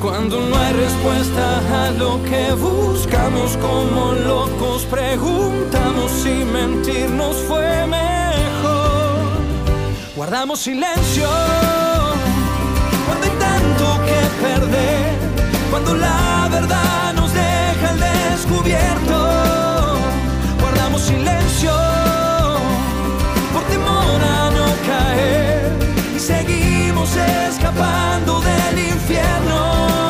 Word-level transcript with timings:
cuando 0.00 0.40
no 0.40 0.56
hay 0.56 0.72
respuesta 0.72 1.84
a 1.84 1.90
lo 1.90 2.22
que 2.22 2.52
buscamos 2.52 3.56
como 3.58 4.12
locos, 4.12 4.86
preguntamos 4.86 6.10
si 6.10 6.44
mentirnos 6.44 7.36
fue 7.46 7.86
mejor. 7.86 9.20
Guardamos 10.16 10.60
silencio 10.60 11.28
cuando 13.06 13.24
hay 13.24 13.38
tanto 13.38 14.00
que 14.06 14.20
perder, 14.42 15.14
cuando 15.70 15.94
la 15.94 16.48
verdad 16.50 17.12
nos 17.14 17.32
deja 17.32 17.90
al 17.90 18.00
descubierto. 18.00 19.09
Seguimos 26.30 27.16
escapando 27.16 28.40
del 28.40 28.78
infierno. 28.90 30.09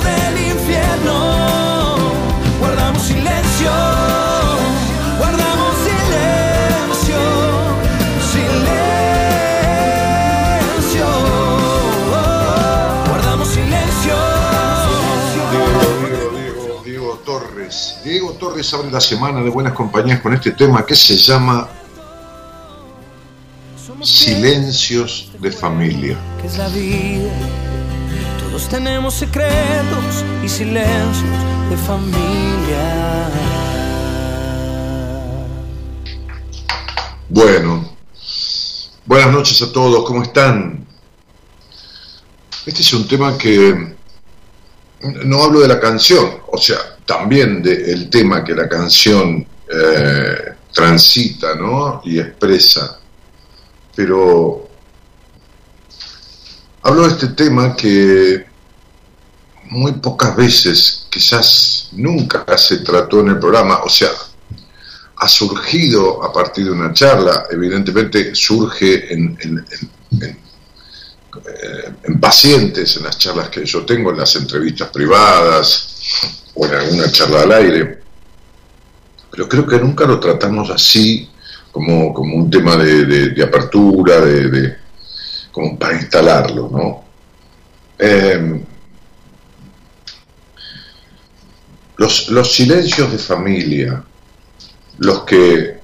Guardamos 5.17 5.73
silencio, 5.87 7.19
silencio. 8.31 8.67
Guardamos 13.07 13.47
silencio. 13.47 14.13
Diego, 15.51 15.81
Diego, 16.37 16.81
Diego, 16.85 17.09
Torres. 17.25 17.77
Diego 18.03 18.33
Torres 18.33 18.71
abre 18.75 18.91
la 18.91 19.01
semana 19.01 19.41
de 19.41 19.49
buenas 19.49 19.73
compañías 19.73 20.21
con 20.21 20.35
este 20.35 20.51
tema 20.51 20.85
que 20.85 20.95
se 20.95 21.17
llama 21.17 21.67
Silencios 24.03 25.31
de 25.39 25.51
familia. 25.51 26.15
Que 26.39 26.45
es 26.47 26.59
la 26.59 26.69
vida. 26.69 27.31
Todos 28.39 28.69
tenemos 28.69 29.15
secretos 29.15 30.23
y 30.43 30.49
silencios 30.49 31.50
de 31.71 31.77
familia. 31.77 33.29
Bueno, 37.29 37.95
buenas 39.05 39.31
noches 39.31 39.61
a 39.61 39.71
todos, 39.71 40.03
¿cómo 40.05 40.23
están? 40.23 40.85
Este 42.65 42.81
es 42.81 42.93
un 42.93 43.07
tema 43.07 43.37
que 43.37 43.95
no 45.01 45.43
hablo 45.43 45.61
de 45.61 45.69
la 45.69 45.79
canción, 45.79 46.41
o 46.51 46.57
sea, 46.57 46.77
también 47.05 47.63
del 47.63 48.09
tema 48.09 48.43
que 48.43 48.53
la 48.53 48.67
canción 48.67 49.47
eh, 49.73 50.53
transita 50.73 51.55
¿no? 51.55 52.01
y 52.03 52.19
expresa, 52.19 52.99
pero 53.95 54.67
hablo 56.81 57.03
de 57.03 57.13
este 57.13 57.27
tema 57.29 57.77
que 57.77 58.45
muy 59.69 59.93
pocas 59.93 60.35
veces, 60.35 61.00
quizás 61.11 61.89
nunca 61.91 62.45
se 62.57 62.77
trató 62.77 63.19
en 63.19 63.29
el 63.29 63.39
programa, 63.39 63.83
o 63.83 63.89
sea, 63.89 64.09
ha 65.17 65.27
surgido 65.27 66.23
a 66.23 66.31
partir 66.31 66.65
de 66.65 66.71
una 66.71 66.93
charla, 66.93 67.43
evidentemente 67.51 68.33
surge 68.33 69.13
en, 69.13 69.37
eh, 70.21 70.35
en, 72.03 72.19
pacientes, 72.19 72.95
en 72.97 73.03
las 73.03 73.17
charlas 73.17 73.49
que 73.49 73.65
yo 73.65 73.85
tengo, 73.85 74.11
en 74.11 74.17
las 74.17 74.35
entrevistas 74.37 74.89
privadas 74.89 76.23
o 76.55 76.65
en 76.65 76.73
alguna 76.73 77.11
charla 77.11 77.41
al 77.41 77.51
aire, 77.51 77.99
pero 79.29 79.49
creo 79.49 79.67
que 79.67 79.79
nunca 79.79 80.05
lo 80.05 80.19
tratamos 80.19 80.69
así, 80.69 81.29
como, 81.71 82.13
como 82.13 82.37
un 82.37 82.49
tema 82.49 82.77
de, 82.77 83.43
apertura, 83.43 84.21
de, 84.21 84.77
como 85.51 85.77
para 85.77 85.97
instalarlo, 85.97 86.69
¿no? 86.71 87.03
Eh, 87.99 88.63
los, 92.01 92.29
los 92.29 92.51
silencios 92.51 93.11
de 93.11 93.19
familia, 93.19 94.03
los 94.97 95.21
que 95.23 95.79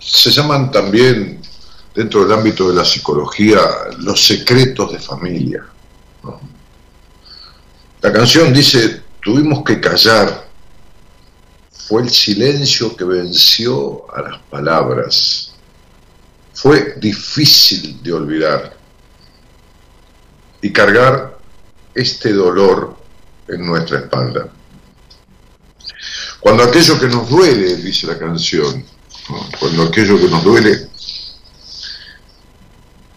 se 0.00 0.30
llaman 0.32 0.72
también 0.72 1.40
dentro 1.94 2.24
del 2.24 2.36
ámbito 2.36 2.68
de 2.68 2.74
la 2.74 2.84
psicología 2.84 3.60
los 3.98 4.20
secretos 4.20 4.92
de 4.92 4.98
familia. 4.98 5.64
La 8.00 8.12
canción 8.12 8.52
dice, 8.52 9.02
tuvimos 9.22 9.62
que 9.62 9.80
callar, 9.80 10.48
fue 11.70 12.02
el 12.02 12.10
silencio 12.10 12.96
que 12.96 13.04
venció 13.04 14.12
a 14.12 14.22
las 14.22 14.38
palabras, 14.50 15.54
fue 16.52 16.94
difícil 16.98 18.02
de 18.02 18.12
olvidar 18.12 18.76
y 20.60 20.72
cargar 20.72 21.38
este 21.94 22.32
dolor 22.32 22.96
en 23.46 23.64
nuestra 23.64 24.00
espalda. 24.00 24.48
Cuando 26.42 26.64
aquello 26.64 26.98
que 26.98 27.06
nos 27.06 27.28
duele, 27.28 27.76
dice 27.76 28.08
la 28.08 28.18
canción, 28.18 28.84
cuando 29.60 29.84
aquello 29.84 30.18
que 30.18 30.28
nos 30.28 30.42
duele 30.42 30.88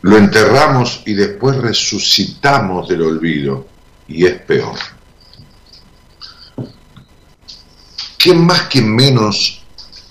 lo 0.03 0.17
enterramos 0.17 1.01
y 1.07 1.15
después 1.15 1.57
resucitamos 1.57 2.87
del 2.87 3.01
olvido 3.01 3.67
y 4.07 4.27
es 4.27 4.39
peor. 4.41 4.77
¿Quién 8.15 8.45
más 8.45 8.67
que 8.67 8.81
menos 8.81 9.63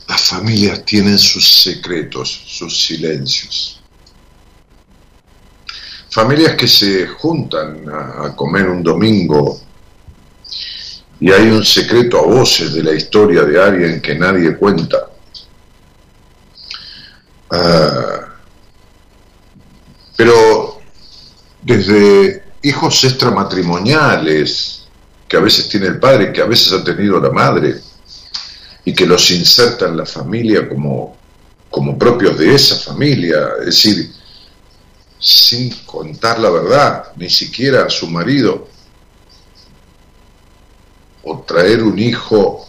las 0.09 0.21
familias 0.21 0.85
tienen 0.85 1.17
sus 1.17 1.49
secretos, 1.63 2.29
sus 2.29 2.85
silencios? 2.85 3.81
Familias 6.11 6.57
que 6.57 6.67
se 6.67 7.07
juntan 7.07 7.85
a, 7.89 8.35
comer 8.35 8.69
un 8.69 8.83
domingo 8.83 9.61
y 11.21 11.31
hay 11.31 11.49
un 11.49 11.65
secreto 11.65 12.19
a 12.19 12.27
voces 12.27 12.75
de 12.75 12.83
la 12.83 12.93
historia 12.93 13.43
de 13.43 13.63
alguien 13.63 14.01
que 14.01 14.15
nadie 14.15 14.57
cuenta. 14.57 15.09
Ah, 17.51 18.29
pero 20.17 20.81
desde 21.63 22.45
hijos 22.63 23.05
extramatrimoniales 23.05 24.87
que 25.29 25.37
a 25.37 25.41
veces 25.41 25.69
tiene 25.69 25.87
el 25.87 25.99
padre, 25.99 26.33
que 26.33 26.43
a 26.43 26.47
veces 26.47 26.73
ha 26.73 26.85
tenido 26.85 27.21
la 27.21 27.31
madre, 27.31 27.81
y 28.85 28.93
que 28.93 29.07
los 29.07 29.31
inserta 29.31 29.87
en 29.87 29.97
la 29.97 30.05
familia 30.05 30.69
como, 30.69 31.17
como 31.71 31.99
propios 31.99 32.39
de 32.39 32.55
esa 32.55 32.77
familia, 32.77 33.49
es 33.61 33.67
decir, 33.67 34.13
sin 35.19 35.71
contar 35.87 36.39
la 36.39 36.51
verdad, 36.51 37.05
ni 37.17 37.31
siquiera 37.31 37.87
a 37.87 37.91
su 37.91 38.07
marido, 38.09 38.69
o 41.25 41.41
traer 41.41 41.83
un 41.83 41.99
hijo, 41.99 42.69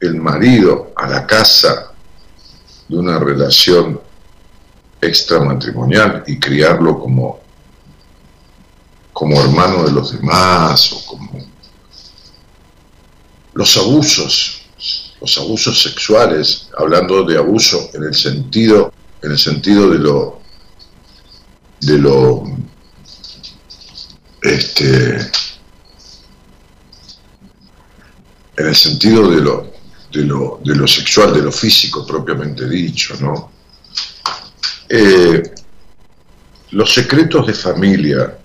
el 0.00 0.16
marido, 0.16 0.92
a 0.96 1.08
la 1.08 1.26
casa 1.26 1.92
de 2.88 2.96
una 2.96 3.18
relación 3.18 4.00
extramatrimonial 5.00 6.24
y 6.26 6.38
criarlo 6.38 6.98
como, 6.98 7.40
como 9.12 9.40
hermano 9.40 9.84
de 9.84 9.92
los 9.92 10.12
demás 10.12 10.92
o 10.92 11.06
como 11.06 11.52
los 13.54 13.76
abusos, 13.76 14.62
los 15.20 15.38
abusos 15.38 15.82
sexuales, 15.82 16.68
hablando 16.76 17.24
de 17.24 17.36
abuso 17.36 17.90
en 17.94 18.04
el 18.04 18.14
sentido, 18.14 18.92
en 19.22 19.32
el 19.32 19.38
sentido 19.38 19.90
de 19.90 19.98
lo 19.98 20.42
de 21.80 21.98
lo 21.98 22.44
este 24.42 25.18
en 28.62 28.68
el 28.68 28.74
sentido 28.74 29.28
de 29.30 29.40
lo, 29.40 29.72
de 30.12 30.24
lo, 30.24 30.60
de 30.64 30.74
lo 30.74 30.86
sexual, 30.86 31.32
de 31.34 31.42
lo 31.42 31.52
físico 31.52 32.06
propiamente 32.06 32.68
dicho, 32.68 33.14
¿no? 33.20 33.50
Eh, 34.88 35.42
los 36.70 36.94
secretos 36.94 37.46
de 37.46 37.54
familia, 37.54 38.38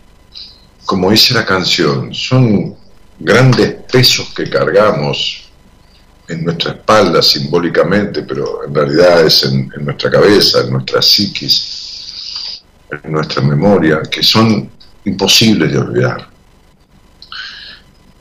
como 0.85 1.11
dice 1.11 1.33
la 1.33 1.45
canción, 1.45 2.13
son 2.13 2.75
grandes 3.19 3.75
pesos 3.91 4.33
que 4.35 4.49
cargamos 4.49 5.43
en 6.27 6.43
nuestra 6.43 6.71
espalda 6.71 7.21
simbólicamente, 7.21 8.23
pero 8.23 8.65
en 8.65 8.75
realidad 8.75 9.25
es 9.25 9.43
en 9.43 9.71
nuestra 9.79 10.11
cabeza, 10.11 10.61
en 10.61 10.71
nuestra 10.71 11.01
psiquis 11.01 12.63
en 12.89 13.11
nuestra 13.11 13.41
memoria 13.41 14.01
que 14.09 14.23
son 14.23 14.69
imposibles 15.05 15.71
de 15.71 15.77
olvidar 15.77 16.29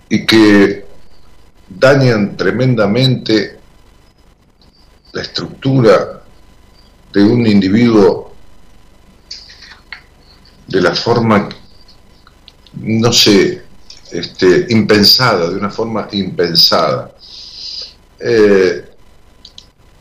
y 0.09 0.27
que 0.27 0.86
dañan 1.69 2.37
tremendamente 2.37 3.59
la 5.13 5.23
estructura 5.23 6.23
de 7.13 7.23
un 7.23 7.47
individuo 7.47 8.35
de 10.67 10.81
la 10.81 10.95
forma, 10.95 11.49
no 12.75 13.13
sé, 13.13 13.65
este, 14.13 14.67
impensada, 14.71 15.49
de 15.51 15.57
una 15.57 15.71
forma 15.71 16.09
impensada. 16.13 17.13
Eh, 18.19 18.85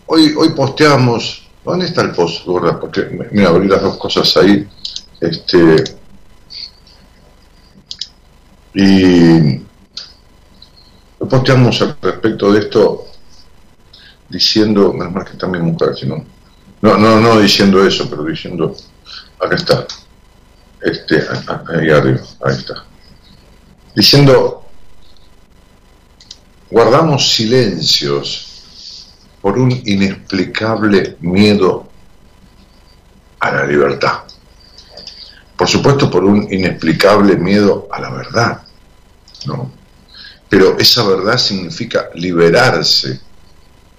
hoy, 0.08 0.34
hoy 0.38 0.50
posteamos 0.50 1.46
¿Dónde 1.66 1.88
está 1.88 2.04
el 2.04 2.12
post? 2.12 2.46
Porque, 2.80 3.28
mira, 3.32 3.50
abrí 3.50 3.68
las 3.68 3.82
dos 3.82 3.98
cosas 3.98 4.38
ahí. 4.38 4.68
Este. 5.20 5.84
Y. 8.76 9.65
Posteamos 11.30 11.82
al 11.82 11.98
respecto 12.02 12.52
de 12.52 12.60
esto 12.60 13.08
diciendo. 14.30 14.94
Menos 14.94 15.14
mal 15.14 15.26
que 15.26 15.34
está 15.34 15.48
mi 15.48 15.60
mujer, 15.60 15.96
si 15.96 16.06
no. 16.06 16.24
No, 16.82 16.98
no, 16.98 17.20
no 17.20 17.40
diciendo 17.40 17.86
eso, 17.86 18.10
pero 18.10 18.24
diciendo. 18.24 18.76
Acá 19.40 19.56
está. 19.56 19.86
Este, 20.82 21.24
ahí 21.74 21.90
arriba, 21.90 22.22
ahí 22.44 22.56
está. 22.56 22.86
Diciendo. 23.96 24.62
Guardamos 26.70 27.32
silencios 27.32 28.56
por 29.42 29.58
un 29.58 29.72
inexplicable 29.72 31.18
miedo 31.22 31.88
a 33.40 33.52
la 33.52 33.68
libertad. 33.68 34.24
Por 35.56 35.68
supuesto, 35.68 36.10
por 36.10 36.24
un 36.24 36.52
inexplicable 36.52 37.38
miedo 37.38 37.88
a 37.92 38.02
la 38.02 38.10
verdad, 38.10 38.64
¿no? 39.46 39.72
Pero 40.56 40.78
esa 40.80 41.06
verdad 41.06 41.38
significa 41.38 42.12
liberarse 42.14 43.20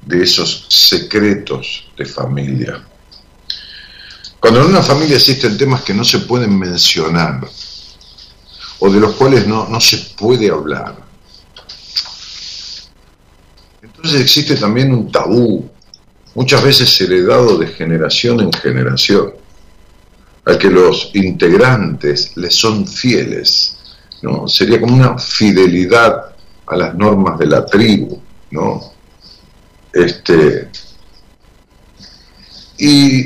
de 0.07 0.23
esos 0.23 0.65
secretos 0.71 1.87
de 1.99 2.07
familia. 2.07 2.83
Cuando 4.41 4.63
en 4.63 4.69
una 4.69 4.83
familia 4.83 5.17
existen 5.17 5.59
temas 5.59 5.83
que 5.83 5.93
no 5.93 6.03
se 6.03 6.21
pueden 6.21 6.59
mencionar 6.59 7.47
o 8.79 8.91
de 8.91 8.99
los 8.99 9.17
cuales 9.17 9.47
no, 9.47 9.69
no 9.69 9.79
se 9.83 9.99
puede 10.17 10.49
hablar, 10.49 10.97
entonces 13.83 14.19
existe 14.19 14.57
también 14.57 14.95
un 14.95 15.13
tabú, 15.13 15.71
muchas 16.35 16.65
veces 16.65 16.99
heredado 17.03 17.59
de 17.59 17.67
generación 17.67 18.41
en 18.41 18.51
generación, 18.51 19.35
al 20.47 20.57
que 20.57 20.71
los 20.71 21.11
integrantes 21.13 22.35
les 22.39 22.55
son 22.55 22.89
fieles, 22.89 23.77
¿no? 24.23 24.49
Sería 24.49 24.81
como 24.81 24.95
una 24.95 25.19
fidelidad 25.19 26.36
a 26.67 26.77
las 26.77 26.95
normas 26.95 27.39
de 27.39 27.47
la 27.47 27.65
tribu, 27.65 28.21
¿no? 28.51 28.93
Este, 29.93 30.69
y 32.79 33.21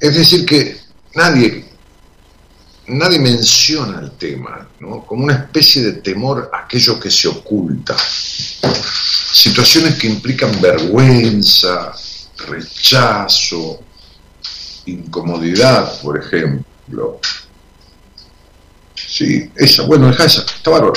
es 0.00 0.14
decir 0.14 0.44
que 0.44 0.78
nadie, 1.14 1.64
nadie 2.88 3.18
menciona 3.18 4.00
el 4.00 4.12
tema, 4.12 4.68
¿no? 4.80 5.04
como 5.06 5.24
una 5.24 5.34
especie 5.34 5.82
de 5.82 5.92
temor 5.94 6.50
a 6.52 6.64
aquello 6.64 7.00
que 7.00 7.10
se 7.10 7.28
oculta 7.28 7.96
situaciones 9.32 9.94
que 9.94 10.08
implican 10.08 10.60
vergüenza, 10.60 11.92
rechazo, 12.48 13.80
incomodidad, 14.86 16.00
por 16.00 16.18
ejemplo. 16.18 17.20
Sí, 18.94 19.50
esa, 19.54 19.82
bueno, 19.82 20.08
deja 20.08 20.24
esa, 20.24 20.40
está 20.42 20.70
bárbaro. 20.70 20.94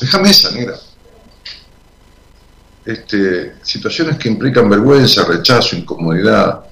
Déjame 0.00 0.30
esa, 0.30 0.50
negra. 0.52 0.74
Este, 2.84 3.56
situaciones 3.62 4.16
que 4.16 4.28
implican 4.28 4.68
vergüenza, 4.68 5.24
rechazo, 5.24 5.76
incomodidad, 5.76 6.64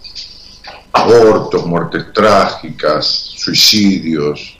abortos, 0.92 1.66
muertes 1.66 2.12
trágicas, 2.12 3.06
suicidios, 3.06 4.58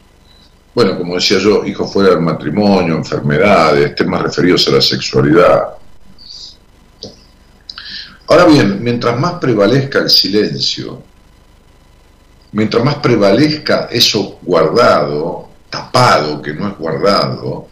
bueno, 0.79 0.97
como 0.97 1.17
decía 1.17 1.39
yo, 1.39 1.65
hijos 1.65 1.93
fuera 1.93 2.11
del 2.11 2.21
matrimonio, 2.21 2.95
enfermedades, 2.95 3.97
temas 3.97 4.23
referidos 4.23 4.69
a 4.69 4.71
la 4.71 4.81
sexualidad. 4.81 5.71
Ahora 8.29 8.45
bien, 8.45 8.81
mientras 8.81 9.19
más 9.19 9.41
prevalezca 9.41 9.99
el 9.99 10.09
silencio, 10.09 11.03
mientras 12.53 12.85
más 12.85 12.95
prevalezca 12.97 13.89
eso 13.91 14.39
guardado, 14.41 15.49
tapado, 15.69 16.41
que 16.41 16.55
no 16.55 16.69
es 16.69 16.79
guardado, 16.79 17.67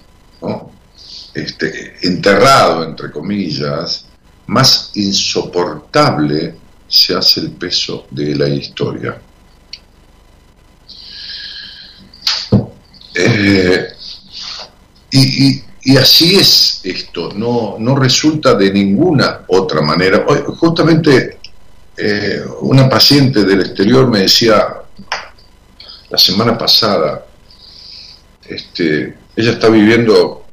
este, 1.37 1.97
enterrado, 2.03 2.83
entre 2.83 3.11
comillas, 3.11 4.07
más 4.47 4.91
insoportable 4.95 6.55
se 6.89 7.15
hace 7.15 7.41
el 7.41 7.51
peso 7.51 8.07
de 8.11 8.35
la 8.35 8.49
historia. 8.49 9.21
Eh, 13.15 13.89
y, 15.11 15.97
así 15.97 16.37
es 16.37 16.81
esto, 16.85 17.31
no, 17.35 17.77
no 17.79 17.97
resulta 17.97 18.55
de 18.55 18.73
ninguna 18.73 19.43
otra 19.49 19.83
manera. 19.83 20.25
Justamente 20.57 21.39
eh, 21.97 22.43
una 22.61 22.89
paciente 22.89 23.45
del 23.45 23.61
exterior 23.61 24.09
me 24.09 24.21
decía 24.21 24.67
la 26.09 26.19
semana 26.19 26.57
pasada, 26.57 27.27
este, 28.49 29.17
ella 29.37 29.53
está 29.53 29.69
viviendo 29.69 30.46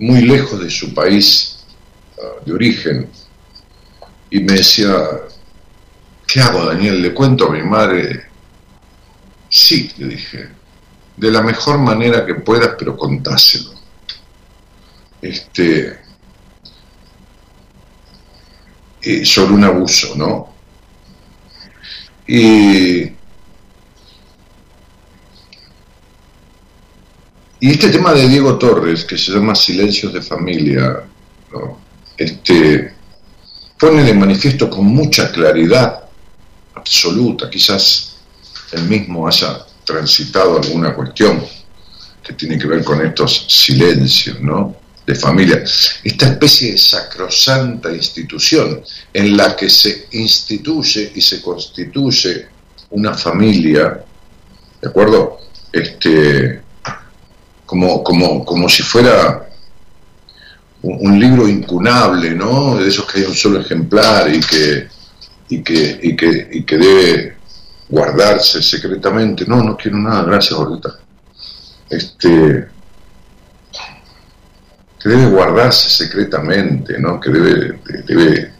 muy 0.00 0.22
lejos 0.22 0.60
de 0.60 0.70
su 0.70 0.92
país 0.94 1.58
ah, 2.18 2.42
de 2.44 2.52
origen 2.52 3.08
y 4.30 4.40
me 4.40 4.54
decía, 4.54 4.92
¿qué 6.26 6.40
hago 6.40 6.64
Daniel? 6.64 7.02
¿Le 7.02 7.12
cuento 7.12 7.46
a 7.46 7.52
mi 7.52 7.62
madre? 7.62 8.24
Sí, 9.48 9.90
le 9.98 10.08
dije, 10.08 10.48
de 11.16 11.30
la 11.30 11.42
mejor 11.42 11.78
manera 11.78 12.24
que 12.24 12.36
puedas, 12.36 12.76
pero 12.78 12.96
contáselo. 12.96 13.72
Este, 15.20 15.98
eh, 19.02 19.24
sobre 19.24 19.52
un 19.54 19.64
abuso, 19.64 20.14
¿no? 20.16 20.54
Y, 22.26 23.19
y 27.60 27.70
este 27.70 27.90
tema 27.90 28.12
de 28.12 28.28
Diego 28.28 28.58
Torres, 28.58 29.04
que 29.04 29.18
se 29.18 29.32
llama 29.32 29.54
Silencios 29.54 30.12
de 30.12 30.22
Familia, 30.22 31.02
este, 32.16 32.94
pone 33.78 34.02
de 34.02 34.14
manifiesto 34.14 34.70
con 34.70 34.86
mucha 34.86 35.30
claridad 35.30 36.04
absoluta, 36.74 37.50
quizás 37.50 38.16
él 38.72 38.84
mismo 38.84 39.28
haya 39.28 39.58
transitado 39.84 40.58
alguna 40.58 40.94
cuestión 40.94 41.44
que 42.22 42.32
tiene 42.34 42.58
que 42.58 42.66
ver 42.66 42.82
con 42.82 43.04
estos 43.04 43.46
silencios, 43.48 44.40
¿no? 44.40 44.76
de 45.06 45.14
familia, 45.14 45.64
esta 46.04 46.28
especie 46.28 46.72
de 46.72 46.78
sacrosanta 46.78 47.92
institución 47.92 48.82
en 49.12 49.36
la 49.36 49.56
que 49.56 49.68
se 49.68 50.06
instituye 50.12 51.12
y 51.14 51.20
se 51.20 51.42
constituye 51.42 52.46
una 52.90 53.14
familia, 53.14 54.04
¿de 54.80 54.88
acuerdo? 54.88 55.38
Este, 55.72 56.59
como, 57.70 58.02
como, 58.02 58.44
como 58.44 58.68
si 58.68 58.82
fuera 58.82 59.48
un, 60.82 61.20
libro 61.20 61.46
incunable, 61.46 62.34
¿no? 62.34 62.74
De 62.74 62.88
esos 62.88 63.06
que 63.06 63.20
hay 63.20 63.26
un 63.26 63.34
solo 63.34 63.60
ejemplar 63.60 64.28
y 64.34 64.40
que, 64.40 64.88
y 65.50 65.62
que, 65.62 66.00
y 66.02 66.16
que, 66.16 66.48
y 66.50 66.64
que 66.64 66.76
debe 66.76 67.36
guardarse 67.88 68.60
secretamente. 68.60 69.44
No, 69.46 69.62
no 69.62 69.76
quiero 69.76 69.98
nada, 69.98 70.24
gracias, 70.24 70.58
ahorita. 70.58 70.98
Este, 71.88 72.66
que 75.00 75.08
debe 75.08 75.26
guardarse 75.26 75.90
secretamente, 75.90 76.98
¿no? 76.98 77.20
que 77.20 77.30
debe, 77.30 77.80
debe 78.04 78.52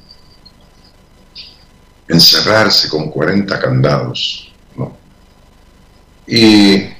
encerrarse 2.07 2.89
con 2.89 3.11
40 3.11 3.59
candados. 3.59 4.53
¿no? 4.77 4.97
Y 6.29 7.00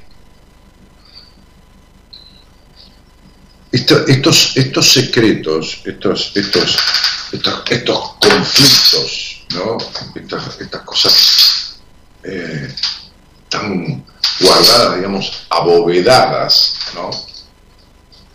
estos, 3.73 4.57
estos 4.57 4.93
secretos, 4.93 5.83
estos, 5.85 6.33
estos, 6.35 6.77
estos, 7.33 8.13
conflictos, 8.21 9.47
¿no? 9.55 9.79
estas, 10.15 10.61
estas 10.61 10.83
cosas 10.83 11.81
eh, 12.25 12.75
tan 13.49 14.05
guardadas, 14.41 14.97
digamos, 14.97 15.47
abovedadas, 15.51 16.75
¿no? 16.95 17.11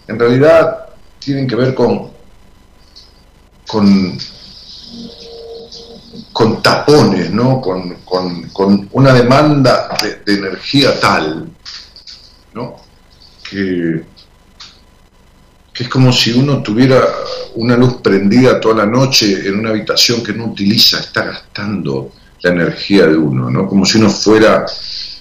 en 0.08 0.20
realidad 0.20 0.89
tienen 1.20 1.48
que 1.48 1.56
ver 1.56 1.74
con, 1.74 2.12
con, 3.68 4.18
con 6.32 6.62
tapones, 6.62 7.32
¿no? 7.32 7.60
con, 7.60 7.96
con, 8.06 8.89
una 8.92 9.13
demanda 9.13 9.98
de, 10.25 10.34
energía 10.34 10.98
tal, 11.00 11.50
¿no? 12.54 12.77
que, 13.50 14.06
que 15.75 15.84
es 15.84 15.89
como 15.89 16.13
si 16.13 16.32
uno 16.32 16.63
tuviera 16.63 17.05
una 17.55 17.75
luz 17.75 17.96
prendida 17.96 18.62
toda 18.62 18.75
la 18.75 18.86
noche 18.86 19.46
en 19.46 19.60
una 19.60 19.72
habitación 19.72 20.24
que 20.24 20.32
no 20.32 20.46
utiliza, 20.46 21.01
está 21.01 21.25
gastando 21.25 22.13
la 22.41 22.51
energía 22.51 23.05
de 23.08 23.17
uno, 23.17 23.50
¿no? 23.50 23.67
como 23.67 23.86
si 23.86 23.98
uno 23.98 24.10
fuera 24.10 24.65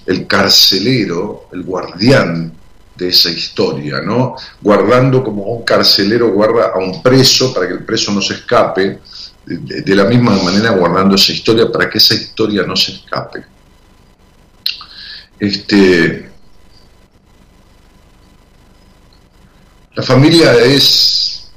el 0.06 0.28
carcelero, 0.28 1.48
el 1.52 1.64
guardián 1.64 2.52
de 2.94 3.08
esa 3.08 3.30
historia, 3.30 4.00
¿no? 4.00 4.36
Guardando 4.60 5.24
como 5.24 5.42
un 5.42 5.64
carcelero 5.64 6.30
guarda 6.32 6.70
a 6.72 6.78
un 6.78 7.02
preso 7.02 7.52
para 7.52 7.66
que 7.66 7.72
el 7.72 7.84
preso 7.84 8.12
no 8.12 8.22
se 8.22 8.34
escape, 8.34 9.00
de, 9.44 9.96
la 9.96 10.04
misma 10.04 10.40
manera 10.42 10.70
guardando 10.70 11.16
esa 11.16 11.32
historia 11.32 11.70
para 11.72 11.90
que 11.90 11.98
esa 11.98 12.14
historia 12.14 12.62
no 12.62 12.76
se 12.76 12.92
escape. 12.92 13.44
Este, 15.40 16.30
la 19.94 20.02
familia 20.02 20.54
es 20.56 21.50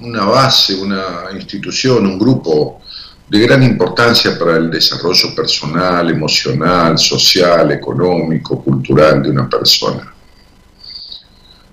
una 0.00 0.24
base, 0.24 0.74
una 0.74 1.28
institución, 1.34 2.06
un 2.06 2.18
grupo 2.18 2.80
de 3.28 3.38
gran 3.40 3.62
importancia 3.62 4.38
para 4.38 4.56
el 4.56 4.70
desarrollo 4.70 5.34
personal, 5.34 6.10
emocional, 6.10 6.98
social, 6.98 7.70
económico, 7.72 8.62
cultural 8.62 9.22
de 9.22 9.30
una 9.30 9.48
persona. 9.48 10.12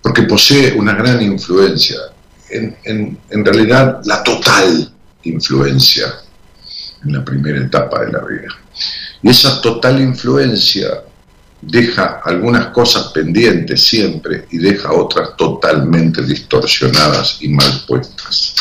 Porque 0.01 0.23
posee 0.23 0.73
una 0.73 0.93
gran 0.93 1.21
influencia, 1.21 1.97
en, 2.49 3.17
realidad 3.43 4.01
la 4.05 4.23
total 4.23 4.91
influencia 5.23 6.13
en 7.03 7.13
la 7.13 7.23
primera 7.23 7.59
etapa 7.59 8.01
de 8.01 8.11
la 8.11 8.19
vida. 8.19 8.49
Y 9.23 9.29
esa 9.29 9.61
total 9.61 10.01
influencia 10.01 11.03
deja 11.61 12.21
algunas 12.23 12.67
cosas 12.67 13.11
pendientes 13.13 13.83
siempre 13.83 14.45
y 14.51 14.57
deja 14.57 14.91
otras 14.91 15.35
totalmente 15.35 16.23
distorsionadas 16.23 17.37
y 17.41 17.49
mal 17.49 17.83
puestas. 17.87 18.53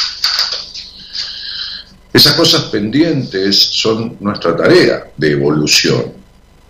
Esas 2.12 2.34
cosas 2.34 2.64
pendientes 2.64 3.58
son 3.58 4.16
nuestra 4.20 4.54
tarea 4.56 5.04
de 5.16 5.32
evolución, 5.32 6.12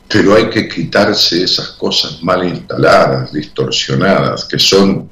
pero 0.08 0.34
hay 0.34 0.50
que 0.50 0.68
quitarse 0.68 1.44
esas 1.44 1.68
cosas 1.70 2.22
mal 2.22 2.44
instaladas, 2.44 3.32
distorsionadas, 3.32 4.44
que 4.44 4.58
son 4.58 5.08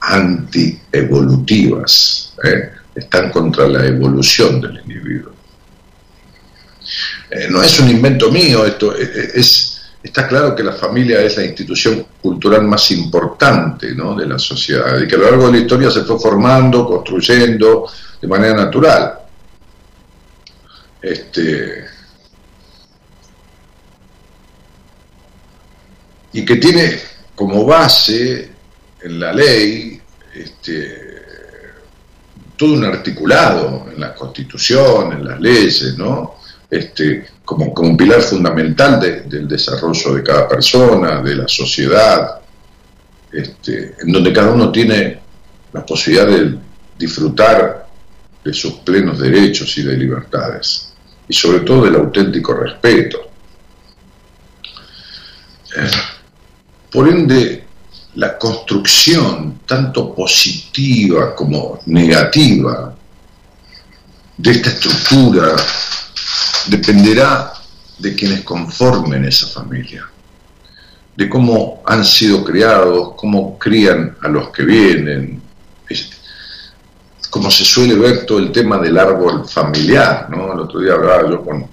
anti-evolutivas, 0.00 2.34
¿eh? 2.44 2.70
están 2.94 3.30
contra 3.30 3.66
la 3.66 3.84
evolución 3.86 4.60
del 4.60 4.78
individuo. 4.80 5.32
Eh, 7.30 7.48
no 7.50 7.62
es 7.62 7.80
un 7.80 7.88
invento 7.88 8.30
mío, 8.30 8.66
esto 8.66 8.94
eh, 8.96 9.30
es, 9.34 9.71
está 10.02 10.26
claro 10.26 10.54
que 10.54 10.64
la 10.64 10.72
familia 10.72 11.20
es 11.22 11.36
la 11.36 11.44
institución 11.44 12.06
cultural 12.20 12.62
más 12.64 12.90
importante 12.90 13.94
de 13.94 14.26
la 14.26 14.38
sociedad 14.38 15.00
y 15.00 15.06
que 15.06 15.14
a 15.14 15.18
lo 15.18 15.30
largo 15.30 15.46
de 15.46 15.52
la 15.52 15.58
historia 15.58 15.90
se 15.90 16.02
fue 16.02 16.18
formando, 16.18 16.86
construyendo 16.86 17.88
de 18.20 18.28
manera 18.28 18.54
natural 18.54 19.18
este, 21.02 21.84
y 26.32 26.44
que 26.44 26.56
tiene 26.56 26.98
como 27.34 27.64
base 27.64 28.50
en 29.02 29.20
la 29.20 29.32
ley 29.32 30.00
este, 30.34 31.12
todo 32.56 32.74
un 32.74 32.84
articulado 32.84 33.86
en 33.92 34.00
la 34.00 34.14
constitución, 34.14 35.12
en 35.14 35.24
las 35.24 35.40
leyes, 35.40 35.98
¿no? 35.98 36.36
Este, 36.70 37.26
como, 37.44 37.74
como 37.74 37.90
un 37.90 37.96
pilar 37.96 38.20
fundamental 38.22 39.00
del 39.00 39.48
desarrollo 39.48 40.14
de 40.14 40.22
cada 40.22 40.48
persona, 40.48 41.22
de 41.22 41.34
la 41.34 41.48
sociedad, 41.48 42.40
este, 43.32 43.96
en 44.00 44.12
donde 44.12 44.32
cada 44.32 44.52
uno 44.52 44.70
tiene 44.70 45.20
la 45.72 45.84
posibilidad 45.84 46.26
de 46.26 46.58
disfrutar 46.98 47.86
de 48.44 48.52
sus 48.52 48.74
plenos 48.74 49.18
derechos 49.18 49.76
y 49.78 49.82
de 49.82 49.96
libertades 49.96 50.92
y 51.28 51.32
sobre 51.32 51.60
todo 51.60 51.84
del 51.84 51.96
auténtico 51.96 52.54
respeto. 52.54 53.18
Eh, 55.76 55.90
por 56.90 57.08
ende, 57.08 57.64
la 58.16 58.36
construcción, 58.36 59.60
tanto 59.66 60.14
positiva 60.14 61.34
como 61.34 61.80
negativa, 61.86 62.94
de 64.36 64.50
esta 64.50 64.70
estructura 64.70 65.56
dependerá 66.68 67.52
de 67.98 68.14
quienes 68.14 68.42
conformen 68.42 69.24
esa 69.24 69.46
familia, 69.46 70.08
de 71.16 71.28
cómo 71.28 71.82
han 71.86 72.04
sido 72.04 72.42
criados, 72.44 73.14
cómo 73.16 73.58
crían 73.58 74.16
a 74.22 74.28
los 74.28 74.50
que 74.50 74.64
vienen. 74.64 75.42
se 77.50 77.64
suele 77.64 77.94
ver 77.94 78.26
todo 78.26 78.38
el 78.38 78.50
tema 78.50 78.78
del 78.78 78.98
árbol 78.98 79.48
familiar, 79.48 80.28
¿no? 80.30 80.52
El 80.52 80.60
otro 80.60 80.80
día 80.80 80.94
hablaba 80.94 81.30
yo 81.30 81.44
con, 81.44 81.68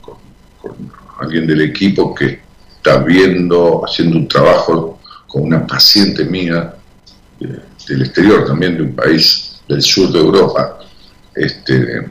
alguien 1.20 1.48
del 1.48 1.62
equipo 1.62 2.14
que 2.16 2.42
está 2.78 2.98
viendo, 2.98 3.84
haciendo 3.86 4.18
un 4.18 4.28
trabajo 4.28 5.00
con 5.28 5.44
una 5.44 5.66
paciente 5.68 6.24
mía 6.24 6.74
eh, 7.40 7.60
del 7.88 8.02
exterior, 8.02 8.46
también 8.46 8.78
de 8.78 8.84
un 8.84 8.96
país 8.96 9.62
del 9.68 9.82
sur 9.82 10.12
de 10.12 10.20
Europa, 10.20 10.80
este, 11.36 12.10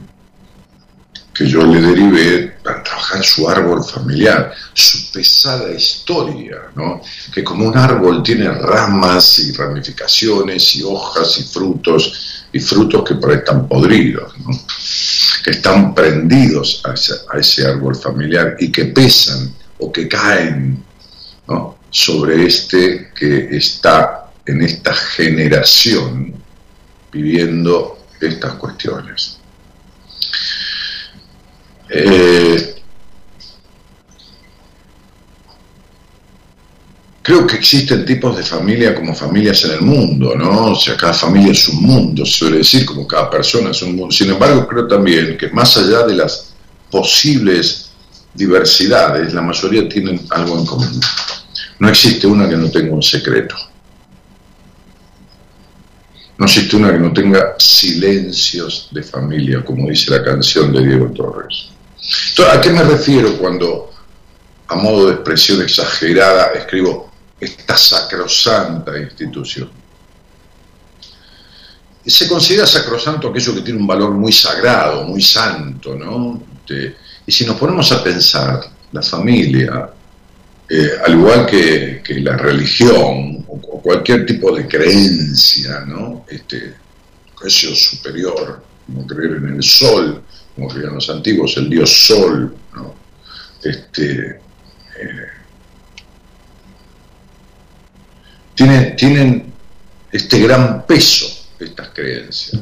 que 1.39 1.47
yo 1.47 1.65
le 1.65 1.81
derivé 1.81 2.57
para 2.65 2.83
trabajar 2.83 3.23
su 3.23 3.49
árbol 3.49 3.85
familiar, 3.85 4.53
su 4.75 5.13
pesada 5.13 5.71
historia, 5.71 6.63
¿no? 6.75 7.01
que 7.33 7.45
como 7.45 7.69
un 7.69 7.79
árbol 7.79 8.25
tiene 8.25 8.51
ramas 8.51 9.39
y 9.39 9.53
ramificaciones 9.53 10.75
y 10.75 10.83
hojas 10.83 11.39
y 11.39 11.45
frutos, 11.45 12.45
y 12.53 12.59
frutos 12.59 13.05
que 13.07 13.15
por 13.15 13.33
están 13.33 13.69
podridos, 13.69 14.33
que 15.45 15.53
están 15.53 15.95
prendidos 15.95 16.83
a 16.85 16.95
ese, 17.39 17.67
árbol 17.69 17.95
familiar 17.95 18.57
y 18.59 18.73
que 18.73 18.87
pesan 18.87 19.55
o 19.79 19.93
que 19.93 20.09
caen 20.09 20.83
sobre 21.89 22.47
este 22.47 23.13
que 23.15 23.57
está 23.57 24.33
en 24.45 24.63
esta 24.63 24.93
generación 24.93 26.35
viviendo 27.13 27.97
estas 28.21 28.55
cuestiones. 28.55 29.38
Eh, 31.91 32.75
creo 37.23 37.47
que 37.47 37.57
existen 37.57 38.05
tipos 38.05 38.37
de 38.37 38.43
familia 38.43 38.95
como 38.95 39.15
familias 39.15 39.65
en 39.65 39.73
el 39.73 39.81
mundo, 39.83 40.35
¿no? 40.35 40.73
O 40.73 40.75
sea, 40.77 40.97
cada 40.97 41.13
familia 41.13 41.53
es 41.53 41.69
un 41.69 41.83
mundo, 41.83 42.25
se 42.25 42.39
suele 42.39 42.59
decir, 42.59 42.87
como 42.87 43.07
cada 43.07 43.31
persona 43.31 43.71
es 43.71 43.83
un 43.83 43.97
mundo. 43.97 44.15
Sin 44.15 44.31
embargo, 44.31 44.67
creo 44.67 44.89
también 44.89 45.37
que 45.37 45.51
más 45.51 45.77
allá 45.77 46.07
de 46.07 46.15
las 46.15 46.55
posibles 46.91 47.91
diversidades, 48.33 49.35
la 49.35 49.43
mayoría 49.43 49.89
tienen 49.89 50.21
algo 50.31 50.59
en 50.59 50.65
común. 50.65 51.01
No 51.79 51.89
existe 51.89 52.27
una 52.27 52.49
que 52.49 52.57
no 52.57 52.71
tenga 52.71 52.95
un 52.95 53.03
secreto. 53.03 53.57
No 56.39 56.47
existe 56.47 56.77
una 56.77 56.93
que 56.93 56.99
no 56.99 57.13
tenga 57.13 57.57
silencios 57.59 58.89
de 58.93 59.03
familia, 59.03 59.65
como 59.65 59.89
dice 59.89 60.13
la 60.13 60.25
canción 60.25 60.73
de 60.73 60.87
Diego 60.87 61.11
Torres. 61.11 61.69
¿A 62.53 62.61
qué 62.61 62.71
me 62.71 62.83
refiero 62.83 63.37
cuando, 63.39 63.91
a 64.69 64.75
modo 64.77 65.07
de 65.07 65.15
expresión 65.15 65.63
exagerada, 65.63 66.53
escribo 66.55 67.11
esta 67.41 67.77
sacrosanta 67.77 68.99
institución? 68.99 69.71
se 72.09 72.27
considera 72.27 72.67
sacrosanto 72.67 73.29
aquello 73.29 73.55
que 73.55 73.61
tiene 73.61 73.81
un 73.81 73.87
valor 73.87 74.13
muy 74.13 74.33
sagrado, 74.33 75.05
muy 75.05 75.21
santo, 75.21 75.95
¿no? 75.95 76.43
Este, 76.61 76.97
y 77.27 77.31
si 77.31 77.45
nos 77.45 77.57
ponemos 77.57 77.93
a 77.93 78.03
pensar, 78.03 78.61
la 78.93 79.03
familia, 79.03 79.91
eh, 80.69 80.91
al 81.05 81.13
igual 81.13 81.45
que, 81.45 82.03
la 82.23 82.37
religión 82.37 83.45
o, 83.47 83.61
cualquier 83.83 84.25
tipo 84.25 84.55
de 84.57 84.67
creencia, 84.67 85.81
¿no? 85.87 86.25
Este, 86.29 86.75
superior, 87.51 88.63
como 88.87 89.07
creer 89.07 89.37
en 89.37 89.57
el 89.57 89.63
sol, 89.63 90.23
como 90.59 90.69
creían 90.69 90.95
los 90.95 91.09
antiguos, 91.09 91.57
el 91.57 91.71
dios 91.71 91.89
Sol, 91.89 92.53
este, 93.63 94.31
eh, 94.31 94.41
tienen, 98.57 98.97
tienen 98.97 99.53
este 100.11 100.41
gran 100.41 100.85
peso 100.85 101.27
estas 101.61 101.89
creencias, 101.89 102.61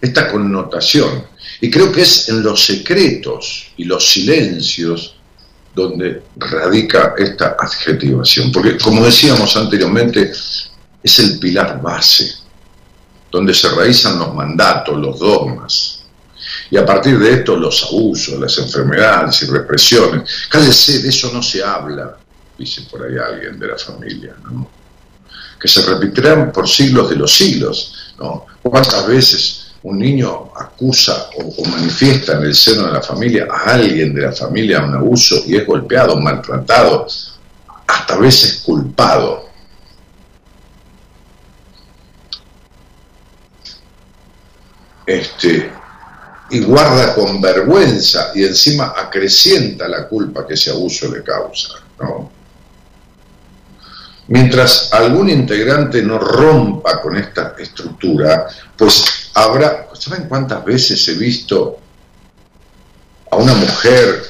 esta 0.00 0.30
connotación. 0.30 1.24
Y 1.60 1.70
creo 1.70 1.92
que 1.92 2.02
es 2.02 2.28
en 2.28 2.42
los 2.42 2.64
secretos 2.64 3.72
y 3.76 3.84
los 3.84 4.10
silencios 4.10 5.16
donde 5.74 6.22
radica 6.36 7.14
esta 7.16 7.56
adjetivación. 7.58 8.52
Porque, 8.52 8.76
como 8.76 9.04
decíamos 9.04 9.56
anteriormente, 9.56 10.30
es 11.02 11.18
el 11.18 11.38
pilar 11.38 11.80
base, 11.80 12.34
donde 13.30 13.54
se 13.54 13.70
realizan 13.70 14.18
los 14.18 14.34
mandatos, 14.34 14.98
los 14.98 15.18
dogmas, 15.18 15.93
y 16.70 16.76
a 16.76 16.84
partir 16.84 17.18
de 17.18 17.34
esto 17.34 17.56
los 17.56 17.84
abusos, 17.84 18.38
las 18.38 18.56
enfermedades 18.58 19.42
y 19.42 19.46
represiones. 19.46 20.48
Cállese, 20.48 21.00
de 21.00 21.08
eso 21.08 21.30
no 21.32 21.42
se 21.42 21.62
habla, 21.62 22.16
dice 22.58 22.82
por 22.90 23.04
ahí 23.04 23.16
alguien 23.16 23.58
de 23.58 23.66
la 23.66 23.78
familia, 23.78 24.34
¿no? 24.44 24.68
que 25.60 25.68
se 25.68 25.82
repetirán 25.82 26.52
por 26.52 26.68
siglos 26.68 27.08
de 27.10 27.16
los 27.16 27.34
siglos. 27.34 28.14
¿no? 28.18 28.46
¿Cuántas 28.62 29.06
veces 29.06 29.72
un 29.82 29.98
niño 29.98 30.52
acusa 30.56 31.30
o, 31.36 31.64
manifiesta 31.66 32.32
en 32.32 32.44
el 32.44 32.54
seno 32.54 32.86
de 32.86 32.92
la 32.92 33.02
familia 33.02 33.46
a 33.50 33.74
alguien 33.74 34.14
de 34.14 34.22
la 34.22 34.32
familia 34.32 34.82
un 34.82 34.94
abuso 34.94 35.36
y 35.46 35.56
es 35.56 35.66
golpeado, 35.66 36.18
maltratado, 36.20 37.06
hasta 37.86 38.16
veces 38.16 38.62
culpado? 38.64 39.44
Este, 45.06 45.70
y 46.54 46.60
guarda 46.60 47.16
con 47.16 47.40
vergüenza 47.40 48.30
y 48.32 48.44
encima 48.44 48.94
acrecienta 48.96 49.88
la 49.88 50.06
culpa 50.06 50.46
que 50.46 50.54
ese 50.54 50.70
abuso 50.70 51.12
le 51.12 51.24
causa. 51.24 51.70
¿no? 51.98 52.30
Mientras 54.28 54.92
algún 54.92 55.30
integrante 55.30 56.00
no 56.00 56.16
rompa 56.16 57.02
con 57.02 57.16
esta 57.16 57.56
estructura, 57.58 58.46
pues 58.76 59.30
habrá, 59.34 59.88
¿saben 59.98 60.28
cuántas 60.28 60.64
veces 60.64 61.08
he 61.08 61.14
visto 61.14 61.76
a 63.32 63.36
una 63.36 63.54
mujer 63.54 64.22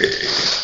eh, 0.00 0.10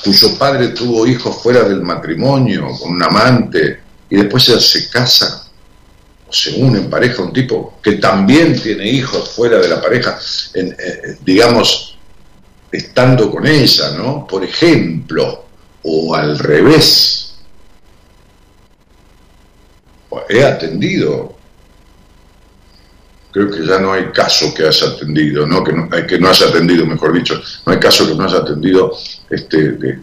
cuyo 0.03 0.37
padre 0.37 0.69
tuvo 0.71 1.07
hijos 1.07 1.41
fuera 1.41 1.63
del 1.63 1.81
matrimonio, 1.81 2.71
con 2.77 2.91
un 2.91 3.03
amante, 3.05 3.83
y 4.11 4.17
después 4.17 4.49
ella 4.49 4.59
se 4.59 4.91
casa 4.91 5.48
se 6.31 6.61
une 6.61 6.79
en 6.79 6.91
pareja 6.91 7.23
un 7.23 7.33
tipo 7.33 7.79
que 7.83 7.93
también 7.93 8.61
tiene 8.61 8.87
hijos 8.89 9.31
fuera 9.31 9.59
de 9.59 9.69
la 9.69 9.81
pareja, 9.81 10.19
eh, 10.55 11.17
digamos, 11.25 11.99
estando 12.71 13.31
con 13.31 13.47
ella, 13.47 13.93
¿no? 13.93 14.27
Por 14.27 14.45
ejemplo, 14.45 15.47
o 15.83 16.15
al 16.15 16.39
revés. 16.39 17.25
He 20.31 20.45
atendido, 20.45 21.37
creo 23.33 23.51
que 23.51 23.65
ya 23.65 23.79
no 23.79 23.95
hay 23.95 24.07
caso 24.07 24.53
que 24.53 24.67
haya 24.67 24.89
atendido, 24.89 25.47
¿no? 25.47 25.65
Que, 25.65 25.73
no, 25.73 25.89
que 25.89 26.19
no 26.19 26.29
haya 26.29 26.49
atendido, 26.49 26.85
mejor 26.85 27.15
dicho, 27.15 27.41
no 27.65 27.73
hay 27.73 27.79
caso 27.79 28.07
que 28.07 28.15
no 28.15 28.25
haya 28.25 28.39
atendido 28.39 28.95
este, 29.31 29.73
de, 29.73 29.99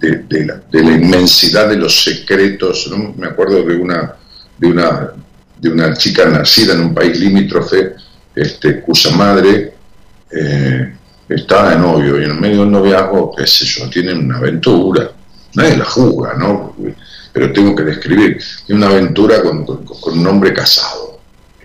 de 0.00 0.82
la 0.82 0.90
inmensidad 0.90 1.68
de 1.68 1.76
los 1.76 2.02
secretos, 2.02 2.88
¿no? 2.90 3.12
Me 3.18 3.26
acuerdo 3.26 3.62
de 3.62 3.76
una 3.76 4.16
de 4.58 4.66
una, 4.66 5.12
de 5.58 5.68
una 5.68 5.94
chica 5.94 6.26
nacida 6.26 6.74
en 6.74 6.80
un 6.80 6.94
país 6.94 7.18
limítrofe, 7.18 7.94
este, 8.34 8.80
cuya 8.80 9.10
madre 9.12 9.74
eh, 10.30 10.94
estaba 11.28 11.70
de 11.70 11.76
novio 11.76 12.20
y 12.20 12.24
en 12.24 12.40
medio 12.40 12.60
del 12.60 12.70
noviazgo, 12.70 13.34
qué 13.36 13.46
sé 13.46 13.64
yo, 13.64 13.88
tienen 13.88 14.24
una 14.24 14.38
aventura, 14.38 15.10
nadie 15.54 15.76
la 15.76 15.84
juzga, 15.84 16.34
¿no? 16.34 16.76
Pero 17.32 17.52
tengo 17.52 17.74
que 17.74 17.82
describir, 17.82 18.38
tiene 18.66 18.84
una 18.84 18.94
aventura 18.94 19.42
con, 19.42 19.64
un 19.66 20.26
hombre 20.26 20.52
casado, 20.52 21.18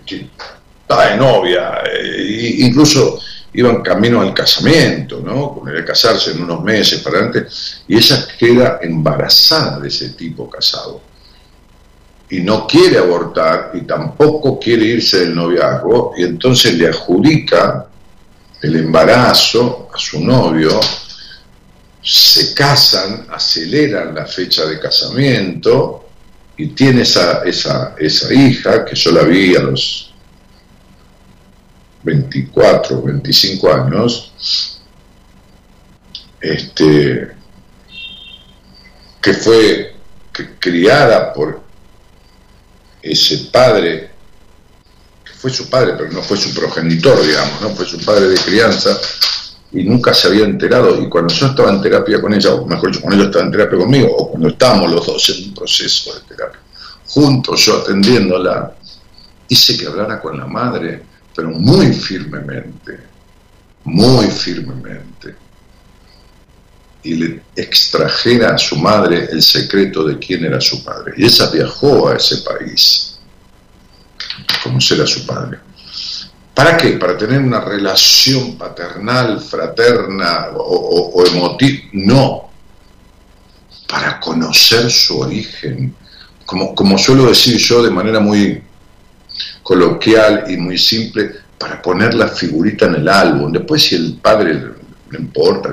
estaba 0.06 1.08
de 1.08 1.18
novia, 1.18 1.84
e 1.86 2.56
incluso 2.60 3.20
iban 3.54 3.82
camino 3.82 4.22
al 4.22 4.34
casamiento, 4.34 5.22
¿no? 5.24 5.54
Con 5.54 5.70
el 5.70 5.84
casarse 5.84 6.32
en 6.32 6.44
unos 6.44 6.64
meses 6.64 7.02
para 7.02 7.20
antes, 7.20 7.84
y 7.88 7.98
ella 7.98 8.26
queda 8.38 8.80
embarazada 8.82 9.80
de 9.80 9.88
ese 9.88 10.10
tipo 10.10 10.50
casado 10.50 11.09
y 12.30 12.42
no 12.42 12.68
quiere 12.68 12.98
abortar 13.00 13.72
y 13.74 13.82
tampoco 13.82 14.60
quiere 14.60 14.86
irse 14.86 15.22
del 15.22 15.36
noviazgo 15.36 16.14
y 16.16 16.24
entonces 16.24 16.76
le 16.76 16.88
adjudica 16.88 17.88
el 18.62 18.76
embarazo 18.76 19.90
a 19.94 19.98
su 19.98 20.24
novio, 20.24 20.80
se 22.02 22.54
casan, 22.54 23.26
aceleran 23.32 24.14
la 24.14 24.26
fecha 24.26 24.66
de 24.66 24.80
casamiento 24.80 26.06
y 26.58 26.68
tiene 26.68 27.02
esa, 27.02 27.42
esa, 27.44 27.96
esa 27.98 28.34
hija 28.34 28.86
que 28.86 28.96
yo 28.96 29.12
la 29.12 29.24
vi 29.24 29.56
a 29.56 29.62
los 29.62 30.14
24, 32.04 33.02
25 33.02 33.74
años, 33.74 34.82
este, 36.40 37.32
que 39.22 39.34
fue 39.34 39.96
criada 40.60 41.34
por 41.34 41.69
ese 43.02 43.50
padre, 43.52 44.12
que 45.24 45.34
fue 45.34 45.50
su 45.50 45.70
padre, 45.70 45.94
pero 45.98 46.12
no 46.12 46.22
fue 46.22 46.38
su 46.38 46.54
progenitor, 46.54 47.22
digamos, 47.26 47.62
¿no? 47.62 47.70
Fue 47.70 47.86
su 47.86 48.00
padre 48.04 48.28
de 48.28 48.38
crianza, 48.38 48.98
y 49.72 49.84
nunca 49.84 50.14
se 50.14 50.28
había 50.28 50.46
enterado, 50.46 51.02
y 51.02 51.08
cuando 51.08 51.34
yo 51.34 51.48
estaba 51.48 51.70
en 51.70 51.82
terapia 51.82 52.20
con 52.20 52.34
ella, 52.34 52.54
o 52.54 52.66
mejor 52.66 52.90
dicho, 52.90 53.02
cuando 53.02 53.18
ella 53.22 53.30
estaba 53.30 53.46
en 53.46 53.52
terapia 53.52 53.78
conmigo, 53.78 54.16
o 54.16 54.32
cuando 54.32 54.50
estábamos 54.50 54.92
los 54.92 55.06
dos 55.06 55.30
en 55.30 55.50
un 55.50 55.54
proceso 55.54 56.14
de 56.16 56.22
terapia, 56.22 56.60
juntos, 57.06 57.66
yo 57.66 57.78
atendiéndola, 57.82 58.76
hice 59.48 59.78
que 59.78 59.88
hablara 59.88 60.20
con 60.20 60.38
la 60.38 60.46
madre, 60.46 61.04
pero 61.36 61.50
muy 61.50 61.94
firmemente, 61.94 63.00
muy 63.84 64.28
firmemente, 64.28 65.36
y 67.04 67.14
le 67.16 67.42
extrajera 67.56 68.56
a 68.56 68.58
su 68.58 68.76
madre 68.76 69.30
el 69.32 69.42
secreto 69.42 70.04
de 70.04 70.18
quién 70.20 70.46
era 70.46 70.60
su 70.60 70.84
padre. 70.84 71.14
Y 71.18 71.26
ella 71.26 71.50
viajó 71.50 72.10
a 72.10 72.18
ese 72.18 72.38
país 72.38 73.20
a 74.48 74.64
conocer 74.64 75.02
a 75.02 75.08
su 75.08 75.26
padre. 75.26 75.60
¿Para 76.54 76.76
qué? 76.76 76.90
Para 76.92 77.18
tener 77.18 77.40
una 77.40 77.62
relación 77.62 78.58
paternal, 78.58 79.40
fraterna 79.40 80.50
o, 80.58 81.24
emotiva. 81.26 81.80
No. 81.94 82.50
Para 83.88 84.20
conocer 84.20 84.92
su 84.92 85.20
origen. 85.20 85.96
Como, 86.46 86.76
como 86.76 86.98
suelo 86.98 87.28
decir 87.28 87.58
yo 87.58 87.82
de 87.82 87.92
manera 87.92 88.20
muy 88.20 88.62
coloquial 89.64 90.46
y 90.50 90.58
muy 90.58 90.78
simple, 90.78 91.32
para 91.58 91.82
poner 91.82 92.14
la 92.14 92.28
figurita 92.28 92.88
en 92.88 92.96
el 92.96 93.08
álbum. 93.08 93.52
Después 93.52 93.84
si 93.84 93.96
el 93.96 94.20
padre 94.22 94.56
no 95.12 95.20
importa, 95.20 95.70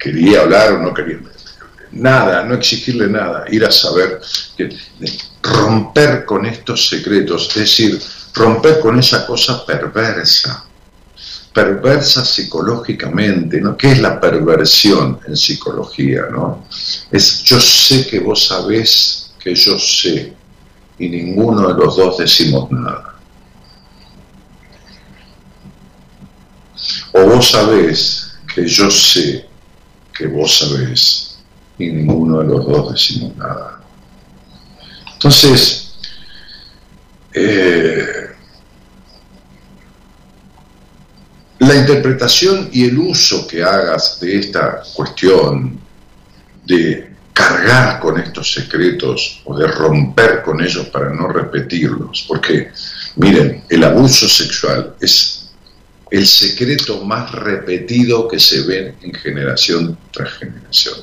quería 0.00 0.40
hablar 0.40 0.72
o 0.72 0.78
no 0.78 0.94
quería. 0.94 1.18
Nada, 1.92 2.44
no 2.44 2.54
exigirle 2.54 3.08
nada, 3.08 3.44
ir 3.50 3.64
a 3.64 3.70
saber, 3.70 4.20
romper 5.42 6.24
con 6.24 6.46
estos 6.46 6.88
secretos, 6.88 7.48
es 7.48 7.54
decir, 7.54 8.00
romper 8.32 8.80
con 8.80 8.98
esa 8.98 9.26
cosa 9.26 9.66
perversa, 9.66 10.64
perversa 11.52 12.24
psicológicamente, 12.24 13.60
¿no? 13.60 13.76
¿Qué 13.76 13.92
es 13.92 14.00
la 14.00 14.20
perversión 14.20 15.18
en 15.26 15.36
psicología, 15.36 16.22
no? 16.30 16.66
Es 17.10 17.42
yo 17.42 17.60
sé 17.60 18.06
que 18.06 18.20
vos 18.20 18.46
sabés 18.46 19.32
que 19.42 19.54
yo 19.54 19.78
sé 19.78 20.32
y 20.96 21.08
ninguno 21.08 21.66
de 21.66 21.74
los 21.74 21.96
dos 21.96 22.18
decimos 22.18 22.70
nada. 22.70 23.16
O 27.12 27.24
vos 27.24 27.50
sabés 27.50 28.38
que 28.54 28.64
yo 28.66 28.88
sé 28.90 29.49
que 30.20 30.26
vos 30.26 30.58
sabés 30.58 31.38
y 31.78 31.86
ninguno 31.88 32.40
de 32.40 32.44
los 32.44 32.66
dos 32.66 32.92
decimos 32.92 33.34
nada. 33.38 33.80
Entonces, 35.14 35.94
eh, 37.32 38.04
la 41.60 41.74
interpretación 41.74 42.68
y 42.70 42.84
el 42.84 42.98
uso 42.98 43.46
que 43.46 43.62
hagas 43.62 44.20
de 44.20 44.40
esta 44.40 44.82
cuestión 44.94 45.80
de 46.66 47.14
cargar 47.32 47.98
con 47.98 48.20
estos 48.20 48.52
secretos 48.52 49.40
o 49.46 49.56
de 49.56 49.66
romper 49.68 50.42
con 50.42 50.60
ellos 50.62 50.88
para 50.88 51.08
no 51.14 51.28
repetirlos, 51.28 52.26
porque 52.28 52.70
miren, 53.16 53.64
el 53.70 53.84
abuso 53.84 54.28
sexual 54.28 54.96
es 55.00 55.39
el 56.10 56.26
secreto 56.26 57.04
más 57.04 57.30
repetido 57.32 58.26
que 58.26 58.40
se 58.40 58.62
ve 58.62 58.94
en 59.02 59.14
generación 59.14 59.96
tras 60.10 60.32
generación. 60.34 60.96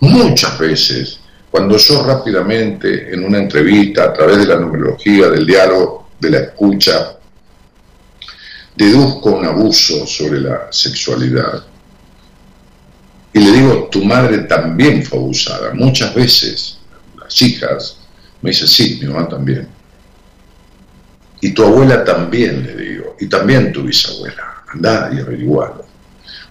Muchas 0.00 0.58
veces 0.58 1.20
cuando 1.50 1.76
yo 1.76 2.04
rápidamente 2.04 3.12
en 3.12 3.24
una 3.24 3.38
entrevista, 3.38 4.04
a 4.04 4.12
través 4.12 4.38
de 4.38 4.46
la 4.46 4.56
numerología, 4.56 5.28
del 5.28 5.46
diálogo, 5.46 6.10
de 6.20 6.30
la 6.30 6.38
escucha, 6.38 7.16
deduzco 8.76 9.30
un 9.30 9.46
abuso 9.46 10.06
sobre 10.06 10.40
la 10.40 10.68
sexualidad, 10.70 11.64
y 13.32 13.40
le 13.40 13.52
digo, 13.52 13.88
tu 13.90 14.04
madre 14.04 14.38
también 14.38 15.02
fue 15.02 15.18
abusada, 15.18 15.72
muchas 15.74 16.14
veces, 16.14 16.78
las 17.18 17.42
hijas, 17.42 17.98
me 18.42 18.50
dicen, 18.50 18.68
sí, 18.68 18.98
mi 19.00 19.08
mamá 19.08 19.28
también. 19.28 19.68
Y 21.40 21.52
tu 21.52 21.64
abuela 21.64 22.04
también, 22.04 22.66
le 22.66 22.76
digo, 22.76 22.97
y 23.20 23.26
también 23.26 23.72
tu 23.72 23.82
bisabuela, 23.82 24.62
andá 24.72 25.10
y 25.14 25.20
averigualo. 25.20 25.88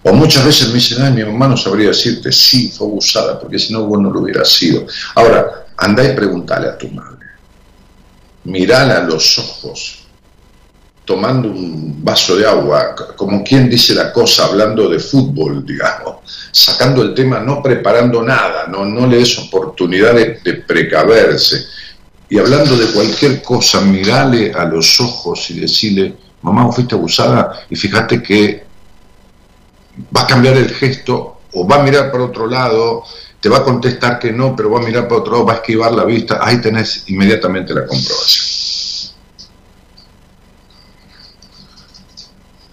O 0.02 0.12
muchas 0.12 0.44
veces 0.44 0.68
me 0.68 0.74
dicen, 0.74 1.02
ay, 1.02 1.12
mi 1.12 1.24
mamá 1.24 1.48
no 1.48 1.56
sabría 1.56 1.88
decirte, 1.88 2.30
sí, 2.30 2.68
fue 2.68 2.86
abusada, 2.86 3.38
porque 3.38 3.58
si 3.58 3.72
no 3.72 3.84
vos 3.84 4.00
no 4.00 4.10
lo 4.10 4.20
hubieras 4.20 4.48
sido. 4.48 4.86
Ahora, 5.14 5.66
andá 5.76 6.04
y 6.04 6.14
preguntale 6.14 6.68
a 6.68 6.78
tu 6.78 6.88
madre. 6.88 7.26
Mirala 8.44 8.98
a 8.98 9.02
los 9.02 9.38
ojos, 9.38 10.06
tomando 11.04 11.48
un 11.48 12.02
vaso 12.04 12.36
de 12.36 12.46
agua, 12.46 12.94
como 13.16 13.42
quien 13.42 13.68
dice 13.68 13.94
la 13.94 14.12
cosa, 14.12 14.46
hablando 14.46 14.88
de 14.88 15.00
fútbol, 15.00 15.64
digamos, 15.66 16.16
sacando 16.52 17.02
el 17.02 17.12
tema, 17.12 17.40
no 17.40 17.62
preparando 17.62 18.22
nada, 18.22 18.66
no, 18.68 18.84
no 18.84 19.06
le 19.06 19.18
des 19.18 19.38
oportunidad 19.38 20.14
de, 20.14 20.40
de 20.44 20.54
precaverse. 20.54 21.66
Y 22.30 22.38
hablando 22.38 22.76
de 22.76 22.86
cualquier 22.86 23.42
cosa, 23.42 23.80
mirale 23.80 24.52
a 24.52 24.64
los 24.64 25.00
ojos 25.00 25.50
y 25.50 25.60
decirle, 25.60 26.14
mamá, 26.42 26.64
vos 26.64 26.74
fuiste 26.74 26.94
abusada 26.94 27.66
y 27.68 27.76
fíjate 27.76 28.22
que 28.22 28.64
va 30.16 30.22
a 30.22 30.26
cambiar 30.26 30.56
el 30.56 30.70
gesto 30.74 31.40
o 31.52 31.66
va 31.66 31.76
a 31.76 31.82
mirar 31.82 32.10
para 32.10 32.24
otro 32.24 32.46
lado, 32.46 33.04
te 33.40 33.48
va 33.48 33.58
a 33.58 33.64
contestar 33.64 34.18
que 34.18 34.32
no, 34.32 34.54
pero 34.54 34.70
va 34.70 34.80
a 34.80 34.82
mirar 34.82 35.08
para 35.08 35.20
otro 35.20 35.32
lado, 35.32 35.46
va 35.46 35.52
a 35.54 35.56
esquivar 35.56 35.92
la 35.92 36.04
vista, 36.04 36.38
ahí 36.40 36.60
tenés 36.60 37.04
inmediatamente 37.08 37.74
la 37.74 37.86
comprobación. 37.86 38.58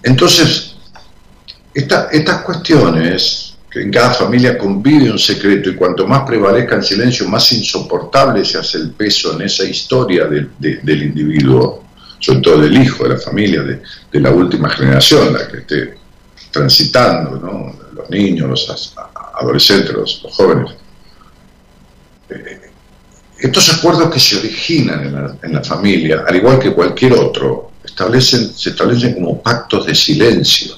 Entonces, 0.04 0.76
estas 1.74 2.42
cuestiones, 2.44 3.56
que 3.72 3.82
en 3.82 3.92
cada 3.92 4.12
familia 4.12 4.58
convive 4.58 5.12
un 5.12 5.20
secreto 5.20 5.70
y 5.70 5.76
cuanto 5.76 6.08
más 6.08 6.22
prevalezca 6.22 6.76
el 6.76 6.84
silencio, 6.84 7.28
más 7.28 7.52
insoportable 7.52 8.46
se 8.46 8.60
hace 8.60 8.78
el 8.78 8.92
peso 8.92 9.34
en 9.34 9.42
esa 9.42 9.64
historia 9.64 10.26
del 10.26 11.02
individuo, 11.02 11.85
sobre 12.20 12.40
todo 12.42 12.62
del 12.62 12.82
hijo, 12.82 13.04
de 13.04 13.10
la 13.10 13.18
familia, 13.18 13.62
de, 13.62 13.82
de 14.12 14.20
la 14.20 14.32
última 14.32 14.70
generación, 14.70 15.34
la 15.34 15.48
que 15.48 15.58
esté 15.58 15.98
transitando, 16.56 17.76
los 17.94 18.10
niños, 18.10 18.50
los 18.50 18.96
adolescentes, 19.40 19.94
los, 19.94 20.22
jóvenes. 20.32 20.72
Eh, 22.30 22.62
estos 23.40 23.74
acuerdos 23.74 24.10
que 24.14 24.20
se 24.20 24.38
originan 24.38 25.38
en 25.42 25.54
la, 25.54 25.62
familia, 25.62 26.24
al 26.26 26.38
igual 26.38 26.58
que 26.58 26.74
cualquier 26.74 27.12
otro, 27.14 27.72
establecen, 27.84 28.56
se 28.56 28.70
establecen 28.70 29.16
como 29.16 29.42
pactos 29.42 29.86
de 29.86 29.94
silencio 29.94 30.76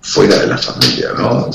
fuera 0.00 0.38
de 0.38 0.46
la 0.46 0.58
familia, 0.58 1.10
¿no? 1.18 1.50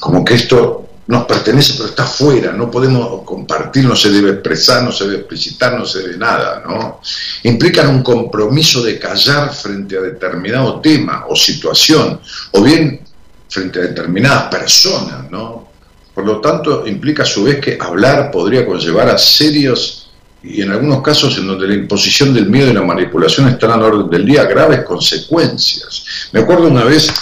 como 0.00 0.24
que 0.24 0.34
esto 0.34 0.88
nos 1.10 1.24
pertenece 1.24 1.74
pero 1.74 1.88
está 1.88 2.04
fuera, 2.04 2.52
no 2.52 2.70
podemos 2.70 3.22
compartir, 3.24 3.84
no 3.84 3.96
se 3.96 4.10
debe 4.10 4.30
expresar, 4.30 4.84
no 4.84 4.92
se 4.92 5.04
debe 5.04 5.16
explicitar, 5.18 5.76
no 5.76 5.84
se 5.84 6.02
debe 6.02 6.16
nada, 6.16 6.62
¿no? 6.64 7.00
Implican 7.42 7.88
un 7.88 8.00
compromiso 8.00 8.80
de 8.80 8.96
callar 8.96 9.52
frente 9.52 9.98
a 9.98 10.02
determinado 10.02 10.80
tema 10.80 11.24
o 11.28 11.34
situación, 11.34 12.20
o 12.52 12.62
bien 12.62 13.00
frente 13.48 13.80
a 13.80 13.82
determinadas 13.82 14.44
personas, 14.44 15.28
¿no? 15.28 15.68
Por 16.14 16.24
lo 16.24 16.40
tanto, 16.40 16.86
implica 16.86 17.24
a 17.24 17.26
su 17.26 17.42
vez 17.42 17.60
que 17.60 17.76
hablar 17.80 18.30
podría 18.30 18.64
conllevar 18.64 19.08
a 19.08 19.18
serios 19.18 20.12
y 20.44 20.62
en 20.62 20.70
algunos 20.70 21.02
casos 21.02 21.36
en 21.38 21.48
donde 21.48 21.66
la 21.66 21.74
imposición 21.74 22.32
del 22.32 22.48
miedo 22.48 22.70
y 22.70 22.72
la 22.72 22.82
manipulación 22.82 23.48
están 23.48 23.72
a 23.72 23.76
la 23.76 23.86
orden 23.86 24.08
del 24.08 24.24
día, 24.24 24.44
graves 24.44 24.84
consecuencias. 24.84 26.04
Me 26.30 26.40
acuerdo 26.40 26.68
una 26.68 26.84
vez 26.84 27.12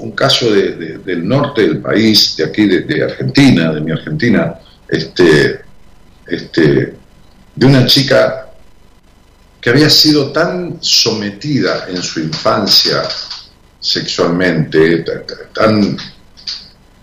un 0.00 0.12
caso 0.12 0.50
del 0.50 1.26
norte 1.26 1.62
del 1.62 1.78
país, 1.78 2.36
de 2.36 2.44
aquí, 2.44 2.66
de, 2.66 3.04
Argentina, 3.04 3.72
de 3.72 3.80
mi 3.80 3.92
Argentina, 3.92 4.58
este, 4.88 5.60
este, 6.26 6.94
de 7.54 7.66
una 7.66 7.86
chica 7.86 8.48
que 9.60 9.70
había 9.70 9.90
sido 9.90 10.32
tan 10.32 10.78
sometida 10.80 11.86
en 11.88 12.02
su 12.02 12.20
infancia 12.20 13.02
sexualmente, 13.78 15.04
tan, 15.52 15.96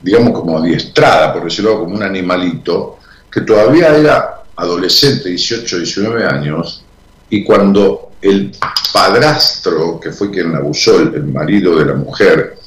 digamos, 0.02 0.32
como 0.32 0.58
adiestrada, 0.58 1.34
por 1.34 1.44
decirlo 1.46 1.80
como 1.80 1.96
un 1.96 2.04
animalito, 2.04 3.00
que 3.32 3.42
todavía 3.42 3.96
era 3.96 4.44
adolescente, 4.56 5.30
18, 5.30 5.78
19 5.80 6.26
años, 6.26 6.84
y 7.30 7.44
cuando 7.44 8.12
el 8.22 8.52
padrastro, 8.92 10.00
que 10.00 10.12
fue 10.12 10.32
quien 10.32 10.52
la 10.52 10.60
abusó, 10.60 11.00
el 11.00 11.26
marido 11.26 11.78
de 11.78 11.86
la 11.86 11.94
mujer, 11.94 12.58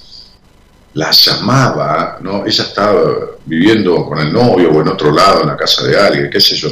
la 0.95 1.11
llamaba, 1.11 2.19
¿no? 2.21 2.45
Ella 2.45 2.65
estaba 2.65 3.01
viviendo 3.45 4.05
con 4.05 4.19
el 4.19 4.33
novio 4.33 4.71
o 4.73 4.81
en 4.81 4.89
otro 4.89 5.13
lado, 5.13 5.43
en 5.43 5.49
la 5.49 5.57
casa 5.57 5.85
de 5.85 5.99
alguien, 5.99 6.31
qué 6.31 6.41
sé 6.41 6.57
yo. 6.57 6.69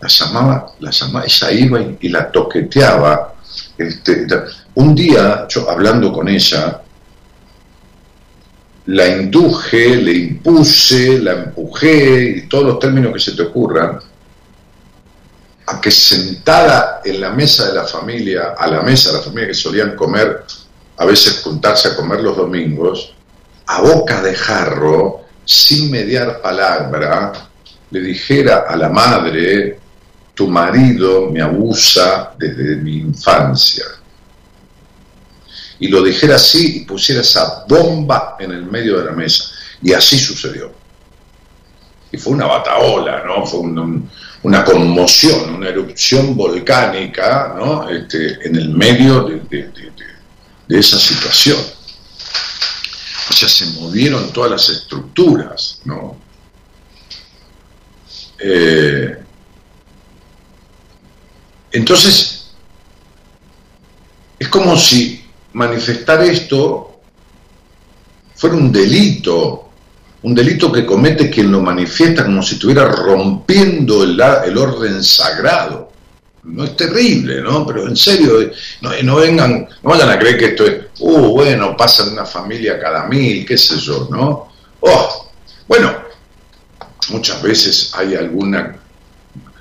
La 0.00 0.08
llamaba, 0.08 0.72
la 0.80 0.90
llamaba, 0.90 1.24
ella 1.24 1.52
iba 1.52 1.80
y, 2.00 2.08
la 2.08 2.30
toqueteaba. 2.30 3.34
Este, 3.76 4.26
un 4.74 4.94
día, 4.94 5.46
yo 5.48 5.68
hablando 5.68 6.12
con 6.12 6.28
ella, 6.28 6.80
la 8.86 9.08
induje, 9.08 9.96
le 9.96 10.12
impuse, 10.12 11.18
la 11.18 11.32
empujé, 11.32 12.36
y 12.36 12.48
todos 12.48 12.64
los 12.64 12.78
términos 12.78 13.12
que 13.12 13.20
se 13.20 13.32
te 13.32 13.42
ocurran, 13.42 13.98
a 15.66 15.80
que 15.80 15.90
sentada 15.90 17.00
en 17.04 17.20
la 17.20 17.30
mesa 17.30 17.68
de 17.68 17.74
la 17.74 17.84
familia, 17.84 18.54
a 18.56 18.66
la 18.66 18.82
mesa 18.82 19.10
de 19.10 19.18
la 19.18 19.22
familia 19.22 19.48
que 19.48 19.54
solían 19.54 19.94
comer, 19.94 20.44
a 20.96 21.04
veces 21.04 21.40
juntarse 21.42 21.88
a 21.88 21.96
comer 21.96 22.20
los 22.20 22.36
domingos, 22.36 23.14
a 23.70 23.80
boca 23.82 24.20
de 24.20 24.34
jarro, 24.34 25.26
sin 25.44 25.92
mediar 25.92 26.42
palabra, 26.42 27.32
le 27.92 28.00
dijera 28.00 28.64
a 28.68 28.74
la 28.74 28.88
madre, 28.88 29.78
tu 30.34 30.48
marido 30.48 31.30
me 31.30 31.40
abusa 31.40 32.34
desde 32.36 32.76
mi 32.76 32.96
infancia. 32.96 33.84
y 35.78 35.88
lo 35.88 36.02
dijera 36.02 36.34
así 36.36 36.78
y 36.78 36.84
pusiera 36.84 37.22
esa 37.22 37.64
bomba 37.66 38.36
en 38.38 38.50
el 38.50 38.64
medio 38.64 38.98
de 38.98 39.04
la 39.06 39.12
mesa. 39.12 39.44
Y 39.80 39.94
así 39.94 40.18
sucedió. 40.18 40.70
Y 42.12 42.18
fue 42.18 42.34
una 42.34 42.46
bataola, 42.46 43.22
¿no? 43.24 43.46
Fue 43.46 43.60
una 44.42 44.64
conmoción, 44.64 45.54
una 45.54 45.68
erupción 45.70 46.36
volcánica, 46.36 47.54
¿no? 47.56 47.88
Este, 47.88 48.46
en 48.46 48.56
el 48.56 48.68
medio 48.70 49.22
de, 49.24 49.70
esa 50.68 50.98
situación. 50.98 51.79
O 53.30 53.32
sea, 53.32 53.48
se 53.48 53.66
movieron 53.66 54.32
todas 54.32 54.50
las 54.50 54.68
estructuras, 54.68 55.80
¿no? 55.84 56.16
Eh, 58.40 59.16
entonces, 61.70 62.50
es 64.36 64.48
como 64.48 64.76
si 64.76 65.24
manifestar 65.52 66.22
esto 66.22 67.00
fuera 68.34 68.56
un 68.56 68.72
delito, 68.72 69.68
un 70.22 70.34
delito 70.34 70.72
que 70.72 70.84
comete 70.84 71.30
quien 71.30 71.52
lo 71.52 71.60
manifiesta 71.60 72.24
como 72.24 72.42
si 72.42 72.54
estuviera 72.54 72.84
rompiendo 72.86 74.02
el, 74.02 74.58
orden 74.58 75.04
sagrado. 75.04 75.89
No 76.42 76.64
es 76.64 76.76
terrible, 76.76 77.42
¿no? 77.42 77.66
Pero 77.66 77.86
en 77.86 77.96
serio, 77.96 78.50
no, 78.80 79.16
vengan, 79.16 79.68
no 79.82 79.90
vayan 79.90 80.08
a 80.08 80.18
creer 80.18 80.38
que 80.38 80.46
esto 80.46 80.66
es, 80.66 80.84
uh, 81.00 81.28
bueno, 81.32 81.76
pasa 81.76 82.04
de 82.04 82.12
una 82.12 82.24
familia 82.24 82.80
cada 82.80 83.06
mil, 83.06 83.44
qué 83.44 83.58
sé 83.58 83.78
yo, 83.78 84.08
¿no? 84.10 84.48
Oh, 84.80 85.30
bueno, 85.68 85.94
muchas 87.10 87.42
veces 87.42 87.92
hay 87.94 88.14
alguna, 88.14 88.76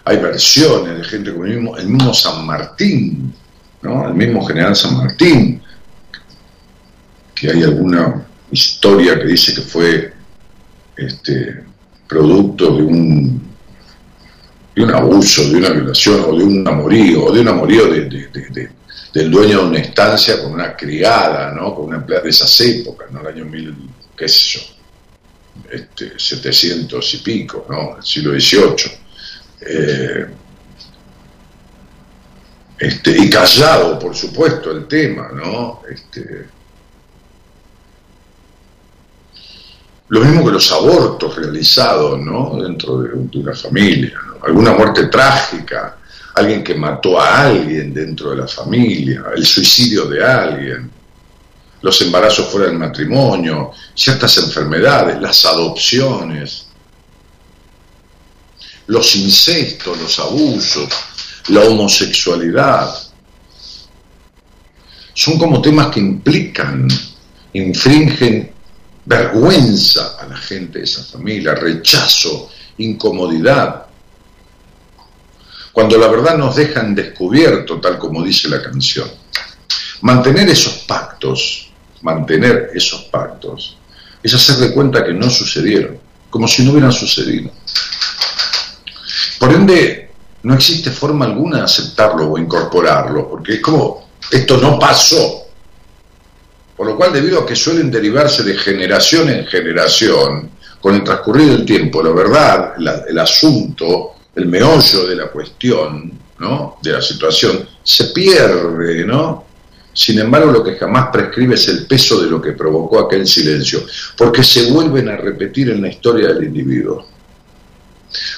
hay 0.05 0.17
versiones 0.17 0.97
de 0.97 1.03
gente 1.03 1.33
como 1.33 1.45
el 1.45 1.55
mismo, 1.55 1.77
el 1.77 1.87
mismo 1.87 2.13
San 2.13 2.45
Martín, 2.45 3.33
¿no? 3.81 4.07
El 4.07 4.13
mismo 4.13 4.45
general 4.45 4.75
San 4.75 4.95
Martín, 4.95 5.61
que 7.35 7.51
hay 7.51 7.63
alguna 7.63 8.25
historia 8.51 9.19
que 9.19 9.25
dice 9.25 9.53
que 9.53 9.61
fue 9.61 10.13
este, 10.95 11.63
producto 12.07 12.75
de 12.75 12.83
un, 12.83 13.48
de 14.79 14.85
un 14.85 14.95
abuso, 14.95 15.49
de 15.49 15.57
una 15.57 15.71
violación 15.71 16.23
o 16.25 16.37
de 16.37 16.43
un 16.45 16.65
amorío, 16.65 17.25
o 17.25 17.33
de 17.33 17.41
un 17.41 17.49
amorío 17.49 17.87
del 17.87 19.29
dueño 19.29 19.59
de 19.59 19.65
una 19.65 19.79
estancia 19.79 20.41
con 20.41 20.53
una 20.53 20.73
criada, 20.77 21.51
¿no? 21.51 21.75
con 21.75 21.87
una 21.87 21.97
empleada 21.97 22.23
de 22.23 22.29
esas 22.29 22.61
épocas, 22.61 23.11
¿no? 23.11 23.19
el 23.19 23.27
año 23.27 23.43
mil, 23.43 23.75
qué 24.15 24.29
sé 24.29 24.57
yo, 24.57 24.61
este, 25.69 26.17
700 26.17 27.13
y 27.13 27.17
pico, 27.17 27.65
¿no? 27.69 27.97
el 27.97 28.03
siglo 28.03 28.31
XVIII. 28.31 28.91
Eh, 29.67 30.25
este, 32.77 33.17
y 33.17 33.29
callado, 33.29 33.99
por 33.99 34.15
supuesto, 34.15 34.71
el 34.71 34.87
tema, 34.87 35.29
¿no? 35.33 35.81
Este, 35.91 36.45
Lo 40.09 40.21
mismo 40.21 40.43
que 40.43 40.51
los 40.51 40.71
abortos 40.71 41.35
realizados 41.35 42.19
¿no? 42.19 42.57
dentro 42.61 42.97
de, 43.01 43.13
una 43.13 43.53
familia, 43.53 44.19
alguna 44.41 44.73
muerte 44.73 45.05
trágica, 45.05 45.97
alguien 46.33 46.63
que 46.63 46.73
mató 46.73 47.19
a 47.19 47.43
alguien 47.43 47.93
dentro 47.93 48.31
de 48.31 48.37
la 48.37 48.47
familia, 48.47 49.25
el 49.35 49.45
suicidio 49.45 50.05
de 50.05 50.25
alguien, 50.25 50.91
los 51.81 52.01
embarazos 52.01 52.47
fuera 52.47 52.67
del 52.67 52.79
matrimonio, 52.79 53.71
ciertas 53.93 54.35
enfermedades, 54.39 55.21
las 55.21 55.45
adopciones, 55.45 56.65
los 58.87 59.15
incestos, 59.15 59.95
los 59.95 60.19
abusos, 60.19 60.89
la 61.49 61.61
homosexualidad. 61.61 62.91
Son 65.13 65.37
como 65.37 65.61
temas 65.61 65.87
que 65.87 65.99
implican, 65.99 66.87
infringen 67.53 68.58
vergüenza 69.09 70.17
a 70.19 70.27
la 70.27 70.37
gente 70.37 70.77
de 70.77 70.85
esa 70.85 71.03
familia, 71.03 71.55
rechazo, 71.55 72.51
incomodidad. 72.77 73.87
Cuando 75.73 75.97
la 75.97 76.07
verdad 76.07 76.37
nos 76.37 76.55
dejan 76.55 76.93
descubierto, 76.93 77.81
tal 77.81 77.97
como 77.97 78.23
dice 78.23 78.47
la 78.47 78.61
canción. 78.61 79.09
Mantener 80.01 80.47
esos 80.47 80.83
pactos, 80.87 81.71
mantener 82.03 82.69
esos 82.75 83.05
pactos, 83.05 83.77
es 84.21 84.31
hacer 84.35 84.57
de 84.57 84.73
cuenta 84.73 85.03
que 85.03 85.13
no 85.13 85.27
sucedieron, 85.27 85.99
como 86.29 86.47
si 86.47 86.63
no 86.63 86.71
hubieran 86.71 86.93
sucedido. 86.93 87.49
Por 89.39 89.51
ende, 89.51 90.11
no 90.43 90.53
existe 90.53 90.91
forma 90.91 91.25
alguna 91.25 91.57
de 91.57 91.63
aceptarlo 91.63 92.29
o 92.31 92.37
incorporarlo, 92.37 93.27
porque 93.27 93.55
es 93.55 93.61
como, 93.61 94.07
esto 94.29 94.57
no 94.57 94.77
pasó, 94.77 95.48
por 96.79 96.87
lo 96.87 96.95
cual, 96.95 97.11
debido 97.11 97.41
a 97.41 97.45
que 97.45 97.57
suelen 97.57 97.91
derivarse 97.91 98.41
de 98.41 98.55
generación 98.55 99.29
en 99.29 99.45
generación, 99.45 100.49
con 100.79 100.95
el 100.95 101.03
transcurrido 101.03 101.57
del 101.57 101.65
tiempo, 101.65 102.01
la 102.01 102.11
verdad, 102.11 102.75
el 103.05 103.19
asunto, 103.19 104.11
el 104.33 104.45
meollo 104.45 105.05
de 105.05 105.13
la 105.13 105.27
cuestión, 105.27 106.09
¿no? 106.39 106.77
de 106.81 106.93
la 106.93 107.01
situación, 107.01 107.67
se 107.83 108.05
pierde, 108.05 109.05
¿no? 109.05 109.43
Sin 109.91 110.19
embargo, 110.19 110.53
lo 110.53 110.63
que 110.63 110.75
jamás 110.75 111.09
prescribe 111.11 111.55
es 111.55 111.67
el 111.67 111.85
peso 111.85 112.21
de 112.21 112.29
lo 112.29 112.41
que 112.41 112.53
provocó 112.53 112.99
aquel 112.99 113.27
silencio, 113.27 113.85
porque 114.15 114.41
se 114.41 114.71
vuelven 114.71 115.09
a 115.09 115.17
repetir 115.17 115.71
en 115.71 115.81
la 115.81 115.89
historia 115.89 116.29
del 116.29 116.45
individuo. 116.45 117.05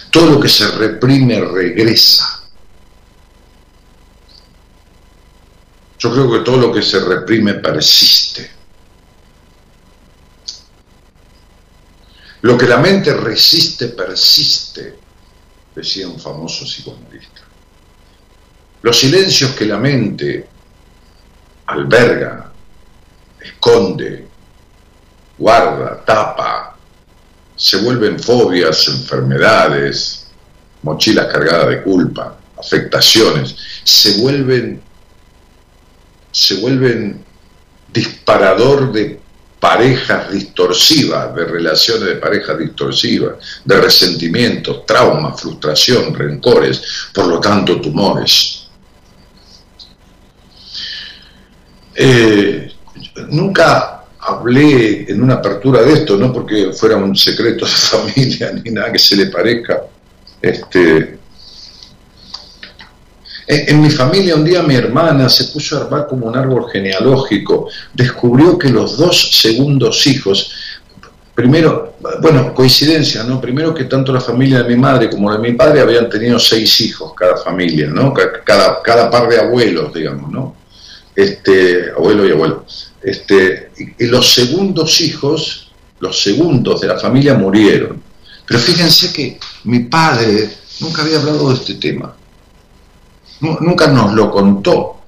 Todo 0.09 0.31
lo 0.31 0.39
que 0.39 0.49
se 0.49 0.65
reprime 0.65 1.39
regresa. 1.41 2.40
Yo 6.01 6.11
creo 6.11 6.31
que 6.31 6.39
todo 6.39 6.57
lo 6.57 6.73
que 6.73 6.81
se 6.81 6.99
reprime 6.99 7.53
persiste. 7.55 8.49
Lo 12.41 12.57
que 12.57 12.65
la 12.65 12.77
mente 12.77 13.13
resiste 13.13 13.89
persiste, 13.89 14.97
decía 15.75 16.07
un 16.07 16.19
famoso 16.19 16.65
psicoanalista. 16.65 17.41
Los 18.81 18.99
silencios 18.99 19.51
que 19.51 19.65
la 19.65 19.77
mente 19.77 20.47
alberga, 21.67 22.51
esconde, 23.39 24.27
guarda, 25.37 26.03
tapa, 26.03 26.77
se 27.55 27.77
vuelven 27.77 28.19
fobias, 28.19 28.87
enfermedades, 28.87 30.31
mochilas 30.81 31.27
cargadas 31.27 31.69
de 31.69 31.83
culpa, 31.83 32.39
afectaciones, 32.57 33.55
se 33.83 34.19
vuelven 34.19 34.89
se 36.31 36.55
vuelven 36.55 37.23
disparador 37.91 38.91
de 38.91 39.19
parejas 39.59 40.31
distorsivas, 40.31 41.35
de 41.35 41.45
relaciones 41.45 42.05
de 42.05 42.15
parejas 42.15 42.57
distorsivas, 42.57 43.61
de 43.63 43.79
resentimientos, 43.79 44.85
traumas, 44.87 45.39
frustración, 45.39 46.15
rencores, 46.15 46.81
por 47.13 47.27
lo 47.27 47.39
tanto 47.39 47.79
tumores. 47.79 48.67
Eh, 51.93 52.73
nunca 53.29 54.05
hablé 54.17 55.11
en 55.11 55.21
una 55.21 55.35
apertura 55.35 55.83
de 55.83 55.93
esto, 55.93 56.17
no 56.17 56.33
porque 56.33 56.71
fuera 56.73 56.95
un 56.95 57.15
secreto 57.15 57.65
de 57.65 57.71
familia 57.71 58.51
ni 58.53 58.71
nada 58.71 58.91
que 58.91 58.99
se 58.99 59.15
le 59.15 59.27
parezca, 59.27 59.83
este, 60.41 61.19
en 63.53 63.81
mi 63.81 63.89
familia 63.89 64.35
un 64.35 64.45
día 64.45 64.63
mi 64.63 64.75
hermana 64.75 65.27
se 65.27 65.45
puso 65.45 65.77
a 65.77 65.81
armar 65.81 66.07
como 66.07 66.25
un 66.25 66.37
árbol 66.37 66.71
genealógico, 66.71 67.67
descubrió 67.93 68.57
que 68.57 68.69
los 68.69 68.97
dos 68.97 69.41
segundos 69.41 70.07
hijos, 70.07 70.53
primero, 71.35 71.95
bueno, 72.21 72.53
coincidencia, 72.53 73.25
¿no? 73.25 73.41
Primero 73.41 73.73
que 73.75 73.83
tanto 73.83 74.13
la 74.13 74.21
familia 74.21 74.63
de 74.63 74.69
mi 74.73 74.81
madre 74.81 75.09
como 75.09 75.29
la 75.29 75.35
de 75.35 75.49
mi 75.49 75.53
padre 75.53 75.81
habían 75.81 76.09
tenido 76.09 76.39
seis 76.39 76.79
hijos 76.79 77.11
cada 77.13 77.35
familia, 77.35 77.87
¿no? 77.87 78.13
Cada, 78.13 78.81
cada 78.81 79.11
par 79.11 79.27
de 79.27 79.41
abuelos, 79.41 79.93
digamos, 79.93 80.31
¿no? 80.31 80.55
Este, 81.13 81.91
abuelo 81.91 82.25
y 82.25 82.31
abuelo. 82.31 82.65
Este, 83.03 83.71
y 83.99 84.05
los 84.05 84.33
segundos 84.33 85.01
hijos, 85.01 85.73
los 85.99 86.23
segundos 86.23 86.79
de 86.79 86.87
la 86.87 86.97
familia 86.97 87.33
murieron. 87.33 88.01
Pero 88.45 88.59
fíjense 88.61 89.11
que 89.11 89.37
mi 89.65 89.79
padre 89.79 90.49
nunca 90.79 91.01
había 91.01 91.17
hablado 91.17 91.49
de 91.49 91.55
este 91.55 91.73
tema 91.75 92.15
nunca 93.41 93.87
nos 93.87 94.13
lo 94.13 94.31
contó, 94.31 95.01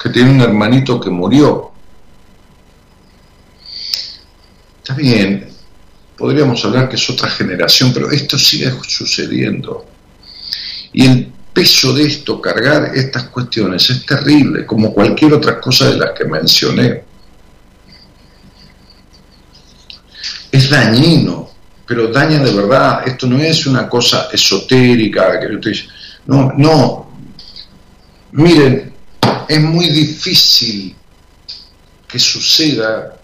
que 0.00 0.10
tiene 0.10 0.30
un 0.30 0.40
hermanito 0.40 1.00
que 1.00 1.10
murió. 1.10 1.70
Está 4.78 4.94
bien, 4.94 5.48
podríamos 6.16 6.64
hablar 6.64 6.88
que 6.88 6.96
es 6.96 7.10
otra 7.10 7.28
generación, 7.28 7.92
pero 7.92 8.10
esto 8.10 8.38
sigue 8.38 8.72
sucediendo. 8.86 9.86
Y 10.92 11.06
el 11.06 11.32
peso 11.52 11.92
de 11.92 12.04
esto, 12.04 12.40
cargar 12.40 12.92
estas 12.94 13.24
cuestiones, 13.24 13.88
es 13.90 14.06
terrible, 14.06 14.64
como 14.64 14.92
cualquier 14.92 15.34
otra 15.34 15.60
cosa 15.60 15.90
de 15.90 15.96
las 15.96 16.12
que 16.12 16.24
mencioné. 16.24 17.04
Es 20.50 20.70
dañino, 20.70 21.50
pero 21.86 22.08
daña 22.08 22.38
de 22.38 22.52
verdad. 22.52 23.06
Esto 23.06 23.26
no 23.26 23.38
es 23.38 23.66
una 23.66 23.88
cosa 23.88 24.28
esotérica, 24.32 25.38
que 25.38 25.48
no, 26.26 26.52
no, 26.56 27.07
Miren, 28.32 28.92
es 29.48 29.60
muy 29.60 29.88
difícil 29.88 30.94
que 32.06 32.18
suceda 32.18 33.16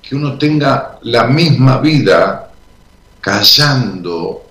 que 0.00 0.14
uno 0.14 0.38
tenga 0.38 0.98
la 1.02 1.24
misma 1.24 1.78
vida 1.78 2.50
callando, 3.20 4.50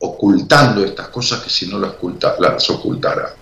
ocultando 0.00 0.84
estas 0.84 1.08
cosas 1.08 1.40
que 1.40 1.50
si 1.50 1.66
no 1.66 1.78
las, 1.78 1.92
oculta, 1.92 2.34
las 2.38 2.70
ocultara. 2.70 3.34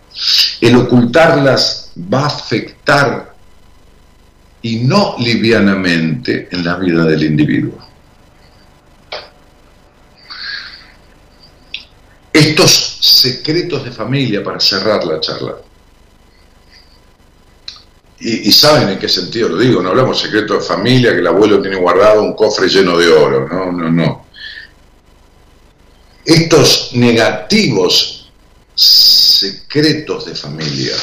El 0.60 0.76
ocultarlas 0.76 1.92
va 1.96 2.20
a 2.20 2.26
afectar 2.26 3.34
y 4.62 4.76
no 4.76 5.16
livianamente 5.18 6.48
en 6.50 6.64
la 6.64 6.76
vida 6.76 7.04
del 7.04 7.22
individuo. 7.22 7.85
Estos 12.36 12.98
secretos 13.00 13.82
de 13.82 13.90
familia, 13.90 14.44
para 14.44 14.60
cerrar 14.60 15.02
la 15.06 15.18
charla, 15.20 15.56
y, 18.20 18.52
saben 18.52 18.90
en 18.90 18.98
qué 18.98 19.08
sentido 19.08 19.48
lo 19.48 19.58
digo, 19.58 19.80
no 19.82 19.88
hablamos 19.88 20.18
de 20.18 20.24
secretos 20.28 20.58
de 20.58 20.74
familia, 20.74 21.12
que 21.12 21.20
el 21.20 21.26
abuelo 21.26 21.62
tiene 21.62 21.76
guardado 21.76 22.22
un 22.22 22.34
cofre 22.34 22.68
lleno 22.68 22.98
de 22.98 23.08
oro, 23.08 23.48
no, 23.48 23.72
no, 23.72 23.90
no. 23.90 24.26
Estos 26.26 26.90
negativos 26.92 28.30
secretos 28.74 30.26
de 30.26 30.34
familia 30.34 30.94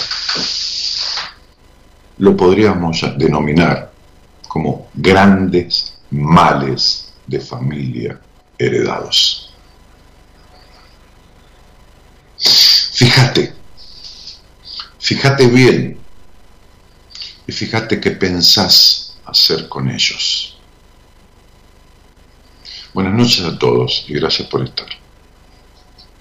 lo 2.19 2.37
podríamos 2.37 3.03
denominar 3.17 3.91
como 4.47 4.89
grandes 4.93 5.95
males 6.11 7.11
de 7.25 7.39
familia 7.39 8.19
heredados. 8.59 9.42
Fíjate, 12.93 13.51
fíjate 14.99 15.47
bien. 15.47 15.99
Y 17.47 17.51
fíjate 17.51 17.99
qué 17.99 18.11
pensás 18.11 19.17
hacer 19.25 19.67
con 19.67 19.89
ellos. 19.89 20.59
Buenas 22.93 23.15
noches 23.15 23.43
a 23.45 23.57
todos 23.57 24.05
y 24.07 24.13
gracias 24.13 24.47
por 24.47 24.63
estar. 24.63 24.85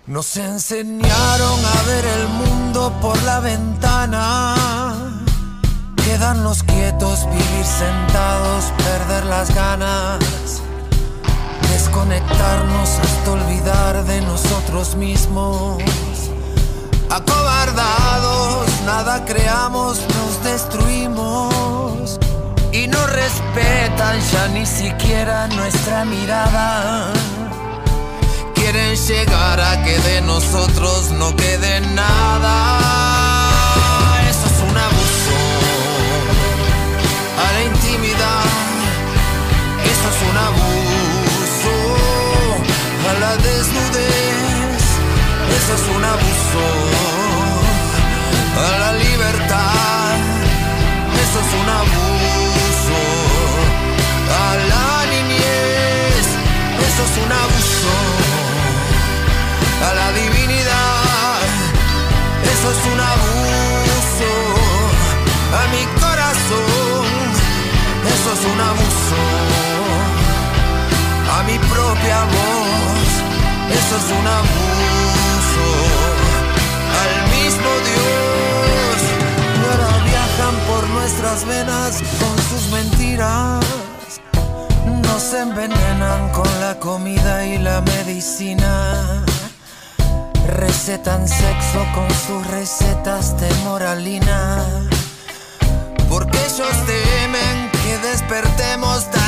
Nos 0.06 0.34
enseñaron 0.38 1.64
a 1.64 1.82
ver 1.82 2.04
el 2.06 2.28
mundo 2.28 2.98
por 3.02 3.22
la 3.22 3.40
ventana, 3.40 5.22
quedarnos 6.02 6.62
quietos, 6.62 7.26
vivir 7.26 7.64
sentados, 7.66 8.64
perder 8.78 9.26
las 9.26 9.54
ganas, 9.54 10.62
desconectarnos 11.70 12.88
hasta 12.88 13.30
olvidar 13.30 14.04
de 14.06 14.22
nosotros 14.22 14.96
mismos 14.96 15.82
Acobardados, 17.12 18.70
nada 18.86 19.22
creamos, 19.26 19.98
nos 20.16 20.42
destruimos. 20.42 22.18
Y 22.72 22.86
no 22.86 23.06
respetan 23.06 24.18
ya 24.32 24.48
ni 24.48 24.64
siquiera 24.64 25.46
nuestra 25.48 26.06
mirada. 26.06 27.12
Quieren 28.54 28.96
llegar 28.96 29.60
a 29.60 29.84
que 29.84 29.98
de 29.98 30.22
nosotros 30.22 31.10
no 31.10 31.36
quede 31.36 31.82
nada. 31.82 32.78
Eso 34.30 34.46
es 34.46 34.70
un 34.70 34.76
abuso 34.88 35.36
a 37.44 37.52
la 37.52 37.62
intimidad. 37.62 38.44
Eso 39.84 40.06
es 40.12 40.18
un 40.30 40.36
abuso 40.48 41.74
a 43.10 43.12
la 43.20 43.36
desnudez. 43.36 44.21
Eso 45.62 45.74
es 45.74 45.96
un 45.96 46.04
abuso 46.04 46.64
a 48.58 48.78
la 48.82 48.92
libertad. 48.94 50.16
Eso 51.22 51.38
es 51.44 51.50
un 51.60 51.68
abuso 51.80 53.00
a 54.42 54.50
la 54.72 55.06
niñez. 55.12 56.26
Eso 56.88 57.02
es 57.06 57.14
un 57.24 57.32
abuso 57.44 57.94
a 59.86 59.94
la 60.00 60.08
divinidad. 60.20 61.46
Eso 62.52 62.66
es 62.74 62.80
un 62.92 63.00
abuso 63.14 64.30
a 65.58 65.62
mi 65.74 65.84
corazón. 66.02 67.06
Eso 68.14 68.28
es 68.36 68.42
un 68.52 68.60
abuso 68.70 69.20
a 71.36 71.42
mi 71.44 71.56
propia 71.72 72.18
voz. 72.34 73.10
Eso 73.70 73.94
es 73.96 74.06
un 74.18 74.26
abuso 74.26 75.01
mismo 77.62 77.80
Dios 77.80 78.22
por 80.68 80.88
nuestras 80.90 81.44
venas 81.46 82.02
con 82.18 82.38
sus 82.48 82.70
mentiras. 82.72 83.64
Nos 85.02 85.32
envenenan 85.34 86.30
con 86.30 86.48
la 86.60 86.78
comida 86.78 87.44
y 87.46 87.58
la 87.58 87.80
medicina. 87.80 89.24
Recetan 90.46 91.26
sexo 91.28 91.86
con 91.94 92.10
sus 92.26 92.46
recetas 92.48 93.38
de 93.40 93.52
moralina. 93.64 94.64
Porque 96.08 96.38
ellos 96.38 96.76
temen 96.86 97.70
que 97.82 97.98
despertemos 98.08 99.04
tanta 99.10 99.21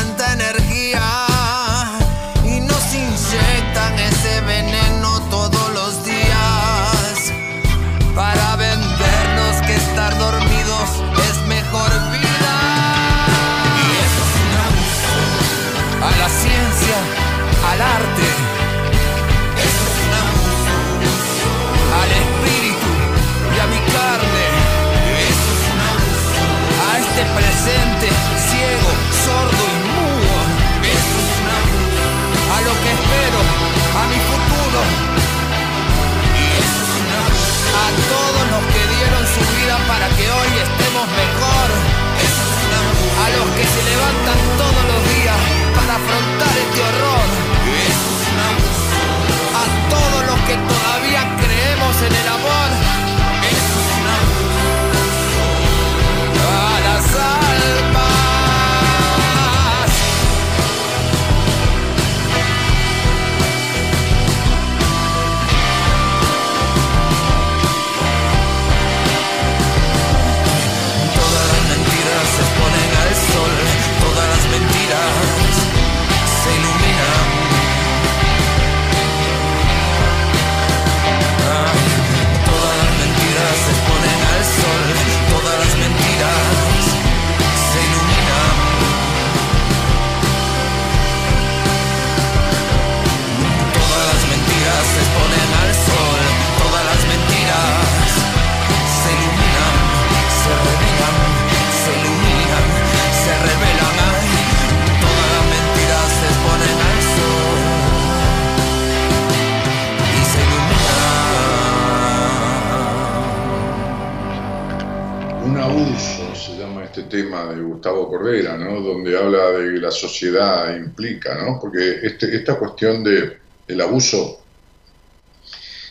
este, 122.07 122.37
esta 122.37 122.57
cuestión 122.57 123.03
de 123.03 123.39
el 123.67 123.81
abuso 123.81 124.43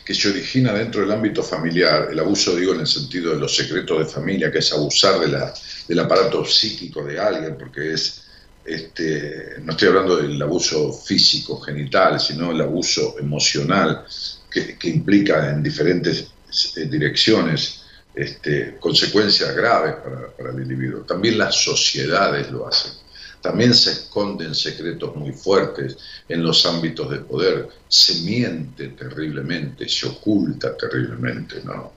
que 0.04 0.14
se 0.14 0.28
origina 0.28 0.72
dentro 0.72 1.00
del 1.00 1.10
ámbito 1.10 1.42
familiar, 1.42 2.08
el 2.12 2.20
abuso 2.20 2.54
digo 2.54 2.72
en 2.74 2.80
el 2.80 2.86
sentido 2.86 3.32
de 3.32 3.40
los 3.40 3.56
secretos 3.56 3.98
de 3.98 4.04
familia, 4.04 4.52
que 4.52 4.58
es 4.58 4.72
abusar 4.72 5.18
de 5.18 5.28
la, 5.28 5.52
del 5.88 5.98
aparato 5.98 6.44
psíquico 6.44 7.02
de 7.02 7.18
alguien, 7.18 7.56
porque 7.58 7.94
es, 7.94 8.22
este, 8.64 9.54
no 9.62 9.72
estoy 9.72 9.88
hablando 9.88 10.16
del 10.16 10.40
abuso 10.40 10.92
físico, 10.92 11.58
genital, 11.60 12.20
sino 12.20 12.52
el 12.52 12.60
abuso 12.60 13.16
emocional 13.18 14.04
que, 14.50 14.76
implica 14.84 15.50
en 15.50 15.62
diferentes 15.64 16.28
eh, 16.76 16.84
direcciones 16.84 17.82
este, 18.14 18.76
consecuencias 18.78 19.52
graves 19.56 19.96
para, 19.96 20.28
para 20.28 20.50
el 20.50 20.62
individuo. 20.62 21.00
También 21.00 21.38
las 21.38 21.56
sociedades 21.56 22.52
lo 22.52 22.68
hacen. 22.68 23.03
También 23.44 23.74
se 23.74 23.90
esconden 23.90 24.54
secretos 24.54 25.14
muy 25.16 25.30
fuertes 25.32 25.98
en 26.26 26.42
los 26.42 26.64
ámbitos 26.64 27.10
de 27.10 27.18
poder. 27.18 27.68
Se 27.86 28.22
miente 28.22 28.88
terriblemente, 28.88 29.86
se 29.86 30.06
oculta 30.06 30.74
terriblemente, 30.74 31.56
¿no? 31.62 31.92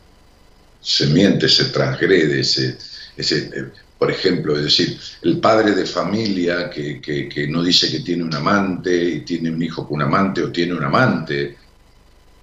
Se 0.81 1.07
miente, 1.07 1.47
se 1.47 1.69
transgrede, 1.69 2.41
ese, 2.41 2.77
ese, 3.15 3.49
eh, 3.55 3.65
por 3.97 4.11
ejemplo, 4.11 4.57
es 4.57 4.63
decir, 4.63 4.99
el 5.21 5.39
padre 5.39 5.71
de 5.71 5.85
familia 5.85 6.69
que, 6.69 6.99
que, 6.99 7.47
no 7.47 7.63
dice 7.63 7.89
que 7.89 8.01
tiene 8.01 8.25
un 8.25 8.35
amante 8.35 9.01
y 9.01 9.21
tiene 9.21 9.49
un 9.49 9.63
hijo 9.63 9.87
con 9.87 9.95
un 9.95 10.01
amante 10.01 10.43
o 10.43 10.51
tiene 10.51 10.73
un 10.73 10.83
amante, 10.83 11.55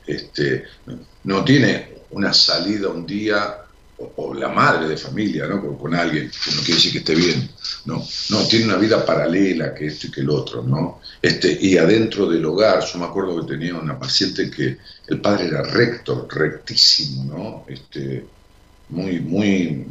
este, 0.06 0.64
no 1.24 1.44
tiene 1.44 1.90
una 2.12 2.32
salida 2.32 2.88
un 2.88 3.04
día 3.04 3.63
o, 4.16 4.34
la 4.34 4.48
madre 4.48 4.88
de 4.88 4.96
familia, 4.96 5.46
¿no? 5.46 5.78
Con, 5.78 5.94
alguien, 5.94 6.30
que 6.30 6.50
no 6.50 6.62
quiere 6.62 6.74
decir 6.74 6.92
que 6.92 6.98
esté 6.98 7.14
bien, 7.14 7.50
no, 7.84 8.04
no, 8.30 8.46
tiene 8.46 8.66
una 8.66 8.76
vida 8.76 9.04
paralela 9.04 9.74
que 9.74 9.86
esto 9.86 10.06
y 10.06 10.10
que 10.10 10.20
el 10.20 10.30
otro, 10.30 10.62
¿no? 10.62 11.00
Este, 11.20 11.56
y 11.60 11.76
adentro 11.76 12.28
del 12.28 12.44
hogar, 12.44 12.84
yo 12.84 12.98
me 12.98 13.06
acuerdo 13.06 13.40
que 13.40 13.52
tenía 13.52 13.74
una 13.74 13.98
paciente 13.98 14.50
que 14.50 14.78
el 15.06 15.20
padre 15.20 15.46
era 15.48 15.62
recto, 15.62 16.26
rectísimo, 16.30 17.24
¿no? 17.24 17.64
Este, 17.68 18.24
muy, 18.90 19.20
muy, 19.20 19.86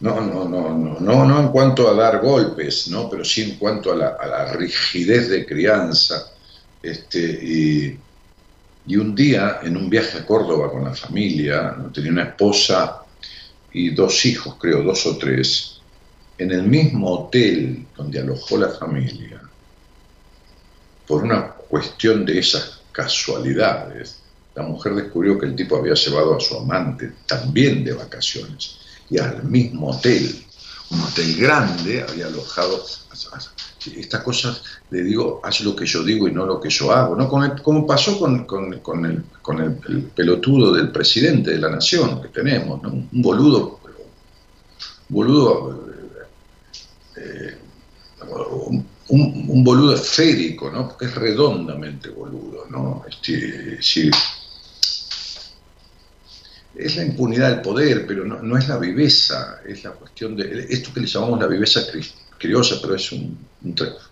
no, 0.00 0.20
no, 0.20 0.48
no, 0.48 0.76
no, 0.76 1.00
no, 1.00 1.24
no 1.24 1.40
en 1.40 1.48
cuanto 1.48 1.88
a 1.88 1.94
dar 1.94 2.20
golpes, 2.20 2.88
¿no? 2.88 3.08
Pero 3.08 3.24
sí 3.24 3.42
en 3.42 3.56
cuanto 3.56 3.92
a 3.92 3.96
la, 3.96 4.08
a 4.20 4.26
la 4.26 4.52
rigidez 4.52 5.28
de 5.28 5.46
crianza, 5.46 6.32
este, 6.82 7.20
y 7.20 7.98
y 8.86 8.96
un 8.96 9.14
día, 9.14 9.58
en 9.62 9.76
un 9.76 9.90
viaje 9.90 10.18
a 10.18 10.26
Córdoba 10.26 10.70
con 10.70 10.84
la 10.84 10.94
familia, 10.94 11.74
tenía 11.92 12.12
una 12.12 12.22
esposa 12.22 13.02
y 13.76 13.90
dos 13.90 14.24
hijos, 14.24 14.56
creo, 14.58 14.82
dos 14.82 15.04
o 15.04 15.18
tres, 15.18 15.80
en 16.38 16.50
el 16.50 16.62
mismo 16.62 17.10
hotel 17.10 17.86
donde 17.94 18.20
alojó 18.20 18.56
la 18.56 18.70
familia, 18.70 19.42
por 21.06 21.22
una 21.22 21.48
cuestión 21.48 22.24
de 22.24 22.38
esas 22.38 22.80
casualidades, 22.90 24.22
la 24.54 24.62
mujer 24.62 24.94
descubrió 24.94 25.38
que 25.38 25.44
el 25.44 25.54
tipo 25.54 25.76
había 25.76 25.92
llevado 25.92 26.34
a 26.34 26.40
su 26.40 26.56
amante 26.56 27.12
también 27.26 27.84
de 27.84 27.92
vacaciones 27.92 28.78
y 29.10 29.18
al 29.18 29.44
mismo 29.44 29.90
hotel, 29.90 30.42
un 30.90 31.00
hotel 31.02 31.36
grande, 31.36 32.02
había 32.02 32.28
alojado 32.28 32.82
estas 33.96 34.22
cosas 34.22 34.62
le 34.90 35.02
digo, 35.02 35.40
haz 35.42 35.60
lo 35.60 35.74
que 35.74 35.86
yo 35.86 36.02
digo 36.02 36.28
y 36.28 36.32
no 36.32 36.46
lo 36.46 36.60
que 36.60 36.70
yo 36.70 36.92
hago, 36.92 37.16
¿no? 37.16 37.28
como 37.62 37.86
pasó 37.86 38.18
con, 38.18 38.44
con, 38.44 38.72
el, 38.72 38.80
con 38.82 39.60
el, 39.60 40.02
pelotudo 40.14 40.72
del 40.72 40.90
presidente 40.90 41.52
de 41.52 41.58
la 41.58 41.70
nación 41.70 42.22
que 42.22 42.28
tenemos. 42.28 42.82
Un 42.84 43.08
boludo, 43.12 43.80
un 45.08 45.16
boludo, 45.16 45.86
eh, 47.16 47.58
un, 49.08 49.64
boludo 49.64 49.94
esférico, 49.94 50.70
¿no? 50.70 50.88
Porque 50.88 51.06
es 51.06 51.14
redondamente 51.14 52.10
boludo, 52.10 52.66
¿no? 52.70 53.04
Este, 53.08 53.78
es 56.74 56.96
la 56.96 57.04
impunidad 57.04 57.50
del 57.50 57.62
poder, 57.62 58.06
pero 58.06 58.24
no, 58.24 58.42
no, 58.42 58.58
es 58.58 58.68
la 58.68 58.78
viveza, 58.78 59.60
es 59.66 59.82
la 59.84 59.92
cuestión 59.92 60.36
de 60.36 60.66
esto 60.68 60.92
que 60.92 61.00
le 61.00 61.06
llamamos 61.06 61.40
la 61.40 61.46
viveza 61.46 61.80
cristiana 61.90 62.25
criosa, 62.38 62.76
pero 62.80 62.94
es 62.94 63.12
un, 63.12 63.38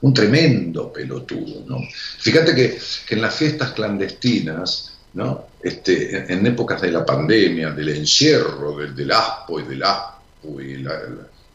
un, 0.00 0.14
tremendo 0.14 0.92
pelotudo. 0.92 1.64
¿no? 1.66 1.80
Fíjate 2.18 2.54
que, 2.54 2.78
que, 3.06 3.14
en 3.14 3.22
las 3.22 3.34
fiestas 3.34 3.72
clandestinas, 3.72 4.94
¿no? 5.14 5.46
este, 5.62 6.32
en, 6.32 6.46
épocas 6.46 6.82
de 6.82 6.92
la 6.92 7.04
pandemia, 7.04 7.70
del 7.70 7.88
encierro, 7.90 8.76
del, 8.76 9.10
aspo 9.10 9.60
y 9.60 9.62
del 9.64 9.82
aspo 9.82 10.60
y 10.60 10.76
la, 10.78 11.00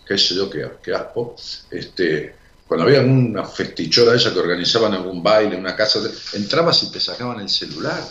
qué 0.05 0.17
sé 0.17 0.36
yo 0.36 0.49
qué, 0.49 0.93
aspo, 0.93 1.36
este, 1.70 2.36
cuando 2.67 2.88
había 2.88 3.01
una 3.01 3.45
festichora 3.45 4.15
esa 4.15 4.34
que 4.34 4.39
organizaban 4.39 4.93
algún 4.93 5.22
baile, 5.22 5.55
una 5.55 5.76
casa, 5.76 5.99
entrabas 6.34 6.84
y 6.84 6.91
te 6.91 6.99
sacaban 6.99 7.39
el 7.39 7.49
celular. 7.49 8.01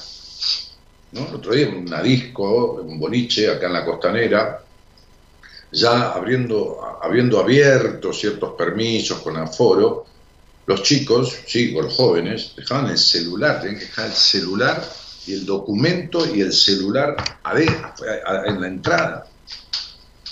¿no? 1.12 1.28
El 1.28 1.34
otro 1.34 1.54
día 1.54 1.66
en 1.66 1.76
una 1.78 2.02
disco, 2.02 2.74
un 2.74 2.98
boliche 3.00 3.50
acá 3.50 3.66
en 3.66 3.72
la 3.72 3.84
costanera, 3.84 4.62
ya 5.72 6.12
habiendo, 6.12 6.80
habiendo 7.02 7.40
abierto 7.40 8.12
ciertos 8.12 8.54
permisos 8.56 9.20
con 9.20 9.36
aforo, 9.36 10.06
los 10.66 10.82
chicos, 10.82 11.34
sí, 11.46 11.72
los 11.72 11.94
jóvenes, 11.94 12.52
dejaban 12.56 12.90
el 12.90 12.98
celular, 12.98 13.60
tenían 13.60 13.78
que 13.78 13.86
dejar 13.86 14.06
el 14.06 14.12
celular 14.12 14.82
y 15.26 15.32
el 15.34 15.46
documento 15.46 16.34
y 16.34 16.40
el 16.42 16.52
celular 16.52 17.16
en 18.46 18.60
la 18.60 18.66
entrada, 18.66 19.26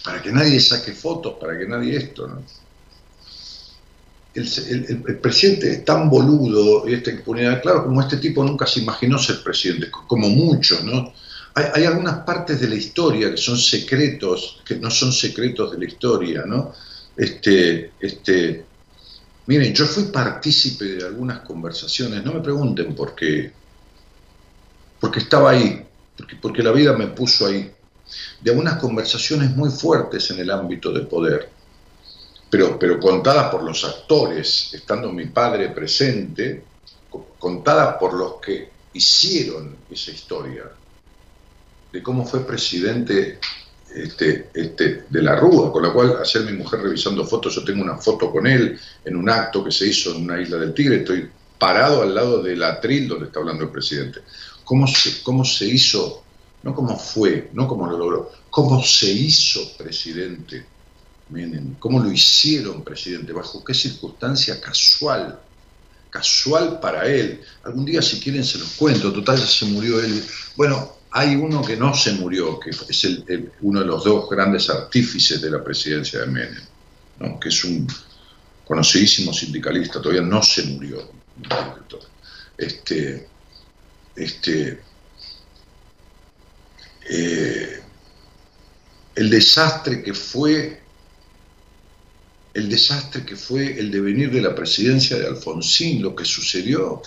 para 0.05 0.22
que 0.22 0.32
nadie 0.32 0.61
saque 0.61 0.93
fotos, 0.93 1.34
para 1.41 1.59
que 1.59 1.66
nadie 1.66 1.97
esto, 1.97 2.26
¿no? 2.28 2.43
El, 4.34 5.03
el, 5.07 5.18
presidente 5.18 5.72
es 5.72 5.84
tan 5.87 6.11
boludo 6.11 6.87
y 6.87 6.93
esta 6.93 7.11
impunidad, 7.11 7.62
claro, 7.62 7.84
como 7.84 8.03
este 8.03 8.18
tipo 8.18 8.45
nunca 8.45 8.66
se 8.66 8.80
imaginó 8.80 9.18
ser 9.18 9.43
presidente, 9.43 9.91
como 9.91 10.28
muchos, 10.28 10.84
¿no? 10.84 11.14
Hay, 11.57 11.85
algunas 11.85 12.19
partes 12.19 12.61
de 12.61 12.69
la 12.69 12.75
historia 12.75 13.31
que 13.31 13.39
son 13.39 13.57
secretos, 13.57 14.61
que 14.63 14.77
no 14.77 14.91
son 14.91 15.11
secretos 15.11 15.73
de 15.73 15.79
la 15.79 15.87
historia, 15.87 16.45
¿no? 16.45 16.75
Este, 17.17 17.93
este, 17.99 18.67
miren, 19.47 19.73
yo 19.73 19.87
fui 19.87 20.05
partícipe 20.05 20.85
de 20.85 21.07
algunas 21.07 21.41
conversaciones, 21.41 22.23
no 22.23 22.35
me 22.35 22.41
pregunten 22.41 22.95
por 22.95 23.15
qué, 23.15 23.51
porque 25.01 25.21
estaba 25.21 25.53
ahí, 25.53 25.83
porque, 26.19 26.37
porque 26.37 26.63
la 26.63 26.73
vida 26.73 26.93
me 26.93 27.07
puso 27.07 27.47
ahí, 27.47 27.73
de 28.43 28.51
algunas 28.51 28.77
conversaciones 28.77 29.57
muy 29.57 29.71
fuertes 29.71 30.31
en 30.31 30.41
el 30.41 30.51
ámbito 30.51 30.93
de 30.93 31.07
poder, 31.07 31.49
pero, 32.51 32.79
pero 32.79 33.01
contadas 33.01 33.51
por 33.51 33.63
los 33.63 33.83
actores, 33.83 34.75
estando 34.75 35.11
mi 35.11 35.25
padre 35.27 35.71
presente, 35.71 36.65
contadas 37.39 37.97
por 37.97 38.13
los 38.13 38.35
que 38.43 38.69
hicieron 38.93 39.75
esa 39.91 40.11
historia, 40.11 40.65
de 41.97 42.03
cómo 42.03 42.26
fue 42.26 42.47
presidente 42.47 43.38
este, 43.94 44.51
este, 44.53 45.07
de 45.09 45.22
la 45.22 45.34
Rúa, 45.34 45.72
con 45.72 45.82
la 45.82 45.94
cual 45.94 46.18
ayer 46.20 46.42
mi 46.42 46.53
mujer 46.53 46.80
revisando 46.80 47.26
fotos, 47.26 47.55
yo 47.55 47.64
tengo 47.64 47.82
una 47.82 47.97
foto 47.97 48.30
con 48.30 48.47
él 48.47 48.78
en 49.03 49.16
un 49.16 49.30
acto 49.30 49.64
que 49.64 49.72
se 49.72 49.86
hizo 49.86 50.14
en 50.14 50.24
una 50.24 50.38
isla 50.38 50.59
del 50.59 50.74
Tigre, 50.74 50.97
estoy 50.97 51.26
parado 51.59 52.03
al 52.03 52.14
lado 52.14 52.42
del 52.42 52.62
atril 52.62 53.09
donde 53.09 53.26
está 53.26 53.40
hablando 53.40 53.64
el 53.64 53.70
presidente. 53.70 54.20
¿Cómo 54.62 54.86
se, 54.86 55.22
cómo 55.22 55.42
se 55.42 55.64
hizo, 55.64 56.22
no 56.64 56.74
cómo 56.74 56.99
fue, 56.99 57.49
no 57.55 57.66
cómo 57.66 57.86
lo 57.86 57.97
logró, 57.97 58.30
cómo 58.51 58.84
se 58.84 59.11
hizo 59.11 59.74
presidente? 59.78 60.66
Miren, 61.30 61.78
¿cómo 61.78 61.99
lo 61.99 62.12
hicieron 62.12 62.84
presidente? 62.84 63.32
¿Bajo 63.32 63.64
qué 63.64 63.72
circunstancia 63.72 64.61
casual? 64.61 65.40
Casual 66.11 66.78
para 66.78 67.07
él. 67.07 67.40
Algún 67.64 67.86
día 67.86 68.03
si 68.03 68.20
quieren 68.20 68.44
se 68.44 68.59
los 68.59 68.68
cuento, 68.72 69.11
total 69.11 69.38
ya 69.38 69.47
se 69.47 69.64
murió 69.64 69.99
él. 69.99 70.22
Bueno, 70.57 70.97
hay 71.11 71.35
uno 71.37 71.63
que 71.63 71.77
no 71.77 71.95
se 71.95 72.13
murió, 72.13 72.59
que 72.59 72.71
es 72.71 73.05
el, 73.05 73.53
uno 73.63 73.81
de 73.81 73.87
los 73.87 74.05
dos 74.05 74.29
grandes 74.29 74.69
artífices 74.69 75.41
de 75.41 75.51
la 75.51 75.63
presidencia 75.63 76.21
de 76.21 76.27
Menem, 76.27 77.39
que 77.41 77.49
es 77.49 77.65
un 77.65 77.87
conocidísimo 78.65 79.33
sindicalista, 79.33 80.03
todavía 80.03 80.23
no 80.23 80.43
se 80.43 80.65
murió. 80.65 81.11
Este, 82.59 83.29
este, 84.17 84.81
eh, 87.09 87.83
el 89.15 89.31
desastre 89.31 90.03
que 90.03 90.15
fue 90.15 90.83
el 92.55 92.71
desastre 92.71 93.25
que 93.25 93.37
fue 93.37 93.79
el 93.79 93.91
devenir 93.91 94.31
de 94.31 94.41
la 94.41 94.55
presidencia 94.55 95.19
de 95.19 95.27
Alfonsín, 95.27 96.01
lo 96.03 96.17
que 96.17 96.25
sucedió 96.25 97.03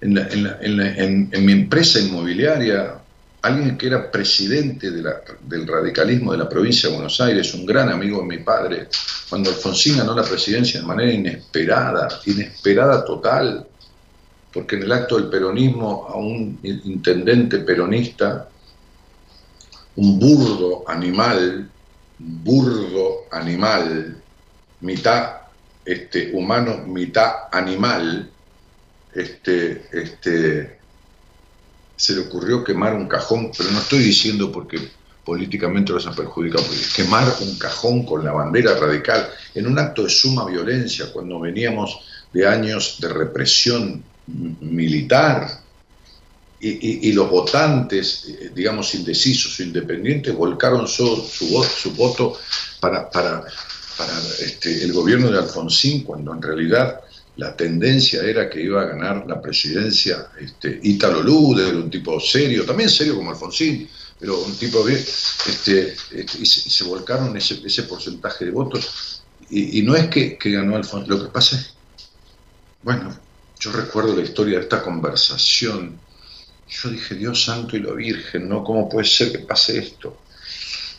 en, 0.00 0.16
en 0.16 1.44
mi 1.44 1.52
empresa 1.52 2.00
inmobiliaria, 2.00 3.03
alguien 3.44 3.76
que 3.76 3.88
era 3.88 4.10
presidente 4.10 4.90
del 4.90 5.66
radicalismo 5.66 6.32
de 6.32 6.38
la 6.38 6.48
provincia 6.48 6.88
de 6.88 6.94
Buenos 6.94 7.20
Aires, 7.20 7.52
un 7.52 7.66
gran 7.66 7.90
amigo 7.90 8.20
de 8.20 8.26
mi 8.26 8.38
padre, 8.38 8.88
cuando 9.28 9.50
Alfonsín 9.50 9.98
ganó 9.98 10.14
la 10.14 10.24
presidencia 10.24 10.80
de 10.80 10.86
manera 10.86 11.12
inesperada, 11.12 12.08
inesperada 12.24 13.04
total, 13.04 13.66
porque 14.50 14.76
en 14.76 14.84
el 14.84 14.92
acto 14.92 15.16
del 15.16 15.28
peronismo 15.28 16.06
a 16.08 16.16
un 16.16 16.58
intendente 16.62 17.58
peronista, 17.58 18.48
un 19.96 20.18
burdo 20.18 20.84
animal, 20.88 21.68
burdo 22.18 23.26
animal, 23.30 24.22
mitad 24.80 25.32
este, 25.84 26.30
humano, 26.32 26.78
mitad 26.86 27.30
animal, 27.52 28.30
este, 29.12 29.86
este, 29.92 30.73
se 31.96 32.14
le 32.14 32.22
ocurrió 32.22 32.64
quemar 32.64 32.94
un 32.94 33.06
cajón, 33.06 33.50
pero 33.56 33.70
no 33.70 33.78
estoy 33.78 34.00
diciendo 34.00 34.50
porque, 34.50 34.78
políticamente 35.24 35.92
los 35.92 36.06
ha 36.06 36.12
perjudicado. 36.12 36.64
Quemar 36.94 37.34
un 37.40 37.56
cajón 37.58 38.04
con 38.04 38.24
la 38.24 38.32
bandera 38.32 38.74
radical 38.74 39.28
en 39.54 39.66
un 39.66 39.78
acto 39.78 40.04
de 40.04 40.10
suma 40.10 40.44
violencia, 40.44 41.06
cuando 41.12 41.40
veníamos 41.40 42.00
de 42.32 42.46
años 42.46 42.98
de 43.00 43.08
represión 43.08 44.04
militar 44.26 45.60
y, 46.60 47.12
los 47.12 47.28
votantes, 47.28 48.24
eh, 48.26 48.50
digamos, 48.54 48.94
indecisos 48.94 49.58
o 49.58 49.62
independientes, 49.62 50.34
volcaron 50.34 50.88
su, 50.88 51.16
su, 51.16 51.62
su 51.62 51.90
voto 51.90 52.38
para, 52.80 53.10
para, 53.10 53.44
para 53.98 54.18
este, 54.40 54.82
el 54.82 54.92
gobierno 54.94 55.30
de 55.30 55.38
Alfonsín, 55.38 56.04
cuando 56.04 56.32
en 56.32 56.40
realidad 56.40 57.00
la 57.36 57.56
tendencia 57.56 58.22
era 58.22 58.48
que 58.48 58.62
iba 58.62 58.82
a 58.82 58.86
ganar 58.86 59.24
la 59.26 59.40
presidencia 59.40 60.28
este, 60.40 60.78
Ítalo 60.82 61.22
Luder, 61.22 61.74
un 61.74 61.90
tipo 61.90 62.20
serio, 62.20 62.64
también 62.64 62.88
serio 62.88 63.16
como 63.16 63.30
Alfonsín, 63.30 63.88
pero 64.18 64.40
un 64.40 64.54
tipo 64.56 64.84
bien, 64.84 64.98
este, 64.98 65.96
este 66.12 66.38
y, 66.38 66.46
se, 66.46 66.84
volcaron 66.84 67.36
ese, 67.36 67.60
ese, 67.64 67.82
porcentaje 67.84 68.44
de 68.44 68.50
votos. 68.52 69.22
Y, 69.50 69.82
no 69.82 69.94
es 69.94 70.08
que, 70.08 70.38
que, 70.38 70.50
ganó 70.52 70.76
Alfonsín, 70.76 71.10
lo 71.10 71.22
que 71.24 71.30
pasa 71.30 71.56
es, 71.56 71.74
bueno, 72.82 73.18
yo 73.58 73.72
recuerdo 73.72 74.14
la 74.14 74.22
historia 74.22 74.58
de 74.58 74.64
esta 74.64 74.82
conversación. 74.82 75.98
Yo 76.68 76.90
dije, 76.90 77.14
Dios 77.14 77.44
santo 77.44 77.76
y 77.76 77.80
la 77.80 77.92
Virgen, 77.92 78.48
¿no? 78.48 78.62
¿Cómo 78.62 78.88
puede 78.88 79.06
ser 79.06 79.32
que 79.32 79.40
pase 79.40 79.78
esto? 79.78 80.18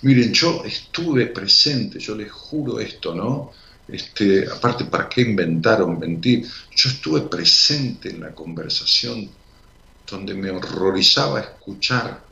Miren, 0.02 0.34
yo 0.34 0.64
estuve 0.66 1.28
presente, 1.28 2.00
yo 2.00 2.16
les 2.16 2.32
juro 2.32 2.80
esto, 2.80 3.16
¿no? 3.16 3.52
Este, 3.88 4.48
aparte, 4.48 4.86
¿para 4.86 5.08
qué 5.08 5.22
inventaron 5.22 6.00
mentir? 6.00 6.48
Yo 6.76 6.90
estuve 6.90 7.22
presente 7.22 8.10
en 8.10 8.22
la 8.22 8.34
conversación 8.34 9.30
donde 10.10 10.34
me 10.34 10.50
horrorizaba 10.52 11.40
escuchar 11.40 12.24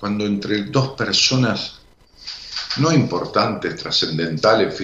cuando 0.00 0.26
entre 0.26 0.64
dos 0.64 0.96
personas 0.96 1.80
no 2.78 2.92
importantes, 2.92 3.76
trascendentales, 3.76 4.74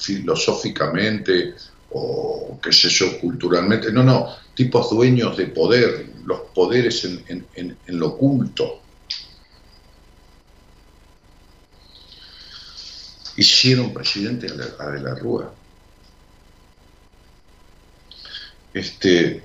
filosóficamente 0.00 1.54
o 1.90 2.58
qué 2.60 2.72
sé 2.72 2.88
yo, 2.88 3.20
culturalmente, 3.20 3.92
no, 3.92 4.02
no, 4.02 4.34
tipos 4.54 4.90
dueños 4.90 5.36
de 5.36 5.46
poder, 5.46 6.12
los 6.24 6.40
poderes 6.54 7.04
en, 7.04 7.46
en 7.54 7.98
lo 7.98 8.08
oculto, 8.08 8.82
hicieron 13.38 13.94
presidente 13.94 14.48
a 14.78 14.86
De 14.90 15.00
la 15.00 15.14
Rúa. 15.14 15.52
Este, 18.74 19.44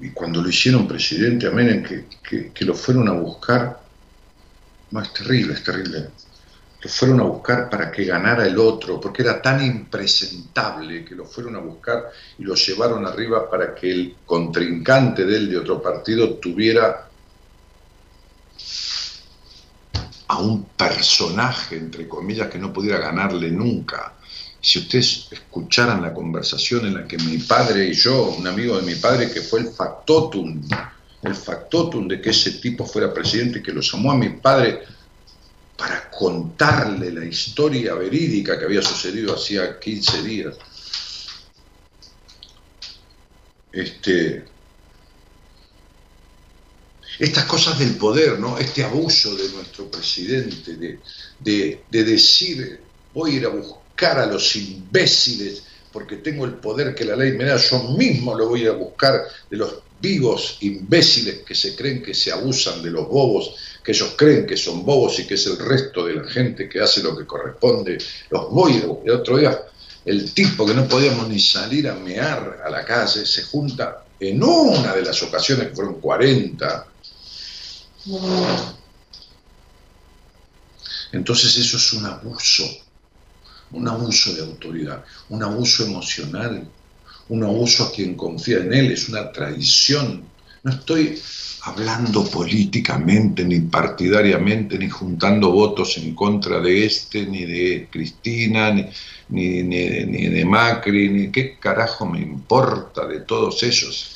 y 0.00 0.10
cuando 0.10 0.42
lo 0.42 0.48
hicieron 0.50 0.86
presidente 0.86 1.46
a 1.46 1.50
Menem, 1.50 1.82
que, 1.82 2.52
que, 2.52 2.64
lo 2.64 2.74
fueron 2.74 3.08
a 3.08 3.12
buscar, 3.12 3.80
no, 4.90 5.00
es 5.00 5.12
terrible, 5.14 5.54
es 5.54 5.64
terrible, 5.64 6.10
lo 6.82 6.90
fueron 6.90 7.20
a 7.20 7.24
buscar 7.24 7.70
para 7.70 7.90
que 7.90 8.04
ganara 8.04 8.46
el 8.46 8.58
otro, 8.58 9.00
porque 9.00 9.22
era 9.22 9.40
tan 9.40 9.64
impresentable 9.64 11.02
que 11.02 11.14
lo 11.14 11.24
fueron 11.24 11.56
a 11.56 11.60
buscar 11.60 12.10
y 12.38 12.44
lo 12.44 12.54
llevaron 12.54 13.06
arriba 13.06 13.50
para 13.50 13.74
que 13.74 13.90
el 13.90 14.16
contrincante 14.26 15.24
de 15.24 15.36
él 15.36 15.50
de 15.50 15.58
otro 15.58 15.80
partido 15.80 16.34
tuviera 16.34 17.05
a 20.28 20.38
un 20.38 20.64
personaje, 20.64 21.76
entre 21.76 22.08
comillas, 22.08 22.48
que 22.48 22.58
no 22.58 22.72
pudiera 22.72 22.98
ganarle 22.98 23.50
nunca. 23.50 24.14
Si 24.60 24.80
ustedes 24.80 25.28
escucharan 25.30 26.02
la 26.02 26.12
conversación 26.12 26.86
en 26.86 26.94
la 26.94 27.06
que 27.06 27.18
mi 27.18 27.38
padre 27.38 27.86
y 27.86 27.92
yo, 27.92 28.30
un 28.30 28.46
amigo 28.46 28.76
de 28.76 28.82
mi 28.82 28.96
padre 28.96 29.30
que 29.30 29.40
fue 29.40 29.60
el 29.60 29.68
factotum, 29.68 30.60
el 31.22 31.34
factotum 31.34 32.08
de 32.08 32.20
que 32.20 32.30
ese 32.30 32.52
tipo 32.52 32.84
fuera 32.84 33.12
presidente, 33.12 33.62
que 33.62 33.72
lo 33.72 33.80
llamó 33.80 34.12
a 34.12 34.16
mi 34.16 34.30
padre 34.30 34.82
para 35.76 36.10
contarle 36.10 37.12
la 37.12 37.24
historia 37.24 37.94
verídica 37.94 38.58
que 38.58 38.64
había 38.64 38.82
sucedido 38.82 39.34
hacía 39.34 39.78
15 39.78 40.22
días. 40.22 40.54
Este, 43.70 44.44
estas 47.18 47.44
cosas 47.44 47.78
del 47.78 47.96
poder, 47.96 48.38
¿no? 48.38 48.58
Este 48.58 48.84
abuso 48.84 49.34
de 49.34 49.48
nuestro 49.50 49.90
presidente, 49.90 51.00
de, 51.38 51.80
decir, 51.90 52.80
voy 53.14 53.32
a 53.32 53.34
ir 53.36 53.46
a 53.46 53.50
buscar 53.50 54.18
a 54.18 54.26
los 54.26 54.54
imbéciles 54.56 55.62
porque 55.92 56.16
tengo 56.16 56.44
el 56.44 56.54
poder 56.54 56.94
que 56.94 57.06
la 57.06 57.16
ley 57.16 57.32
me 57.32 57.44
da, 57.44 57.56
yo 57.56 57.82
mismo 57.84 58.34
lo 58.36 58.48
voy 58.48 58.66
a 58.66 58.72
buscar 58.72 59.22
de 59.50 59.56
los 59.56 59.76
vivos 59.98 60.58
imbéciles 60.60 61.38
que 61.38 61.54
se 61.54 61.74
creen 61.74 62.02
que 62.02 62.12
se 62.12 62.30
abusan 62.30 62.82
de 62.82 62.90
los 62.90 63.08
bobos, 63.08 63.54
que 63.82 63.92
ellos 63.92 64.14
creen 64.14 64.46
que 64.46 64.58
son 64.58 64.84
bobos 64.84 65.18
y 65.18 65.26
que 65.26 65.34
es 65.34 65.46
el 65.46 65.56
resto 65.56 66.04
de 66.04 66.16
la 66.16 66.24
gente 66.24 66.68
que 66.68 66.80
hace 66.80 67.02
lo 67.02 67.16
que 67.16 67.24
corresponde, 67.24 67.96
los 68.28 68.50
voy 68.50 68.76
a 68.82 68.86
buscar. 68.86 69.06
El 69.06 69.12
otro 69.12 69.38
día, 69.38 69.58
el 70.04 70.34
tipo 70.34 70.66
que 70.66 70.74
no 70.74 70.86
podíamos 70.86 71.28
ni 71.28 71.40
salir 71.40 71.88
a 71.88 71.94
mear 71.94 72.62
a 72.62 72.68
la 72.68 72.84
calle 72.84 73.24
se 73.24 73.44
junta 73.44 74.04
en 74.20 74.42
una 74.42 74.94
de 74.94 75.02
las 75.02 75.22
ocasiones, 75.22 75.68
que 75.68 75.74
fueron 75.74 76.00
40, 76.00 76.86
entonces 81.12 81.56
eso 81.56 81.76
es 81.76 81.92
un 81.92 82.06
abuso, 82.06 82.64
un 83.72 83.88
abuso 83.88 84.34
de 84.34 84.42
autoridad, 84.42 85.04
un 85.28 85.42
abuso 85.42 85.84
emocional, 85.84 86.68
un 87.28 87.42
abuso 87.42 87.84
a 87.84 87.92
quien 87.92 88.14
confía 88.14 88.58
en 88.58 88.72
él, 88.72 88.92
es 88.92 89.08
una 89.08 89.32
traición. 89.32 90.24
No 90.62 90.72
estoy 90.72 91.20
hablando 91.62 92.24
políticamente, 92.24 93.44
ni 93.44 93.60
partidariamente, 93.60 94.78
ni 94.78 94.88
juntando 94.88 95.50
votos 95.50 95.96
en 95.98 96.14
contra 96.14 96.60
de 96.60 96.86
este, 96.86 97.26
ni 97.26 97.44
de 97.44 97.88
Cristina, 97.90 98.72
ni, 98.72 98.92
ni, 99.28 99.62
ni 99.62 100.28
de 100.28 100.44
Macri, 100.44 101.08
ni 101.08 101.32
qué 101.32 101.58
carajo 101.58 102.06
me 102.06 102.20
importa 102.20 103.06
de 103.06 103.20
todos 103.20 103.62
ellos 103.64 104.15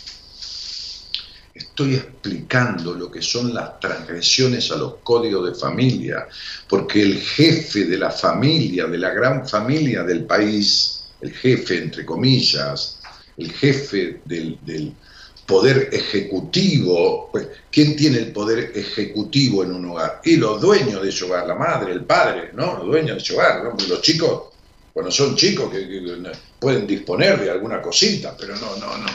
estoy 1.70 1.94
explicando 1.94 2.94
lo 2.94 3.10
que 3.10 3.22
son 3.22 3.54
las 3.54 3.80
transgresiones 3.80 4.70
a 4.70 4.76
los 4.76 4.96
códigos 5.02 5.48
de 5.48 5.54
familia, 5.54 6.26
porque 6.68 7.00
el 7.00 7.18
jefe 7.20 7.84
de 7.84 7.96
la 7.96 8.10
familia, 8.10 8.86
de 8.86 8.98
la 8.98 9.10
gran 9.10 9.48
familia 9.48 10.02
del 10.02 10.24
país, 10.24 11.04
el 11.20 11.32
jefe, 11.32 11.78
entre 11.78 12.04
comillas, 12.04 12.98
el 13.36 13.52
jefe 13.52 14.20
del, 14.24 14.94
poder 15.46 15.88
ejecutivo, 15.92 17.28
pues, 17.32 17.48
¿quién 17.72 17.96
tiene 17.96 18.18
el 18.18 18.32
poder 18.32 18.70
ejecutivo 18.72 19.64
en 19.64 19.72
un 19.72 19.86
hogar? 19.86 20.20
Y 20.24 20.36
los 20.36 20.60
dueños 20.60 21.02
de 21.02 21.08
ese 21.08 21.24
hogar, 21.24 21.46
la 21.46 21.56
madre, 21.56 21.92
el 21.92 22.04
padre, 22.04 22.50
¿no? 22.52 22.78
Los 22.78 22.86
dueños 22.86 23.16
de 23.16 23.22
ese 23.22 23.34
hogar, 23.34 23.64
¿no? 23.64 23.76
los 23.88 24.00
chicos, 24.00 24.42
bueno, 24.94 25.10
son 25.10 25.34
chicos 25.34 25.68
que, 25.72 26.32
pueden 26.60 26.86
disponer 26.86 27.40
de 27.40 27.50
alguna 27.50 27.82
cosita, 27.82 28.36
pero 28.38 28.54
no, 28.56 28.76
no, 28.76 28.96
no, 28.98 29.10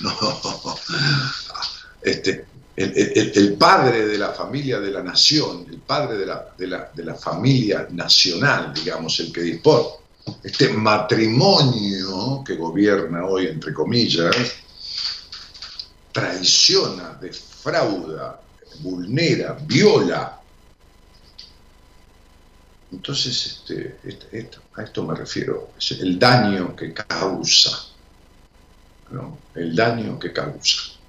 no 0.00 0.76
este, 2.02 2.46
el, 2.76 3.54
padre 3.58 4.06
de 4.06 4.18
la 4.18 4.32
familia 4.32 4.80
de 4.80 4.90
la 4.90 5.02
nación, 5.02 5.66
el 5.68 5.78
padre 5.78 6.16
de 6.16 6.26
la, 6.26 6.48
de 6.56 6.66
la, 6.66 6.90
de 6.94 7.04
la 7.04 7.14
familia 7.14 7.86
nacional, 7.90 8.72
digamos, 8.72 9.20
el 9.20 9.32
que 9.32 9.42
dispone, 9.42 9.88
este 10.42 10.68
matrimonio 10.70 12.42
que 12.44 12.54
gobierna 12.56 13.26
hoy, 13.26 13.48
entre 13.48 13.72
comillas, 13.74 14.34
traiciona, 16.12 17.18
defrauda, 17.20 18.40
vulnera, 18.80 19.58
viola. 19.62 20.40
Entonces, 22.92 23.62
este 24.02 24.50
a 24.76 24.82
esto 24.82 25.04
me 25.04 25.14
refiero, 25.14 25.72
es 25.78 25.92
el 25.92 26.18
daño 26.18 26.74
que 26.74 26.92
causa, 26.92 27.86
¿no? 29.10 29.38
el 29.54 29.74
daño 29.76 30.18
que 30.18 30.32
causa. 30.32 30.99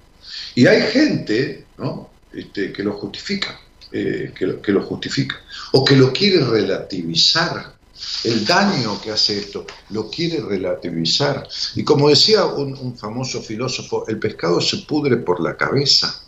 Y 0.54 0.66
hay 0.66 0.82
gente 0.90 1.66
¿no? 1.78 2.10
este, 2.32 2.72
que 2.72 2.82
lo 2.82 2.92
justifica, 2.92 3.58
eh, 3.90 4.32
que, 4.34 4.72
lo, 4.72 4.82
justifica, 4.82 5.40
o 5.72 5.84
que 5.84 5.96
lo 5.96 6.12
quiere 6.12 6.44
relativizar. 6.44 7.80
El 8.24 8.44
daño 8.44 9.00
que 9.00 9.12
hace 9.12 9.38
esto 9.38 9.64
lo 9.90 10.10
quiere 10.10 10.40
relativizar. 10.40 11.48
Y 11.76 11.84
como 11.84 12.08
decía 12.08 12.44
un, 12.44 12.76
un 12.76 12.96
famoso 12.96 13.40
filósofo, 13.40 14.06
el 14.08 14.18
pescado 14.18 14.60
se 14.60 14.78
pudre 14.78 15.18
por 15.18 15.40
la 15.40 15.56
cabeza. 15.56 16.20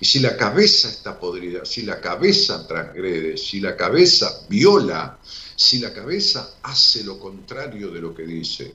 Y 0.00 0.04
si 0.04 0.20
la 0.20 0.36
cabeza 0.36 0.88
está 0.88 1.18
podrida, 1.18 1.64
si 1.64 1.82
la 1.82 2.00
cabeza 2.00 2.66
transgrede, 2.66 3.36
si 3.36 3.60
la 3.60 3.76
cabeza 3.76 4.42
viola, 4.48 5.18
si 5.56 5.78
la 5.78 5.92
cabeza 5.92 6.56
hace 6.62 7.02
lo 7.04 7.18
contrario 7.18 7.90
de 7.90 8.00
lo 8.00 8.14
que 8.14 8.24
dice, 8.24 8.74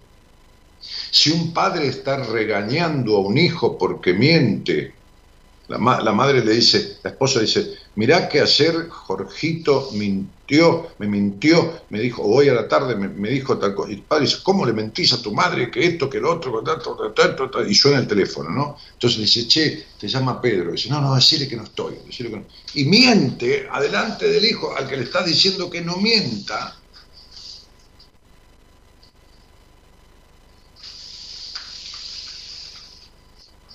si 1.12 1.32
un 1.32 1.54
padre 1.54 1.88
está 1.88 2.18
regañando 2.18 3.16
a 3.16 3.20
un 3.20 3.38
hijo 3.38 3.78
porque 3.78 4.14
miente, 4.14 4.94
La, 5.70 5.78
madre 5.78 6.44
le 6.44 6.54
dice, 6.54 6.98
la 7.04 7.12
esposa 7.12 7.40
dice, 7.40 7.76
mirá 7.96 8.28
que 8.28 8.42
ayer 8.42 8.90
Jorgito 8.90 9.90
mintió, 9.94 10.90
me 11.00 11.08
mintió, 11.08 11.82
me 11.90 12.02
dijo, 12.02 12.22
hoy 12.22 12.50
a 12.50 12.54
la 12.54 12.68
tarde 12.68 12.96
me, 12.96 13.30
dijo 13.30 13.58
tal 13.58 13.74
cosa. 13.74 13.92
Y 13.92 13.96
el 13.96 14.02
padre 14.02 14.26
dice, 14.26 14.40
¿cómo 14.44 14.66
le 14.66 14.74
mentís 14.74 15.14
a 15.14 15.22
tu 15.22 15.32
madre 15.34 15.72
que 15.72 15.86
esto, 15.86 16.10
que 16.10 16.18
el 16.18 16.26
otro, 16.26 16.62
y 17.68 17.74
suena 17.74 18.00
el 18.00 18.08
teléfono, 18.08 18.50
¿no? 18.50 18.78
Entonces 18.94 19.20
le 19.20 19.26
dice, 19.26 19.48
che, 19.48 19.86
te 19.98 20.08
llama 20.08 20.42
Pedro. 20.42 20.70
Y 20.70 20.74
dice, 20.74 20.90
no, 20.90 21.00
no, 21.00 21.16
decirle 21.16 21.48
que 21.48 21.56
no 21.56 21.64
estoy. 21.64 21.96
Que 21.96 22.30
no. 22.30 22.46
Y 22.74 22.86
miente 22.86 23.68
adelante 23.72 24.28
del 24.28 24.44
hijo 24.44 24.76
al 24.76 24.88
que 24.88 24.98
le 24.98 25.04
está 25.04 25.24
diciendo 25.24 25.70
que 25.70 25.82
no 25.82 25.96
mienta. 25.96 26.76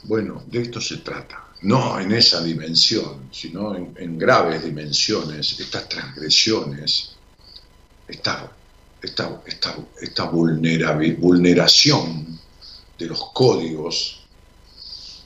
Bueno, 0.09 0.43
de 0.47 0.63
esto 0.63 0.81
se 0.81 0.97
trata 0.99 1.45
no 1.63 1.99
en 2.01 2.13
esa 2.13 2.43
dimensión, 2.43 3.29
sino 3.31 3.77
en, 3.77 4.19
graves 4.19 4.65
dimensiones, 4.65 5.61
estas 5.61 5.87
transgresiones, 5.87 7.11
esta, 8.07 8.51
esta, 9.03 9.43
esta, 10.01 10.25
vulneración 10.25 12.39
de 12.99 13.07
los 13.07 13.23
códigos 13.35 14.25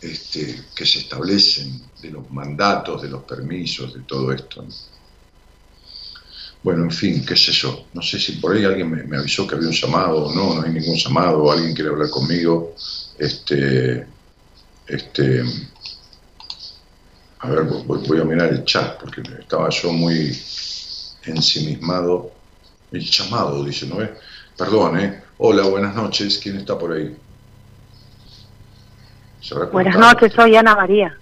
este, 0.00 0.64
que 0.74 0.84
se 0.84 0.98
establecen, 1.00 1.80
de 2.00 2.10
los 2.10 2.28
mandatos, 2.32 3.02
de 3.02 3.08
los 3.08 3.22
permisos, 3.22 3.94
de 3.94 4.00
todo 4.00 4.32
esto. 4.32 4.66
Bueno, 6.64 6.82
en 6.82 6.90
fin, 6.90 7.24
qué 7.24 7.36
sé 7.36 7.52
yo. 7.52 7.86
No 7.92 8.02
sé 8.02 8.18
si 8.18 8.32
por 8.32 8.56
ahí 8.56 8.64
alguien 8.64 8.90
me, 8.90 9.04
me, 9.04 9.18
avisó 9.18 9.46
que 9.46 9.54
había 9.54 9.68
un 9.68 9.74
llamado 9.74 10.26
o 10.26 10.34
no, 10.34 10.54
no 10.54 10.62
hay 10.62 10.72
ningún 10.72 10.96
llamado, 10.96 11.52
alguien 11.52 11.72
quiere 11.72 11.90
hablar 11.90 12.10
conmigo. 12.10 12.74
Este, 13.16 14.08
este, 14.92 15.42
a 17.38 17.48
ver, 17.48 17.64
voy, 17.86 18.20
a 18.20 18.24
mirar 18.24 18.48
el 18.50 18.64
chat 18.64 19.00
porque 19.00 19.22
estaba 19.40 19.68
yo 19.70 19.92
muy 19.92 20.38
ensimismado. 21.24 22.30
El 22.92 23.00
llamado, 23.00 23.64
dice, 23.64 23.86
¿no? 23.86 23.96
Perdón, 24.56 25.00
¿eh? 25.00 25.22
Hola, 25.38 25.62
buenas 25.66 25.94
noches. 25.94 26.38
¿Quién 26.38 26.58
está 26.58 26.78
por 26.78 26.92
ahí? 26.92 27.16
Buenas 29.72 29.96
noches, 29.96 30.32
soy 30.34 30.56
Ana 30.56 30.76
María. 30.76 31.16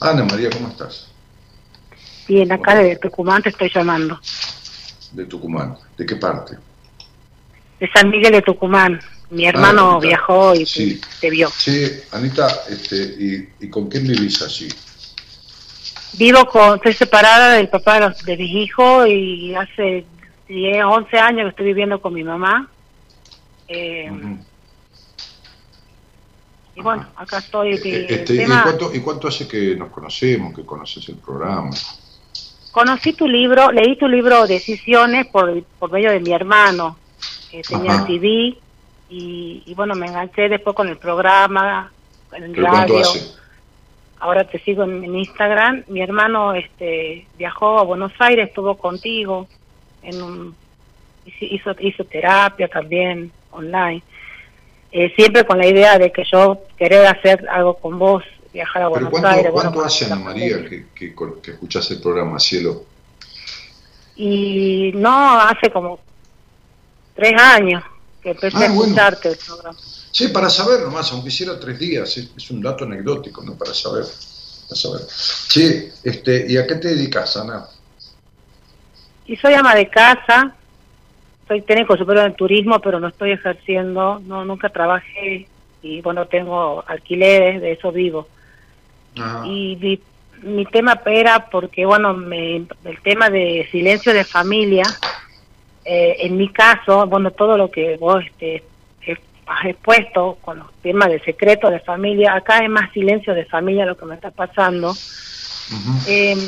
Ana 0.00 0.24
María, 0.24 0.48
¿cómo 0.50 0.68
estás? 0.68 1.08
Bien, 2.28 2.50
acá 2.52 2.76
de 2.76 2.96
Tucumán 2.96 3.42
te 3.42 3.48
estoy 3.48 3.70
llamando. 3.74 4.20
De 5.12 5.26
Tucumán. 5.26 5.76
¿De 5.96 6.06
qué 6.06 6.14
parte? 6.14 6.56
De 7.80 7.90
San 7.92 8.08
Miguel 8.08 8.32
de 8.32 8.42
Tucumán. 8.42 9.00
Mi 9.30 9.46
ah, 9.46 9.50
hermano 9.50 10.00
viajó 10.00 10.54
y 10.54 11.00
te, 11.20 11.30
vio. 11.30 11.50
Sí, 11.50 12.00
Anita, 12.12 12.48
este, 12.68 12.96
¿y, 12.96 13.48
¿y 13.60 13.68
con 13.68 13.88
quién 13.88 14.06
vivís 14.06 14.40
allí? 14.42 14.68
Vivo 16.14 16.46
con, 16.46 16.76
estoy 16.76 16.94
separada 16.94 17.54
del 17.54 17.68
papá 17.68 18.12
de, 18.24 18.36
mis 18.36 18.54
hijos 18.54 19.06
y 19.06 19.54
hace 19.54 20.06
10, 20.48 20.84
11 20.84 21.18
años 21.18 21.44
que 21.44 21.48
estoy 21.50 21.66
viviendo 21.66 22.00
con 22.00 22.14
mi 22.14 22.24
mamá. 22.24 22.68
Eh, 23.68 24.10
y 26.74 26.80
bueno, 26.80 27.06
acá 27.16 27.38
estoy. 27.38 27.74
Eh, 27.74 28.06
este, 28.08 28.34
¿y, 28.34 28.46
cuánto, 28.46 28.94
¿y, 28.94 29.00
cuánto, 29.00 29.28
hace 29.28 29.46
que 29.46 29.76
nos 29.76 29.90
conocemos, 29.90 30.54
que 30.54 30.64
conoces 30.64 31.08
el 31.08 31.16
programa? 31.16 31.70
Conocí 32.72 33.12
tu 33.12 33.28
libro, 33.28 33.70
leí 33.72 33.96
tu 33.98 34.08
libro 34.08 34.46
Decisiones 34.46 35.26
por, 35.26 35.62
por 35.78 35.90
medio 35.90 36.10
de 36.10 36.20
mi 36.20 36.32
hermano, 36.32 36.96
que 37.50 37.62
tenía 37.62 38.06
TV, 38.06 38.56
y, 39.08 39.62
y, 39.66 39.74
bueno, 39.74 39.94
me 39.94 40.06
enganché 40.06 40.48
después 40.48 40.74
con 40.74 40.88
el 40.88 40.98
programa, 40.98 41.90
en 42.32 42.44
el 42.44 42.56
radio 42.56 43.02
ahora 44.20 44.44
te 44.44 44.58
sigo 44.60 44.84
en, 44.84 45.14
Instagram. 45.14 45.84
Mi 45.88 46.00
hermano 46.00 46.54
este, 46.54 47.26
viajó 47.36 47.78
a 47.78 47.84
Buenos 47.84 48.12
Aires, 48.18 48.48
estuvo 48.48 48.76
contigo, 48.76 49.48
en 50.02 50.22
un, 50.22 50.54
hizo, 51.24 51.74
hizo 51.80 52.04
terapia 52.04 52.68
también 52.68 53.30
online. 53.50 54.02
Eh, 54.90 55.12
siempre 55.16 55.44
con 55.44 55.58
la 55.58 55.66
idea 55.66 55.98
de 55.98 56.10
que 56.10 56.24
yo 56.30 56.62
querer 56.76 57.06
hacer 57.06 57.46
algo 57.50 57.74
con 57.74 57.98
vos, 57.98 58.24
viajar 58.52 58.82
a 58.82 58.88
Buenos 58.88 59.12
Aires. 59.22 59.50
¿Cuánto 59.52 59.82
hace, 59.82 60.06
Ana 60.06 60.16
María, 60.16 60.64
que, 60.64 60.86
que, 60.94 61.14
que 61.42 61.50
escuchás 61.50 61.90
el 61.90 62.00
programa 62.00 62.38
Cielo? 62.38 62.84
Y 64.16 64.90
no, 64.94 65.38
hace 65.40 65.70
como 65.70 66.00
tres 67.14 67.40
años 67.40 67.84
que 68.34 68.46
empecé 68.46 68.64
a 68.64 68.68
ah, 68.68 68.72
escucharte 68.72 69.28
el 69.30 69.36
programa. 69.36 69.78
Sí, 70.10 70.28
para 70.28 70.50
saber 70.50 70.80
nomás, 70.80 71.12
aunque 71.12 71.28
hiciera 71.28 71.58
tres 71.58 71.78
días, 71.78 72.16
es, 72.16 72.50
un 72.50 72.62
dato 72.62 72.84
anecdótico, 72.84 73.42
¿no? 73.42 73.54
Para 73.54 73.74
saber. 73.74 74.04
Para 74.68 74.80
saber. 74.80 75.00
Sí, 75.08 75.88
este, 76.02 76.46
¿y 76.48 76.56
a 76.56 76.66
qué 76.66 76.74
te 76.76 76.88
dedicas, 76.88 77.36
Ana? 77.36 77.66
Y 79.26 79.36
soy 79.36 79.54
ama 79.54 79.74
de 79.74 79.88
casa, 79.88 80.54
soy 81.46 81.62
técnico 81.62 81.96
superior 81.96 82.26
en 82.26 82.34
turismo, 82.34 82.80
pero 82.80 82.98
no 82.98 83.08
estoy 83.08 83.32
ejerciendo, 83.32 84.20
no 84.20 84.44
nunca 84.44 84.70
trabajé 84.70 85.46
y 85.82 86.00
bueno, 86.00 86.26
tengo 86.26 86.82
alquileres, 86.86 87.60
de 87.60 87.72
eso 87.72 87.92
vivo. 87.92 88.28
Y 89.44 90.00
mi, 90.42 90.64
tema 90.66 91.00
era 91.06 91.50
porque, 91.50 91.84
bueno, 91.84 92.14
me, 92.14 92.56
el 92.56 93.00
tema 93.02 93.30
de 93.30 93.66
silencio 93.70 94.14
de 94.14 94.24
familia, 94.24 94.84
eh, 95.90 96.26
en 96.26 96.36
mi 96.36 96.50
caso, 96.50 97.06
bueno, 97.06 97.30
todo 97.30 97.56
lo 97.56 97.70
que 97.70 97.96
vos 97.96 98.22
este, 98.24 98.62
has 99.46 99.64
expuesto 99.64 100.36
con 100.42 100.58
los 100.58 100.72
temas 100.82 101.08
de 101.08 101.20
secreto 101.20 101.70
de 101.70 101.80
familia, 101.80 102.34
acá 102.34 102.58
hay 102.58 102.68
más 102.68 102.92
silencio 102.92 103.32
de 103.32 103.46
familia 103.46 103.86
lo 103.86 103.96
que 103.96 104.04
me 104.04 104.14
está 104.14 104.30
pasando. 104.30 104.94
Em, 106.06 106.38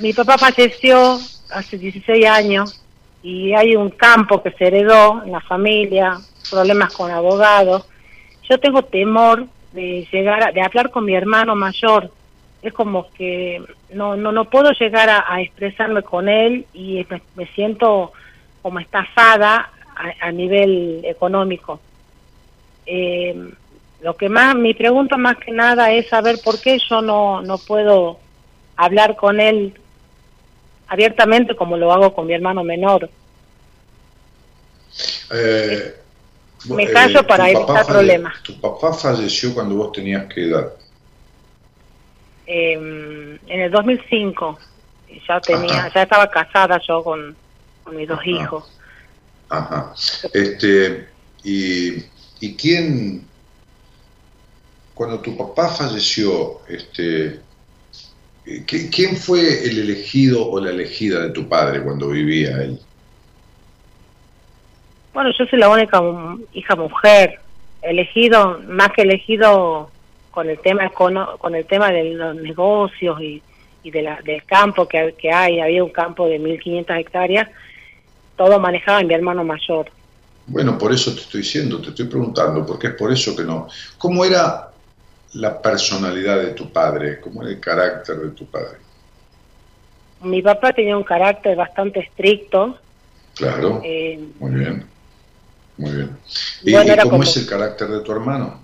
mi 0.00 0.12
papá 0.12 0.38
falleció 0.38 1.18
hace 1.50 1.78
16 1.78 2.26
años 2.26 2.80
y 3.24 3.52
hay 3.54 3.74
un 3.74 3.90
campo 3.90 4.42
que 4.42 4.52
se 4.52 4.66
heredó 4.66 5.22
en 5.24 5.32
la 5.32 5.40
familia, 5.40 6.18
problemas 6.48 6.92
con 6.92 7.10
abogados. 7.10 7.88
Yo 8.48 8.58
tengo 8.58 8.84
temor 8.84 9.46
de 9.72 10.06
llegar 10.12 10.48
a, 10.48 10.52
de 10.52 10.62
hablar 10.62 10.90
con 10.90 11.04
mi 11.04 11.16
hermano 11.16 11.56
mayor. 11.56 12.10
Es 12.62 12.72
como 12.72 13.10
que 13.10 13.62
no 13.92 14.16
no 14.16 14.30
no 14.32 14.44
puedo 14.46 14.70
llegar 14.72 15.10
a, 15.10 15.40
expresarme 15.40 16.02
con 16.02 16.28
él 16.28 16.66
y 16.72 17.04
me, 17.34 17.46
siento 17.54 18.12
como 18.64 18.78
estafada 18.78 19.70
a 20.22 20.32
nivel 20.32 21.02
económico. 21.04 21.80
Eh, 22.86 23.52
lo 24.00 24.16
que 24.16 24.30
más, 24.30 24.54
mi 24.54 24.72
pregunta 24.72 25.18
más 25.18 25.36
que 25.36 25.52
nada 25.52 25.92
es 25.92 26.08
saber 26.08 26.36
por 26.42 26.58
qué 26.58 26.78
yo 26.78 27.02
no, 27.02 27.42
no 27.42 27.58
puedo 27.58 28.18
hablar 28.74 29.16
con 29.16 29.38
él 29.38 29.74
abiertamente 30.88 31.54
como 31.54 31.76
lo 31.76 31.92
hago 31.92 32.14
con 32.14 32.26
mi 32.26 32.32
hermano 32.32 32.64
menor. 32.64 33.10
Eh, 35.30 35.94
Me 36.70 36.90
callo 36.90 37.20
eh, 37.20 37.24
para 37.24 37.50
evitar 37.50 37.84
problemas. 37.84 38.42
¿Tu 38.42 38.58
papá 38.58 38.94
falleció 38.94 39.52
cuando 39.52 39.74
vos 39.74 39.92
tenías 39.92 40.24
qué 40.32 40.48
edad? 40.48 40.72
Em, 42.46 43.38
en 43.46 43.60
el 43.60 43.70
2005. 43.70 44.58
Ya 45.28 45.38
tenía, 45.42 45.92
ya 45.94 46.02
estaba 46.02 46.30
casada 46.30 46.80
yo 46.88 47.04
con, 47.04 47.36
mis 47.92 48.08
dos 48.08 48.20
hijos. 48.26 48.64
Ajá. 49.48 49.94
Este, 50.32 51.08
y 51.42 52.04
¿Y 52.44 52.56
quién, 52.56 53.26
cuando 54.92 55.20
tu 55.20 55.34
papá 55.34 55.70
falleció, 55.70 56.60
este, 56.68 57.40
¿quién 58.66 59.16
fue 59.16 59.64
el 59.64 59.78
elegido 59.78 60.46
o 60.50 60.60
la 60.60 60.68
elegida 60.68 61.20
de 61.20 61.30
tu 61.30 61.48
padre 61.48 61.82
cuando 61.82 62.08
vivía 62.08 62.50
él? 62.62 62.78
Bueno, 65.14 65.30
yo 65.38 65.46
soy 65.46 65.58
la 65.58 65.70
única 65.70 66.02
hija 66.52 66.76
mujer, 66.76 67.40
elegido, 67.80 68.60
más 68.66 68.90
que 68.90 69.02
elegido 69.02 69.90
con 70.30 70.50
el 70.50 70.58
tema 70.58 70.90
con 70.90 71.54
el 71.54 71.64
tema 71.64 71.90
de 71.92 72.12
los 72.12 72.36
negocios 72.36 73.22
y, 73.22 73.42
de 73.84 74.02
la, 74.02 74.20
del 74.20 74.44
campo 74.44 74.86
que, 74.86 75.14
que 75.16 75.32
hay, 75.32 75.60
había 75.60 75.82
un 75.82 75.90
campo 75.90 76.28
de 76.28 76.38
1.500 76.38 77.00
hectáreas, 77.00 77.48
todo 78.36 78.58
manejaba 78.58 79.02
mi 79.02 79.14
hermano 79.14 79.44
mayor. 79.44 79.90
Bueno, 80.46 80.76
por 80.76 80.92
eso 80.92 81.12
te 81.14 81.20
estoy 81.20 81.40
diciendo, 81.40 81.80
te 81.80 81.90
estoy 81.90 82.06
preguntando, 82.06 82.66
porque 82.66 82.88
es 82.88 82.94
por 82.94 83.12
eso 83.12 83.34
que 83.34 83.44
no. 83.44 83.68
¿Cómo 83.96 84.24
era 84.24 84.70
la 85.34 85.60
personalidad 85.60 86.38
de 86.38 86.52
tu 86.52 86.70
padre? 86.70 87.20
¿Cómo 87.20 87.42
era 87.42 87.50
el 87.50 87.60
carácter 87.60 88.16
de 88.16 88.30
tu 88.30 88.46
padre? 88.46 88.78
Mi 90.22 90.42
papá 90.42 90.72
tenía 90.72 90.96
un 90.96 91.04
carácter 91.04 91.56
bastante 91.56 92.00
estricto. 92.00 92.78
Claro. 93.34 93.80
Eh, 93.84 94.18
muy 94.38 94.50
bien. 94.52 94.86
Muy 95.76 95.90
bien. 95.90 96.16
¿Y, 96.62 96.74
cómo 97.02 97.22
es 97.22 97.36
el 97.36 97.46
carácter 97.46 97.88
de 97.88 98.00
tu 98.00 98.12
hermano? 98.12 98.60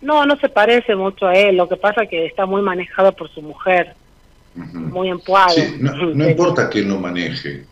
No, 0.00 0.24
no 0.24 0.36
se 0.36 0.48
parece 0.48 0.94
mucho 0.94 1.26
a 1.26 1.34
él. 1.34 1.56
Lo 1.56 1.68
que 1.68 1.76
pasa 1.76 2.04
es 2.04 2.10
que 2.10 2.26
está 2.26 2.46
muy 2.46 2.62
manejado 2.62 3.12
por 3.12 3.28
su 3.30 3.42
mujer. 3.42 3.96
Muy. 4.56 5.10
Sí, 5.54 5.76
no, 5.78 5.92
no 6.14 6.28
importa 6.28 6.68
que 6.68 6.80
él 6.80 6.88
lo 6.88 6.98
maneje 6.98 7.66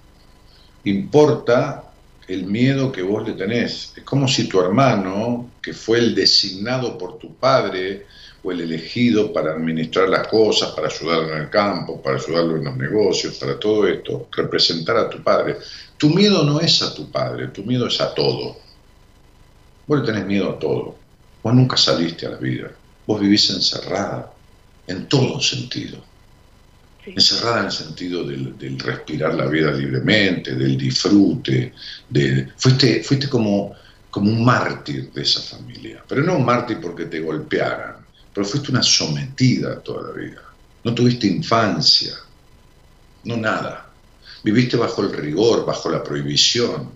importa 0.84 1.94
el 2.28 2.44
miedo 2.44 2.92
que 2.92 3.02
vos 3.02 3.26
le 3.26 3.34
tenés. 3.34 3.92
Es 3.96 4.04
como 4.04 4.28
si 4.28 4.48
tu 4.48 4.60
hermano, 4.60 5.50
que 5.62 5.72
fue 5.72 5.98
el 5.98 6.14
designado 6.14 6.96
por 6.96 7.18
tu 7.18 7.34
padre 7.34 8.06
o 8.42 8.52
el 8.52 8.60
elegido 8.60 9.32
para 9.32 9.52
administrar 9.52 10.08
las 10.08 10.28
cosas, 10.28 10.72
para 10.72 10.88
ayudarlo 10.88 11.34
en 11.34 11.42
el 11.42 11.50
campo, 11.50 12.02
para 12.02 12.16
ayudarlo 12.16 12.56
en 12.56 12.64
los 12.64 12.76
negocios, 12.76 13.38
para 13.38 13.58
todo 13.58 13.86
esto, 13.86 14.28
representar 14.32 14.96
a 14.96 15.08
tu 15.08 15.22
padre. 15.22 15.56
Tu 15.96 16.10
miedo 16.10 16.44
no 16.44 16.60
es 16.60 16.82
a 16.82 16.94
tu 16.94 17.10
padre, 17.10 17.48
tu 17.48 17.64
miedo 17.64 17.86
es 17.86 18.00
a 18.00 18.14
todo. 18.14 18.56
Vos 19.86 20.00
le 20.00 20.06
tenés 20.06 20.26
miedo 20.26 20.50
a 20.50 20.58
todo. 20.58 20.96
Vos 21.42 21.54
nunca 21.54 21.76
saliste 21.76 22.26
a 22.26 22.30
la 22.30 22.38
vida. 22.38 22.70
Vos 23.06 23.20
vivís 23.20 23.50
encerrada, 23.50 24.34
en 24.86 25.08
todo 25.08 25.40
sentido. 25.40 26.13
Encerrada 27.06 27.60
en 27.60 27.66
el 27.66 27.72
sentido 27.72 28.24
del, 28.24 28.78
respirar 28.78 29.34
la 29.34 29.46
vida 29.46 29.70
libremente, 29.70 30.54
del 30.54 30.78
disfrute, 30.78 31.74
de, 32.08 32.48
fuiste, 32.56 33.02
fuiste 33.02 33.28
como, 33.28 33.74
como 34.10 34.30
un 34.30 34.44
mártir 34.44 35.12
de 35.12 35.22
esa 35.22 35.40
familia, 35.40 36.02
pero 36.08 36.22
no 36.22 36.36
un 36.36 36.44
mártir 36.44 36.80
porque 36.80 37.04
te 37.06 37.20
golpearan, 37.20 37.96
pero 38.32 38.46
fuiste 38.46 38.70
una 38.70 38.82
sometida 38.82 39.80
toda 39.80 40.10
la 40.10 40.14
vida. 40.14 40.42
No 40.82 40.94
tuviste 40.94 41.26
infancia, 41.26 42.14
no 43.24 43.36
nada. 43.36 43.90
Viviste 44.42 44.76
bajo 44.76 45.02
el 45.02 45.12
rigor, 45.12 45.64
bajo 45.64 45.88
la 45.88 46.02
prohibición. 46.02 46.90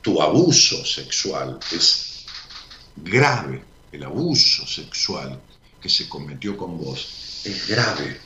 Tu 0.00 0.20
abuso 0.20 0.84
sexual 0.84 1.58
es 1.72 2.24
grave. 2.96 3.62
El 3.92 4.04
abuso 4.04 4.66
sexual 4.66 5.38
que 5.80 5.88
se 5.88 6.08
cometió 6.08 6.56
con 6.56 6.78
vos 6.78 7.42
es 7.44 7.68
grave. 7.68 8.18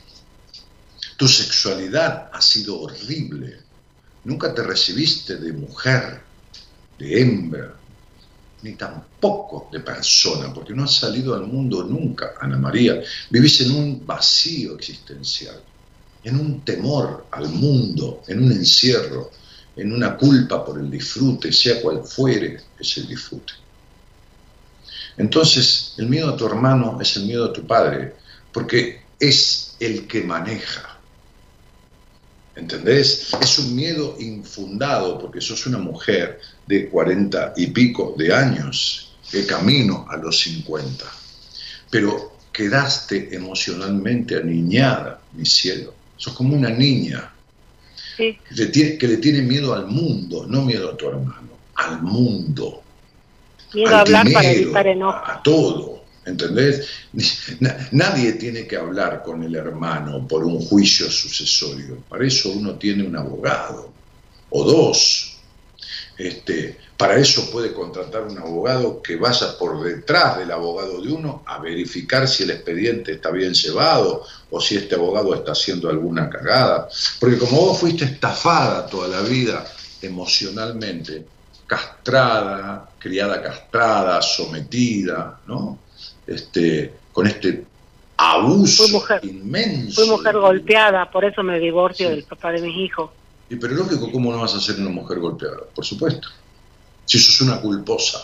Tu 1.19 1.27
sexualidad 1.27 2.29
ha 2.31 2.41
sido 2.41 2.79
horrible. 2.79 3.59
Nunca 4.23 4.55
te 4.55 4.63
recibiste 4.63 5.35
de 5.35 5.51
mujer, 5.51 6.21
de 6.97 7.21
hembra, 7.21 7.77
ni 8.61 8.75
tampoco 8.75 9.67
de 9.69 9.81
persona, 9.81 10.53
porque 10.53 10.73
no 10.73 10.85
has 10.85 10.93
salido 10.93 11.35
al 11.35 11.45
mundo 11.45 11.83
nunca, 11.83 12.35
Ana 12.39 12.57
María. 12.57 13.01
Vivís 13.31 13.59
en 13.59 13.71
un 13.71 14.07
vacío 14.07 14.77
existencial, 14.77 15.61
en 16.23 16.39
un 16.39 16.63
temor 16.63 17.27
al 17.33 17.49
mundo, 17.49 18.23
en 18.25 18.41
un 18.41 18.53
encierro, 18.53 19.29
en 19.75 19.91
una 19.91 20.15
culpa 20.15 20.63
por 20.63 20.79
el 20.79 20.89
disfrute, 20.89 21.51
sea 21.51 21.81
cual 21.81 22.01
fuere 22.05 22.63
ese 22.79 23.01
disfrute. 23.01 23.51
Entonces, 25.17 25.95
el 25.97 26.07
miedo 26.07 26.29
a 26.29 26.37
tu 26.37 26.45
hermano 26.45 26.97
es 27.01 27.17
el 27.17 27.25
miedo 27.25 27.43
a 27.43 27.51
tu 27.51 27.67
padre, 27.67 28.15
porque 28.53 29.01
es 29.19 29.75
el 29.81 30.07
que 30.07 30.23
maneja. 30.23 30.98
¿Entendés? 32.59 33.31
Es 33.41 33.57
un 33.57 33.73
miedo 33.73 34.17
infundado, 34.19 35.17
porque 35.17 35.39
sos 35.39 35.65
una 35.65 35.77
mujer 35.77 36.41
de 36.67 36.89
cuarenta 36.89 37.53
y 37.55 37.67
pico 37.67 38.15
de 38.17 38.33
años, 38.33 39.13
de 39.31 39.45
camino 39.45 40.05
a 40.09 40.17
los 40.17 40.39
cincuenta. 40.41 41.05
Pero 41.89 42.33
quedaste 42.51 43.33
emocionalmente 43.33 44.35
aniñada, 44.35 45.21
mi 45.33 45.45
cielo. 45.45 45.93
Sos 46.17 46.33
como 46.33 46.53
una 46.53 46.69
niña 46.69 47.31
que, 48.17 48.37
le 48.99 49.17
tiene, 49.17 49.41
miedo 49.41 49.73
al 49.73 49.87
mundo, 49.87 50.45
no 50.45 50.65
miedo 50.65 50.91
a 50.91 50.97
tu 50.97 51.07
hermano, 51.07 51.51
al 51.75 52.01
mundo. 52.01 52.83
Miedo 53.73 53.95
a 53.95 54.01
hablar 54.01 54.27
para 54.33 54.51
evitar 54.51 54.87
enojo. 54.87 55.23
A 55.25 55.41
todo, 55.41 55.98
¿entendés? 56.25 56.87
Nadie 57.91 58.33
tiene 58.33 58.67
que 58.67 58.77
hablar 58.77 59.23
con 59.23 59.43
el 59.43 59.55
hermano 59.55 60.27
por 60.27 60.43
un 60.43 60.59
juicio 60.59 61.09
sucesorio. 61.09 61.97
Para 62.09 62.25
eso 62.25 62.51
uno 62.51 62.75
tiene 62.75 63.03
un 63.03 63.15
abogado, 63.15 63.91
o 64.49 64.63
dos. 64.63 65.35
Este, 66.17 66.77
para 66.97 67.17
eso 67.17 67.49
puede 67.49 67.71
contratar 67.71 68.23
un 68.23 68.37
abogado 68.37 69.01
que 69.01 69.15
vaya 69.15 69.57
por 69.57 69.81
detrás 69.81 70.37
del 70.37 70.51
abogado 70.51 71.01
de 71.01 71.13
uno 71.13 71.43
a 71.45 71.59
verificar 71.59 72.27
si 72.27 72.43
el 72.43 72.51
expediente 72.51 73.13
está 73.13 73.31
bien 73.31 73.53
llevado 73.53 74.25
o 74.51 74.59
si 74.59 74.75
este 74.75 74.95
abogado 74.95 75.33
está 75.33 75.53
haciendo 75.53 75.89
alguna 75.89 76.29
cagada. 76.29 76.89
Porque 77.21 77.37
como 77.37 77.61
vos 77.61 77.79
fuiste 77.79 78.03
estafada 78.03 78.85
toda 78.85 79.07
la 79.07 79.21
vida 79.21 79.65
emocionalmente, 80.01 81.25
castrada, 81.65 82.89
criada 82.99 83.41
castrada, 83.41 84.21
sometida, 84.21 85.39
¿no? 85.47 85.79
Este, 86.29 86.93
con 87.11 87.27
este 87.27 87.65
abuso 88.17 88.83
inmenso. 89.23 90.01
Fui 90.01 90.09
mujer 90.09 90.37
golpeada, 90.37 91.09
por 91.09 91.25
eso 91.25 91.41
me 91.41 91.59
divorcio 91.59 92.09
del 92.09 92.23
papá 92.23 92.51
de 92.51 92.61
mis 92.61 92.77
hijos. 92.77 93.09
Y 93.49 93.55
pero 93.55 93.73
lógico, 93.73 94.11
¿cómo 94.11 94.31
no 94.31 94.39
vas 94.39 94.53
a 94.53 94.59
ser 94.59 94.75
una 94.79 94.89
mujer 94.89 95.19
golpeada? 95.19 95.57
Por 95.73 95.85
supuesto. 95.85 96.27
Si 97.05 97.17
eso 97.17 97.31
es 97.31 97.41
una 97.41 97.59
culposa. 97.59 98.19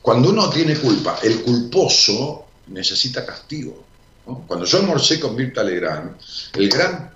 Cuando 0.00 0.30
uno 0.30 0.50
tiene 0.50 0.76
culpa, 0.76 1.18
el 1.22 1.42
culposo 1.42 2.46
necesita 2.68 3.24
castigo. 3.24 3.84
Cuando 4.46 4.64
yo 4.64 4.78
almorcé 4.78 5.18
con 5.18 5.34
Mirta 5.34 5.62
Legrand, 5.62 6.16
el 6.54 6.68
gran 6.68 7.10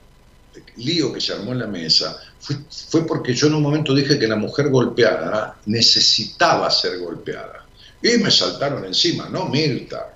lío 0.77 1.13
que 1.13 1.21
se 1.21 1.33
armó 1.33 1.53
en 1.53 1.61
la 1.61 1.67
mesa 1.67 2.19
fue, 2.41 3.07
porque 3.07 3.35
yo 3.35 3.47
en 3.47 3.55
un 3.55 3.63
momento 3.63 3.95
dije 3.95 4.19
que 4.19 4.27
la 4.27 4.37
mujer 4.37 4.69
golpeada 4.71 5.57
necesitaba 5.67 6.71
ser 6.71 6.99
golpeada. 6.99 7.67
Y 8.03 8.19
me 8.19 8.31
saltaron 8.31 8.85
encima, 8.85 9.29
no 9.29 9.47
Mirta, 9.47 10.15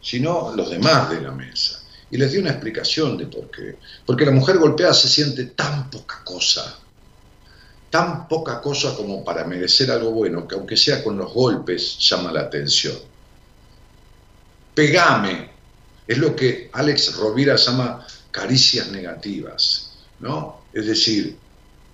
sino 0.00 0.54
los 0.54 0.70
demás 0.70 1.10
de 1.10 1.20
la 1.20 1.32
mesa. 1.32 1.82
Y 2.10 2.16
les 2.16 2.32
di 2.32 2.38
una 2.38 2.50
explicación 2.50 3.18
de 3.18 3.26
por 3.26 3.50
qué. 3.50 3.76
Porque 4.06 4.24
la 4.24 4.32
mujer 4.32 4.58
golpeada 4.58 4.94
se 4.94 5.08
siente 5.08 5.44
tan 5.44 5.90
poca 5.90 6.22
cosa, 6.24 6.78
tan 7.90 8.26
poca 8.28 8.60
cosa 8.60 8.94
como 8.94 9.24
para 9.24 9.44
merecer 9.44 9.90
algo 9.90 10.10
bueno, 10.12 10.48
que 10.48 10.54
aunque 10.54 10.76
sea 10.76 11.04
con 11.04 11.18
los 11.18 11.32
golpes, 11.32 11.98
llama 11.98 12.32
la 12.32 12.40
atención. 12.40 12.96
Pegame, 14.74 15.50
es 16.06 16.16
lo 16.16 16.34
que 16.34 16.70
Alex 16.72 17.16
Rovira 17.16 17.56
llama 17.56 18.06
caricias 18.30 18.88
negativas, 18.88 19.90
¿no? 20.20 20.62
Es 20.72 20.86
decir, 20.86 21.36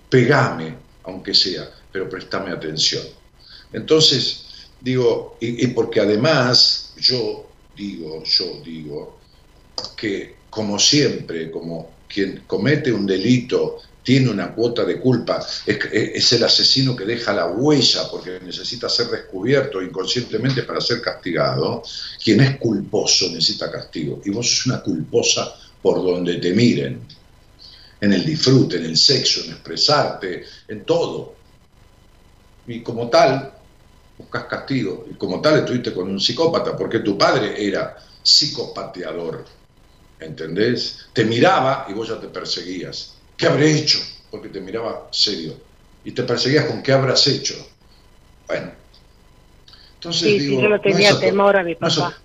pegame, 0.09 0.77
aunque 1.03 1.33
sea, 1.33 1.69
pero 1.91 2.07
préstame 2.09 2.51
atención. 2.51 3.03
Entonces, 3.73 4.44
digo, 4.85 5.37
y, 5.39 5.65
porque 5.67 5.99
además 5.99 6.93
yo 6.97 7.49
digo, 7.75 8.23
yo 8.23 8.61
digo, 8.63 9.17
que 9.97 10.35
como 10.47 10.77
siempre, 10.77 11.49
como 11.49 11.89
quien 12.07 12.43
comete 12.45 12.93
un 12.93 13.07
delito 13.07 13.79
tiene 14.03 14.29
una 14.29 14.53
cuota 14.53 14.85
de 14.85 14.99
culpa, 14.99 15.43
es, 15.65 15.79
es, 15.91 16.33
el 16.33 16.43
asesino 16.43 16.95
que 16.95 17.03
deja 17.03 17.33
la 17.33 17.47
huella 17.47 18.03
porque 18.11 18.39
necesita 18.45 18.87
ser 18.87 19.07
descubierto 19.07 19.81
inconscientemente 19.81 20.61
para 20.61 20.79
ser 20.79 21.01
castigado, 21.01 21.81
quien 22.23 22.41
es 22.41 22.57
culposo 22.57 23.27
necesita 23.29 23.71
castigo. 23.71 24.21
Y 24.23 24.29
vos 24.29 24.47
sos 24.47 24.67
una 24.67 24.83
culposa 24.83 25.55
por 25.81 26.05
donde 26.05 26.35
te 26.35 26.53
miren 26.53 27.01
en 27.99 28.13
el 28.13 28.23
disfrute, 28.23 28.77
en 28.77 28.85
el 28.85 28.97
sexo, 28.97 29.43
en 29.43 29.53
expresarte, 29.53 30.45
en 30.67 30.85
todo. 30.85 31.33
Y 32.67 32.81
como 32.81 33.09
tal, 33.09 33.54
buscas 34.17 34.45
castigo. 34.45 35.05
Y 35.09 35.15
como 35.15 35.41
tal 35.41 35.59
estuviste 35.59 35.93
con 35.93 36.09
un 36.09 36.19
psicópata, 36.19 36.75
porque 36.77 36.99
tu 36.99 37.17
padre 37.17 37.55
era 37.65 37.95
psicopateador. 38.21 39.45
¿Entendés? 40.19 41.09
Te 41.13 41.25
miraba 41.25 41.85
y 41.89 41.93
vos 41.93 42.07
ya 42.07 42.19
te 42.19 42.27
perseguías. 42.27 43.17
¿Qué 43.35 43.47
habré 43.47 43.77
hecho? 43.77 43.99
Porque 44.31 44.49
te 44.49 44.61
miraba 44.61 45.09
serio. 45.11 45.53
Y 46.03 46.11
te 46.11 46.23
perseguías 46.23 46.65
con 46.65 46.81
qué 46.81 46.93
habrás 46.93 47.27
hecho. 47.27 47.55
Bueno. 48.47 48.71
Entonces 49.95 50.39
digo, 50.39 50.61
yo 50.61 50.69
no 50.69 50.79
tenía 50.79 51.19
temor 51.19 51.57
a 51.57 51.63
mi 51.63 51.75
papá. 51.75 52.15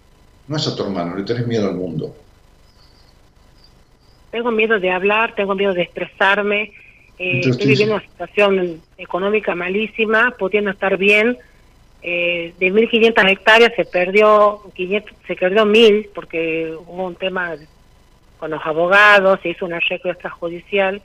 no 0.47 0.57
es 0.57 0.67
a 0.67 0.77
tu 0.77 0.83
hermano, 0.83 1.17
le 1.17 1.25
tenés 1.25 1.47
miedo 1.47 1.67
al 1.67 1.75
mundo. 1.75 2.15
Tengo 4.31 4.51
miedo 4.51 4.79
de 4.79 4.91
hablar, 4.91 5.35
tengo 5.35 5.55
miedo 5.55 5.73
de 5.73 5.83
expresarme. 5.83 6.73
Eh, 7.19 7.41
estoy 7.41 7.67
viviendo 7.67 7.97
una 7.97 8.05
situación 8.05 8.83
económica 8.97 9.55
malísima, 9.55 10.37
pudiendo 10.39 10.71
estar 10.71 10.97
bien. 10.97 11.39
Eh, 12.03 12.55
de 12.59 12.73
1.500 12.73 13.31
hectáreas 13.31 13.73
se 13.77 13.85
perdió 13.85 14.63
500, 14.75 15.13
se 15.27 15.37
perdió 15.37 15.65
1.000 15.65 16.09
porque 16.15 16.75
hubo 16.87 17.07
un 17.07 17.15
tema 17.15 17.57
con 18.39 18.51
los 18.51 18.65
abogados, 18.65 19.39
se 19.43 19.51
hizo 19.51 19.67
un 19.67 19.75
arreglo 19.75 20.13
extrajudicial 20.13 21.03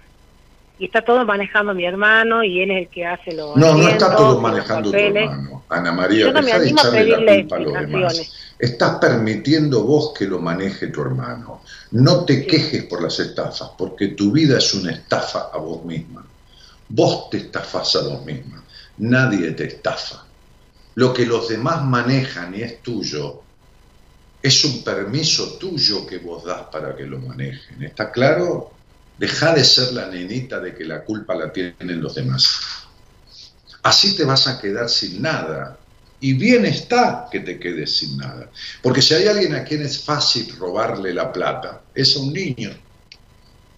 y 0.78 0.86
está 0.86 1.02
todo 1.04 1.26
manejando 1.26 1.74
mi 1.74 1.86
hermano 1.86 2.44
y 2.44 2.62
él 2.62 2.72
es 2.72 2.78
el 2.84 2.88
que 2.90 3.06
hace 3.06 3.34
los 3.34 3.56
No, 3.56 3.76
no 3.76 3.88
está 3.88 4.16
todo 4.16 4.40
manejando 4.40 4.92
tu 4.92 4.98
hermano, 4.98 5.64
Ana 5.70 5.92
María, 5.92 6.32
deja 6.32 6.60
de 6.60 6.70
echarle 6.70 7.06
la 7.06 7.18
culpa 7.18 7.56
a 7.56 7.60
los 7.60 7.74
demás. 7.74 8.32
Estás 8.58 9.00
permitiendo 9.00 9.84
vos 9.84 10.14
que 10.18 10.26
lo 10.26 10.40
maneje 10.40 10.88
tu 10.88 11.02
hermano. 11.02 11.62
No 11.92 12.26
te 12.26 12.46
quejes 12.46 12.84
por 12.84 13.02
las 13.02 13.20
estafas, 13.20 13.72
porque 13.78 14.10
tu 14.10 14.32
vida 14.32 14.58
es 14.58 14.74
una 14.74 14.92
estafa 14.92 15.50
a 15.54 15.58
vos 15.58 15.84
misma. 15.84 16.26
Vos 16.88 17.30
te 17.30 17.38
estafás 17.38 17.96
a 17.98 18.04
vos 18.04 18.26
misma. 18.26 18.64
Nadie 18.98 19.52
te 19.52 19.66
estafa. 19.66 20.25
Lo 20.96 21.14
que 21.14 21.26
los 21.26 21.50
demás 21.50 21.84
manejan 21.84 22.56
y 22.56 22.62
es 22.62 22.82
tuyo, 22.82 23.44
es 24.42 24.64
un 24.64 24.84
permiso 24.84 25.58
tuyo 25.58 26.06
que 26.06 26.20
vos 26.20 26.44
das 26.46 26.64
para 26.72 26.96
que 26.96 27.04
lo 27.06 27.20
manejen. 27.20 27.84
¿Está 27.84 28.12
claro? 28.12 28.72
Deja 29.18 29.54
de 29.54 29.64
ser 29.64 29.94
la 29.94 30.08
nenita 30.08 30.60
de 30.60 30.74
que 30.76 30.86
la 30.86 31.04
culpa 31.04 31.36
la 31.36 31.52
tienen 31.52 32.02
los 32.02 32.16
demás. 32.16 32.60
Así 33.84 34.16
te 34.16 34.24
vas 34.24 34.48
a 34.48 34.60
quedar 34.60 34.90
sin 34.90 35.22
nada. 35.22 35.80
Y 36.20 36.34
bien 36.34 36.66
está 36.66 37.28
que 37.32 37.42
te 37.42 37.60
quedes 37.60 37.98
sin 37.98 38.18
nada. 38.18 38.52
Porque 38.82 39.02
si 39.02 39.16
hay 39.16 39.28
alguien 39.28 39.56
a 39.56 39.64
quien 39.64 39.82
es 39.82 40.04
fácil 40.04 40.56
robarle 40.58 41.14
la 41.14 41.32
plata, 41.32 41.84
es 41.94 42.16
a 42.16 42.20
un 42.20 42.32
niño. 42.32 42.85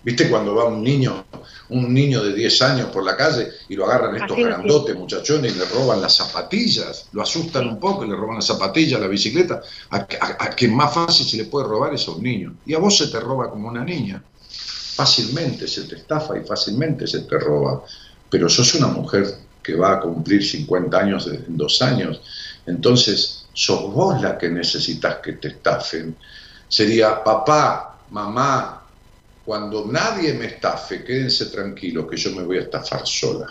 ¿Viste 0.07 0.29
cuando 0.29 0.55
va 0.55 0.63
un 0.63 0.81
niño, 0.81 1.25
un 1.67 1.93
niño 1.93 2.23
de 2.23 2.33
10 2.33 2.61
años 2.61 2.89
por 2.91 3.03
la 3.03 3.17
calle 3.17 3.49
y 3.67 3.75
lo 3.75 3.83
agarran 3.83 4.15
estos 4.15 4.37
grandotes 4.37 4.95
muchachones 4.95 5.53
y 5.53 5.59
le 5.59 5.65
roban 5.65 5.99
las 5.99 6.15
zapatillas? 6.15 7.09
Lo 7.11 7.23
asustan 7.23 7.67
un 7.67 7.77
poco 7.77 8.05
y 8.05 8.09
le 8.09 8.15
roban 8.15 8.37
las 8.37 8.45
zapatillas, 8.45 9.01
la 9.01 9.07
bicicleta. 9.07 9.61
A, 9.89 10.05
quien 10.55 10.73
más 10.73 10.93
fácil 10.93 11.25
se 11.25 11.35
le 11.35 11.43
puede 11.43 11.67
robar 11.67 11.93
es 11.93 12.07
a 12.07 12.11
un 12.11 12.23
niño. 12.23 12.55
Y 12.65 12.73
a 12.73 12.79
vos 12.79 12.97
se 12.97 13.07
te 13.07 13.19
roba 13.19 13.49
como 13.49 13.67
una 13.67 13.83
niña. 13.83 14.23
Fácilmente 14.95 15.67
se 15.67 15.83
te 15.83 15.97
estafa 15.97 16.37
y 16.37 16.45
fácilmente 16.45 17.05
se 17.05 17.23
te 17.23 17.37
roba. 17.37 17.83
Pero 18.29 18.47
sos 18.47 18.75
una 18.75 18.87
mujer 18.87 19.27
que 19.61 19.75
va 19.75 19.95
a 19.95 19.99
cumplir 19.99 20.41
50 20.41 20.97
años 20.97 21.27
en 21.27 21.57
dos 21.57 21.81
años. 21.81 22.21
Entonces, 22.65 23.47
sos 23.51 23.91
vos 23.93 24.21
la 24.21 24.37
que 24.37 24.47
necesitas 24.47 25.17
que 25.17 25.33
te 25.33 25.49
estafen. 25.49 26.15
Sería 26.69 27.21
papá, 27.21 27.99
mamá, 28.09 28.86
cuando 29.47 29.85
nadie 29.85 30.33
me 30.33 30.47
estafe, 30.47 31.05
quédense 31.05 31.45
tranquilos 31.45 32.05
que 32.09 32.17
yo 32.17 32.35
me 32.35 32.43
voy 32.43 32.57
a 32.57 32.63
estafar 32.63 33.07
sola. 33.07 33.47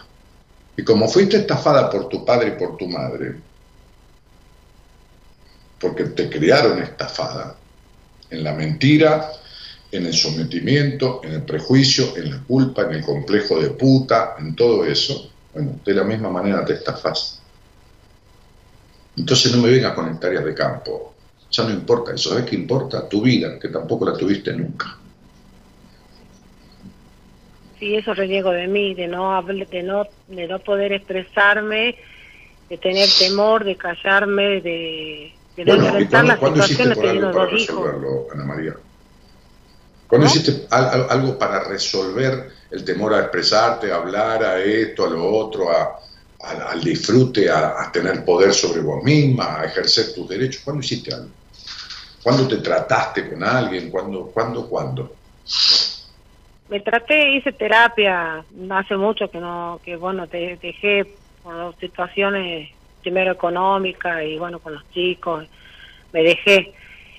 Y 0.77 0.85
como 0.85 1.09
fuiste 1.09 1.39
estafada 1.39 1.89
por 1.89 2.11
tu 2.11 2.23
padre 2.23 2.49
y 2.49 2.59
por 2.59 2.77
tu 2.77 2.87
madre, 2.87 3.37
porque 5.81 6.05
te 6.05 6.29
criaron 6.29 6.83
estafada, 6.83 7.57
en 8.29 8.45
la 8.45 8.53
mentira, 8.53 9.33
en 9.91 10.05
el 10.05 10.13
sometimiento, 10.13 11.23
en 11.25 11.33
el 11.33 11.43
prejuicio, 11.45 12.15
en 12.15 12.31
la 12.31 12.43
culpa, 12.43 12.83
en 12.83 12.91
el 12.91 13.03
complejo 13.03 13.59
de 13.59 13.71
puta, 13.71 14.35
en 14.39 14.55
todo 14.55 14.85
eso, 14.85 15.33
bueno, 15.55 15.81
de 15.83 15.95
la 15.95 16.05
misma 16.05 16.29
manera 16.29 16.63
te 16.63 16.75
estafas. 16.75 17.41
Entonces 19.17 19.51
no 19.51 19.63
me 19.63 19.71
vengas 19.71 19.95
con 19.95 20.13
hectáreas 20.13 20.45
de 20.45 20.53
campo. 20.53 21.15
Ya 21.51 21.65
no 21.65 21.71
importa 21.71 22.13
eso. 22.13 22.29
¿Sabes 22.29 22.45
qué 22.45 22.55
importa? 22.55 23.09
Tu 23.09 23.23
vida, 23.23 23.59
que 23.59 23.69
tampoco 23.69 24.05
la 24.05 24.13
tuviste 24.13 24.53
nunca 24.53 24.99
sí, 27.79 27.97
eso 27.97 28.15
reniego 28.15 28.51
de 28.51 28.67
mí, 28.67 28.95
de 28.95 29.07
no, 29.07 29.43
de 29.43 29.83
no, 29.83 30.07
de 30.29 30.49
no 30.49 30.59
poder 30.61 30.93
expresarme, 30.93 31.97
de 32.69 32.79
tener 32.79 33.09
temor, 33.19 33.65
de 33.65 33.77
callarme, 33.77 34.61
de, 34.61 35.33
de 35.57 35.65
no 35.65 35.75
enfrentar 35.75 36.25
las 36.25 36.39
situaciones 36.39 36.99
teniendo 36.99 37.33
dos 37.33 37.53
hijos. 37.53 37.91
Ana 38.33 38.45
María? 38.45 38.75
¿Cuándo 40.09 40.27
hiciste 40.27 40.67
algo 40.71 41.39
para 41.39 41.65
resolver 41.65 42.51
el 42.71 42.85
temor 42.85 43.15
a 43.15 43.21
expresarte, 43.21 43.91
a 43.91 43.97
hablar, 43.97 44.45
a 44.45 44.61
esto, 44.61 45.05
a 45.05 45.11
lo 45.11 45.35
otro, 45.35 45.71
a, 45.71 45.99
al 46.41 46.83
disfrute, 46.83 47.51
a, 47.51 47.91
tener 47.93 48.25
poder 48.25 48.55
sobre 48.55 48.81
vos 48.81 49.03
misma, 49.03 49.61
a 49.61 49.65
ejercer 49.65 50.15
tus 50.15 50.29
derechos? 50.29 50.63
¿Cuándo 50.65 50.83
hiciste 50.83 51.13
algo? 51.13 51.31
¿Cuándo 52.23 52.47
te 52.47 52.57
trataste 52.59 53.29
con 53.31 53.43
alguien? 53.43 53.91
¿Cuándo, 53.91 54.27
cuándo, 54.27 54.69
cuándo? 54.69 55.13
Me 56.69 56.81
traté, 56.81 57.31
hice 57.33 57.53
terapia, 57.53 58.45
hace 58.71 58.97
mucho 58.97 59.31
que 59.31 59.39
no, 59.39 59.81
que 59.85 59.97
bueno, 59.97 60.27
te, 60.27 60.57
dejé 60.57 61.07
por 61.43 61.77
situaciones 61.77 62.71
primero 63.03 63.33
económicas 63.33 64.25
y 64.25 64.37
bueno, 64.37 64.59
con 64.59 64.75
los 64.75 64.91
chicos, 64.91 65.47
me 66.13 66.23
dejé. 66.23 66.73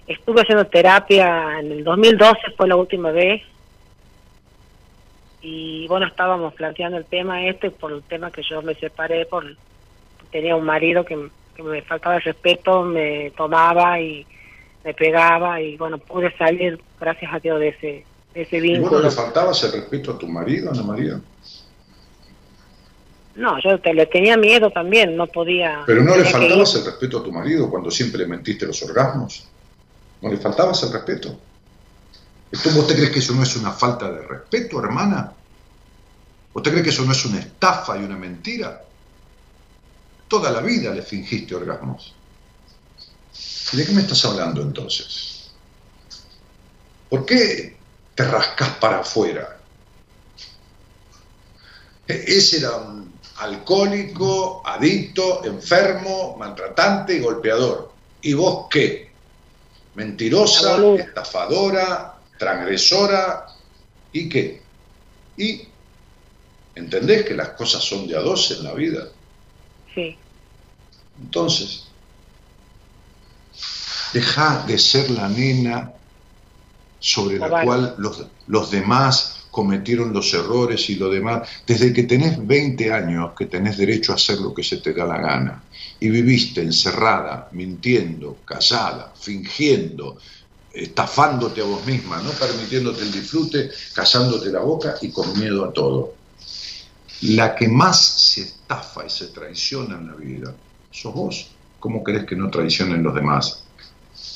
Estuve 0.06 0.42
haciendo 0.42 0.66
terapia 0.66 1.60
en 1.60 1.72
el 1.72 1.84
2012, 1.84 2.40
fue 2.58 2.68
la 2.68 2.76
última 2.76 3.12
vez. 3.12 3.42
Y 5.42 5.88
bueno, 5.88 6.08
estábamos 6.08 6.54
planteando 6.56 6.98
el 6.98 7.06
tema 7.06 7.46
este 7.46 7.72
por 7.72 7.92
el 7.92 8.04
tema 8.04 8.32
que 8.32 8.42
yo 8.42 8.62
me 8.62 8.76
separé, 8.76 9.26
por 9.26 9.46
tenía 10.32 10.56
un 10.56 10.66
marido 10.66 11.06
que, 11.06 11.30
me 11.64 11.82
faltaba 11.82 12.18
el 12.18 12.22
respeto, 12.22 12.84
me 12.84 13.32
tomaba 13.32 14.00
y 14.00 14.26
me 14.84 14.94
pegaba 14.94 15.60
y 15.60 15.76
bueno, 15.76 15.98
pude 15.98 16.32
salir, 16.38 16.80
gracias 17.00 17.34
a 17.34 17.40
Dios, 17.40 17.60
de 17.60 17.70
ese 17.70 18.06
ese 18.42 18.60
vínculo. 18.60 18.88
¿Y 18.88 18.90
vos 18.90 18.92
no 18.92 19.10
le 19.10 19.12
faltabas 19.12 19.64
el 19.64 19.72
respeto 19.74 20.12
a 20.12 20.18
tu 20.18 20.28
marido, 20.28 20.72
Ana 20.72 20.84
María? 20.84 21.22
No, 23.36 23.62
yo 23.62 23.80
te, 23.80 23.94
le 23.94 24.08
tenía 24.08 24.36
miedo 24.36 24.72
también, 24.72 25.16
no 25.16 25.28
podía... 25.28 25.84
¿Pero 25.86 26.04
no 26.04 26.18
le 26.18 26.26
faltabas 26.26 26.74
el 26.76 26.86
respeto 26.86 27.20
a 27.20 27.24
tu 27.24 27.32
marido 27.32 27.70
cuando 27.70 27.92
siempre 27.92 28.22
le 28.22 28.28
mentiste 28.28 28.66
los 28.66 28.82
orgasmos? 28.82 29.48
¿No 30.22 30.30
le 30.30 30.38
faltabas 30.38 30.82
el 30.84 30.92
respeto? 30.92 31.40
¿Vos 32.52 32.88
te 32.88 32.96
crees 32.96 33.12
que 33.12 33.20
eso 33.20 33.34
no 33.34 33.44
es 33.44 33.56
una 33.56 33.72
falta 33.72 34.10
de 34.10 34.22
respeto, 34.22 34.80
hermana? 34.80 35.34
¿Usted 36.54 36.72
cree 36.72 36.84
que 36.84 36.90
eso 36.90 37.06
no 37.06 37.12
es 37.12 37.26
una 37.26 37.40
estafa 37.40 37.98
y 37.98 38.04
una 38.04 38.18
mentira? 38.18 38.82
Toda 40.28 40.50
la 40.50 40.62
vida 40.62 40.94
le 40.94 41.04
fingiste 41.04 41.54
orgasmos. 41.54 42.16
¿Y 43.74 43.78
de 43.78 43.86
qué 43.86 43.92
me 43.92 44.02
estás 44.02 44.26
hablando 44.26 44.64
entonces? 44.64 45.52
¿Por 47.10 47.26
qué 47.26 47.77
te 48.18 48.24
rascas 48.24 48.70
para 48.80 49.00
afuera. 49.02 49.60
E-, 52.08 52.24
ese 52.26 52.58
era 52.58 52.76
un 52.78 53.14
alcohólico, 53.38 54.64
adicto, 54.66 55.46
enfermo, 55.46 56.36
maltratante 56.36 57.14
y 57.14 57.20
golpeador. 57.20 57.94
¿Y 58.24 58.34
vos 58.34 58.66
qué? 58.72 59.12
Mentirosa, 59.94 60.78
estafadora, 60.96 62.16
transgresora, 62.40 63.46
¿y 64.12 64.28
qué? 64.28 64.64
¿Y 65.38 65.68
entendés 66.74 67.24
que 67.24 67.36
las 67.36 67.50
cosas 67.50 67.84
son 67.84 68.08
de 68.08 68.18
a 68.18 68.22
dos 68.22 68.50
en 68.50 68.64
la 68.64 68.74
vida? 68.74 69.10
Sí. 69.94 70.18
Entonces, 71.22 71.86
deja 74.12 74.64
de 74.66 74.80
ser 74.80 75.12
la 75.12 75.30
nena 75.30 75.97
sobre 77.00 77.38
la 77.40 77.64
cual 77.64 77.96
los, 77.98 78.26
los 78.48 78.72
demás 78.72 79.48
cometieron 79.52 80.14
los 80.14 80.34
errores 80.34 80.90
y 80.90 80.96
lo 80.96 81.10
demás, 81.10 81.48
desde 81.66 81.92
que 81.92 82.04
tenés 82.04 82.46
20 82.46 82.94
años 82.94 83.32
que 83.38 83.48
tenés 83.48 83.78
derecho 83.78 84.12
a 84.12 84.16
hacer 84.16 84.40
lo 84.40 84.54
que 84.54 84.64
se 84.64 84.78
te 84.78 84.94
da 84.94 85.06
la 85.06 85.18
gana, 85.18 85.64
y 86.00 86.10
viviste 86.10 86.62
encerrada, 86.62 87.50
mintiendo, 87.54 88.38
callada, 88.46 89.14
fingiendo, 89.20 90.18
estafándote 90.72 91.62
a 91.62 91.64
vos 91.64 91.84
misma, 91.86 92.22
no 92.22 92.30
permitiéndote 92.32 93.02
el 93.02 93.12
disfrute, 93.12 93.72
callándote 93.96 94.52
la 94.52 94.60
boca 94.60 94.96
y 95.02 95.10
con 95.10 95.38
miedo 95.40 95.66
a 95.66 95.74
todo. 95.74 96.14
La 97.22 97.56
que 97.56 97.68
más 97.68 98.00
se 98.00 98.42
estafa 98.42 99.08
y 99.08 99.10
se 99.10 99.28
traiciona 99.28 99.98
en 99.98 100.08
la 100.08 100.14
vida 100.14 100.54
sos 100.92 101.14
vos. 101.14 101.48
¿Cómo 101.80 102.04
querés 102.04 102.26
que 102.26 102.36
no 102.36 102.50
traicionen 102.50 103.04
los 103.04 103.14
demás? 103.14 103.64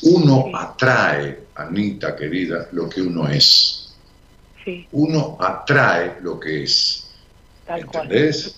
Uno 0.03 0.51
atrae, 0.55 1.47
Anita 1.64 2.16
querida, 2.16 2.68
lo 2.72 2.89
que 2.89 3.01
uno 3.01 3.28
es. 3.28 3.93
Uno 4.91 5.38
atrae 5.39 6.18
lo 6.22 6.39
que 6.39 6.64
es. 6.64 7.09
¿Entendés? 7.68 8.55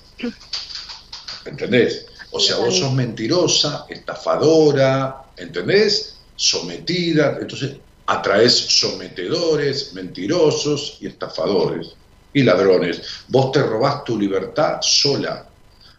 ¿Entendés? 1.46 2.06
O 2.32 2.40
sea, 2.40 2.58
vos 2.58 2.78
sos 2.78 2.94
mentirosa, 2.94 3.86
estafadora, 3.90 5.26
¿entendés? 5.38 6.18
Sometida, 6.36 7.38
entonces 7.40 7.78
atraes 8.08 8.54
sometedores, 8.54 9.94
mentirosos 9.94 10.98
y 11.00 11.08
estafadores 11.08 11.96
y 12.34 12.44
ladrones. 12.44 13.02
Vos 13.28 13.52
te 13.52 13.62
robás 13.62 14.04
tu 14.04 14.18
libertad 14.18 14.80
sola, 14.82 15.48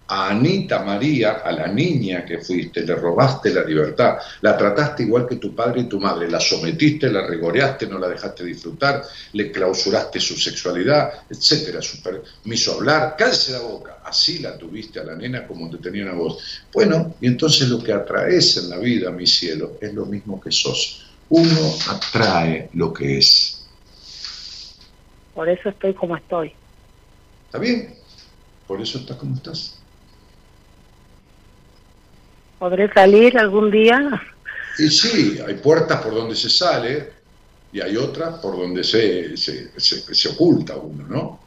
a 0.07 0.29
Anita 0.29 0.85
María, 0.85 1.41
a 1.45 1.51
la 1.53 1.67
niña 1.67 2.25
que 2.25 2.39
fuiste, 2.39 2.83
le 2.83 2.95
robaste 2.95 3.53
la 3.53 3.65
libertad, 3.65 4.19
la 4.43 4.57
trataste 4.57 5.05
igual 5.05 5.27
que 5.27 5.37
tu 5.37 5.55
padre 5.55 5.83
y 5.83 5.89
tu 5.89 5.99
madre, 5.99 6.31
la 6.31 6.41
sometiste, 6.41 7.11
la 7.11 7.27
regoreaste, 7.27 7.87
no 7.87 7.99
la 7.99 8.09
dejaste 8.09 8.45
disfrutar, 8.45 9.03
le 9.33 9.51
clausuraste 9.51 10.21
su 10.21 10.37
sexualidad, 10.37 11.25
etcétera, 11.29 11.81
su 11.81 12.03
permiso 12.03 12.75
hablar, 12.75 13.15
cállese 13.17 13.53
la 13.53 13.61
boca, 13.61 14.01
así 14.05 14.41
la 14.41 14.59
tuviste 14.59 15.01
a 15.01 15.05
la 15.05 15.17
nena 15.17 15.47
como 15.47 15.71
te 15.71 15.79
tenían 15.79 16.09
a 16.09 16.13
vos. 16.13 16.63
Bueno, 16.73 17.15
y 17.21 17.27
entonces 17.27 17.69
lo 17.69 17.83
que 17.83 17.93
atraes 17.93 18.59
en 18.59 18.71
la 18.71 18.79
vida, 18.79 19.11
mi 19.11 19.27
cielo, 19.27 19.79
es 19.81 19.95
lo 19.95 20.05
mismo 20.05 20.41
que 20.41 20.53
sos. 20.53 21.07
Uno 21.31 21.75
atrae 21.89 22.69
lo 22.75 22.93
que 22.93 23.19
es. 23.19 23.67
Por 25.35 25.49
eso 25.49 25.71
estoy 25.71 25.95
como 25.95 26.17
estoy. 26.17 26.53
¿Está 27.47 27.59
bien? 27.59 27.95
Por 28.67 28.81
eso 28.81 28.99
estás 28.99 29.17
como 29.17 29.35
estás. 29.35 29.84
¿Podré 32.59 32.93
salir 32.93 33.39
algún 33.39 33.71
día? 33.71 34.23
Y 34.79 34.89
sí, 34.89 35.39
hay 35.47 35.55
puertas 35.55 36.01
por 36.01 36.15
donde 36.15 36.35
se 36.35 36.51
sale 36.51 37.13
y 37.73 37.81
hay 37.81 37.97
otras 37.97 38.39
por 38.39 38.57
donde 38.57 38.85
se, 38.85 39.37
se, 39.37 40.29
oculta 40.29 40.77
uno, 40.77 41.07
¿no? 41.09 41.41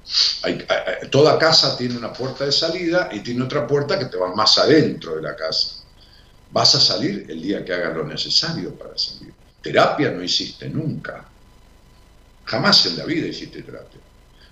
Hay, 0.44 0.66
toda 1.10 1.40
casa 1.40 1.78
tiene 1.78 1.98
una 1.98 2.12
puerta 2.12 2.46
de 2.46 2.52
salida 2.52 3.10
y 3.12 3.22
tiene 3.22 3.44
otra 3.44 3.66
puerta 3.66 3.98
que 3.98 4.06
te 4.06 4.18
va 4.18 4.36
más 4.36 4.58
adentro 4.58 5.16
de 5.16 5.22
la 5.22 5.36
casa. 5.36 5.84
Vas 6.52 6.76
a 6.76 6.82
salir 6.82 7.26
el 7.30 7.42
día 7.42 7.64
que 7.64 7.74
hagas 7.74 7.96
lo 7.96 8.06
necesario 8.06 8.74
para 8.76 8.98
salir. 8.98 9.34
Terapia 9.62 10.12
no 10.12 10.22
hiciste 10.22 10.70
nunca. 10.70 11.26
Jamás 12.46 12.86
en 12.86 12.98
la 12.98 13.06
vida 13.06 13.28
hiciste 13.28 13.62
terapia. 13.62 14.00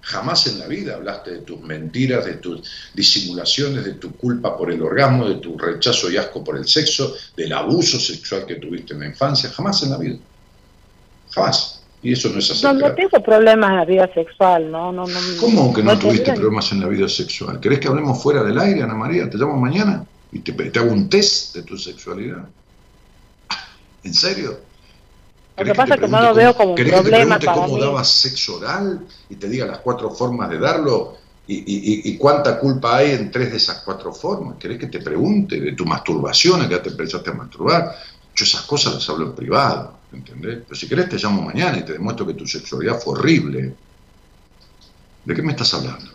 Jamás 0.05 0.45
en 0.45 0.59
la 0.59 0.67
vida 0.67 0.93
hablaste 0.93 1.31
de 1.31 1.39
tus 1.39 1.59
mentiras, 1.61 2.25
de 2.25 2.35
tus 2.35 2.61
disimulaciones, 2.93 3.83
de 3.83 3.93
tu 3.93 4.11
culpa 4.15 4.55
por 4.55 4.71
el 4.71 4.79
orgasmo, 4.79 5.27
de 5.27 5.35
tu 5.35 5.57
rechazo 5.57 6.11
y 6.11 6.17
asco 6.17 6.43
por 6.43 6.57
el 6.57 6.67
sexo, 6.67 7.15
del 7.35 7.51
abuso 7.51 7.99
sexual 7.99 8.45
que 8.45 8.55
tuviste 8.55 8.93
en 8.93 8.99
la 8.99 9.07
infancia. 9.07 9.49
Jamás 9.49 9.81
en 9.81 9.89
la 9.89 9.97
vida. 9.97 10.17
Jamás. 11.31 11.81
Y 12.03 12.13
eso 12.13 12.29
no 12.29 12.37
es 12.37 12.51
así. 12.51 12.63
No, 12.63 12.73
no 12.73 12.93
tengo 12.93 13.19
problemas 13.23 13.71
en 13.71 13.77
la 13.77 13.85
vida 13.85 14.13
sexual, 14.13 14.69
¿no? 14.69 14.91
no, 14.91 15.07
no 15.07 15.19
¿Cómo 15.39 15.73
que 15.73 15.81
no, 15.81 15.97
tuviste 15.97 16.33
problemas 16.33 16.71
en 16.71 16.81
la 16.81 16.87
vida 16.87 17.09
sexual? 17.09 17.59
¿Querés 17.59 17.79
que 17.79 17.87
hablemos 17.87 18.21
fuera 18.21 18.43
del 18.43 18.59
aire, 18.59 18.83
Ana 18.83 18.93
María? 18.93 19.27
¿Te 19.27 19.39
llamo 19.39 19.57
mañana? 19.57 20.05
Y 20.31 20.39
te, 20.39 20.51
te 20.53 20.77
hago 20.77 20.91
un 20.91 21.09
test 21.09 21.55
de 21.55 21.63
tu 21.63 21.79
sexualidad. 21.79 22.47
¿En 24.03 24.13
serio? 24.13 24.59
Lo 25.57 25.63
que 25.63 25.73
pasa 25.73 25.95
es 25.95 26.01
que 26.01 26.07
no 26.07 26.21
lo 26.21 26.33
veo 26.33 26.55
como 26.55 26.71
un 26.71 26.75
problema 26.75 27.39
que 27.39 27.47
te 27.47 27.53
cómo 27.53 27.77
dabas 27.77 28.09
sexo 28.09 28.57
oral 28.57 29.05
y 29.29 29.35
te 29.35 29.47
diga 29.47 29.65
las 29.65 29.79
cuatro 29.79 30.11
formas 30.11 30.49
de 30.49 30.59
darlo 30.59 31.17
y, 31.47 32.09
y, 32.09 32.17
cuánta 32.17 32.59
culpa 32.59 32.97
hay 32.97 33.11
en 33.11 33.29
tres 33.29 33.51
de 33.51 33.57
esas 33.57 33.81
cuatro 33.81 34.11
formas? 34.11 34.57
¿Querés 34.57 34.79
que 34.79 34.87
te 34.87 34.99
pregunte 34.99 35.59
de 35.59 35.73
tu 35.73 35.85
masturbación, 35.85 36.63
a 36.63 36.67
qué 36.67 36.79
te 36.79 36.89
empezaste 36.89 37.29
a 37.29 37.33
masturbar? 37.33 37.95
Yo 38.33 38.43
esas 38.43 38.63
cosas 38.63 38.95
las 38.95 39.09
hablo 39.09 39.27
en 39.27 39.35
privado, 39.35 39.99
¿entendés? 40.11 40.63
Pero 40.67 40.75
si 40.75 40.89
querés 40.89 41.07
te 41.07 41.17
llamo 41.17 41.43
mañana 41.43 41.77
y 41.77 41.85
te 41.85 41.93
demuestro 41.93 42.25
que 42.25 42.33
tu 42.33 42.47
sexualidad 42.47 42.99
fue 42.99 43.13
horrible. 43.13 43.75
¿De 45.23 45.35
qué 45.35 45.41
me 45.43 45.51
estás 45.51 45.73
hablando? 45.75 46.11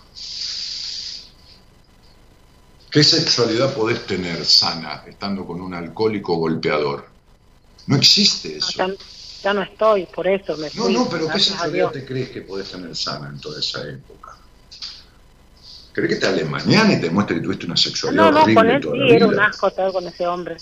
¿Qué 2.90 3.04
sexualidad 3.04 3.72
podés 3.72 4.04
tener 4.06 4.44
sana 4.44 5.04
estando 5.06 5.46
con 5.46 5.60
un 5.60 5.74
alcohólico 5.74 6.34
golpeador? 6.34 7.06
No 7.86 7.96
existe 7.96 8.56
eso. 8.56 8.84
Ya, 9.42 9.54
no 9.54 9.62
estoy, 9.62 10.06
por 10.06 10.26
eso 10.26 10.56
me 10.56 10.68
No, 10.74 10.88
no, 10.88 11.08
pero 11.08 11.28
¿qué 11.28 11.38
sexualidad 11.38 11.90
te 11.90 12.04
crees 12.04 12.30
que 12.30 12.42
podés 12.42 12.70
tener 12.70 12.94
sana 12.94 13.28
en 13.28 13.40
toda 13.40 13.60
esa 13.60 13.88
época? 13.88 14.36
¿Crees 15.92 16.08
que 16.08 16.16
te 16.16 16.26
hable 16.26 16.44
mañana 16.44 16.92
y 16.94 17.00
te 17.00 17.10
muestre 17.10 17.36
que 17.36 17.42
tuviste 17.42 17.66
una 17.66 17.76
sexualidad 17.76 18.30
no, 18.30 18.46
no, 18.46 18.54
con 18.54 18.70
él 18.70 18.82
sí, 18.82 19.14
era 19.14 19.26
un 19.26 19.40
asco 19.40 19.68
estar 19.68 19.92
con 19.92 20.06
ese 20.06 20.26
hombre. 20.26 20.56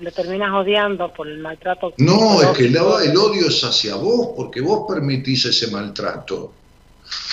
Lo 0.00 0.12
terminas 0.12 0.52
odiando 0.52 1.12
por 1.12 1.28
el 1.28 1.38
maltrato. 1.38 1.94
No, 1.98 2.42
es 2.42 2.48
que 2.56 2.66
el, 2.66 2.76
el 2.76 3.16
odio 3.16 3.48
es 3.48 3.64
hacia 3.64 3.96
vos 3.96 4.30
porque 4.36 4.60
vos 4.60 4.84
permitís 4.88 5.46
ese 5.46 5.68
maltrato. 5.68 6.52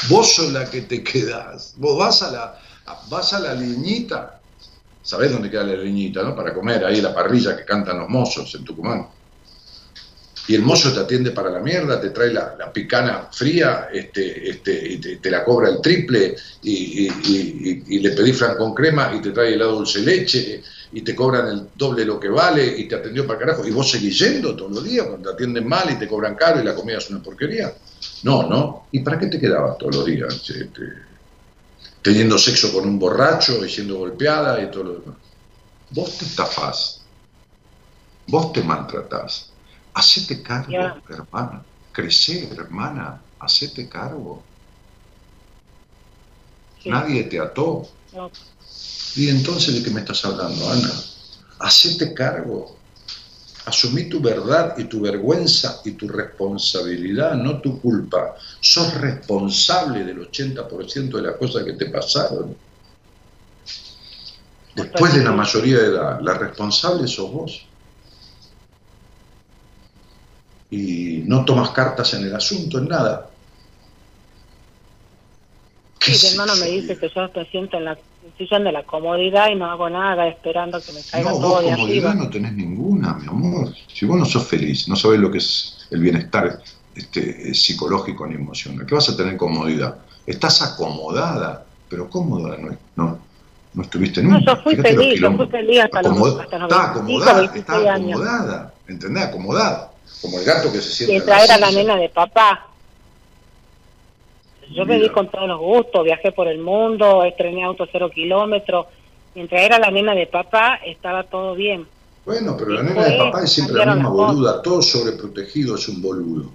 Vos 0.09 0.35
sos 0.35 0.51
la 0.51 0.69
que 0.69 0.81
te 0.81 1.03
quedás. 1.03 1.73
Vos 1.77 1.97
vas 1.97 2.23
a 2.23 2.31
la, 2.31 2.59
vas 3.09 3.33
a 3.33 3.39
la 3.39 3.53
liñita. 3.53 4.39
¿Sabés 5.01 5.31
dónde 5.31 5.49
queda 5.49 5.63
la 5.63 5.75
liñita, 5.75 6.23
no? 6.23 6.35
Para 6.35 6.53
comer, 6.53 6.85
ahí 6.85 7.01
la 7.01 7.13
parrilla 7.13 7.57
que 7.57 7.65
cantan 7.65 7.99
los 7.99 8.09
mozos 8.09 8.53
en 8.55 8.63
Tucumán. 8.63 9.07
Y 10.45 10.55
el 10.55 10.61
mozo 10.61 10.91
te 10.91 10.99
atiende 10.99 11.31
para 11.31 11.49
la 11.49 11.59
mierda, 11.59 12.01
te 12.01 12.09
trae 12.09 12.33
la, 12.33 12.71
picana 12.73 13.29
fría, 13.31 13.87
este, 13.93 14.49
este, 14.49 14.93
y 14.93 14.97
te, 14.97 15.31
la 15.31 15.43
cobra 15.43 15.69
el 15.69 15.79
triple, 15.81 16.35
y, 16.63 17.99
le 17.99 18.11
pedí 18.11 18.33
flan 18.33 18.57
con 18.57 18.73
crema, 18.73 19.13
y 19.15 19.21
te 19.21 19.31
trae 19.31 19.53
helado 19.53 19.77
dulce 19.77 20.01
leche, 20.01 20.61
y 20.91 21.01
te 21.01 21.15
cobran 21.15 21.47
el 21.47 21.67
doble 21.75 22.03
lo 22.03 22.19
que 22.19 22.27
vale, 22.27 22.65
y 22.77 22.87
te 22.89 22.95
atendió 22.95 23.25
para 23.25 23.39
carajo, 23.39 23.65
y 23.65 23.71
vos 23.71 23.89
seguís 23.89 24.19
yendo 24.19 24.53
todos 24.55 24.71
los 24.71 24.83
días, 24.83 25.07
cuando 25.07 25.29
te 25.29 25.35
atienden 25.35 25.65
mal 25.65 25.89
y 25.89 25.95
te 25.95 26.07
cobran 26.07 26.35
caro 26.35 26.59
y 26.59 26.65
la 26.65 26.75
comida 26.75 26.97
es 26.97 27.09
una 27.09 27.23
porquería. 27.23 27.73
No, 28.23 28.47
no. 28.47 28.87
¿Y 28.91 28.99
para 28.99 29.17
qué 29.17 29.27
te 29.27 29.39
quedabas 29.39 29.77
todos 29.77 29.95
los 29.95 30.05
días? 30.05 30.49
Este, 30.49 30.93
teniendo 32.01 32.37
sexo 32.37 32.71
con 32.73 32.87
un 32.87 32.99
borracho 32.99 33.65
y 33.65 33.69
siendo 33.69 33.95
golpeada 33.95 34.61
y 34.61 34.69
todo 34.69 34.83
lo 34.83 34.93
demás. 34.99 35.15
Vos 35.89 36.17
te 36.17 36.25
estafás, 36.25 37.01
vos 38.27 38.51
te 38.51 38.61
maltratás. 38.61 39.52
Hacete 39.93 40.41
cargo, 40.41 41.01
hermana. 41.09 41.65
Crecer, 41.91 42.53
hermana. 42.53 43.21
Hacete 43.39 43.87
cargo. 43.87 44.43
Nadie 46.85 47.23
te 47.23 47.39
ató. 47.39 47.87
¿Y 49.15 49.29
entonces 49.29 49.75
de 49.75 49.83
qué 49.83 49.91
me 49.91 50.01
estás 50.01 50.25
hablando, 50.25 50.69
Ana? 50.69 50.91
Hacete 51.59 52.13
cargo. 52.13 52.79
Asumí 53.65 54.09
tu 54.09 54.19
verdad 54.19 54.77
y 54.77 54.85
tu 54.85 54.99
vergüenza 54.99 55.81
y 55.85 55.91
tu 55.91 56.07
responsabilidad, 56.09 57.35
no 57.35 57.61
tu 57.61 57.79
culpa. 57.79 58.35
Sos 58.59 58.93
responsable 58.95 60.03
del 60.03 60.19
80% 60.29 61.15
de 61.15 61.21
las 61.21 61.37
cosas 61.37 61.63
que 61.63 61.73
te 61.73 61.85
pasaron. 61.85 62.57
Después 64.75 65.13
de 65.13 65.23
la 65.23 65.31
mayoría 65.31 65.77
de 65.77 65.87
edad, 65.87 66.19
la 66.21 66.33
responsable 66.33 67.07
sos 67.07 67.31
vos. 67.31 67.72
Y 70.73 71.21
no 71.27 71.45
tomas 71.45 71.69
cartas 71.69 72.15
en 72.15 72.25
el 72.25 72.35
asunto, 72.35 72.79
en 72.79 72.87
nada. 72.87 73.29
Sí, 75.99 76.11
mi 76.25 76.31
hermano 76.31 76.55
me 76.55 76.65
dice 76.65 76.97
que 76.97 77.11
yo 77.15 77.29
te 77.29 77.45
siento 77.45 77.77
en 77.77 77.85
la 77.85 77.97
sillón 78.39 78.63
de 78.63 78.71
la 78.71 78.81
comodidad 78.81 79.49
y 79.51 79.55
no 79.55 79.69
hago 79.69 79.87
nada 79.87 80.27
esperando 80.27 80.81
que 80.81 80.91
me 80.91 81.01
caiga 81.01 81.29
no, 81.29 81.39
todo 81.39 81.61
de 81.61 81.75
comodidad 81.75 82.15
no 82.15 82.27
tenés 82.27 82.53
ninguna, 82.53 83.13
mi 83.13 83.27
amor. 83.27 83.71
Si 83.87 84.07
vos 84.07 84.17
no 84.17 84.25
sos 84.25 84.47
feliz, 84.47 84.87
no 84.87 84.95
sabés 84.95 85.19
lo 85.19 85.29
que 85.29 85.37
es 85.37 85.87
el 85.91 86.01
bienestar 86.01 86.59
este, 86.95 87.53
psicológico 87.53 88.25
ni 88.25 88.33
emocional, 88.33 88.87
¿qué 88.87 88.95
vas 88.95 89.09
a 89.09 89.15
tener 89.15 89.37
comodidad? 89.37 89.99
Estás 90.25 90.63
acomodada, 90.63 91.65
pero 91.87 92.09
cómoda 92.09 92.57
no, 92.57 92.75
no, 92.95 93.19
no 93.75 93.83
estuviste 93.83 94.23
nunca. 94.23 94.39
No, 94.39 94.55
yo 94.55 94.63
fui 94.63 94.75
feliz, 94.75 95.19
yo 95.19 95.31
fui 95.33 95.47
feliz 95.47 95.81
hasta 95.81 96.01
los, 96.01 96.39
hasta 96.39 96.57
los 96.57 96.71
Está 96.71 96.91
acomodada, 96.91 97.43
está 97.43 97.93
acomodada, 97.93 98.73
¿entendés? 98.87 99.23
Acomodada, 99.25 99.92
como 100.23 100.39
el 100.39 100.45
gato 100.45 100.71
que 100.71 100.81
se 100.81 100.89
siente. 100.89 101.17
Y 101.17 101.21
traer 101.21 101.51
a 101.51 101.59
la 101.59 101.69
nena 101.69 101.95
de 101.97 102.09
papá 102.09 102.73
yo 104.73 104.85
me 104.85 104.99
di 104.99 105.09
con 105.09 105.29
todos 105.29 105.47
los 105.47 105.59
gustos, 105.59 106.03
viajé 106.03 106.31
por 106.31 106.47
el 106.47 106.59
mundo, 106.59 107.23
estrené 107.23 107.63
auto 107.63 107.87
cero 107.91 108.09
kilómetros. 108.09 108.87
Mientras 109.35 109.61
era 109.61 109.79
la 109.79 109.91
nena 109.91 110.15
de 110.15 110.27
papá, 110.27 110.79
estaba 110.85 111.23
todo 111.23 111.55
bien. 111.55 111.87
Bueno, 112.25 112.55
pero 112.57 112.71
la 112.71 112.83
nena 112.83 113.03
de 113.03 113.17
papá 113.17 113.43
es 113.43 113.51
siempre 113.51 113.85
la 113.85 113.95
misma 113.95 114.09
boluda. 114.09 114.61
Todo 114.61 114.81
sobreprotegido 114.81 115.75
es 115.75 115.87
un 115.89 116.01
boludo. 116.01 116.49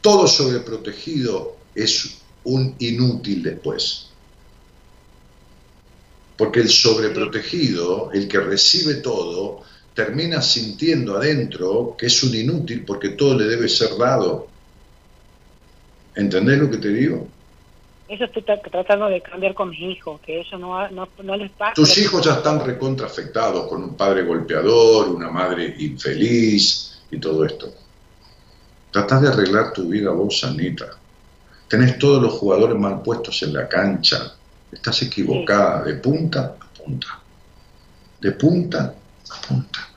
Todo 0.00 0.26
sobreprotegido 0.26 1.56
es 1.74 2.22
un 2.44 2.74
inútil 2.78 3.42
después. 3.42 4.10
Porque 6.36 6.60
el 6.60 6.68
sobreprotegido, 6.68 8.10
el 8.12 8.28
que 8.28 8.38
recibe 8.38 8.94
todo, 8.94 9.62
termina 9.98 10.40
sintiendo 10.40 11.16
adentro 11.16 11.96
que 11.98 12.06
es 12.06 12.22
un 12.22 12.32
inútil 12.32 12.84
porque 12.84 13.08
todo 13.08 13.36
le 13.36 13.46
debe 13.46 13.68
ser 13.68 13.98
dado. 13.98 14.46
¿Entendés 16.14 16.56
lo 16.56 16.70
que 16.70 16.76
te 16.76 16.88
digo? 16.90 17.26
Eso 18.08 18.26
estoy 18.26 18.44
tratando 18.44 19.08
de 19.08 19.20
cambiar 19.20 19.54
con 19.54 19.70
mis 19.70 19.80
hijos, 19.80 20.20
que 20.20 20.42
eso 20.42 20.56
no, 20.56 20.88
no, 20.90 21.36
les 21.36 21.50
pasa. 21.50 21.74
Tus 21.74 21.98
hijos 21.98 22.24
ya 22.24 22.34
están 22.34 22.64
recontraafectados 22.64 23.66
con 23.66 23.82
un 23.82 23.96
padre 23.96 24.22
golpeador, 24.22 25.08
una 25.08 25.30
madre 25.30 25.74
infeliz 25.80 27.00
y 27.10 27.18
todo 27.18 27.44
esto. 27.44 27.74
Tratás 28.92 29.22
de 29.22 29.28
arreglar 29.30 29.72
tu 29.72 29.88
vida 29.88 30.12
vos, 30.12 30.44
Anita. 30.44 30.90
Tenés 31.66 31.98
todos 31.98 32.22
los 32.22 32.34
jugadores 32.34 32.78
mal 32.78 33.02
puestos 33.02 33.42
en 33.42 33.52
la 33.52 33.66
cancha. 33.68 34.32
Estás 34.70 35.02
equivocada 35.02 35.82
de 35.82 35.94
punta 35.94 36.54
a 36.60 36.84
punta. 36.84 37.18
De 38.20 38.30
punta 38.30 38.94
a 39.28 39.48
punta. 39.48 39.87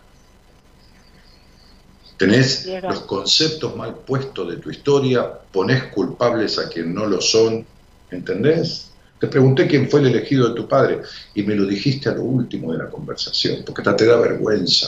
Tenés 2.22 2.67
los 2.84 2.99
conceptos 2.99 3.76
mal 3.76 3.95
puestos 3.95 4.47
de 4.47 4.57
tu 4.57 4.69
historia, 4.69 5.28
ponés 5.51 5.86
culpables 5.86 6.59
a 6.59 6.69
quien 6.69 6.93
no 6.93 7.07
lo 7.07 7.19
son, 7.19 7.65
¿entendés? 8.11 8.91
Te 9.19 9.26
pregunté 9.26 9.65
quién 9.67 9.89
fue 9.89 10.01
el 10.01 10.05
elegido 10.05 10.49
de 10.49 10.53
tu 10.53 10.67
padre 10.67 11.01
y 11.34 11.41
me 11.41 11.55
lo 11.55 11.65
dijiste 11.65 12.09
a 12.09 12.13
lo 12.13 12.22
último 12.22 12.74
de 12.74 12.78
la 12.78 12.91
conversación, 12.91 13.63
porque 13.65 13.82
hasta 13.82 13.95
te 13.95 14.05
da 14.05 14.17
vergüenza. 14.17 14.88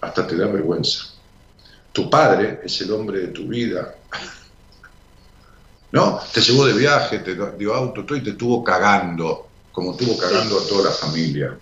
Hasta 0.00 0.26
te 0.26 0.36
da 0.36 0.48
vergüenza. 0.48 1.04
Tu 1.92 2.10
padre 2.10 2.62
es 2.64 2.80
el 2.80 2.90
hombre 2.90 3.20
de 3.20 3.28
tu 3.28 3.46
vida. 3.46 3.94
¿No? 5.92 6.18
Te 6.34 6.40
llevó 6.40 6.66
de 6.66 6.72
viaje, 6.72 7.20
te 7.20 7.36
dio 7.56 7.72
auto, 7.72 8.04
todo 8.04 8.18
y 8.18 8.24
te 8.24 8.30
estuvo 8.30 8.64
cagando, 8.64 9.46
como 9.70 9.92
estuvo 9.92 10.18
cagando 10.18 10.58
a 10.58 10.66
toda 10.66 10.90
la 10.90 10.90
familia. 10.90 11.56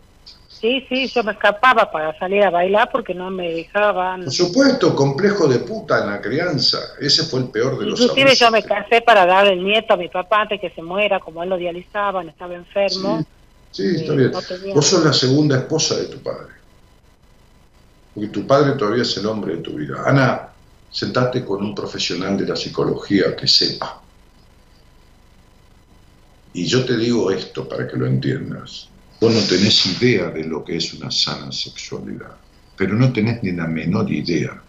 Sí, 0.64 0.86
sí, 0.88 1.08
yo 1.08 1.22
me 1.22 1.32
escapaba 1.32 1.92
para 1.92 2.18
salir 2.18 2.42
a 2.42 2.48
bailar 2.48 2.88
porque 2.90 3.12
no 3.12 3.30
me 3.30 3.52
dejaban. 3.52 4.24
Por 4.24 4.32
supuesto, 4.32 4.96
complejo 4.96 5.46
de 5.46 5.58
puta 5.58 6.02
en 6.02 6.06
la 6.08 6.22
crianza. 6.22 6.78
Ese 6.98 7.24
fue 7.24 7.40
el 7.40 7.50
peor 7.50 7.78
de 7.78 7.84
los 7.84 8.00
Inclusive 8.00 8.34
yo 8.34 8.50
me 8.50 8.62
casé 8.62 9.02
para 9.02 9.26
dar 9.26 9.46
el 9.46 9.62
nieto 9.62 9.92
a 9.92 9.98
mi 9.98 10.08
papá 10.08 10.40
antes 10.40 10.58
que 10.58 10.70
se 10.70 10.80
muera, 10.80 11.20
como 11.20 11.42
él 11.42 11.50
lo 11.50 11.58
dializaban, 11.58 12.30
estaba 12.30 12.54
enfermo. 12.54 13.26
Sí, 13.72 13.94
está 13.94 14.14
bien. 14.14 14.32
Vos 14.74 14.86
sos 14.86 15.04
la 15.04 15.12
segunda 15.12 15.58
esposa 15.58 15.96
de 15.96 16.06
tu 16.06 16.20
padre. 16.20 16.54
Porque 18.14 18.28
tu 18.30 18.46
padre 18.46 18.72
todavía 18.72 19.02
es 19.02 19.14
el 19.18 19.26
hombre 19.26 19.56
de 19.56 19.60
tu 19.60 19.72
vida. 19.72 20.02
Ana, 20.06 20.48
sentate 20.90 21.44
con 21.44 21.62
un 21.62 21.74
profesional 21.74 22.38
de 22.38 22.46
la 22.46 22.56
psicología 22.56 23.36
que 23.36 23.46
sepa. 23.46 24.00
Y 26.54 26.64
yo 26.64 26.86
te 26.86 26.96
digo 26.96 27.30
esto 27.30 27.68
para 27.68 27.86
que 27.86 27.98
lo 27.98 28.06
entiendas. 28.06 28.88
Vos 29.25 29.33
no 29.33 29.41
tenés 29.49 29.87
idea 29.87 30.29
de 30.29 30.45
lo 30.45 30.62
que 30.62 30.77
es 30.77 30.93
una 30.93 31.11
sana 31.11 31.51
sexualidad, 31.51 32.37
pero 32.77 32.93
no 32.93 33.11
tenés 33.11 33.43
ni 33.43 33.53
la 33.53 33.66
menor 33.66 34.12
idea, 34.12 34.62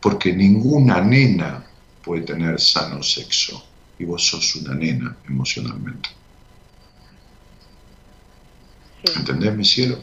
porque 0.00 0.32
ninguna 0.32 1.00
nena 1.00 1.66
puede 2.04 2.22
tener 2.22 2.60
sano 2.60 3.02
sexo 3.02 3.60
y 3.98 4.04
vos 4.04 4.24
sos 4.24 4.54
una 4.54 4.76
nena 4.76 5.16
emocionalmente. 5.28 6.10
¿Entendés, 9.16 9.56
mi 9.56 9.64
cielo? 9.64 9.98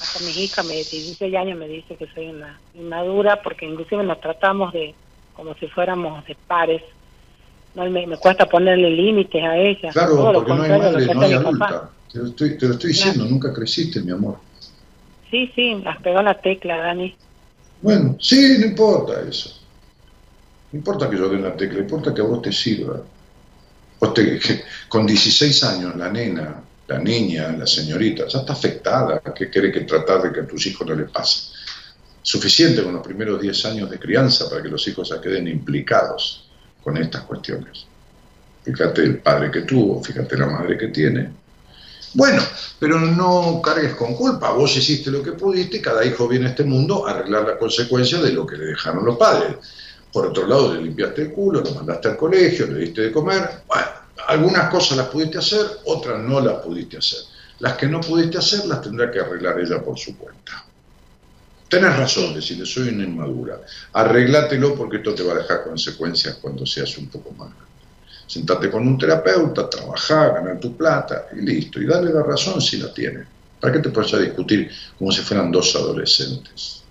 Hasta 0.00 0.24
mi 0.24 0.30
hija 0.30 0.62
me, 0.62 0.72
de 0.72 0.84
16 0.84 1.34
años 1.34 1.58
me 1.58 1.68
dice 1.68 1.96
que 1.96 2.06
soy 2.06 2.28
una 2.28 2.58
inmadura 2.72 3.42
porque 3.42 3.66
inclusive 3.66 4.02
nos 4.02 4.18
tratamos 4.22 4.72
de 4.72 4.94
como 5.34 5.54
si 5.56 5.66
fuéramos 5.66 6.24
de 6.24 6.38
pares. 6.46 6.80
No, 7.74 7.84
me, 7.84 8.16
cuesta 8.16 8.46
ponerle 8.46 8.88
límites 8.88 9.44
a 9.44 9.58
ella. 9.58 9.90
Claro, 9.92 10.32
porque 10.32 10.54
no 10.54 10.62
hay 10.62 10.70
madre, 10.70 11.14
no 11.14 11.20
hay 11.20 11.32
adulta. 11.34 11.90
Te 12.14 12.20
lo 12.20 12.26
estoy, 12.26 12.56
te 12.56 12.68
lo 12.68 12.74
estoy 12.74 12.90
diciendo, 12.90 13.24
nunca 13.24 13.52
creciste, 13.52 14.00
mi 14.00 14.12
amor. 14.12 14.38
Sí, 15.32 15.50
sí, 15.52 15.74
las 15.82 16.00
pegó 16.00 16.22
la 16.22 16.40
tecla, 16.40 16.76
Dani. 16.76 17.12
Bueno, 17.82 18.16
sí, 18.20 18.56
no 18.60 18.66
importa 18.66 19.20
eso. 19.28 19.50
No 20.70 20.78
importa 20.78 21.10
que 21.10 21.16
yo 21.16 21.28
dé 21.28 21.38
una 21.38 21.56
tecla, 21.56 21.80
importa 21.80 22.14
que 22.14 22.20
a 22.20 22.24
vos 22.24 22.40
te 22.40 22.52
sirva. 22.52 23.02
con 24.88 25.04
16 25.04 25.64
años, 25.64 25.96
la 25.96 26.08
nena, 26.08 26.62
la 26.86 26.98
niña, 27.00 27.50
la 27.50 27.66
señorita, 27.66 28.28
ya 28.28 28.38
está 28.38 28.52
afectada. 28.52 29.20
¿Qué 29.34 29.50
quiere 29.50 29.72
que 29.72 29.80
tratar 29.80 30.22
de 30.22 30.32
que 30.32 30.40
a 30.42 30.46
tus 30.46 30.64
hijos 30.68 30.86
no 30.86 30.94
le 30.94 31.06
pase? 31.06 31.50
Suficiente 32.22 32.84
con 32.84 32.92
los 32.92 33.04
primeros 33.04 33.42
10 33.42 33.64
años 33.64 33.90
de 33.90 33.98
crianza 33.98 34.48
para 34.48 34.62
que 34.62 34.68
los 34.68 34.86
hijos 34.86 35.08
se 35.08 35.20
queden 35.20 35.48
implicados 35.48 36.48
con 36.80 36.96
estas 36.96 37.22
cuestiones. 37.22 37.86
Fíjate 38.62 39.02
el 39.02 39.18
padre 39.18 39.50
que 39.50 39.62
tuvo, 39.62 40.00
fíjate 40.00 40.36
la 40.36 40.46
madre 40.46 40.78
que 40.78 40.88
tiene. 40.88 41.43
Bueno, 42.14 42.40
pero 42.78 43.00
no 43.00 43.60
cargues 43.60 43.94
con 43.94 44.14
culpa. 44.14 44.52
Vos 44.52 44.76
hiciste 44.76 45.10
lo 45.10 45.20
que 45.20 45.32
pudiste, 45.32 45.82
cada 45.82 46.04
hijo 46.04 46.28
viene 46.28 46.46
a 46.46 46.50
este 46.50 46.62
mundo 46.62 47.06
a 47.06 47.10
arreglar 47.10 47.44
las 47.44 47.58
consecuencias 47.58 48.22
de 48.22 48.32
lo 48.32 48.46
que 48.46 48.56
le 48.56 48.66
dejaron 48.66 49.04
los 49.04 49.16
padres. 49.16 49.56
Por 50.12 50.26
otro 50.26 50.46
lado, 50.46 50.74
le 50.74 50.82
limpiaste 50.82 51.22
el 51.22 51.32
culo, 51.32 51.60
lo 51.60 51.72
mandaste 51.72 52.08
al 52.08 52.16
colegio, 52.16 52.68
le 52.68 52.78
diste 52.78 53.02
de 53.02 53.12
comer. 53.12 53.62
Bueno, 53.66 53.86
algunas 54.28 54.70
cosas 54.70 54.96
las 54.96 55.08
pudiste 55.08 55.38
hacer, 55.38 55.66
otras 55.86 56.20
no 56.20 56.40
las 56.40 56.62
pudiste 56.62 56.98
hacer. 56.98 57.18
Las 57.58 57.76
que 57.76 57.88
no 57.88 58.00
pudiste 58.00 58.38
hacer 58.38 58.64
las 58.66 58.80
tendrá 58.80 59.10
que 59.10 59.18
arreglar 59.18 59.58
ella 59.58 59.82
por 59.82 59.98
su 59.98 60.16
cuenta. 60.16 60.64
Tenés 61.68 61.96
razón, 61.96 62.32
decirle, 62.32 62.64
soy 62.64 62.90
una 62.90 63.02
inmadura. 63.02 63.60
Arreglátelo 63.92 64.76
porque 64.76 64.98
esto 64.98 65.16
te 65.16 65.24
va 65.24 65.32
a 65.32 65.38
dejar 65.38 65.64
consecuencias 65.64 66.36
cuando 66.40 66.64
seas 66.64 66.96
un 66.96 67.08
poco 67.08 67.32
más 67.32 67.50
Sentate 68.26 68.70
con 68.70 68.86
un 68.86 68.98
terapeuta, 68.98 69.68
trabajar, 69.68 70.34
ganar 70.34 70.58
tu 70.58 70.76
plata 70.76 71.26
y 71.36 71.40
listo. 71.40 71.80
Y 71.80 71.86
dale 71.86 72.12
la 72.12 72.22
razón 72.22 72.60
si 72.60 72.78
la 72.78 72.92
tiene. 72.92 73.24
¿Para 73.60 73.74
qué 73.74 73.78
te 73.80 73.90
pones 73.90 74.12
a 74.14 74.18
discutir 74.18 74.70
como 74.98 75.10
si 75.10 75.22
fueran 75.22 75.50
dos 75.50 75.74
adolescentes? 75.74 76.82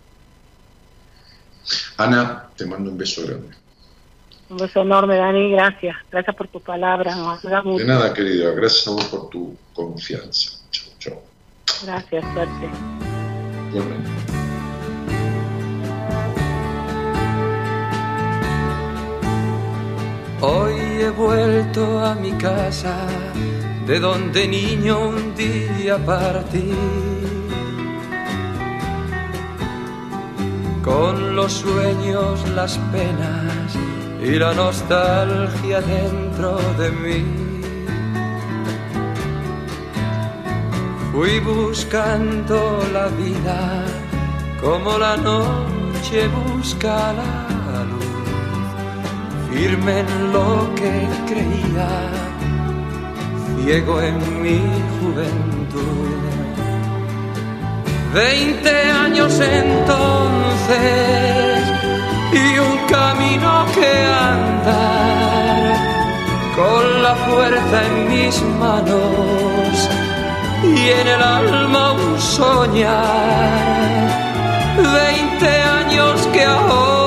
Ana, 1.97 2.49
te 2.55 2.65
mando 2.65 2.91
un 2.91 2.97
beso 2.97 3.25
grande. 3.25 3.55
Un 4.49 4.57
beso 4.57 4.81
enorme, 4.81 5.17
Dani, 5.17 5.51
gracias. 5.51 5.95
Gracias 6.11 6.35
por 6.35 6.47
tu 6.47 6.59
palabra, 6.61 7.15
De 7.43 7.85
nada, 7.85 8.13
querido, 8.13 8.53
gracias 8.55 8.87
a 8.87 8.91
vos 8.91 9.05
por 9.05 9.29
tu 9.29 9.55
confianza. 9.73 10.51
Chau, 10.69 10.89
chau. 10.99 11.21
Gracias, 11.83 12.23
suerte. 12.33 12.69
Hoy 20.41 20.82
he 21.01 21.09
vuelto 21.09 21.99
a 21.99 22.15
mi 22.15 22.31
casa, 22.33 22.95
de 23.85 23.99
donde 23.99 24.47
niño 24.47 25.09
un 25.09 25.35
día 25.35 25.97
partí. 25.97 26.71
Con 30.83 31.35
los 31.35 31.53
sueños, 31.53 32.47
las 32.49 32.77
penas 32.91 33.77
y 34.21 34.31
la 34.37 34.53
nostalgia 34.53 35.81
dentro 35.81 36.57
de 36.77 36.91
mí. 36.91 37.25
Fui 41.11 41.39
buscando 41.39 42.83
la 42.91 43.07
vida 43.07 43.85
como 44.63 44.97
la 44.97 45.17
noche 45.17 46.27
busca 46.29 47.11
la 47.13 47.42
firme 49.53 49.99
en 49.99 50.33
lo 50.33 50.73
que 50.75 51.07
creía, 51.29 51.89
ciego 53.55 54.01
en 54.01 54.17
mi 54.41 54.59
juventud. 54.99 56.21
Veinte 58.13 58.73
años 59.05 59.39
entonces 59.39 60.73
y 62.31 62.59
un 62.59 62.77
camino 62.87 63.65
que 63.75 63.91
andar 64.31 65.75
con 66.55 66.83
la 67.03 67.15
fuerza 67.27 67.77
en 67.87 67.95
mis 68.11 68.35
manos 68.59 69.89
y 70.63 70.89
en 70.99 71.07
el 71.07 71.21
alma 71.21 71.93
un 71.93 72.19
soñar. 72.19 73.01
Veinte 74.77 75.51
años 75.79 76.27
que 76.33 76.43
ahora 76.43 77.02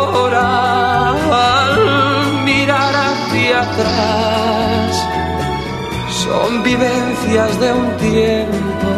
son 6.27 6.63
vivencias 6.63 7.61
de 7.61 7.73
un 7.73 7.97
tiempo 7.97 8.91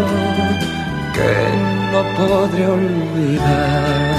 que 1.15 1.33
no 1.93 2.01
podré 2.17 2.67
olvidar. 2.67 4.19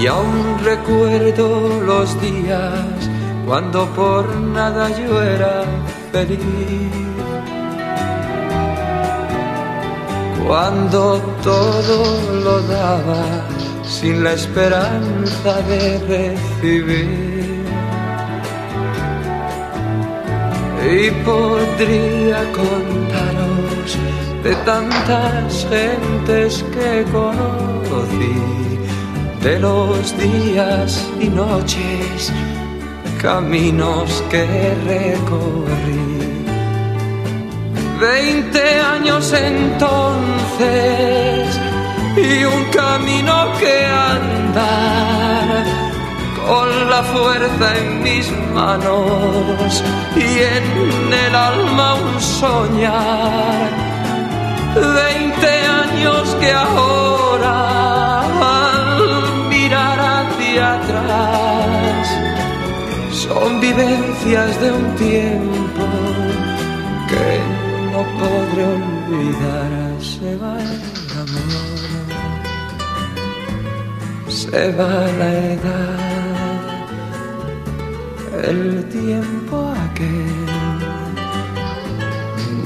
Y 0.00 0.06
aún 0.06 0.58
recuerdo 0.64 1.80
los 1.86 2.20
días 2.20 3.12
cuando 3.46 3.86
por 3.94 4.24
nada 4.36 4.88
yo 4.98 5.22
era 5.22 5.62
feliz. 6.10 6.92
Cuando 10.44 11.18
todo 11.44 11.98
lo 12.44 12.60
daba 12.62 13.51
sin 13.92 14.24
la 14.24 14.32
esperanza 14.32 15.52
de 15.68 15.82
recibir. 16.14 17.62
Y 20.98 21.10
podría 21.28 22.40
contaros 22.60 23.88
de 24.42 24.54
tantas 24.70 25.66
gentes 25.70 26.64
que 26.74 27.04
conocí 27.12 28.38
de 29.42 29.54
los 29.60 30.16
días 30.18 30.88
y 31.20 31.28
noches, 31.28 32.32
caminos 33.20 34.24
que 34.30 34.44
recorrí. 34.86 36.02
Veinte 38.00 38.64
años 38.80 39.32
entonces 39.32 40.42
y 42.16 42.44
un 42.44 42.64
camino 42.66 43.52
que 43.58 43.86
andar 43.86 45.64
con 46.46 46.90
la 46.90 47.02
fuerza 47.02 47.78
en 47.78 48.02
mis 48.02 48.30
manos 48.54 49.82
y 50.16 50.38
en 50.56 51.12
el 51.12 51.34
alma 51.34 51.94
un 51.94 52.20
soñar. 52.20 53.70
Veinte 54.74 55.50
años 55.66 56.36
que 56.40 56.52
ahora 56.52 57.72
atrás 60.62 62.08
son 63.10 63.60
vivencias 63.60 64.60
de 64.60 64.72
un 64.72 64.96
tiempo 64.96 65.84
que 67.08 67.28
no 67.92 68.02
podré 68.18 68.64
olvidar. 68.64 70.00
Se 70.00 70.36
va 70.36 70.56
se 74.52 74.70
va 74.72 75.06
la 75.18 75.30
edad, 75.54 76.60
el 78.50 78.84
tiempo 78.90 79.72
aquel 79.86 80.44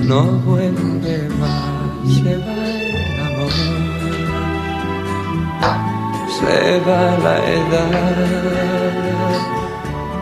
no 0.03 0.23
vuelve 0.41 1.29
más. 1.39 1.77
Se 2.13 2.37
va 2.39 2.57
el 2.81 3.21
amor 3.21 3.53
se 6.39 6.81
va 6.81 7.03
la 7.19 7.37
edad. 7.55 8.97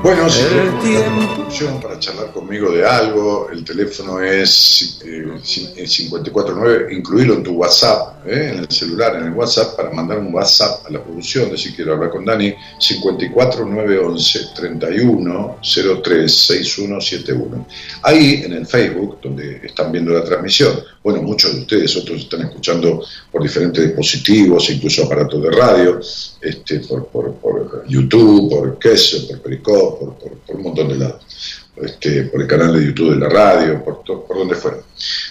Bueno, 0.03 0.29
si 0.29 0.43
tiempo. 0.83 1.81
para 1.81 1.99
charlar 1.99 2.31
conmigo 2.31 2.71
de 2.73 2.87
algo, 2.87 3.49
el 3.51 3.65
teléfono 3.65 4.21
es 4.21 5.01
549, 5.03 6.89
eh, 6.91 6.95
incluirlo 6.95 7.37
en 7.37 7.43
tu 7.43 7.53
WhatsApp, 7.53 8.14
¿eh? 8.27 8.51
en 8.53 8.59
el 8.61 8.71
celular, 8.71 9.17
en 9.17 9.25
el 9.25 9.33
WhatsApp, 9.33 9.77
para 9.77 9.91
mandar 9.91 10.19
un 10.19 10.35
WhatsApp 10.35 10.87
a 10.87 10.91
la 10.91 11.03
producción, 11.03 11.51
decir 11.51 11.75
quiero 11.75 11.95
hablar 11.95 12.11
con 12.11 12.25
Dani, 12.25 12.55
54911 12.79 14.39
31 14.55 15.59
6171. 15.63 17.67
Ahí 18.03 18.43
en 18.45 18.53
el 18.53 18.67
Facebook, 18.67 19.19
donde 19.23 19.61
están 19.65 19.93
viendo 19.93 20.13
la 20.13 20.25
transmisión, 20.25 20.81
bueno, 21.03 21.23
muchos 21.23 21.55
de 21.55 21.61
ustedes, 21.61 21.97
otros 21.97 22.23
están 22.23 22.43
escuchando 22.43 23.05
por 23.31 23.43
diferentes 23.43 23.85
dispositivos, 23.85 24.71
incluso 24.71 25.05
aparatos 25.05 25.43
de 25.43 25.51
radio, 25.51 26.01
este, 26.41 26.81
por, 26.81 27.07
por, 27.09 27.85
YouTube, 27.87 28.51
por 28.51 28.79
Queso, 28.79 29.29
por 29.29 29.41
Pericop, 29.41 29.99
por, 29.99 30.15
por 30.17 30.57
un 30.57 30.63
montón 30.63 30.89
de 30.89 30.97
lados 30.97 31.64
este, 31.77 32.25
por 32.25 32.41
el 32.41 32.47
canal 32.47 32.79
de 32.79 32.87
YouTube 32.87 33.15
de 33.15 33.21
la 33.21 33.29
radio, 33.29 33.83
por, 33.85 34.05
donde 34.05 34.55
fuera. 34.55 34.79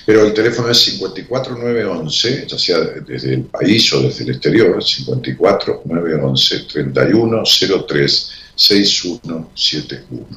Pero 0.06 0.26
el 0.26 0.34
teléfono 0.34 0.70
es 0.70 0.78
54911, 0.80 2.48
ya 2.48 2.57
sea 2.57 2.80
desde 2.80 3.36
el 3.36 3.44
país 3.44 3.94
o 3.94 4.02
desde 4.02 4.26
el 4.26 4.32
exterior, 4.32 4.78
54911 4.84 6.65
3103 6.68 8.32
6171. 8.56 10.28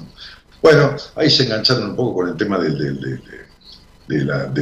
Bueno, 0.62 0.96
ahí 1.16 1.30
se 1.30 1.44
engancharon 1.44 1.90
un 1.90 1.96
poco 1.96 2.14
con 2.20 2.28
el 2.28 2.36
tema 2.36 2.58
de, 2.58 2.70
la, 4.08 4.52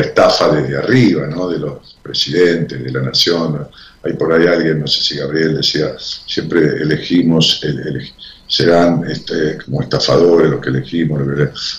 estafa 0.00 0.54
desde 0.54 0.76
arriba, 0.76 1.26
de 1.26 1.58
los 1.58 1.96
presidentes, 2.02 2.82
de 2.82 2.90
la 2.90 3.02
nación. 3.02 3.66
Hay 4.04 4.14
por 4.14 4.32
ahí 4.32 4.46
alguien, 4.46 4.80
no 4.80 4.86
sé 4.86 5.02
si 5.02 5.16
Gabriel 5.16 5.56
decía, 5.56 5.94
siempre 5.98 6.60
elegimos, 6.82 7.60
el, 7.62 8.12
serán 8.52 9.02
este, 9.10 9.56
como 9.64 9.80
estafadores 9.80 10.50
los 10.50 10.60
que 10.60 10.68
elegimos, 10.68 11.22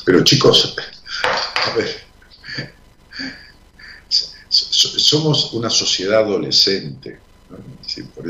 pero 0.03 0.23
chicos, 0.23 0.75
a 1.71 1.77
ver, 1.77 1.87
somos 4.49 5.53
una 5.53 5.69
sociedad 5.69 6.21
adolescente. 6.21 7.19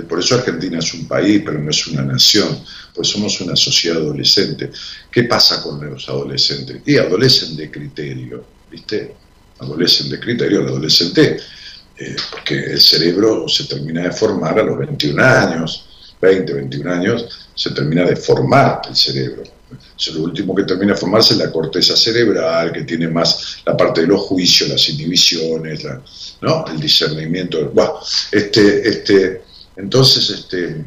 por, 0.10 0.20
eso 0.20 0.36
Argentina 0.36 0.80
es 0.80 0.94
un 0.94 1.08
país, 1.08 1.42
pero 1.46 1.58
no 1.58 1.70
es 1.70 1.88
una 1.88 2.02
nación, 2.02 2.60
pues 2.94 3.08
somos 3.08 3.40
una 3.40 3.56
sociedad 3.56 4.00
adolescente. 4.00 4.72
¿Qué 5.10 5.24
pasa 5.24 5.64
con 5.64 5.80
los 5.90 6.10
adolescentes? 6.10 6.82
Y 6.86 6.98
adolecen 6.98 7.56
de 7.56 7.72
criterio, 7.72 8.46
¿viste? 8.70 9.16
Adolecen 9.60 10.10
de 10.10 10.20
criterio, 10.20 10.60
el 10.60 10.68
adolescente, 10.68 11.40
eh, 11.98 12.16
porque 12.30 12.74
el 12.74 12.82
cerebro 12.82 13.48
se 13.48 13.64
termina 13.68 14.02
de 14.02 14.12
formar 14.12 14.60
a 14.60 14.64
los 14.64 14.78
21 14.80 15.24
años, 15.24 15.93
20, 16.24 16.54
21 16.54 16.92
años, 16.92 17.50
se 17.54 17.72
termina 17.72 18.06
de 18.06 18.16
formar 18.16 18.82
el 18.88 18.96
cerebro. 18.96 19.44
lo 20.14 20.24
último 20.24 20.56
que 20.56 20.64
termina 20.64 20.94
de 20.94 21.00
formarse 21.00 21.34
es 21.34 21.40
la 21.40 21.52
corteza 21.52 21.98
cerebral, 21.98 22.72
que 22.72 22.84
tiene 22.84 23.10
más 23.10 23.62
la 23.66 23.76
parte 23.76 24.02
de 24.02 24.08
los 24.08 24.22
juicios, 24.22 24.70
las 24.70 24.88
inhibiciones, 24.90 25.84
¿no? 26.42 26.66
el 26.68 26.80
discernimiento. 26.80 27.74
Este, 28.32 28.88
este, 28.88 29.42
entonces, 29.76 30.30
este, 30.30 30.86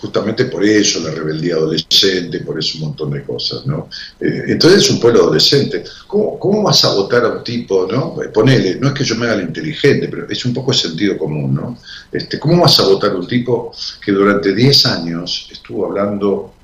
justamente 0.00 0.44
por 0.46 0.64
eso 0.64 1.00
la 1.00 1.10
rebeldía 1.10 1.54
adolescente, 1.54 2.40
por 2.40 2.58
eso 2.58 2.78
un 2.78 2.84
montón 2.84 3.10
de 3.10 3.24
cosas, 3.24 3.66
¿no? 3.66 3.88
Eh, 4.20 4.44
entonces 4.48 4.84
es 4.84 4.90
un 4.90 5.00
pueblo 5.00 5.22
adolescente. 5.22 5.84
¿Cómo, 6.06 6.38
¿Cómo, 6.38 6.62
vas 6.62 6.84
a 6.84 6.94
votar 6.94 7.24
a 7.24 7.28
un 7.28 7.44
tipo, 7.44 7.86
no? 7.90 8.22
Eh, 8.22 8.28
ponele, 8.28 8.76
no 8.76 8.88
es 8.88 8.94
que 8.94 9.04
yo 9.04 9.16
me 9.16 9.26
haga 9.26 9.34
el 9.34 9.48
inteligente, 9.48 10.08
pero 10.08 10.28
es 10.28 10.44
un 10.44 10.54
poco 10.54 10.72
de 10.72 10.78
sentido 10.78 11.18
común, 11.18 11.54
¿no? 11.54 11.78
Este, 12.12 12.38
¿Cómo 12.38 12.62
vas 12.62 12.78
a 12.80 12.84
votar 12.84 13.10
a 13.10 13.16
un 13.16 13.26
tipo 13.26 13.72
que 14.04 14.12
durante 14.12 14.54
10 14.54 14.86
años 14.86 15.48
estuvo 15.50 15.86
hablando 15.86 16.54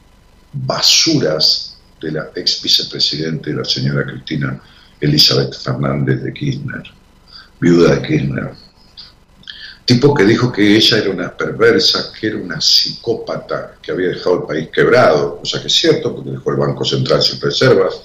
basuras 0.53 1.77
de 2.01 2.13
la 2.13 2.31
ex 2.35 2.63
vicepresidente, 2.63 3.53
la 3.53 3.65
señora 3.65 4.05
Cristina 4.07 4.61
Elizabeth 5.01 5.55
Fernández 5.57 6.23
de 6.23 6.33
Kirchner, 6.33 6.83
viuda 7.61 7.97
de 7.97 8.03
Kirchner? 8.07 8.64
Tipo 9.85 10.15
que 10.15 10.25
dijo 10.25 10.51
que 10.51 10.77
ella 10.77 10.99
era 10.99 11.11
una 11.11 11.37
perversa, 11.37 12.13
que 12.19 12.29
era 12.29 12.37
una 12.37 12.61
psicópata, 12.61 13.77
que 13.83 13.93
había 13.93 14.09
dejado 14.09 14.37
el 14.37 14.43
país 14.45 14.69
quebrado, 14.73 15.39
cosa 15.39 15.61
que 15.61 15.67
es 15.67 15.75
cierto, 15.75 16.15
porque 16.15 16.31
dejó 16.31 16.51
el 16.51 16.57
Banco 16.57 16.85
Central 16.85 17.23
sin 17.23 17.41
reservas, 17.41 18.01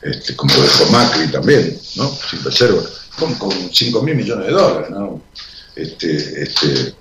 este, 0.00 0.34
como 0.34 0.54
lo 0.54 0.62
dejó 0.62 0.90
Macri 0.90 1.28
también, 1.28 1.78
¿no? 1.96 2.08
Sin 2.08 2.42
reservas, 2.42 3.08
con, 3.18 3.34
con 3.34 3.52
5 3.52 4.02
mil 4.02 4.16
millones 4.16 4.46
de 4.46 4.52
dólares, 4.52 4.90
¿no? 4.90 5.22
Este, 5.76 6.42
este, 6.42 6.94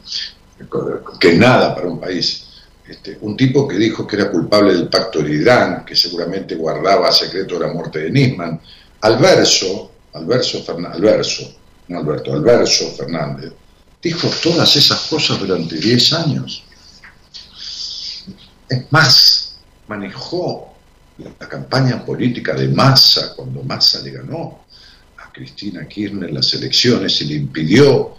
que 1.19 1.33
nada 1.33 1.73
para 1.73 1.87
un 1.87 1.99
país. 1.99 2.45
Este, 2.87 3.17
un 3.21 3.37
tipo 3.37 3.67
que 3.67 3.77
dijo 3.77 4.05
que 4.07 4.15
era 4.15 4.31
culpable 4.31 4.73
del 4.73 4.89
pacto 4.89 5.21
de 5.21 5.33
Irán, 5.33 5.85
que 5.85 5.95
seguramente 5.95 6.55
guardaba 6.55 7.11
secreto 7.11 7.59
la 7.59 7.71
muerte 7.71 7.99
de 7.99 8.11
Nisman, 8.11 8.59
Alverso, 9.01 9.91
Alverso, 10.13 10.63
Alverso, 10.67 11.53
no 11.87 11.99
Alberto, 11.99 12.33
Alverso 12.33 12.91
Fernández, 12.91 13.53
dijo 14.01 14.29
todas 14.41 14.75
esas 14.75 14.99
cosas 15.01 15.39
durante 15.39 15.77
10 15.77 16.13
años. 16.13 16.63
Es 18.69 18.91
más, 18.91 19.57
manejó 19.87 20.73
la 21.17 21.49
campaña 21.49 22.05
política 22.05 22.53
de 22.53 22.69
Massa 22.69 23.33
cuando 23.35 23.63
Massa 23.63 24.01
le 24.01 24.11
ganó 24.11 24.63
a 25.17 25.31
Cristina 25.31 25.87
Kirchner 25.87 26.31
las 26.31 26.53
elecciones 26.53 27.19
y 27.21 27.25
le 27.25 27.35
impidió 27.35 28.15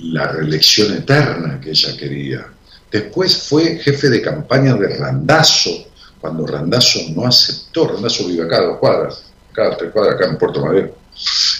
la 0.00 0.26
reelección 0.28 0.96
eterna 0.96 1.60
que 1.60 1.70
ella 1.70 1.96
quería. 1.96 2.46
Después 2.90 3.36
fue 3.36 3.78
jefe 3.78 4.08
de 4.08 4.22
campaña 4.22 4.74
de 4.74 4.96
Randazo, 4.96 5.88
cuando 6.20 6.46
Randazo 6.46 7.00
no 7.14 7.26
aceptó, 7.26 7.88
Randazo 7.88 8.26
vive 8.26 8.44
acá 8.44 8.62
dos 8.62 8.78
cuadras, 8.78 9.24
acá 9.50 9.76
tres 9.76 9.92
cuadras, 9.92 10.14
acá 10.14 10.30
en 10.30 10.38
Puerto 10.38 10.64
Madero 10.64 11.03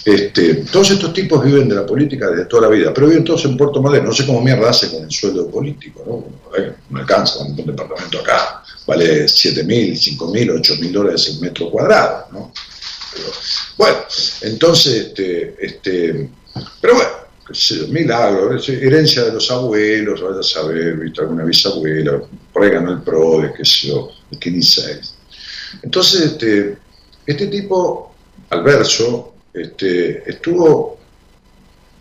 este, 0.05 0.55
todos 0.71 0.91
estos 0.91 1.13
tipos 1.13 1.43
viven 1.43 1.67
de 1.69 1.75
la 1.75 1.85
política 1.85 2.29
desde 2.29 2.45
toda 2.45 2.63
la 2.63 2.69
vida, 2.69 2.93
pero 2.93 3.07
viven 3.07 3.23
todos 3.23 3.45
en 3.45 3.57
Puerto 3.57 3.81
Madero. 3.81 4.05
No 4.05 4.13
sé 4.13 4.25
cómo 4.25 4.41
mierda 4.41 4.69
hace 4.69 4.91
con 4.91 5.03
el 5.03 5.11
sueldo 5.11 5.49
político, 5.49 6.03
¿no? 6.05 6.65
no 6.89 6.99
alcanza, 6.99 7.43
un 7.43 7.55
departamento 7.55 8.19
acá 8.19 8.63
vale 8.85 9.27
7 9.27 9.63
mil, 9.63 9.97
5 9.97 10.27
mil, 10.27 10.51
8 10.51 10.75
mil 10.79 10.91
dólares 10.91 11.27
el 11.29 11.39
metro 11.39 11.69
cuadrado, 11.69 12.27
¿no? 12.31 12.53
bueno, 13.77 13.97
entonces, 14.41 15.07
este, 15.07 15.55
este, 15.59 16.29
pero 16.81 16.95
bueno, 16.95 17.11
qué 17.47 17.87
milagro, 17.87 18.57
herencia 18.67 19.23
de 19.23 19.31
los 19.31 19.49
abuelos, 19.49 20.21
vaya 20.21 20.39
a 20.39 20.43
saber, 20.43 20.97
visto 20.97 21.21
alguna 21.21 21.45
bisabuela, 21.45 22.21
por 22.51 22.63
ahí 22.63 22.71
ganó 22.71 22.91
el 22.91 23.01
PRO, 23.01 23.53
qué 23.55 23.63
sé 23.63 23.87
yo, 23.87 24.09
el 24.31 24.37
15. 24.37 24.99
Entonces, 25.83 26.21
este, 26.23 26.77
este 27.25 27.47
tipo, 27.47 28.13
al 28.49 28.63
verso, 28.63 29.34
este, 29.55 30.29
estuvo 30.29 30.99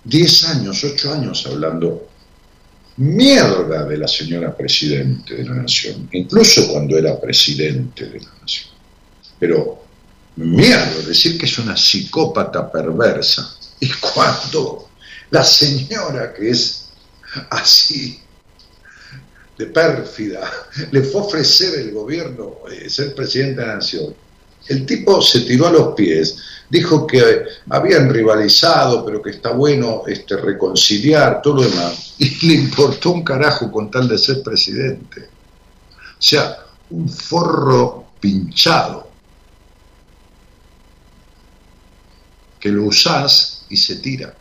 10 0.04 0.44
años, 0.44 0.84
8 0.84 1.12
años 1.12 1.46
hablando 1.46 2.08
mierda 2.96 3.84
de 3.84 3.96
la 3.96 4.08
señora 4.08 4.56
presidente 4.56 5.34
de 5.34 5.44
la 5.44 5.54
nación, 5.54 6.08
incluso 6.12 6.68
cuando 6.68 6.96
era 6.96 7.20
presidente 7.20 8.06
de 8.06 8.20
la 8.20 8.30
nación. 8.40 8.70
Pero 9.38 9.82
mierda, 10.36 11.00
decir 11.06 11.38
que 11.38 11.46
es 11.46 11.58
una 11.58 11.76
psicópata 11.76 12.70
perversa. 12.70 13.56
Y 13.80 13.90
cuando 13.94 14.90
la 15.30 15.42
señora 15.42 16.32
que 16.32 16.50
es 16.50 16.86
así 17.50 18.20
de 19.58 19.66
pérfida 19.66 20.50
le 20.90 21.02
fue 21.02 21.20
a 21.20 21.24
ofrecer 21.24 21.78
el 21.78 21.92
gobierno 21.92 22.58
eh, 22.70 22.88
ser 22.88 23.14
presidente 23.14 23.60
de 23.60 23.66
la 23.66 23.74
nación, 23.76 24.14
el 24.68 24.86
tipo 24.86 25.20
se 25.20 25.40
tiró 25.40 25.66
a 25.66 25.72
los 25.72 25.94
pies 25.94 26.36
dijo 26.68 27.06
que 27.06 27.44
habían 27.70 28.12
rivalizado, 28.12 29.04
pero 29.04 29.22
que 29.22 29.30
está 29.30 29.52
bueno 29.52 30.02
este, 30.06 30.36
reconciliar, 30.36 31.40
todo 31.42 31.56
lo 31.56 31.62
demás, 31.62 32.14
y 32.18 32.46
le 32.46 32.54
importó 32.54 33.12
un 33.12 33.22
carajo 33.22 33.70
con 33.70 33.90
tal 33.90 34.08
de 34.08 34.18
ser 34.18 34.42
presidente. 34.42 35.28
O 36.18 36.22
sea, 36.22 36.58
un 36.90 37.08
forro 37.08 38.06
pinchado, 38.20 39.08
que 42.58 42.70
lo 42.70 42.84
usás 42.84 43.66
y 43.68 43.76
se 43.76 43.96
tira. 43.96 44.34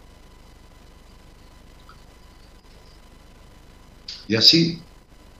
Y 4.27 4.35
así 4.35 4.81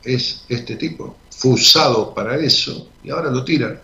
es 0.04 0.44
este 0.50 0.76
tipo, 0.76 1.16
fue 1.30 1.52
usado 1.52 2.14
para 2.14 2.36
eso 2.36 2.90
y 3.02 3.10
ahora 3.10 3.32
lo 3.32 3.46
tiran 3.46 3.80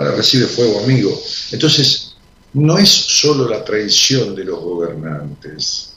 ahora 0.00 0.16
recibe 0.16 0.46
fuego 0.46 0.80
amigo. 0.80 1.22
Entonces, 1.52 2.14
no 2.54 2.78
es 2.78 2.88
solo 2.88 3.48
la 3.48 3.62
traición 3.62 4.34
de 4.34 4.44
los 4.44 4.58
gobernantes, 4.58 5.92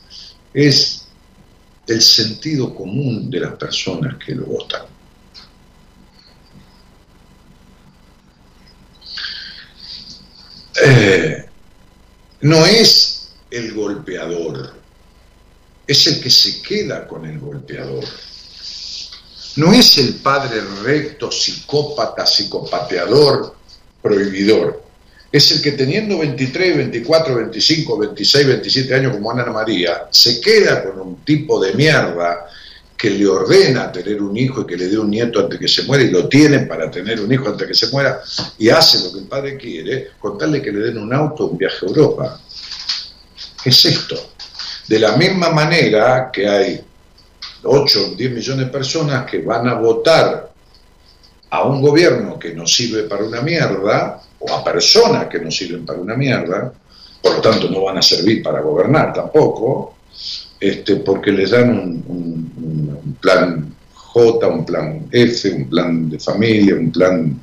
es 0.54 1.06
el 1.88 2.02
sentido 2.02 2.76
común 2.76 3.30
de 3.30 3.40
las 3.40 3.54
personas 3.54 4.18
que 4.24 4.36
lo 4.36 4.46
votan. 4.46 4.84
Eh, 10.86 11.46
no 12.42 12.66
es 12.66 13.30
el 13.50 13.74
golpeador, 13.74 14.74
es 15.88 16.08
el 16.08 16.22
que 16.22 16.30
se 16.30 16.62
queda 16.62 17.08
con 17.08 17.26
el 17.26 17.40
golpeador. 17.40 18.04
No 19.56 19.72
es 19.72 19.98
el 20.00 20.16
padre 20.16 20.62
recto, 20.84 21.32
psicópata, 21.32 22.26
psicopateador, 22.26 23.63
prohibidor. 24.04 24.84
es 25.32 25.52
el 25.52 25.62
que 25.64 25.72
teniendo 25.72 26.20
23, 26.20 26.78
24, 26.78 27.36
25, 27.36 27.98
26, 27.98 28.48
27 28.48 28.94
años 28.94 29.14
como 29.14 29.32
Ana 29.32 29.46
María, 29.46 30.08
se 30.12 30.40
queda 30.40 30.84
con 30.84 31.00
un 31.00 31.26
tipo 31.26 31.60
de 31.60 31.74
mierda 31.74 32.46
que 32.96 33.10
le 33.10 33.26
ordena 33.26 33.92
tener 33.92 34.22
un 34.22 34.38
hijo 34.38 34.62
y 34.62 34.68
que 34.68 34.78
le 34.78 34.88
dé 34.88 34.98
un 35.00 35.10
nieto 35.10 35.40
antes 35.40 35.60
que 35.60 35.68
se 35.68 35.84
muera 35.84 36.04
y 36.04 36.12
lo 36.12 36.30
tiene 36.30 36.60
para 36.60 36.92
tener 36.92 37.20
un 37.20 37.34
hijo 37.34 37.50
antes 37.50 37.68
que 37.68 37.74
se 37.74 37.88
muera 37.88 38.22
y 38.60 38.70
hace 38.70 39.04
lo 39.04 39.12
que 39.12 39.20
el 39.20 39.26
padre 39.26 39.58
quiere, 39.58 40.12
contarle 40.20 40.62
que 40.62 40.72
le 40.72 40.80
den 40.80 41.00
un 41.00 41.12
auto, 41.12 41.48
un 41.48 41.58
viaje 41.58 41.84
a 41.84 41.90
Europa. 41.90 42.40
¿Qué 43.64 43.70
es 43.70 43.86
esto? 43.86 44.34
De 44.88 45.00
la 45.00 45.18
misma 45.18 45.50
manera 45.50 46.30
que 46.32 46.48
hay 46.48 46.80
8 47.64 48.12
o 48.12 48.16
10 48.16 48.32
millones 48.32 48.66
de 48.68 48.72
personas 48.72 49.26
que 49.30 49.40
van 49.40 49.68
a 49.68 49.74
votar 49.74 50.53
a 51.54 51.62
un 51.66 51.84
gobierno 51.84 52.40
que 52.40 52.52
no 52.56 52.66
sirve 52.66 53.04
para 53.04 53.24
una 53.24 53.42
mierda, 53.42 54.20
o 54.40 54.52
a 54.52 54.64
personas 54.64 55.28
que 55.28 55.40
no 55.40 55.52
sirven 55.52 55.86
para 55.86 56.00
una 56.00 56.16
mierda, 56.16 56.74
por 57.22 57.36
lo 57.36 57.42
tanto 57.42 57.70
no 57.70 57.84
van 57.84 58.00
a 58.00 58.02
servir 58.02 58.42
para 58.42 58.60
gobernar 58.62 59.14
tampoco, 59.14 59.98
este, 60.60 60.96
porque 60.96 61.32
les 61.32 61.52
dan 61.52 61.70
un, 62.08 63.18
plan 63.22 63.72
J, 63.94 64.48
un 64.48 64.66
plan 64.66 65.08
F, 65.12 65.54
un 65.54 65.70
plan 65.70 66.10
de 66.10 66.20
familia, 66.20 66.74
un 66.74 66.92
plan, 66.92 67.40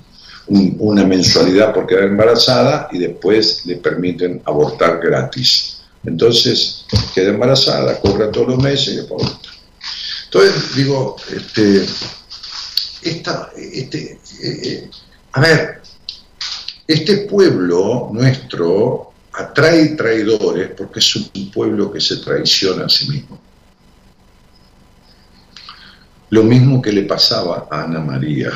una 0.49 1.05
mensualidad 1.07 1.73
por 1.73 1.87
quedar 1.87 2.05
embarazada 2.05 2.89
y 2.91 2.99
después 2.99 3.65
le 3.65 3.77
permiten 3.77 4.43
abortar 4.45 4.99
gratis. 5.01 5.83
Entonces, 6.05 6.85
queda 7.15 7.31
embarazada, 7.31 8.01
cobra 8.01 8.29
todos 8.33 8.49
los 8.49 8.59
meses 8.59 8.95
y 8.95 8.97
después 8.97 9.23
Entonces, 10.25 10.75
digo, 10.75 11.15
este, 11.33 11.87
esta, 13.03 13.51
este, 13.57 14.13
eh, 14.43 14.61
eh, 14.63 14.91
a 15.33 15.41
ver, 15.41 15.81
este 16.87 17.19
pueblo 17.29 18.11
nuestro 18.13 19.13
atrae 19.33 19.91
traidores 19.91 20.71
porque 20.77 20.99
es 20.99 21.17
un 21.17 21.51
pueblo 21.51 21.93
que 21.93 22.01
se 22.01 22.17
traiciona 22.17 22.87
a 22.87 22.89
sí 22.89 23.09
mismo. 23.09 23.39
Lo 26.31 26.43
mismo 26.45 26.81
que 26.81 26.93
le 26.93 27.03
pasaba 27.03 27.69
a 27.71 27.83
Ana 27.83 28.01
María. 28.01 28.53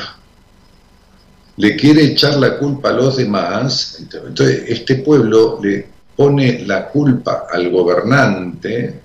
Le 1.57 1.75
quiere 1.75 2.03
echar 2.03 2.35
la 2.35 2.57
culpa 2.57 2.89
a 2.89 2.93
los 2.93 3.15
demás, 3.15 3.97
entonces 3.99 4.65
este 4.67 4.95
pueblo 4.95 5.59
le 5.61 5.87
pone 6.15 6.65
la 6.65 6.87
culpa 6.89 7.47
al 7.51 7.69
gobernante 7.69 9.04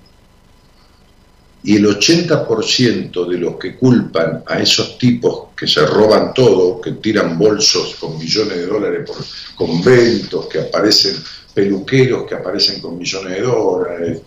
y 1.63 1.75
el 1.75 1.85
80% 1.85 3.27
de 3.27 3.37
los 3.37 3.57
que 3.57 3.75
culpan 3.75 4.43
a 4.47 4.59
esos 4.59 4.97
tipos 4.97 5.49
que 5.55 5.67
se 5.67 5.85
roban 5.85 6.33
todo, 6.33 6.81
que 6.81 6.93
tiran 6.93 7.37
bolsos 7.37 7.95
con 7.99 8.17
millones 8.17 8.57
de 8.57 8.65
dólares 8.65 9.07
por 9.07 9.17
conventos, 9.55 10.47
que 10.47 10.61
aparecen 10.61 11.15
peluqueros 11.53 12.25
que 12.27 12.35
aparecen 12.35 12.79
con 12.79 12.97
millones 12.97 13.33
de 13.33 13.41
dólares, 13.41 14.21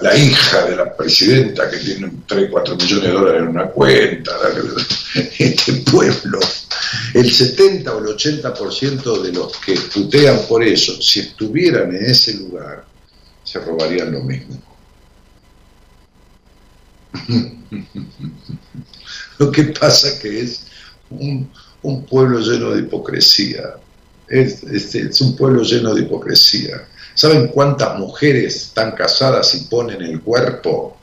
la, 0.00 0.16
hija 0.16 0.64
de 0.64 0.76
la 0.76 0.96
presidenta 0.96 1.70
que 1.70 1.76
tiene 1.76 2.10
3, 2.26 2.48
4 2.50 2.76
millones 2.76 3.04
de 3.04 3.10
dólares 3.10 3.42
en 3.42 3.48
una 3.48 3.66
cuenta, 3.66 4.32
este 5.38 5.72
pueblo, 5.90 6.40
el 7.12 7.30
70 7.30 7.94
o 7.94 7.98
el 7.98 8.16
80% 8.16 9.22
de 9.22 9.32
los 9.32 9.56
que 9.58 9.74
putean 9.92 10.40
por 10.48 10.64
eso, 10.64 11.00
si 11.02 11.20
estuvieran 11.20 11.94
en 11.94 12.04
ese 12.04 12.34
lugar, 12.34 12.84
se 13.42 13.60
robarían 13.60 14.12
lo 14.12 14.20
mismo. 14.20 14.73
Lo 19.38 19.50
que 19.50 19.64
pasa 19.64 20.18
que 20.20 20.40
es 20.40 20.66
un, 21.10 21.50
pueblo 22.08 22.40
lleno 22.40 22.70
de 22.70 22.80
hipocresía. 22.80 23.74
Es, 24.28 24.62
es, 24.62 25.20
un 25.20 25.36
pueblo 25.36 25.62
lleno 25.62 25.94
de 25.94 26.02
hipocresía. 26.02 26.86
¿Saben 27.14 27.48
cuántas 27.48 27.98
mujeres 27.98 28.56
están 28.56 28.92
casadas 28.92 29.54
y 29.54 29.66
ponen 29.66 30.02
el 30.02 30.20
cuerpo 30.20 30.96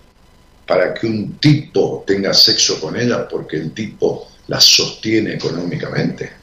para 0.68 0.94
que 0.94 1.08
un 1.08 1.38
tipo 1.38 2.04
tenga 2.06 2.34
sexo 2.34 2.80
con 2.80 2.98
ella 2.98 3.28
porque 3.28 3.58
el 3.58 3.74
tipo 3.74 4.28
la 4.48 4.60
sostiene 4.60 5.36
económicamente? 5.36 6.34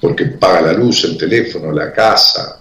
Porque 0.00 0.26
paga 0.26 0.62
la 0.62 0.72
luz, 0.72 1.04
el 1.04 1.16
teléfono, 1.16 1.72
la 1.72 1.92
casa. 1.92 2.60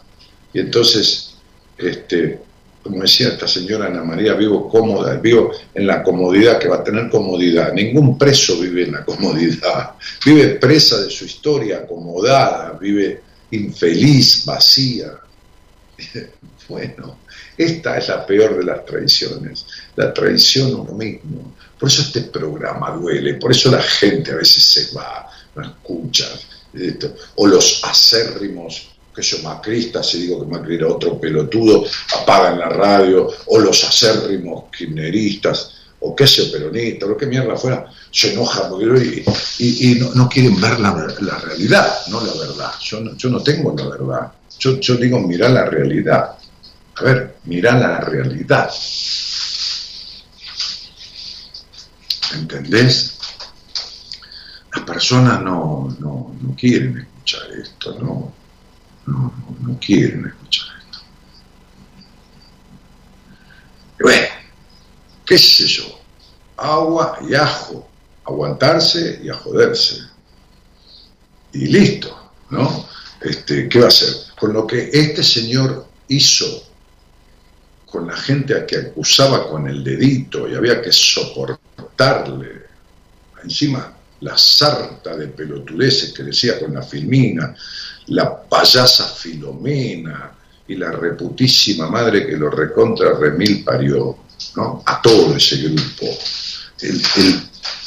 Y 0.53 0.59
entonces 0.59 1.35
este, 1.77 2.44
como 2.85 3.01
decía 3.01 3.29
esta 3.29 3.47
señora 3.47 3.87
Ana 3.87 4.03
María, 4.03 4.35
vivo 4.35 4.69
cómoda, 4.69 5.15
vivo 5.15 5.51
en 5.73 5.87
la 5.87 6.03
comodidad, 6.03 6.59
que 6.59 6.67
va 6.67 6.75
a 6.75 6.83
tener 6.83 7.09
comodidad. 7.09 7.73
Ningún 7.73 8.15
preso 8.15 8.59
vive 8.59 8.83
en 8.83 8.91
la 8.91 9.03
comodidad, 9.03 9.93
vive 10.23 10.49
presa 10.49 11.01
de 11.01 11.09
su 11.09 11.25
historia, 11.25 11.77
acomodada, 11.77 12.77
vive 12.79 13.23
infeliz, 13.51 14.45
vacía. 14.45 15.13
Bueno, 16.67 17.19
esta 17.55 17.95
es 17.99 18.07
la 18.07 18.25
peor 18.25 18.57
de 18.57 18.63
las 18.63 18.83
traiciones, 18.87 19.67
la 19.95 20.11
traición 20.11 20.71
a 20.71 20.77
uno 20.77 20.93
mismo. 20.93 21.53
Por 21.79 21.89
eso 21.89 22.01
este 22.01 22.21
programa 22.21 22.89
duele, 22.89 23.35
por 23.35 23.51
eso 23.51 23.69
la 23.69 23.83
gente 23.83 24.31
a 24.31 24.37
veces 24.37 24.63
se 24.63 24.95
va, 24.95 25.29
no 25.53 25.61
escucha, 25.61 26.25
o 27.35 27.45
los 27.45 27.83
acérrimos 27.83 28.94
que 29.15 29.21
yo 29.21 29.39
macrista, 29.43 30.03
si 30.03 30.21
digo 30.21 30.41
que 30.41 30.51
Macri 30.51 30.75
era 30.75 30.87
otro 30.87 31.19
pelotudo, 31.19 31.85
apagan 32.21 32.59
la 32.59 32.69
radio, 32.69 33.31
o 33.45 33.59
los 33.59 33.83
acérrimos 33.85 34.65
kirchneristas, 34.75 35.71
o 36.01 36.13
qué 36.13 36.27
sé, 36.27 36.47
peronistas, 36.47 37.07
lo 37.07 37.15
que 37.15 37.25
mierda 37.25 37.55
fuera, 37.55 37.89
se 38.11 38.33
enojan 38.33 38.69
porque, 38.69 39.23
y, 39.59 39.91
y, 39.91 39.99
no, 39.99 40.27
quieren 40.27 40.59
ver 40.59 40.79
la, 40.79 40.93
realidad, 41.39 41.87
no 42.09 42.21
la 42.21 42.33
verdad. 42.33 42.71
Yo 42.81 42.99
no, 42.99 43.15
yo 43.15 43.29
no 43.29 43.41
tengo 43.41 43.73
la 43.75 43.87
verdad. 43.87 44.31
Yo, 44.59 44.95
digo, 44.95 45.19
mira 45.19 45.49
la 45.49 45.65
realidad. 45.65 46.37
A 46.95 47.03
ver, 47.03 47.37
mira 47.45 47.77
la 47.77 47.99
realidad. 48.01 48.69
¿Entendés? 52.33 53.17
Las 54.73 54.83
personas 54.83 55.41
no, 55.41 55.95
no, 55.99 56.35
no 56.41 56.55
quieren 56.55 56.97
escuchar 56.97 57.49
esto, 57.51 57.97
no 57.99 58.44
no, 59.05 59.33
no, 59.61 59.79
quieren 59.79 60.25
escuchar 60.25 60.67
esto. 60.79 60.99
Bueno, 64.01 64.27
qué 65.25 65.37
sé 65.37 65.67
yo, 65.67 65.99
agua 66.57 67.19
y 67.27 67.33
ajo, 67.35 67.87
aguantarse 68.25 69.21
y 69.23 69.29
a 69.29 69.35
joderse. 69.35 70.01
Y 71.53 71.67
listo, 71.67 72.31
¿no? 72.49 72.87
Este, 73.21 73.69
¿Qué 73.69 73.79
va 73.79 73.85
a 73.85 73.89
hacer? 73.89 74.13
Con 74.37 74.53
lo 74.53 74.67
que 74.67 74.89
este 74.91 75.23
señor 75.23 75.87
hizo 76.07 76.65
con 77.95 78.07
la 78.07 78.17
gente 78.17 78.53
a 78.53 78.65
que 78.65 78.75
acusaba 78.75 79.49
con 79.49 79.69
el 79.69 79.81
dedito 79.81 80.49
y 80.49 80.53
había 80.53 80.81
que 80.81 80.91
soportarle, 80.91 82.63
encima 83.41 83.95
la 84.19 84.37
sarta 84.37 85.15
de 85.15 85.27
pelotudeces 85.27 86.11
que 86.11 86.23
decía 86.23 86.59
con 86.59 86.73
la 86.73 86.81
filmina, 86.81 87.55
la 88.07 88.43
payasa 88.47 89.05
Filomena 89.05 90.31
y 90.67 90.75
la 90.75 90.91
reputísima 90.91 91.89
madre 91.89 92.25
que 92.25 92.37
lo 92.37 92.49
recontra 92.49 93.13
remil 93.13 93.63
parió, 93.63 94.17
¿no? 94.55 94.83
A 94.85 95.01
todo 95.01 95.35
ese 95.35 95.57
grupo. 95.57 96.07
El, 96.81 97.01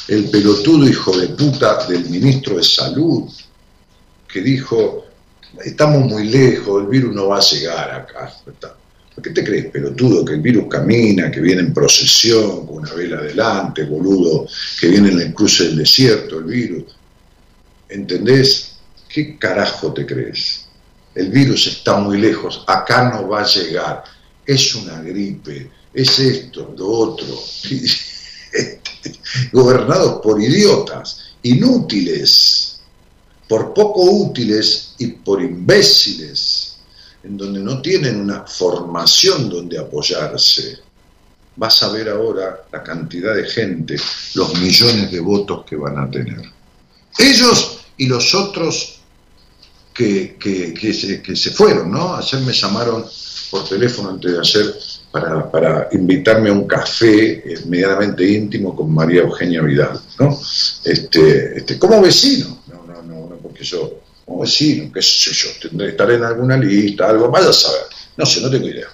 el, 0.07 0.29
pelotudo 0.29 0.87
hijo 0.87 1.17
de 1.17 1.27
puta 1.29 1.85
del 1.87 2.09
ministro 2.09 2.57
de 2.57 2.63
Salud, 2.63 3.29
que 4.31 4.41
dijo, 4.41 5.05
estamos 5.63 6.05
muy 6.09 6.27
lejos, 6.29 6.83
el 6.83 6.89
virus 6.89 7.13
no 7.13 7.27
va 7.27 7.37
a 7.37 7.41
llegar 7.41 7.91
acá. 7.91 8.33
¿Por 9.13 9.23
qué 9.23 9.31
te 9.31 9.43
crees, 9.43 9.65
pelotudo, 9.65 10.23
que 10.23 10.33
el 10.33 10.41
virus 10.41 10.67
camina, 10.69 11.29
que 11.29 11.41
viene 11.41 11.61
en 11.61 11.73
procesión, 11.73 12.65
con 12.65 12.77
una 12.77 12.93
vela 12.93 13.17
adelante, 13.17 13.83
boludo, 13.83 14.47
que 14.79 14.87
viene 14.87 15.09
en 15.09 15.19
el 15.19 15.33
cruce 15.33 15.65
del 15.65 15.77
desierto, 15.77 16.39
el 16.39 16.45
virus? 16.45 16.95
¿Entendés? 17.89 18.68
¿Qué 19.09 19.39
carajo 19.39 19.91
te 19.91 20.05
crees? 20.05 20.65
El 21.15 21.31
virus 21.31 21.65
está 21.65 21.97
muy 21.97 22.19
lejos, 22.19 22.63
acá 22.67 23.09
no 23.09 23.27
va 23.27 23.41
a 23.41 23.47
llegar. 23.47 24.03
Es 24.45 24.75
una 24.75 25.01
gripe, 25.01 25.71
es 25.91 26.19
esto, 26.19 26.75
lo 26.77 26.87
otro. 26.87 27.27
Gobernados 29.51 30.21
por 30.21 30.39
idiotas, 30.39 31.33
inútiles, 31.41 32.79
por 33.47 33.73
poco 33.73 34.03
útiles 34.03 34.93
y 34.99 35.07
por 35.07 35.41
imbéciles, 35.41 36.77
en 37.23 37.35
donde 37.35 37.61
no 37.61 37.81
tienen 37.81 38.21
una 38.21 38.45
formación 38.45 39.49
donde 39.49 39.79
apoyarse. 39.79 40.77
Vas 41.55 41.81
a 41.81 41.89
ver 41.89 42.09
ahora 42.09 42.65
la 42.71 42.83
cantidad 42.83 43.35
de 43.35 43.45
gente, 43.45 43.97
los 44.35 44.53
millones 44.59 45.11
de 45.11 45.19
votos 45.19 45.65
que 45.65 45.75
van 45.75 45.97
a 45.97 46.09
tener. 46.09 46.43
Ellos 47.17 47.79
y 47.97 48.05
los 48.05 48.33
otros 48.33 48.98
que, 49.99 50.93
se, 50.93 51.21
que 51.21 51.35
se 51.35 51.51
fueron, 51.51 51.91
¿no? 51.91 52.15
Ayer 52.15 52.39
me 52.41 52.53
llamaron 52.53 53.05
por 53.51 53.67
teléfono 53.67 54.11
antes 54.11 54.31
de 54.31 54.39
hacer 54.39 54.75
para, 55.11 55.51
para, 55.51 55.89
invitarme 55.91 56.49
a 56.49 56.53
un 56.53 56.67
café 56.67 57.43
medianamente 57.65 58.25
íntimo 58.25 58.75
con 58.75 58.93
María 58.93 59.21
Eugenia 59.21 59.61
Vidal, 59.61 59.99
¿no? 60.19 60.39
Este, 60.85 61.57
este, 61.57 61.77
como 61.77 62.01
vecino, 62.01 62.59
no, 62.67 62.85
no, 62.85 63.01
no, 63.01 63.29
no 63.29 63.35
porque 63.37 63.63
yo 63.63 63.99
como 64.25 64.41
vecino, 64.41 64.91
qué 64.93 65.01
sé 65.01 65.31
yo, 65.33 65.49
tendré 65.61 65.87
que 65.87 65.91
estar 65.91 66.09
en 66.11 66.23
alguna 66.23 66.55
lista, 66.55 67.09
algo, 67.09 67.29
vaya 67.29 67.49
a 67.49 67.53
saber, 67.53 67.81
no 68.15 68.25
sé, 68.25 68.41
no 68.41 68.49
tengo 68.49 68.67
idea. 68.67 68.87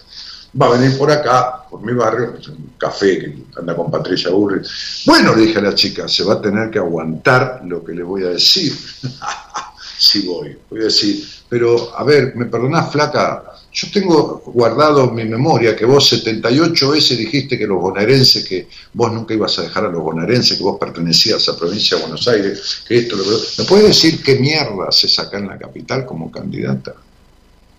Va 0.59 0.67
a 0.67 0.77
venir 0.77 0.97
por 0.97 1.11
acá, 1.11 1.67
por 1.69 1.81
mi 1.81 1.93
barrio, 1.93 2.33
un 2.47 2.73
café 2.77 3.19
que 3.19 3.37
anda 3.59 3.75
con 3.75 3.91
Patricia 3.91 4.31
Burri. 4.31 4.65
Bueno, 5.05 5.35
le 5.35 5.47
dije 5.47 5.59
a 5.59 5.63
la 5.63 5.75
chica, 5.75 6.07
se 6.07 6.23
va 6.23 6.35
a 6.35 6.41
tener 6.41 6.71
que 6.71 6.79
aguantar 6.79 7.61
lo 7.65 7.83
que 7.83 7.91
le 7.91 8.03
voy 8.03 8.23
a 8.23 8.29
decir. 8.29 8.73
sí 10.05 10.27
voy, 10.27 10.55
voy 10.69 10.81
a 10.81 10.85
decir, 10.85 11.25
pero 11.49 11.95
a 11.97 12.03
ver, 12.03 12.35
me 12.35 12.45
perdonás, 12.45 12.91
flaca, 12.91 13.43
yo 13.73 13.87
tengo 13.91 14.41
guardado 14.45 15.03
en 15.03 15.15
mi 15.15 15.25
memoria 15.25 15.75
que 15.75 15.85
vos 15.85 16.07
78 16.07 16.91
veces 16.91 17.17
dijiste 17.17 17.57
que 17.57 17.67
los 17.67 17.81
bonaerenses, 17.81 18.47
que 18.47 18.67
vos 18.93 19.11
nunca 19.11 19.33
ibas 19.33 19.59
a 19.59 19.63
dejar 19.63 19.85
a 19.85 19.89
los 19.89 20.01
bonaerenses, 20.01 20.57
que 20.57 20.63
vos 20.63 20.77
pertenecías 20.79 21.49
a 21.49 21.57
provincia 21.57 21.97
de 21.97 22.03
Buenos 22.03 22.27
Aires, 22.27 22.83
que 22.87 22.99
esto, 22.99 23.17
lo 23.17 23.23
que... 23.23 23.31
¿Me 23.57 23.63
puedes 23.65 23.87
decir 23.87 24.23
qué 24.23 24.35
mierda 24.35 24.91
se 24.91 25.09
saca 25.09 25.39
en 25.39 25.47
la 25.47 25.57
capital 25.57 26.05
como 26.05 26.31
candidata? 26.31 26.95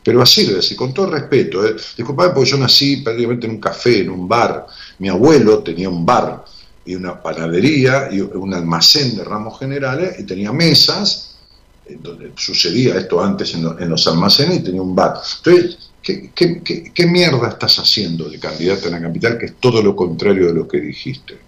Pero 0.02 0.22
así 0.22 0.46
lo 0.46 0.56
decir, 0.56 0.76
con 0.76 0.92
todo 0.92 1.10
respeto. 1.10 1.66
¿eh? 1.66 1.74
Disculpame 1.96 2.34
porque 2.34 2.50
yo 2.50 2.58
nací 2.58 2.98
prácticamente 2.98 3.46
en 3.46 3.52
un 3.54 3.60
café, 3.60 4.00
en 4.00 4.10
un 4.10 4.28
bar. 4.28 4.66
Mi 4.98 5.08
abuelo 5.08 5.60
tenía 5.60 5.88
un 5.88 6.04
bar 6.04 6.44
y 6.84 6.94
una 6.94 7.20
panadería 7.20 8.08
y 8.12 8.20
un 8.20 8.52
almacén 8.52 9.16
de 9.16 9.24
ramos 9.24 9.58
generales 9.58 10.20
y 10.20 10.24
tenía 10.24 10.52
mesas 10.52 11.25
donde 11.88 12.32
sucedía 12.36 12.96
esto 12.96 13.22
antes 13.22 13.54
en, 13.54 13.88
los 13.88 14.06
almacenes 14.06 14.58
y 14.58 14.62
tenía 14.62 14.82
un 14.82 14.94
bar. 14.94 15.20
Entonces, 15.38 15.90
¿qué, 16.02 16.30
qué, 16.32 17.06
mierda 17.06 17.48
estás 17.48 17.78
haciendo 17.78 18.28
de 18.28 18.38
candidata 18.38 18.86
en 18.86 18.92
la 18.92 19.02
capital 19.02 19.38
que 19.38 19.46
es 19.46 19.54
todo 19.60 19.82
lo 19.82 19.94
contrario 19.94 20.48
de 20.48 20.54
lo 20.54 20.66
que 20.66 20.80
dijiste? 20.80 21.38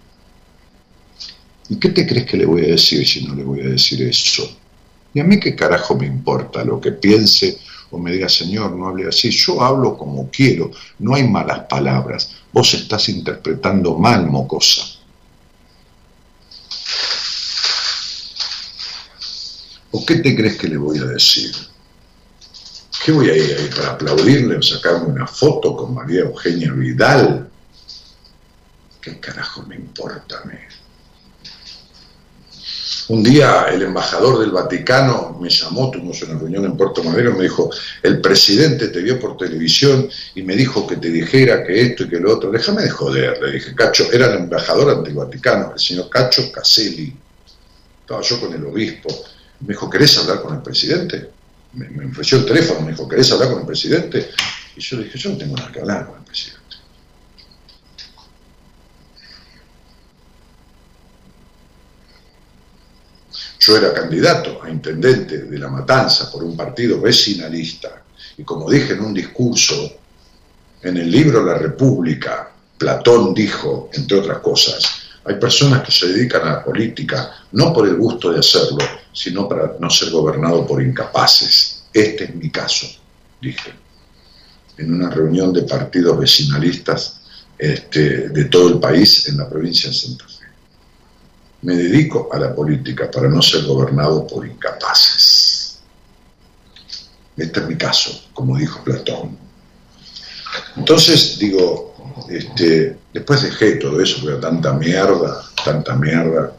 ¿Y 1.70 1.76
qué 1.76 1.90
te 1.90 2.06
crees 2.06 2.26
que 2.26 2.36
le 2.36 2.46
voy 2.46 2.64
a 2.64 2.68
decir 2.68 3.06
si 3.06 3.26
no 3.26 3.34
le 3.34 3.44
voy 3.44 3.60
a 3.60 3.68
decir 3.68 4.02
eso? 4.02 4.48
¿Y 5.12 5.20
a 5.20 5.24
mí 5.24 5.40
qué 5.40 5.54
carajo 5.54 5.96
me 5.96 6.06
importa 6.06 6.64
lo 6.64 6.80
que 6.80 6.92
piense 6.92 7.58
o 7.90 7.98
me 7.98 8.12
diga, 8.12 8.28
Señor, 8.28 8.72
no 8.72 8.88
hable 8.88 9.08
así? 9.08 9.30
Yo 9.30 9.62
hablo 9.62 9.96
como 9.96 10.30
quiero, 10.30 10.70
no 11.00 11.14
hay 11.14 11.26
malas 11.26 11.60
palabras. 11.68 12.30
Vos 12.52 12.72
estás 12.74 13.08
interpretando 13.08 13.96
mal, 13.98 14.26
mocosa. 14.26 14.98
¿O 19.90 20.04
qué 20.04 20.16
te 20.16 20.36
crees 20.36 20.56
que 20.56 20.68
le 20.68 20.76
voy 20.76 20.98
a 20.98 21.04
decir? 21.04 21.54
¿Qué 23.04 23.12
voy 23.12 23.30
a 23.30 23.36
ir 23.36 23.56
ahí 23.56 23.70
para 23.74 23.92
aplaudirle 23.92 24.56
o 24.56 24.62
sacarme 24.62 25.06
una 25.06 25.26
foto 25.26 25.76
con 25.76 25.94
María 25.94 26.20
Eugenia 26.20 26.72
Vidal? 26.72 27.48
¿Qué 29.00 29.18
carajo 29.18 29.62
me 29.62 29.76
importa 29.76 30.40
a 30.40 30.44
mí? 30.46 30.58
Un 33.08 33.22
día 33.22 33.68
el 33.72 33.80
embajador 33.80 34.38
del 34.38 34.50
Vaticano 34.50 35.38
me 35.40 35.48
llamó, 35.48 35.90
tuvimos 35.90 36.20
una 36.24 36.38
reunión 36.38 36.66
en 36.66 36.76
Puerto 36.76 37.02
Madero, 37.02 37.34
me 37.34 37.44
dijo, 37.44 37.70
el 38.02 38.20
presidente 38.20 38.88
te 38.88 39.00
vio 39.00 39.18
por 39.18 39.38
televisión 39.38 40.10
y 40.34 40.42
me 40.42 40.54
dijo 40.54 40.86
que 40.86 40.96
te 40.96 41.10
dijera 41.10 41.64
que 41.64 41.80
esto 41.80 42.04
y 42.04 42.10
que 42.10 42.20
lo 42.20 42.34
otro. 42.34 42.50
Déjame 42.50 42.82
de 42.82 42.90
joder, 42.90 43.40
le 43.42 43.52
dije, 43.52 43.74
Cacho, 43.74 44.12
era 44.12 44.26
el 44.26 44.40
embajador 44.40 44.90
ante 44.90 45.08
el 45.08 45.16
Vaticano, 45.16 45.72
el 45.72 45.80
señor 45.80 46.10
Cacho 46.10 46.52
Caselli. 46.52 47.16
Estaba 48.02 48.20
yo 48.20 48.38
con 48.38 48.52
el 48.52 48.66
obispo. 48.66 49.08
Me 49.60 49.68
dijo, 49.68 49.90
¿querés 49.90 50.16
hablar 50.18 50.40
con 50.42 50.54
el 50.54 50.62
presidente? 50.62 51.30
Me, 51.72 52.06
ofreció 52.06 52.38
el 52.38 52.46
teléfono, 52.46 52.80
me 52.80 52.92
dijo, 52.92 53.08
¿querés 53.08 53.30
hablar 53.32 53.50
con 53.50 53.60
el 53.60 53.66
presidente? 53.66 54.30
Y 54.76 54.80
yo 54.80 54.96
le 54.96 55.04
dije, 55.04 55.18
yo 55.18 55.30
no 55.30 55.36
tengo 55.36 55.56
nada 55.56 55.72
que 55.72 55.80
hablar 55.80 56.06
con 56.06 56.18
el 56.18 56.24
presidente. 56.24 56.58
Yo 63.60 63.76
era 63.76 63.92
candidato 63.92 64.62
a 64.62 64.70
intendente 64.70 65.38
de 65.38 65.58
La 65.58 65.68
Matanza 65.68 66.30
por 66.30 66.42
un 66.42 66.56
partido 66.56 67.00
vecinalista 67.00 68.02
y 68.38 68.44
como 68.44 68.70
dije 68.70 68.94
en 68.94 69.00
un 69.00 69.12
discurso 69.12 69.74
en 70.80 70.96
el 70.96 71.10
libro 71.10 71.44
La 71.44 71.58
República, 71.58 72.50
Platón 72.78 73.34
dijo, 73.34 73.90
entre 73.92 74.18
otras 74.18 74.38
cosas, 74.38 75.07
hay 75.28 75.34
personas 75.34 75.82
que 75.82 75.92
se 75.92 76.08
dedican 76.08 76.42
a 76.42 76.52
la 76.52 76.64
política 76.64 77.30
no 77.52 77.70
por 77.72 77.86
el 77.86 77.96
gusto 77.96 78.32
de 78.32 78.38
hacerlo, 78.38 78.78
sino 79.12 79.46
para 79.46 79.74
no 79.78 79.90
ser 79.90 80.10
gobernado 80.10 80.66
por 80.66 80.82
incapaces. 80.82 81.84
Este 81.92 82.24
es 82.24 82.34
mi 82.34 82.50
caso, 82.50 82.86
dije, 83.38 83.74
en 84.78 84.94
una 84.94 85.10
reunión 85.10 85.52
de 85.52 85.62
partidos 85.64 86.18
vecinalistas 86.18 87.20
este, 87.58 88.30
de 88.30 88.44
todo 88.46 88.68
el 88.68 88.78
país 88.78 89.28
en 89.28 89.36
la 89.36 89.48
provincia 89.48 89.90
de 89.90 89.96
Santa 89.96 90.24
Fe. 90.26 90.46
Me 91.60 91.76
dedico 91.76 92.30
a 92.32 92.38
la 92.38 92.54
política 92.54 93.10
para 93.10 93.28
no 93.28 93.42
ser 93.42 93.64
gobernado 93.64 94.26
por 94.26 94.46
incapaces. 94.46 95.80
Este 97.36 97.60
es 97.60 97.68
mi 97.68 97.76
caso, 97.76 98.28
como 98.32 98.56
dijo 98.56 98.82
Platón. 98.82 99.47
Entonces, 100.78 101.38
digo, 101.38 101.88
este, 102.28 102.96
después 103.12 103.42
dejé 103.42 103.76
todo 103.76 104.00
eso, 104.00 104.20
porque 104.20 104.36
tanta 104.36 104.72
mierda, 104.74 105.44
tanta 105.64 105.94
mierda, 105.96 106.52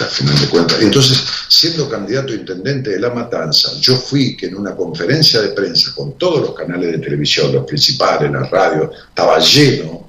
al 0.00 0.06
final 0.06 0.38
de 0.38 0.48
cuentas. 0.48 0.80
Entonces, 0.80 1.24
siendo 1.48 1.88
candidato 1.88 2.32
a 2.32 2.36
intendente 2.36 2.90
de 2.90 3.00
La 3.00 3.10
Matanza, 3.10 3.72
yo 3.80 3.96
fui 3.96 4.36
que 4.36 4.46
en 4.46 4.56
una 4.56 4.76
conferencia 4.76 5.40
de 5.40 5.48
prensa 5.48 5.92
con 5.94 6.18
todos 6.18 6.40
los 6.40 6.54
canales 6.54 6.92
de 6.92 6.98
televisión, 6.98 7.52
los 7.52 7.64
principales, 7.64 8.30
la 8.30 8.44
radio, 8.44 8.90
estaba 9.08 9.38
lleno 9.38 10.06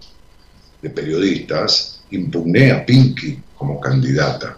de 0.82 0.90
periodistas, 0.90 2.02
impugné 2.11 2.72
a 2.72 2.86
Pinky 2.86 3.40
como 3.56 3.80
candidata 3.80 4.57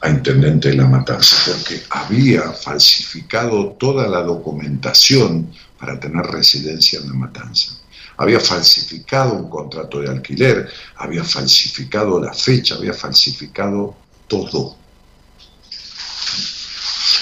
a 0.00 0.10
intendente 0.10 0.68
de 0.70 0.76
La 0.76 0.86
Matanza, 0.86 1.36
porque 1.46 1.82
había 1.90 2.52
falsificado 2.52 3.76
toda 3.78 4.08
la 4.08 4.22
documentación 4.22 5.52
para 5.78 5.98
tener 5.98 6.26
residencia 6.26 6.98
en 7.00 7.08
La 7.08 7.14
Matanza 7.14 7.81
había 8.16 8.40
falsificado 8.40 9.34
un 9.34 9.48
contrato 9.48 10.00
de 10.00 10.08
alquiler, 10.08 10.68
había 10.96 11.24
falsificado 11.24 12.20
la 12.20 12.32
fecha, 12.32 12.74
había 12.74 12.92
falsificado 12.92 13.96
todo. 14.28 14.76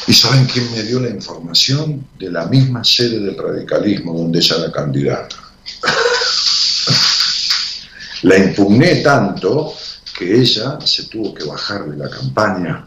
¿Y 0.07 0.15
saben 0.15 0.47
quién 0.47 0.71
me 0.73 0.83
dio 0.83 1.01
la 1.01 1.09
información? 1.09 2.07
De 2.19 2.31
la 2.31 2.47
misma 2.47 2.83
sede 2.83 3.21
del 3.21 3.37
radicalismo 3.37 4.13
donde 4.13 4.41
ella 4.41 4.57
era 4.57 4.73
candidata. 4.73 5.37
la 8.23 8.37
impugné 8.37 8.97
tanto 8.97 9.73
que 10.19 10.41
ella 10.41 10.79
se 10.85 11.05
tuvo 11.05 11.33
que 11.33 11.45
bajar 11.45 11.89
de 11.89 11.97
la 11.97 12.11
campaña 12.11 12.87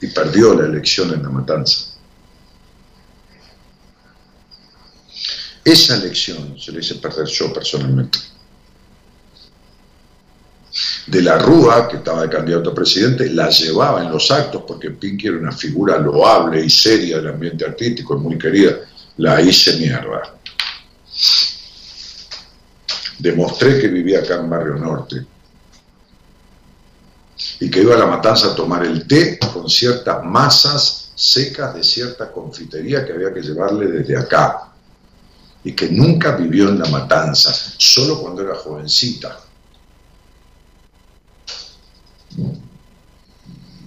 y 0.00 0.06
perdió 0.08 0.54
la 0.54 0.66
elección 0.66 1.12
en 1.12 1.22
la 1.22 1.28
matanza. 1.28 1.87
Esa 5.68 5.96
elección 5.96 6.58
se 6.58 6.72
le 6.72 6.80
hice 6.80 6.94
perder 6.94 7.26
yo 7.26 7.52
personalmente. 7.52 8.18
De 11.06 11.20
la 11.20 11.36
Rúa, 11.36 11.86
que 11.86 11.98
estaba 11.98 12.22
de 12.22 12.30
candidato 12.30 12.70
a 12.70 12.74
presidente, 12.74 13.28
la 13.28 13.50
llevaba 13.50 14.02
en 14.02 14.10
los 14.10 14.30
actos 14.30 14.62
porque 14.66 14.92
Pinky 14.92 15.26
era 15.26 15.36
una 15.36 15.52
figura 15.52 15.98
loable 15.98 16.64
y 16.64 16.70
seria 16.70 17.18
del 17.18 17.28
ambiente 17.28 17.66
artístico, 17.66 18.16
y 18.16 18.20
muy 18.20 18.38
querida. 18.38 18.78
La 19.18 19.42
hice 19.42 19.76
mierda. 19.76 20.38
Demostré 23.18 23.78
que 23.78 23.88
vivía 23.88 24.20
acá 24.20 24.36
en 24.36 24.48
Barrio 24.48 24.76
Norte 24.76 25.26
y 27.60 27.70
que 27.70 27.82
iba 27.82 27.94
a 27.94 27.98
la 27.98 28.06
matanza 28.06 28.52
a 28.52 28.54
tomar 28.54 28.86
el 28.86 29.06
té 29.06 29.38
con 29.52 29.68
ciertas 29.68 30.24
masas 30.24 31.10
secas 31.14 31.74
de 31.74 31.84
cierta 31.84 32.32
confitería 32.32 33.04
que 33.04 33.12
había 33.12 33.34
que 33.34 33.42
llevarle 33.42 33.88
desde 33.88 34.16
acá 34.16 34.68
y 35.64 35.72
que 35.72 35.88
nunca 35.88 36.36
vivió 36.36 36.68
en 36.68 36.78
la 36.78 36.88
matanza, 36.88 37.52
solo 37.76 38.20
cuando 38.20 38.42
era 38.42 38.54
jovencita. 38.54 39.40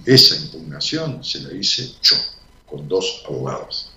Esa 0.06 0.36
impugnación 0.36 1.24
se 1.24 1.42
la 1.42 1.54
hice 1.54 1.94
yo, 2.02 2.16
con 2.66 2.88
dos 2.88 3.24
abogados. 3.28 3.92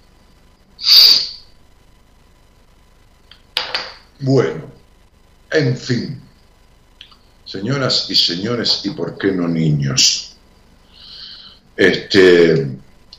Bueno, 4.21 4.71
en 5.51 5.77
fin, 5.77 6.21
señoras 7.45 8.07
y 8.09 8.15
señores, 8.15 8.81
y 8.85 8.91
por 8.91 9.19
qué 9.19 9.33
no 9.33 9.49
niños. 9.49 10.37
Este, 11.77 12.69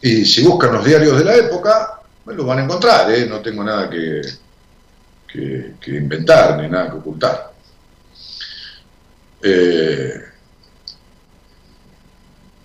y 0.02 0.26
si 0.26 0.44
buscan 0.44 0.74
los 0.74 0.86
diarios 0.86 1.18
de 1.18 1.26
la 1.26 1.36
época, 1.36 2.02
me 2.26 2.34
lo 2.34 2.46
van 2.46 2.60
a 2.60 2.64
encontrar, 2.64 3.12
¿eh? 3.12 3.26
no 3.26 3.42
tengo 3.42 3.64
nada 3.64 3.90
que, 3.90 4.22
que, 5.80 5.98
inventar 5.98 6.62
ni 6.62 6.70
nada 6.70 6.92
que 6.92 6.98
ocultar. 6.98 7.54
Eh, 9.42 10.22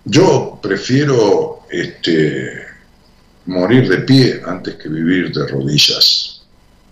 yo 0.05 0.59
prefiero 0.61 1.65
este, 1.69 2.65
morir 3.45 3.87
de 3.87 3.97
pie 3.99 4.41
antes 4.45 4.75
que 4.75 4.89
vivir 4.89 5.31
de 5.31 5.47
rodillas. 5.47 6.41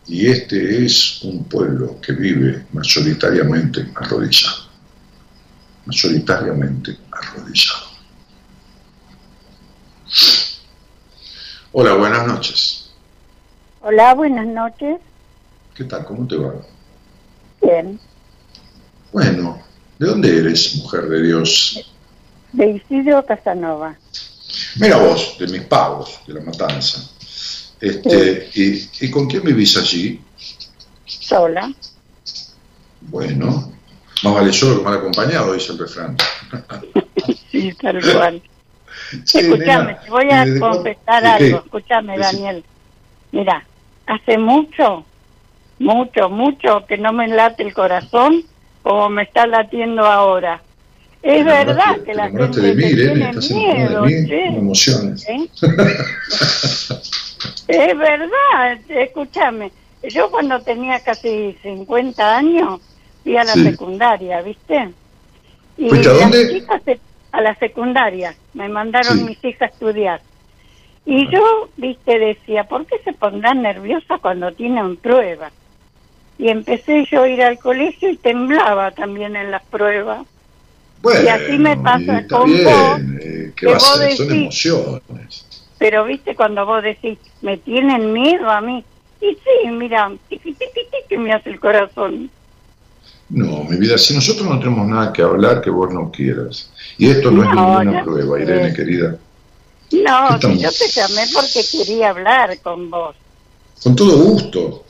Y 0.08 0.28
este 0.28 0.86
es 0.86 1.22
un 1.24 1.44
pueblo 1.44 2.00
que 2.02 2.14
vive 2.14 2.66
mayoritariamente 2.74 3.88
arrodillado. 3.96 4.70
Mayoritariamente 5.86 6.98
arrodillado. 7.12 7.90
Hola, 11.72 11.94
buenas 11.94 12.26
noches. 12.26 12.92
Hola, 13.82 14.16
buenas 14.16 14.48
noches. 14.48 15.00
¿Qué 15.80 15.86
tal? 15.86 16.04
¿Cómo 16.04 16.28
te 16.28 16.36
va? 16.36 16.56
Bien. 17.62 17.98
Bueno, 19.14 19.64
¿de 19.98 20.08
dónde 20.08 20.38
eres, 20.38 20.76
mujer 20.76 21.08
de 21.08 21.22
Dios? 21.22 21.90
De 22.52 22.72
Isidro 22.72 23.26
Casanova. 23.26 23.96
Mira 24.76 24.98
vos, 24.98 25.38
de 25.40 25.48
mis 25.48 25.62
pagos, 25.62 26.20
de 26.28 26.34
la 26.34 26.42
matanza. 26.42 27.10
Este, 27.80 28.50
y, 28.56 28.90
¿Y 29.06 29.10
con 29.10 29.28
quién 29.28 29.42
vivís 29.42 29.78
allí? 29.78 30.22
Sola. 31.06 31.72
Bueno, 33.00 33.72
más 34.24 34.34
vale 34.34 34.52
solo 34.52 34.80
que 34.80 34.84
mal 34.84 34.98
acompañado, 34.98 35.54
dice 35.54 35.72
el 35.72 35.80
refrán. 35.80 36.18
sí, 37.52 37.72
tal 37.82 38.02
cual. 38.02 38.42
escúchame, 39.14 39.96
te 40.04 40.10
voy 40.10 40.30
a 40.30 40.60
confesar 40.60 41.26
algo. 41.26 41.60
Escúchame, 41.60 42.18
Daniel. 42.18 42.66
Mira, 43.32 43.66
hace 44.08 44.38
mucho, 44.38 45.06
mucho, 45.80 46.30
mucho 46.30 46.86
que 46.86 46.98
no 46.98 47.14
me 47.14 47.28
late 47.28 47.64
el 47.64 47.74
corazón 47.74 48.44
como 48.84 49.10
me 49.10 49.24
está 49.24 49.48
latiendo 49.48 50.06
ahora. 50.06 50.62
Es 51.22 51.44
verdad 51.44 52.00
que, 52.06 52.14
la 52.14 52.30
gente 52.30 52.62
de 52.62 52.76
mí, 52.76 52.96
tiene 52.96 53.34
miedo, 53.34 54.04
de 54.04 54.22
mí, 54.22 54.58
emociones. 54.58 55.28
es 57.68 57.98
verdad, 57.98 58.80
escúchame. 58.88 59.74
Yo 60.04 60.32
cuando 60.32 60.62
tenía 60.62 61.02
casi 61.02 61.58
50 61.62 62.38
años 62.38 62.80
fui 63.24 63.36
a 63.36 63.44
la 63.44 63.54
secundaria, 63.54 64.42
¿viste? 64.42 64.92
Y 65.78 65.90
a 65.90 66.14
dónde? 66.14 66.66
a 67.32 67.42
la 67.42 67.54
secundaria, 67.56 68.34
me 68.54 68.70
mandaron 68.70 69.26
mis 69.26 69.44
hijas 69.44 69.62
a 69.62 69.74
estudiar. 69.74 70.22
Y 71.06 71.30
yo, 71.30 71.70
viste, 71.78 72.18
decía, 72.18 72.64
¿por 72.64 72.86
qué 72.86 72.98
se 73.04 73.14
pondrán 73.14 73.62
nerviosas 73.62 74.22
cuando 74.22 74.54
tienen 74.54 74.96
pruebas? 74.98 75.52
Y 76.40 76.50
empecé 76.50 77.06
yo 77.12 77.24
a 77.24 77.30
ir 77.30 77.44
al 77.44 77.60
colegio 77.60 78.10
y 78.10 78.18
temblaba 78.18 78.92
también 78.92 79.36
en 79.36 79.52
las 79.52 79.64
pruebas. 79.66 80.26
Bueno, 81.02 81.22
y 81.24 81.28
así 81.28 81.58
me 81.60 81.78
pasa 81.78 82.26
con 82.28 82.52
vos, 82.52 83.00
eh, 83.22 83.54
que 83.56 83.68
vos 83.68 84.00
decís, 84.00 84.74
pero 85.78 86.06
viste 86.06 86.36
cuando 86.36 86.66
vos 86.66 86.84
decís, 86.84 87.18
me 87.42 87.58
tienen 87.58 88.12
miedo 88.12 88.50
a 88.50 88.60
mí. 88.62 88.84
Y 89.22 89.34
sí, 89.36 89.70
mira, 89.72 90.12
que 91.10 91.18
me 91.18 91.34
hace 91.34 91.50
el 91.52 91.60
corazón. 91.60 92.30
No, 93.30 93.64
mi 93.64 93.78
vida, 93.78 93.98
si 93.98 94.16
nosotros 94.16 94.48
no 94.50 94.60
tenemos 94.60 94.88
nada 94.88 95.14
que 95.14 95.22
hablar 95.22 95.62
que 95.62 95.70
vos 95.70 95.94
no 95.94 96.12
quieras. 96.12 96.72
Y 96.98 97.10
esto 97.10 97.30
no, 97.30 97.44
es 97.44 97.50
ninguna 97.50 98.04
prueba, 98.04 98.42
Irene, 98.42 98.74
querida. 98.74 99.18
No, 99.92 100.40
yo 100.40 100.70
te 100.72 100.88
llamé 100.88 101.24
porque 101.34 101.62
quería 101.72 102.10
hablar 102.10 102.58
con 102.60 102.90
vos. 102.90 103.16
Con 103.84 103.96
todo 103.96 104.18
gusto. 104.18 104.84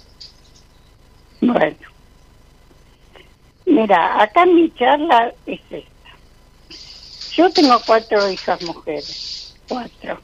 Bueno. 1.41 1.77
Mira, 3.65 4.21
acá 4.21 4.45
mi 4.45 4.71
charla 4.71 5.31
es 5.45 5.61
esta. 5.69 5.89
Yo 7.35 7.49
tengo 7.51 7.79
cuatro 7.85 8.29
hijas 8.29 8.61
mujeres, 8.63 9.55
cuatro. 9.67 10.19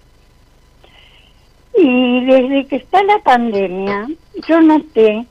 Y 1.77 2.25
desde 2.25 2.67
que 2.67 2.77
está 2.77 3.03
la 3.03 3.19
pandemia, 3.19 4.07
yo 4.47 4.61
noté 4.61 5.25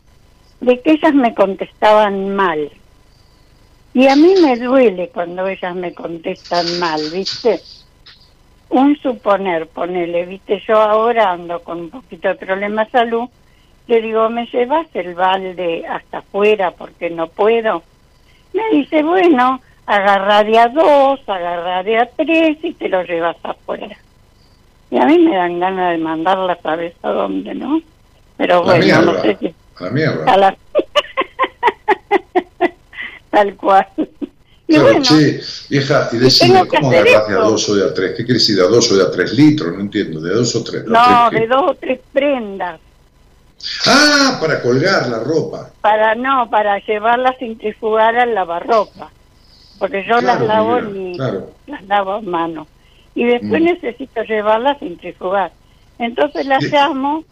de 0.61 0.81
que 0.81 0.93
ellas 0.93 1.15
me 1.15 1.35
contestaban 1.35 2.35
mal. 2.35 2.71
Y 3.93 4.09
a 4.09 4.17
mí 4.17 4.35
me 4.43 4.57
duele 4.57 5.09
cuando 5.09 5.47
ellas 5.47 5.75
me 5.75 5.95
contestan 5.95 6.79
mal, 6.79 7.01
¿viste? 7.13 7.61
Un 8.71 8.97
suponer, 8.99 9.69
ponele, 9.69 10.27
¿viste? 10.27 10.63
Yo 10.67 10.81
ahora 10.81 11.33
ando 11.33 11.63
con 11.63 11.81
un 11.81 11.91
poquito 11.91 12.29
de 12.29 12.35
problema 12.35 12.85
de 12.85 12.91
salud, 12.91 13.29
le 13.87 14.01
digo, 14.01 14.31
¿me 14.31 14.47
llevas 14.47 14.87
el 14.95 15.15
balde 15.15 15.85
hasta 15.87 16.19
afuera 16.19 16.71
porque 16.71 17.11
no 17.11 17.29
puedo? 17.29 17.83
Me 18.53 18.63
dice, 18.73 19.03
bueno, 19.03 19.61
agarraré 19.87 20.59
a 20.59 20.69
dos, 20.69 21.21
agarraré 21.27 21.99
a 21.99 22.07
tres 22.07 22.59
y 22.63 22.73
te 22.73 22.89
lo 22.89 23.03
llevas 23.03 23.37
afuera. 23.43 23.97
Y 24.91 24.99
a 24.99 25.07
mí 25.07 25.19
me 25.19 25.37
dan 25.37 25.61
ganas 25.61 25.93
de 25.93 25.99
mandarla, 25.99 26.59
¿sabes 26.63 26.95
a 27.03 27.11
dónde, 27.11 27.55
no? 27.55 27.81
Pero 28.37 28.63
bueno, 28.63 29.03
no 29.03 29.21
sé 29.23 29.37
si... 29.41 29.55
A 29.77 29.85
la 29.85 29.91
mierda. 29.91 30.57
Tal 33.31 33.57
cual. 33.57 33.87
Y 34.67 34.79
bueno, 34.79 35.03
che, 35.03 35.41
vieja, 35.69 36.09
y 36.13 36.17
decime, 36.17 36.67
¿cómo 36.67 36.91
agarras 36.91 37.29
de 37.29 37.35
a 37.35 37.39
dos 37.39 37.69
o 37.69 37.75
de 37.75 37.85
a 37.85 37.93
tres? 37.93 38.13
¿Qué 38.13 38.25
quiere 38.25 38.35
decir 38.35 38.57
de 38.57 38.63
a 38.63 38.69
dos 38.69 38.91
o 38.93 38.97
de 38.97 39.03
a 39.03 39.11
tres 39.11 39.33
litros? 39.35 39.75
No 39.75 39.81
entiendo, 39.81 40.21
¿de 40.21 40.33
a 40.33 40.37
dos 40.37 40.55
o 40.57 40.65
tres? 40.65 40.85
No, 40.87 41.31
de 41.31 41.47
dos 41.47 41.71
o 41.71 41.75
tres 41.75 42.01
prendas. 42.13 42.81
Ah, 43.87 44.39
para 44.41 44.63
colgar 44.63 45.09
la 45.09 45.21
ropa. 45.21 45.71
Para 45.81 46.15
no, 46.15 46.49
para 46.51 46.79
llevarla 46.79 47.31
a 47.31 47.39
centrifugar 47.39 48.17
al 48.17 48.35
lavarropa. 48.35 49.11
Porque 49.79 50.05
yo 50.05 50.21
las 50.21 50.41
lavo 50.41 50.81
ni 50.81 51.17
las 51.17 51.83
lavo 51.87 52.13
a 52.13 52.21
mano. 52.21 52.67
Y 53.15 53.25
después 53.25 53.61
mm. 53.61 53.65
necesito 53.65 54.23
llevarla 54.23 54.73
a 54.73 54.79
centrifugar. 54.79 55.53
Entonces 55.99 56.47
las 56.47 56.63
llamo 56.65 57.25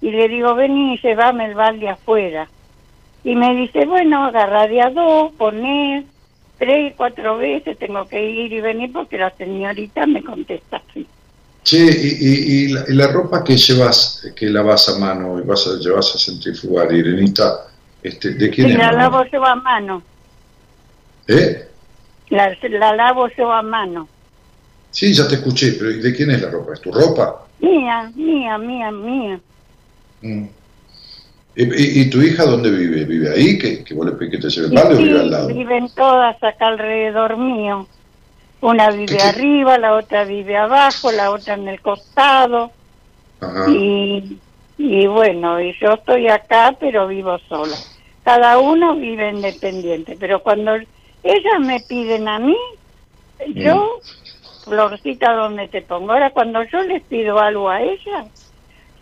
y 0.00 0.10
le 0.10 0.28
digo, 0.28 0.54
vení 0.54 0.94
y 0.94 1.00
llevame 1.00 1.46
el 1.46 1.54
balde 1.54 1.88
afuera. 1.88 2.48
Y 3.24 3.36
me 3.36 3.54
dice, 3.54 3.86
bueno, 3.86 4.24
agarra 4.24 4.66
de 4.66 4.82
a 4.82 4.90
dos, 4.90 5.32
poner 5.32 6.04
tres, 6.58 6.94
cuatro 6.96 7.38
veces, 7.38 7.78
tengo 7.78 8.06
que 8.06 8.24
ir 8.24 8.52
y 8.52 8.60
venir 8.60 8.92
porque 8.92 9.18
la 9.18 9.30
señorita 9.30 10.06
me 10.06 10.22
contesta 10.22 10.82
así. 10.88 11.06
Che, 11.64 11.78
y, 11.78 12.64
y, 12.64 12.68
la, 12.68 13.06
ropa 13.06 13.44
que 13.44 13.56
llevas, 13.56 14.26
que 14.34 14.50
lavas 14.50 14.88
a 14.88 14.98
mano 14.98 15.38
y 15.38 15.42
vas 15.42 15.66
a, 15.68 15.78
llevas 15.78 16.14
a 16.14 16.18
centrifugar, 16.18 16.92
Irenita, 16.92 17.68
este, 18.02 18.30
¿de 18.34 18.50
quién 18.50 18.70
es? 18.70 18.78
La 18.78 18.92
lavo 18.92 19.24
yo 19.32 19.44
a 19.44 19.54
mano. 19.54 20.02
¿Eh? 21.28 21.68
La, 22.30 22.56
la 22.68 22.96
lavo 22.96 23.28
yo 23.36 23.52
a 23.52 23.62
mano. 23.62 24.08
Sí, 24.90 25.14
ya 25.14 25.28
te 25.28 25.36
escuché, 25.36 25.72
pero 25.78 25.90
¿de 25.90 26.14
quién 26.14 26.32
es 26.32 26.42
la 26.42 26.50
ropa? 26.50 26.74
¿Es 26.74 26.80
tu 26.80 26.90
ropa? 26.90 27.46
Mía, 27.60 28.10
mía, 28.14 28.58
mía, 28.58 28.90
mía. 28.90 29.40
Mm. 30.20 30.46
¿Y, 31.54 32.08
tu 32.08 32.22
hija 32.22 32.44
dónde 32.44 32.70
vive? 32.70 33.04
¿Vive 33.04 33.30
ahí? 33.30 33.58
¿Que, 33.58 33.84
que 33.84 33.94
vos 33.94 34.06
le 34.06 34.30
que 34.30 34.38
te 34.38 34.48
lleve 34.48 34.68
el 34.68 34.78
o 34.78 34.96
vive 34.96 35.20
al 35.20 35.30
lado? 35.30 35.48
Viven 35.48 35.88
todas 35.94 36.42
acá 36.42 36.68
alrededor 36.68 37.36
mío. 37.36 37.86
Una 38.62 38.90
vive 38.90 39.20
arriba, 39.20 39.76
la 39.76 39.96
otra 39.96 40.24
vive 40.24 40.56
abajo, 40.56 41.10
la 41.10 41.32
otra 41.32 41.54
en 41.54 41.66
el 41.66 41.80
costado. 41.80 42.70
Y, 43.68 44.38
y 44.78 45.06
bueno, 45.08 45.60
y 45.60 45.76
yo 45.80 45.94
estoy 45.94 46.28
acá, 46.28 46.76
pero 46.78 47.08
vivo 47.08 47.38
sola. 47.48 47.76
Cada 48.22 48.58
uno 48.58 48.94
vive 48.94 49.30
independiente, 49.30 50.16
pero 50.18 50.44
cuando 50.44 50.76
ellas 50.76 51.60
me 51.60 51.80
piden 51.80 52.28
a 52.28 52.38
mí, 52.38 52.56
yo, 53.48 53.98
mm. 53.98 54.70
Florcita, 54.70 55.32
¿dónde 55.32 55.66
te 55.66 55.82
pongo? 55.82 56.12
Ahora, 56.12 56.30
cuando 56.30 56.62
yo 56.62 56.82
les 56.82 57.02
pido 57.02 57.40
algo 57.40 57.68
a 57.68 57.82
ellas, 57.82 58.26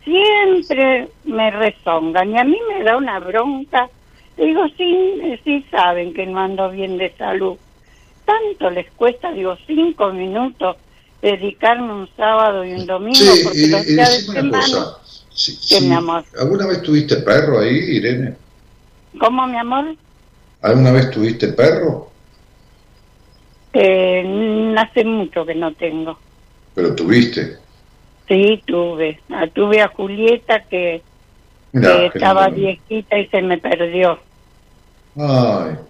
siempre 0.05 1.09
me 1.25 1.51
rezongan 1.51 2.31
y 2.31 2.39
a 2.39 2.45
mí 2.45 2.59
me 2.67 2.83
da 2.83 2.97
una 2.97 3.21
bronca. 3.21 3.91
Digo, 4.39 4.67
sí, 4.79 5.39
sí 5.45 5.67
saben 5.71 6.15
que 6.15 6.25
no 6.25 6.41
ando 6.41 6.71
bien 6.71 6.97
de 6.97 7.11
salud. 7.11 7.59
Tanto 8.31 8.71
les 8.71 8.89
cuesta, 8.93 9.33
digo, 9.33 9.57
cinco 9.67 10.13
minutos 10.13 10.77
dedicarme 11.21 11.93
un 11.93 12.09
sábado 12.17 12.65
y 12.65 12.75
un 12.75 12.87
domingo 12.87 13.33
porque 13.43 13.67
los 13.67 13.87
días 13.87 14.27
de 14.27 14.33
semana... 14.33 14.97
mi 15.81 15.95
amor? 15.95 16.25
¿Alguna 16.39 16.67
vez 16.69 16.81
tuviste 16.83 17.17
perro 17.17 17.59
ahí, 17.59 17.75
Irene? 17.75 18.35
¿Cómo, 19.19 19.49
mi 19.49 19.59
amor? 19.59 19.97
¿Alguna 20.63 20.93
vez 20.93 21.11
tuviste 21.11 21.49
perro? 21.49 22.09
Eh, 23.73 24.75
hace 24.79 25.05
mucho 25.05 25.45
que 25.45 25.55
no 25.57 25.73
tengo. 25.75 26.17
¿Pero 26.77 26.95
tuviste? 26.95 27.57
Sí, 28.29 28.63
tuve. 28.65 29.19
Ah, 29.29 29.49
tuve 29.53 29.83
a 29.83 29.89
Julieta 29.89 30.63
que, 30.69 31.03
estaba 31.73 32.49
viejita 32.49 33.19
y 33.19 33.27
se 33.27 33.43
me 33.43 33.59
perdió. 33.59 34.21
Ay. 35.17 35.90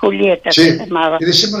Julieta 0.00 0.50
se 0.50 0.78
llamaba. 0.78 1.18
Y 1.20 1.24
decime 1.24 1.58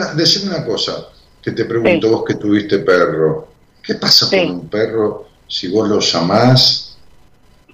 una, 0.50 0.64
cosa, 0.64 1.08
que 1.42 1.52
te 1.52 1.66
pregunto 1.66 2.10
vos 2.10 2.24
que 2.24 2.34
tuviste 2.34 2.78
perro. 2.78 3.48
¿Qué 3.82 3.94
pasa 3.94 4.28
con 4.30 4.50
un 4.50 4.68
perro 4.68 5.26
si 5.46 5.68
vos 5.68 5.88
lo 5.88 6.00
llamás? 6.00 6.96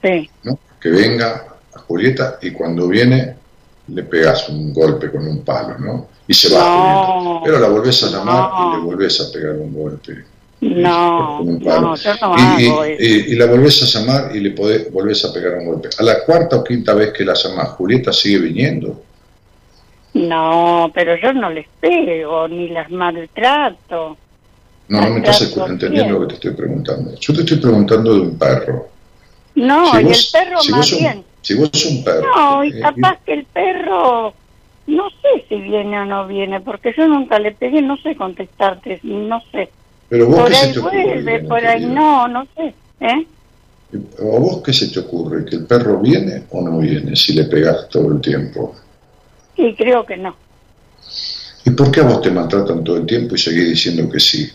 Sí. 0.03 0.29
¿no? 0.43 0.59
Que 0.81 0.91
venga 0.91 1.59
a 1.73 1.79
Julieta 1.81 2.39
y 2.43 2.51
cuando 2.51 2.89
viene 2.89 3.37
le 3.89 4.03
pegas 4.03 4.49
un 4.49 4.73
golpe 4.75 5.11
con 5.11 5.27
un 5.27 5.45
palo, 5.45 5.79
¿no? 5.79 6.09
Y 6.27 6.35
se 6.35 6.53
va 6.53 7.41
Pero 7.45 7.61
la 7.61 7.69
volvés 7.69 8.03
a 8.03 8.09
llamar 8.09 8.51
y 8.51 8.77
le 8.77 8.83
volvés 8.83 9.21
a 9.21 9.33
pegar 9.33 9.53
un 9.53 9.73
golpe. 9.73 10.25
No, 10.61 11.45
no, 11.45 11.95
yo 11.97 12.15
no 12.21 12.35
y, 12.59 12.67
hago 12.67 12.87
y, 12.87 13.35
la 13.37 13.47
volvés 13.47 13.83
a 13.83 13.99
llamar 13.99 14.35
y 14.35 14.41
le 14.41 14.51
podés, 14.51 14.91
volvés 14.91 15.25
a 15.25 15.33
pegar 15.33 15.59
un 15.59 15.67
golpe. 15.67 15.91
A 15.97 16.03
la 16.03 16.25
cuarta 16.25 16.57
o 16.57 16.65
quinta 16.65 16.95
vez 16.95 17.13
que 17.13 17.25
la 17.25 17.35
llamás, 17.35 17.69
Julieta 17.71 18.13
sigue 18.13 18.39
viniendo. 18.39 19.03
No, 20.17 20.91
pero 20.95 21.17
yo 21.17 21.33
no 21.35 21.51
les 21.51 21.67
pego 21.81 22.49
ni 22.49 22.69
las 22.69 22.91
maltrato. 22.91 24.17
No, 24.89 25.01
no 25.01 25.11
me 25.11 25.19
estás 25.19 25.57
entendiendo 25.57 26.15
lo 26.15 26.21
que 26.21 26.27
te 26.29 26.35
estoy 26.35 26.53
preguntando. 26.53 27.15
Yo 27.19 27.35
te 27.35 27.41
estoy 27.41 27.59
preguntando 27.59 28.15
de 28.15 28.21
un 28.21 28.39
perro. 28.39 28.89
No, 29.57 30.01
y 30.01 30.07
el 30.07 30.19
perro 30.33 30.59
más 30.71 30.91
bien. 30.91 31.25
Si 31.43 31.55
vos 31.55 31.71
sos 31.73 31.87
un 31.87 32.05
perro. 32.05 32.23
No, 32.35 32.65
y 32.65 32.81
capaz 32.81 33.19
que 33.25 33.35
el 33.35 33.45
perro, 33.45 34.33
no 34.87 35.11
sé 35.11 35.45
si 35.49 35.57
viene 35.57 36.01
o 36.01 36.05
no 36.05 36.27
viene, 36.27 36.61
porque 36.61 36.95
yo 36.97 37.07
nunca 37.07 37.39
le 37.39 37.53
pedí, 37.53 37.83
no 37.83 37.97
sé 37.99 38.17
contestarte, 38.17 39.01
no 39.03 39.41
sé. 39.53 39.71
Pero 40.09 40.27
vos 40.29 40.41
por 40.41 40.51
qué 40.51 40.57
ahí 40.57 40.67
se 40.69 40.73
te 40.73 40.81
vuelve, 40.81 41.45
por 41.45 41.67
ahí 41.67 41.87
no, 41.87 42.29
no 42.29 42.47
sé. 42.57 42.75
¿eh? 43.01 43.27
¿A 44.19 44.39
vos 44.39 44.63
qué 44.65 44.73
se 44.73 44.89
te 44.89 45.01
ocurre? 45.01 45.45
¿Que 45.45 45.57
el 45.57 45.67
perro 45.67 46.01
viene 46.01 46.45
o 46.51 46.63
no 46.63 46.79
viene 46.79 47.15
si 47.17 47.35
le 47.35 47.45
pegas 47.45 47.89
todo 47.89 48.13
el 48.13 48.21
tiempo? 48.21 48.75
Sí, 49.57 49.74
creo 49.77 50.05
que 50.05 50.16
no. 50.16 50.37
¿Y 51.65 51.70
por 51.70 51.91
qué 51.91 52.01
a 52.01 52.05
vos 52.05 52.20
te 52.23 52.31
maltratan 52.31 52.85
todo 52.85 52.97
el 52.99 53.07
tiempo 53.07 53.35
y 53.35 53.39
seguís 53.39 53.69
diciendo 53.70 54.09
que 54.11 54.20
sí? 54.20 54.49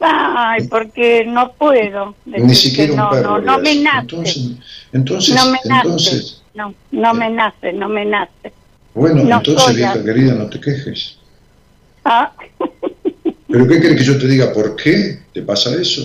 Ay, 0.00 0.66
porque 0.68 1.24
no 1.26 1.52
puedo. 1.52 2.14
Ni 2.24 2.54
siquiera 2.54 2.94
no, 2.96 3.04
un 3.04 3.10
perro. 3.10 3.40
No, 3.40 3.56
no 3.56 3.58
me 3.60 3.74
nace. 3.76 4.00
Entonces, 4.00 4.46
entonces, 4.92 5.34
no 5.34 5.44
me 5.50 5.58
nace. 5.64 5.86
entonces, 5.86 6.42
no, 6.54 6.74
no 6.90 7.14
me 7.14 7.30
nace, 7.30 7.72
no 7.72 7.88
me 7.88 8.04
nace. 8.06 8.52
Bueno, 8.94 9.22
No 9.24 9.36
entonces, 9.36 9.76
vieja 9.76 10.02
querida, 10.02 10.34
no 10.34 10.48
te 10.48 10.58
quejes. 10.60 11.18
Ah, 12.04 12.32
¿Pero 13.48 13.68
qué 13.68 13.80
querés 13.80 13.98
que 13.98 14.04
yo 14.04 14.18
te 14.18 14.26
diga? 14.26 14.52
¿Por 14.52 14.74
qué 14.74 15.20
te 15.32 15.42
pasa 15.42 15.74
eso? 15.74 16.02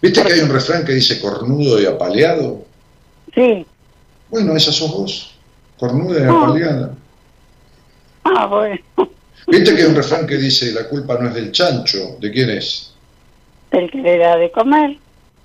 ¿Viste 0.00 0.22
que 0.22 0.32
hay 0.32 0.40
un 0.40 0.48
refrán 0.48 0.84
que 0.84 0.92
dice 0.92 1.20
cornudo 1.20 1.80
y 1.80 1.86
apaleado? 1.86 2.64
sí. 3.34 3.66
Bueno, 4.30 4.56
esa 4.56 4.70
sos 4.70 4.92
vos, 4.92 5.34
cornuda 5.80 6.20
y 6.20 6.62
Ah. 6.62 6.90
Ah, 8.24 8.46
bueno. 8.46 8.78
¿Viste 9.48 9.74
que 9.74 9.82
hay 9.82 9.88
un 9.88 9.96
refrán 9.96 10.26
que 10.26 10.36
dice 10.36 10.72
la 10.72 10.86
culpa 10.86 11.18
no 11.18 11.28
es 11.28 11.34
del 11.34 11.50
chancho? 11.50 12.16
¿De 12.20 12.30
quién 12.30 12.50
es? 12.50 12.92
El 13.70 13.90
que 13.90 13.98
le 13.98 14.18
da 14.18 14.36
de 14.36 14.50
comer. 14.52 14.98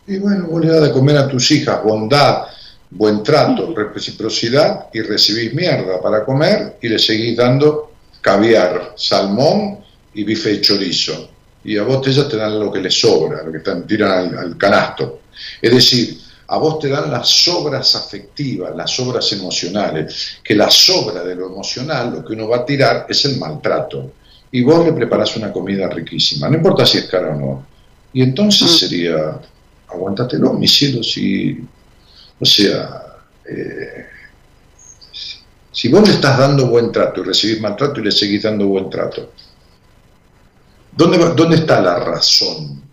Y 0.06 0.18
bueno, 0.18 0.48
vos 0.48 0.64
le 0.64 0.72
das 0.72 0.84
de 0.84 0.92
comer 0.92 1.18
a 1.18 1.28
tus 1.28 1.50
hijas 1.52 1.82
bondad, 1.84 2.44
buen 2.92 3.24
trato, 3.24 3.74
reciprocidad 3.74 4.88
y 4.94 5.02
recibís 5.02 5.54
mierda 5.54 6.02
para 6.02 6.24
comer 6.26 6.78
y 6.82 6.90
le 6.90 7.00
seguís 7.00 7.38
dando 7.38 7.94
caviar, 8.22 8.94
salmón 8.98 9.80
y 10.14 10.24
bife 10.24 10.50
de 10.50 10.62
chorizo. 10.62 11.30
Y 11.64 11.78
a 11.78 11.84
vos 11.84 12.06
ellas 12.08 12.28
te 12.28 12.38
dan 12.38 12.60
lo 12.60 12.72
que 12.72 12.82
les 12.82 12.94
sobra, 12.94 13.42
lo 13.42 13.52
que 13.52 13.60
te 13.60 13.74
tiran 13.82 14.12
al, 14.12 14.38
al 14.38 14.58
canasto. 14.58 15.22
Es 15.62 15.74
decir, 15.74 16.18
a 16.48 16.58
vos 16.58 16.80
te 16.80 16.90
dan 16.90 17.12
las 17.12 17.28
sobras 17.28 17.96
afectivas, 17.96 18.76
las 18.76 18.92
sobras 18.92 19.32
emocionales, 19.32 20.40
que 20.44 20.54
la 20.54 20.70
sobra 20.70 21.24
de 21.24 21.36
lo 21.36 21.48
emocional, 21.48 22.14
lo 22.14 22.26
que 22.26 22.34
uno 22.34 22.48
va 22.48 22.58
a 22.58 22.66
tirar, 22.66 23.08
es 23.10 23.26
el 23.26 23.38
maltrato. 23.38 24.12
Y 24.52 24.62
vos 24.62 24.86
le 24.86 24.94
preparás 24.94 25.36
una 25.38 25.52
comida 25.52 25.90
riquísima, 25.90 26.48
no 26.48 26.58
importa 26.58 26.86
si 26.86 27.00
es 27.00 27.06
cara 27.06 27.36
o 27.36 27.40
no. 27.40 27.66
Y 28.14 28.22
entonces 28.22 28.78
sería, 28.78 29.40
aguántatelo, 29.88 30.54
mi 30.54 30.68
cielo, 30.68 31.04
si, 31.04 31.60
o 32.40 32.46
sea, 32.46 33.04
eh, 33.50 34.06
si 35.72 35.90
vos 35.90 36.08
le 36.08 36.14
estás 36.14 36.38
dando 36.38 36.68
buen 36.68 36.92
trato 36.92 37.22
y 37.22 37.26
recibís 37.26 37.60
maltrato 37.60 38.00
y 38.00 38.04
le 38.04 38.12
seguís 38.12 38.44
dando 38.44 38.68
buen 38.68 38.90
trato, 38.90 39.32
¿dónde, 40.96 41.18
dónde 41.36 41.56
está 41.58 41.82
la 41.82 42.00
razón? 42.00 42.84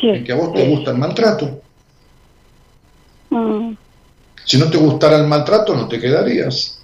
Sí. 0.00 0.08
En 0.08 0.24
que 0.24 0.32
a 0.32 0.36
vos 0.36 0.54
te 0.54 0.66
gusta 0.66 0.92
el 0.92 0.98
maltrato. 0.98 1.62
Mm. 3.30 3.76
Si 4.44 4.58
no 4.58 4.70
te 4.70 4.78
gustara 4.78 5.16
el 5.18 5.26
maltrato, 5.26 5.74
no 5.74 5.88
te 5.88 6.00
quedarías. 6.00 6.80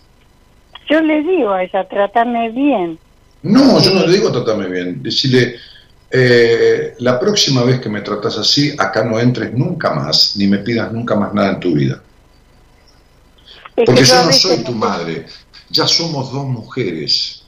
Yo 0.89 1.01
le 1.01 1.23
digo 1.23 1.51
a 1.53 1.63
ella, 1.63 1.89
trátame 1.89 2.51
bien. 2.51 2.99
No, 3.43 3.81
yo 3.81 3.93
no 3.93 4.07
le 4.07 4.13
digo 4.13 4.33
tratame 4.33 4.69
bien. 4.69 5.03
Decirle, 5.03 5.57
eh, 6.11 6.95
la 6.99 7.19
próxima 7.19 7.63
vez 7.63 7.81
que 7.81 7.89
me 7.89 8.01
tratas 8.01 8.39
así, 8.39 8.75
acá 8.79 9.05
no 9.05 9.19
entres 9.19 9.53
nunca 9.53 9.93
más, 9.93 10.37
ni 10.37 10.47
me 10.47 10.59
pidas 10.59 10.93
nunca 10.93 11.15
más 11.15 11.33
nada 11.35 11.51
en 11.51 11.61
tu 11.61 11.73
vida. 11.73 12.03
Es 13.77 13.85
Porque 13.87 14.03
que 14.03 14.07
yo 14.07 14.25
no 14.25 14.33
soy 14.33 14.59
tu 14.59 14.73
madre, 14.73 15.27
ya 15.69 15.87
somos 15.87 16.33
dos 16.33 16.47
mujeres, 16.47 17.43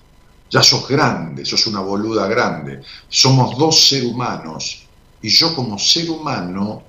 ya 0.50 0.62
sos 0.62 0.88
grande, 0.88 1.44
sos 1.44 1.66
una 1.66 1.80
boluda 1.80 2.26
grande, 2.26 2.80
somos 3.08 3.56
dos 3.56 3.88
seres 3.88 4.06
humanos 4.06 4.86
y 5.22 5.28
yo 5.28 5.54
como 5.54 5.78
ser 5.78 6.10
humano 6.10 6.82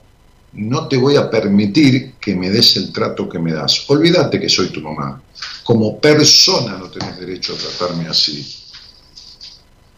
no 0.57 0.87
te 0.87 0.97
voy 0.97 1.15
a 1.15 1.29
permitir 1.29 2.13
que 2.19 2.35
me 2.35 2.49
des 2.49 2.75
el 2.77 2.91
trato 2.91 3.29
que 3.29 3.39
me 3.39 3.53
das. 3.53 3.85
Olvídate 3.87 4.39
que 4.39 4.49
soy 4.49 4.69
tu 4.69 4.81
mamá. 4.81 5.21
Como 5.63 5.99
persona 5.99 6.77
no 6.77 6.89
tenés 6.89 7.19
derecho 7.19 7.53
a 7.53 7.57
tratarme 7.57 8.07
así. 8.07 8.45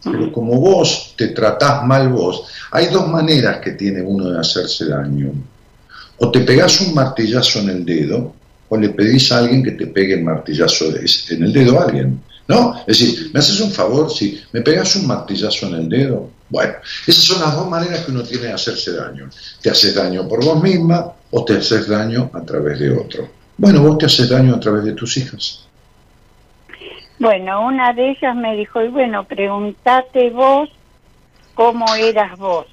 Pero 0.04 0.32
como 0.32 0.60
vos 0.60 1.14
te 1.18 1.30
tratás 1.30 1.86
mal 1.86 2.10
vos, 2.10 2.44
hay 2.72 2.88
dos 2.88 3.08
maneras 3.08 3.60
que 3.60 3.72
tiene 3.72 4.02
uno 4.02 4.30
de 4.30 4.40
hacerse 4.40 4.86
daño. 4.86 5.32
O 6.18 6.32
te 6.32 6.42
pegás 6.42 6.82
un 6.82 6.94
martillazo 6.94 7.60
en 7.60 7.70
el 7.70 7.86
dedo, 7.86 8.34
o 8.68 8.78
le 8.78 8.90
pedís 8.90 9.32
a 9.32 9.40
alguien 9.40 9.64
que 9.64 9.72
te 9.72 9.88
pegue 9.88 10.16
el 10.16 10.24
martillazo 10.24 10.86
en 11.30 11.44
el 11.44 11.54
dedo 11.54 11.80
a 11.80 11.86
alguien. 11.86 12.22
¿No? 12.48 12.76
Es 12.88 13.00
decir, 13.00 13.30
¿me 13.34 13.40
haces 13.40 13.60
un 13.62 13.72
favor 13.72 14.12
si 14.12 14.42
me 14.52 14.62
pegas 14.62 14.96
un 14.96 15.06
martillazo 15.06 15.68
en 15.68 15.76
el 15.76 15.90
dedo? 15.90 16.30
Bueno, 16.50 16.74
esas 17.06 17.24
son 17.24 17.42
las 17.42 17.56
dos 17.56 17.70
maneras 17.70 18.06
que 18.06 18.12
uno 18.12 18.24
tiene 18.24 18.48
de 18.48 18.54
hacerse 18.54 18.94
daño. 18.94 19.30
Te 19.62 19.70
haces 19.70 19.94
daño 19.96 20.28
por 20.28 20.44
vos 20.44 20.62
misma 20.62 21.14
o 21.32 21.46
te 21.46 21.58
haces 21.58 21.88
daño 21.88 22.32
a 22.34 22.42
través 22.42 22.80
de 22.80 22.92
otro. 22.92 23.30
Bueno, 23.58 23.82
vos 23.82 23.98
te 23.98 24.06
haces 24.06 24.30
daño 24.30 24.56
a 24.56 24.60
través 24.60 24.84
de 24.86 24.94
tus 24.94 25.18
hijas. 25.18 25.68
Bueno, 27.20 27.66
una 27.66 27.94
de 27.94 28.12
ellas 28.12 28.36
me 28.36 28.56
dijo, 28.56 28.82
y 28.82 28.88
bueno, 28.88 29.26
pregúntate 29.26 30.30
vos 30.30 30.70
cómo 31.54 31.94
eras 31.96 32.38
vos. 32.38 32.68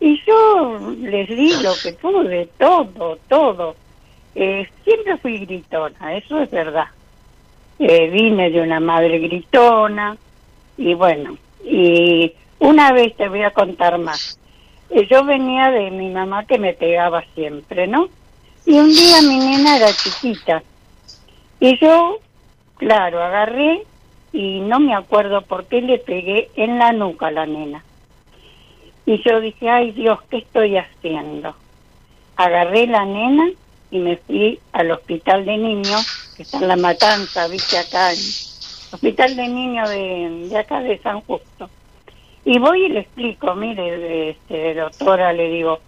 Y 0.00 0.20
yo 0.26 0.78
les 0.98 1.28
di 1.28 1.52
lo 1.62 1.72
que 1.80 1.92
pude, 1.92 2.48
todo, 2.58 3.16
todo. 3.28 3.76
Eh, 4.34 4.68
siempre 4.84 5.16
fui 5.18 5.38
gritona, 5.38 6.16
eso 6.16 6.40
es 6.40 6.50
verdad. 6.50 6.86
Eh, 7.78 8.10
vine 8.10 8.50
de 8.50 8.60
una 8.60 8.80
madre 8.80 9.18
gritona 9.18 10.16
y 10.76 10.94
bueno, 10.94 11.38
y 11.64 12.32
una 12.58 12.92
vez 12.92 13.16
te 13.16 13.28
voy 13.28 13.42
a 13.42 13.50
contar 13.52 13.98
más. 13.98 14.38
Eh, 14.90 15.06
yo 15.10 15.24
venía 15.24 15.70
de 15.70 15.90
mi 15.90 16.10
mamá 16.10 16.46
que 16.46 16.58
me 16.58 16.74
pegaba 16.74 17.24
siempre, 17.34 17.86
¿no? 17.86 18.08
Y 18.64 18.78
un 18.78 18.88
día 18.88 19.22
mi 19.22 19.38
nena 19.38 19.76
era 19.76 19.92
chiquita 19.92 20.62
y 21.60 21.78
yo 21.78 22.18
Claro, 22.76 23.22
agarré 23.22 23.84
y 24.32 24.60
no 24.60 24.80
me 24.80 24.94
acuerdo 24.94 25.42
por 25.42 25.64
qué 25.66 25.80
le 25.80 25.98
pegué 25.98 26.50
en 26.56 26.78
la 26.78 26.92
nuca 26.92 27.28
a 27.28 27.30
la 27.30 27.46
nena. 27.46 27.82
Y 29.06 29.22
yo 29.22 29.40
dije, 29.40 29.70
ay 29.70 29.92
Dios, 29.92 30.18
¿qué 30.30 30.38
estoy 30.38 30.76
haciendo? 30.76 31.54
Agarré 32.36 32.86
la 32.86 33.04
nena 33.06 33.48
y 33.90 33.98
me 33.98 34.16
fui 34.18 34.60
al 34.72 34.90
hospital 34.90 35.46
de 35.46 35.56
niños, 35.56 36.34
que 36.36 36.42
está 36.42 36.58
en 36.58 36.68
La 36.68 36.76
Matanza, 36.76 37.48
viste 37.48 37.78
acá, 37.78 38.12
en 38.12 38.18
hospital 38.92 39.36
de 39.36 39.48
niños 39.48 39.88
de 39.88 40.58
acá 40.58 40.80
de 40.80 40.98
San 40.98 41.22
Justo. 41.22 41.70
Y 42.48 42.60
voy 42.60 42.86
y 42.86 42.88
le 42.90 43.00
explico, 43.00 43.56
mire, 43.56 44.30
este, 44.30 44.74
doctora, 44.74 45.32
le 45.32 45.48
digo, 45.48 45.80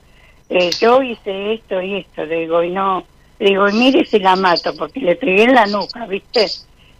eh, 0.51 0.70
yo 0.80 1.01
hice 1.02 1.52
esto 1.55 1.80
y 1.80 1.98
esto, 1.98 2.24
le 2.24 2.40
digo, 2.40 2.64
y 2.64 2.70
no, 2.70 3.05
le 3.39 3.51
digo, 3.51 3.68
y 3.68 3.72
mire 3.74 4.05
si 4.05 4.18
la 4.18 4.35
mato, 4.35 4.74
porque 4.76 4.98
le 4.98 5.14
pegué 5.14 5.44
en 5.44 5.55
la 5.55 5.66
nuca, 5.66 6.05
¿viste? 6.06 6.47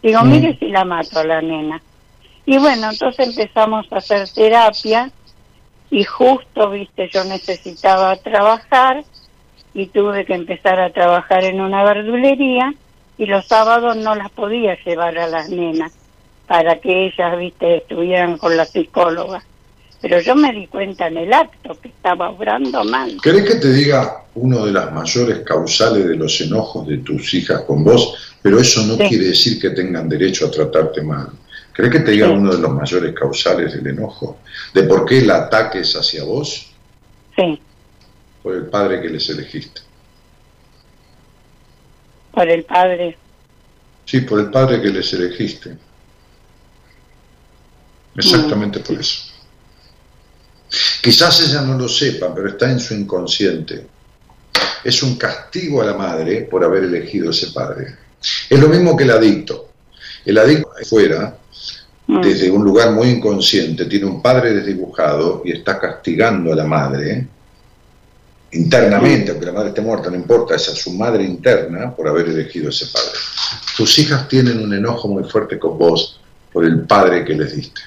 Digo, 0.01 0.21
Mm. 0.23 0.31
mire 0.31 0.57
si 0.61 0.69
la 0.69 0.85
mato 0.85 1.19
a 1.19 1.25
la 1.25 1.43
nena. 1.43 1.83
Y 2.47 2.57
bueno, 2.59 2.89
entonces 2.89 3.31
empezamos 3.37 3.93
a 3.93 3.97
hacer 3.97 4.29
terapia 4.31 5.11
y 5.91 6.05
justo, 6.05 6.71
viste, 6.71 7.09
yo 7.13 7.25
necesitaba 7.25 8.15
trabajar 8.15 9.03
y 9.75 9.87
tuve 9.89 10.25
que 10.25 10.35
empezar 10.35 10.79
a 10.79 10.91
trabajar 10.91 11.43
en 11.43 11.61
una 11.61 11.83
verdulería 11.83 12.73
y 13.19 13.27
los 13.27 13.45
sábados 13.47 13.97
no 13.97 14.15
las 14.15 14.31
podía 14.31 14.79
llevar 14.85 15.19
a 15.19 15.27
las 15.27 15.51
nenas 15.51 15.98
para 16.49 16.81
que 16.81 17.07
ellas, 17.07 17.39
viste, 17.39 17.77
estuvieran 17.77 18.39
con 18.39 18.57
la 18.57 18.65
psicóloga. 18.65 19.45
Pero 20.01 20.21
yo 20.21 20.35
me 20.35 20.53
di 20.53 20.67
cuenta 20.67 21.09
en 21.09 21.19
el 21.19 21.33
acto 21.33 21.79
que 21.81 21.89
estaba 21.89 22.31
obrando 22.31 22.85
mal. 22.85 23.19
¿Querés 23.23 23.45
que 23.45 23.57
te 23.57 23.73
diga 23.73 24.25
uno 24.37 24.65
de 24.65 24.73
las 24.73 24.93
mayores 24.93 25.41
causales 25.41 26.07
de 26.07 26.17
los 26.17 26.41
enojos 26.41 26.87
de 26.87 26.99
tus 26.99 27.35
hijas 27.35 27.63
con 27.63 27.85
vos? 27.85 28.37
Pero 28.41 28.61
eso 28.61 28.83
no 28.87 28.95
Sí. 28.97 29.09
quiere 29.09 29.27
decir 29.27 29.61
que 29.61 29.71
tengan 29.71 30.09
derecho 30.09 30.47
a 30.47 30.51
tratarte 30.51 31.03
mal. 31.03 31.31
¿Querés 31.75 31.91
que 31.93 32.01
te 32.01 32.13
diga 32.13 32.29
Sí. 32.29 32.33
uno 32.33 32.55
de 32.55 32.63
los 32.63 32.71
mayores 32.73 33.13
causales 33.15 33.73
del 33.75 33.87
enojo? 33.89 34.39
¿De 34.73 34.85
por 34.85 35.05
qué 35.05 35.19
el 35.19 35.31
ataque 35.31 35.81
es 35.81 35.95
hacia 35.95 36.25
vos? 36.25 36.73
Sí, 37.37 37.61
Por 38.43 38.55
el 38.55 38.67
padre 38.67 39.03
que 39.03 39.11
les 39.11 39.29
elegiste. 39.29 39.81
por 42.33 42.49
el 42.49 42.65
padre. 42.65 43.17
Sí, 44.05 44.21
por 44.21 44.39
el 44.41 44.51
padre 44.51 44.81
que 44.81 44.89
les 44.89 45.13
elegiste. 45.13 45.77
Exactamente 48.15 48.81
por 48.81 48.99
eso. 48.99 49.29
Quizás 51.03 51.41
ella 51.49 51.63
no 51.63 51.79
lo 51.79 51.89
sepa, 51.89 52.35
pero 52.35 52.49
está 52.49 52.71
en 52.71 52.81
su 52.81 52.95
inconsciente. 52.95 53.87
Es 54.85 55.03
un 55.03 55.17
castigo 55.17 55.81
a 55.83 55.87
la 55.87 55.95
madre 55.95 56.43
por 56.43 56.65
haber 56.65 56.85
elegido 56.85 57.31
ese 57.31 57.49
padre. 57.49 57.97
Es 58.49 58.59
lo 58.59 58.69
mismo 58.69 58.97
que 58.97 59.05
el 59.05 59.11
adicto. 59.11 59.69
El 60.25 60.39
adicto 60.39 60.71
fuera 60.85 61.39
mm. 62.07 62.21
desde 62.21 62.51
un 62.51 62.65
lugar 62.65 62.93
muy 62.93 63.09
inconsciente, 63.09 63.87
tiene 63.87 64.07
un 64.07 64.21
padre 64.21 64.53
desdibujado 64.53 65.43
y 65.45 65.53
está 65.53 65.79
castigando 65.79 66.53
a 66.53 66.57
la 66.57 66.65
madre 66.65 67.27
internamente, 68.53 69.31
aunque 69.31 69.47
la 69.47 69.53
madre 69.53 69.69
esté 69.69 69.81
muerta, 69.81 70.11
no 70.11 70.17
importa, 70.17 70.55
es 70.57 70.69
a 70.69 70.75
su 70.75 70.93
madre 70.93 71.25
interna 71.25 71.95
por 71.95 72.09
haber 72.09 72.29
elegido 72.29 72.71
ese 72.71 72.87
padre. 72.87 73.19
Tus 73.77 73.99
hijas 73.99 74.29
tienen 74.29 74.59
un 74.63 74.73
enojo 74.75 75.09
muy 75.09 75.25
fuerte 75.25 75.59
con 75.59 75.79
vos 75.79 76.21
por 76.53 76.65
el 76.65 76.81
padre 76.81 77.25
que 77.25 77.35
les 77.35 77.55
diste. 77.55 77.81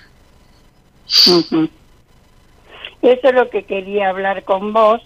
Eso 3.01 3.27
es 3.27 3.33
lo 3.33 3.49
que 3.49 3.63
quería 3.63 4.09
hablar 4.09 4.43
con 4.43 4.73
vos, 4.73 5.01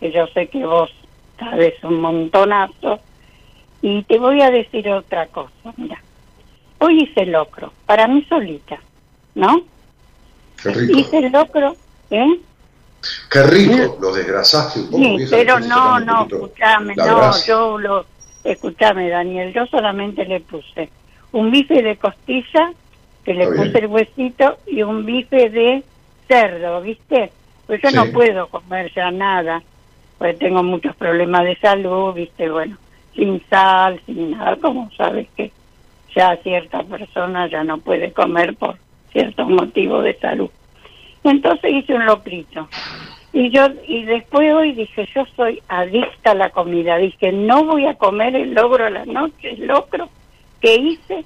que 0.00 0.10
yo 0.10 0.26
sé 0.28 0.48
que 0.48 0.64
vos 0.64 0.90
sabes 1.38 1.74
un 1.82 2.00
montonazo, 2.00 3.00
y 3.82 4.02
te 4.04 4.18
voy 4.18 4.40
a 4.40 4.50
decir 4.50 4.88
otra 4.88 5.26
cosa, 5.26 5.72
mira. 5.76 6.00
Hoy 6.78 7.02
hice 7.04 7.26
locro, 7.26 7.72
para 7.86 8.08
mí 8.08 8.24
solita, 8.28 8.78
¿no? 9.34 9.62
Qué 10.62 10.70
rico. 10.70 10.98
Hice 10.98 11.30
locro, 11.30 11.76
¿eh? 12.10 12.40
Qué 13.30 13.42
rico, 13.42 13.98
lo 14.00 14.12
desgrasaste 14.12 14.80
un 14.80 14.86
poco. 14.86 14.98
Sí, 14.98 15.26
pero 15.30 15.60
no, 15.60 16.00
no, 16.00 16.22
escúchame, 16.22 16.94
no, 16.96 17.44
yo 17.46 17.78
lo, 17.78 18.06
escúchame 18.42 19.08
Daniel, 19.08 19.52
yo 19.52 19.66
solamente 19.66 20.24
le 20.24 20.40
puse 20.40 20.88
un 21.32 21.50
bife 21.50 21.82
de 21.82 21.96
costilla, 21.96 22.72
que 23.24 23.34
le 23.34 23.46
puse 23.46 23.78
el 23.78 23.86
huesito, 23.86 24.58
y 24.66 24.82
un 24.82 25.04
bife 25.04 25.50
de 25.50 25.82
cerdo, 26.28 26.80
¿viste? 26.82 27.30
Pues 27.66 27.80
yo 27.82 27.90
no 27.92 28.12
puedo 28.12 28.48
comer 28.48 28.92
ya 28.94 29.10
nada, 29.10 29.62
pues 30.18 30.38
tengo 30.38 30.62
muchos 30.62 30.94
problemas 30.96 31.44
de 31.44 31.56
salud, 31.56 32.14
¿viste? 32.14 32.50
Bueno, 32.50 32.76
sin 33.14 33.42
sal, 33.48 34.00
sin 34.06 34.32
nada, 34.32 34.56
como 34.56 34.90
sabes 34.92 35.28
que 35.36 35.50
ya 36.14 36.36
cierta 36.36 36.82
persona 36.82 37.48
ya 37.48 37.64
no 37.64 37.78
puede 37.78 38.12
comer 38.12 38.54
por 38.56 38.76
ciertos 39.12 39.48
motivos 39.48 40.04
de 40.04 40.14
salud. 40.18 40.50
Entonces 41.24 41.72
hice 41.72 41.94
un 41.94 42.06
locrito. 42.06 42.68
Y 43.32 43.50
yo 43.50 43.66
y 43.88 44.04
después 44.04 44.54
hoy 44.54 44.72
dije, 44.72 45.08
yo 45.14 45.24
soy 45.34 45.60
adicta 45.68 46.32
a 46.32 46.34
la 46.34 46.50
comida. 46.50 46.98
Dije, 46.98 47.32
no 47.32 47.64
voy 47.64 47.86
a 47.86 47.94
comer 47.94 48.36
el 48.36 48.54
logro 48.54 48.86
a 48.86 48.90
la 48.90 49.04
noche, 49.04 49.50
el 49.50 49.66
locro 49.66 50.08
que 50.60 50.76
hice. 50.76 51.24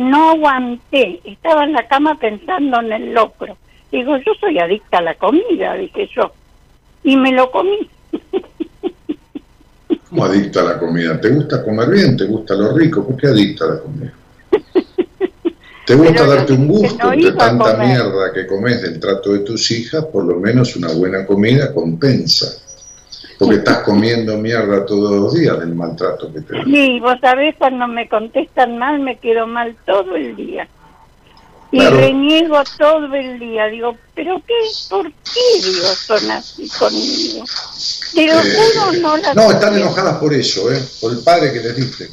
No 0.00 0.30
aguanté. 0.30 1.20
Estaba 1.24 1.64
en 1.64 1.74
la 1.74 1.86
cama 1.86 2.18
pensando 2.18 2.80
en 2.80 2.90
el 2.90 3.12
locro. 3.12 3.58
Digo, 3.92 4.16
yo 4.16 4.32
soy 4.40 4.58
adicta 4.58 4.96
a 4.96 5.02
la 5.02 5.14
comida, 5.14 5.74
dije 5.74 6.08
yo. 6.16 6.32
Y 7.04 7.18
me 7.18 7.32
lo 7.32 7.50
comí. 7.50 7.86
¿Cómo 10.08 10.24
adicta 10.24 10.62
a 10.62 10.64
la 10.64 10.78
comida? 10.78 11.20
¿Te 11.20 11.28
gusta 11.28 11.62
comer 11.62 11.90
bien? 11.90 12.16
¿Te 12.16 12.24
gusta 12.24 12.54
lo 12.54 12.74
rico? 12.74 13.06
¿Por 13.06 13.14
qué 13.18 13.26
adicta 13.26 13.66
a 13.66 13.68
la 13.68 13.80
comida? 13.80 14.12
¿Te 15.84 15.94
gusta 15.94 16.26
darte 16.26 16.54
un 16.54 16.66
gusto 16.66 17.10
de 17.10 17.32
tanta 17.32 17.76
mierda 17.76 18.32
que 18.32 18.46
comes 18.46 18.80
del 18.80 18.98
trato 18.98 19.34
de 19.34 19.40
tus 19.40 19.70
hijas? 19.70 20.06
Por 20.06 20.24
lo 20.24 20.40
menos 20.40 20.76
una 20.76 20.94
buena 20.94 21.26
comida 21.26 21.74
compensa. 21.74 22.46
Porque 23.40 23.56
estás 23.56 23.78
comiendo 23.78 24.36
mierda 24.36 24.84
todos 24.84 25.12
los 25.12 25.34
días 25.34 25.58
del 25.58 25.74
maltrato 25.74 26.30
que 26.30 26.42
te. 26.42 26.62
Sí, 26.62 27.00
vos 27.00 27.16
sabés, 27.22 27.56
cuando 27.56 27.88
me 27.88 28.06
contestan 28.06 28.76
mal, 28.76 29.00
me 29.00 29.16
quedo 29.16 29.46
mal 29.46 29.74
todo 29.86 30.14
el 30.14 30.36
día. 30.36 30.68
Y 31.72 31.80
reniego 31.80 32.62
todo 32.76 33.14
el 33.14 33.38
día. 33.38 33.64
Digo, 33.68 33.96
¿pero 34.14 34.42
qué? 34.46 34.52
¿Por 34.90 35.10
qué, 35.10 35.58
Dios, 35.62 36.04
son 36.06 36.30
así 36.30 36.68
conmigo? 36.68 37.42
Pero 38.14 38.34
uno 38.34 39.00
no 39.00 39.16
las 39.16 39.34
No, 39.34 39.50
están 39.50 39.74
enojadas 39.74 40.18
por 40.18 40.34
eso, 40.34 40.70
¿eh? 40.70 40.78
Por 41.00 41.12
el 41.12 41.20
padre 41.20 41.50
que 41.50 41.60
les 41.60 41.76
diste. 41.76 42.10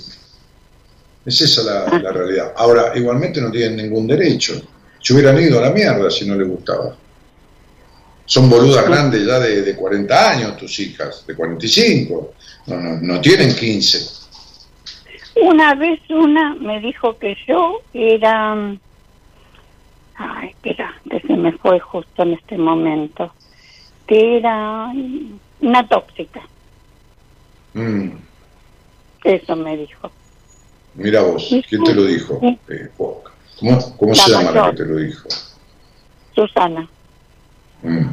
Es 1.26 1.42
esa 1.42 1.62
la, 1.64 2.00
la, 2.00 2.12
realidad. 2.14 2.54
Ahora, 2.56 2.94
igualmente 2.96 3.42
no 3.42 3.52
tienen 3.52 3.76
ningún 3.76 4.08
derecho. 4.08 4.62
Se 5.02 5.14
hubieran 5.14 5.38
ido 5.38 5.60
a 5.60 5.64
la 5.64 5.72
mierda 5.72 6.10
si 6.10 6.26
no 6.26 6.36
les 6.36 6.48
gustaba. 6.48 6.96
Son 8.28 8.50
boludas 8.50 8.86
grandes 8.86 9.26
ya 9.26 9.40
de, 9.40 9.62
de 9.62 9.76
40 9.76 10.32
años 10.32 10.58
tus 10.58 10.78
hijas, 10.80 11.26
de 11.26 11.34
45. 11.34 12.34
No, 12.68 12.76
no, 12.76 13.00
no 13.02 13.22
tienen 13.22 13.56
15. 13.56 14.00
Una 15.42 15.74
vez 15.76 16.02
una 16.10 16.54
me 16.56 16.82
dijo 16.82 17.18
que 17.18 17.38
yo 17.48 17.82
era... 17.94 18.54
Ay, 20.16 20.50
espera, 20.50 20.94
que 21.10 21.22
se 21.22 21.38
me 21.38 21.54
fue 21.54 21.80
justo 21.80 22.24
en 22.24 22.34
este 22.34 22.58
momento. 22.58 23.32
Que 24.06 24.38
era 24.38 24.92
una 25.62 25.88
tóxica. 25.88 26.42
Mm. 27.74 28.10
Eso 29.24 29.56
me 29.56 29.78
dijo. 29.78 30.12
Mira 30.96 31.22
vos, 31.22 31.48
¿quién 31.70 31.84
te 31.84 31.96
lo 31.96 32.04
dijo? 32.04 32.42
Eh, 32.44 32.90
¿Cómo, 32.98 33.96
cómo 33.98 34.16
se 34.16 34.32
llama 34.32 34.52
la 34.52 34.72
que 34.72 34.78
te 34.78 34.86
lo 34.86 34.98
dijo? 34.98 35.30
Susana. 36.36 36.90
Mm. 37.84 38.10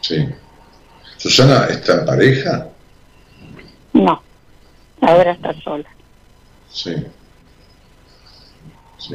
Sí. 0.00 0.28
¿Susana 1.16 1.66
está 1.66 2.00
en 2.00 2.06
pareja? 2.06 2.68
No, 3.92 4.22
ahora 5.00 5.32
está 5.32 5.54
sola. 5.62 5.88
Sí. 6.70 6.94
Sí. 8.98 9.14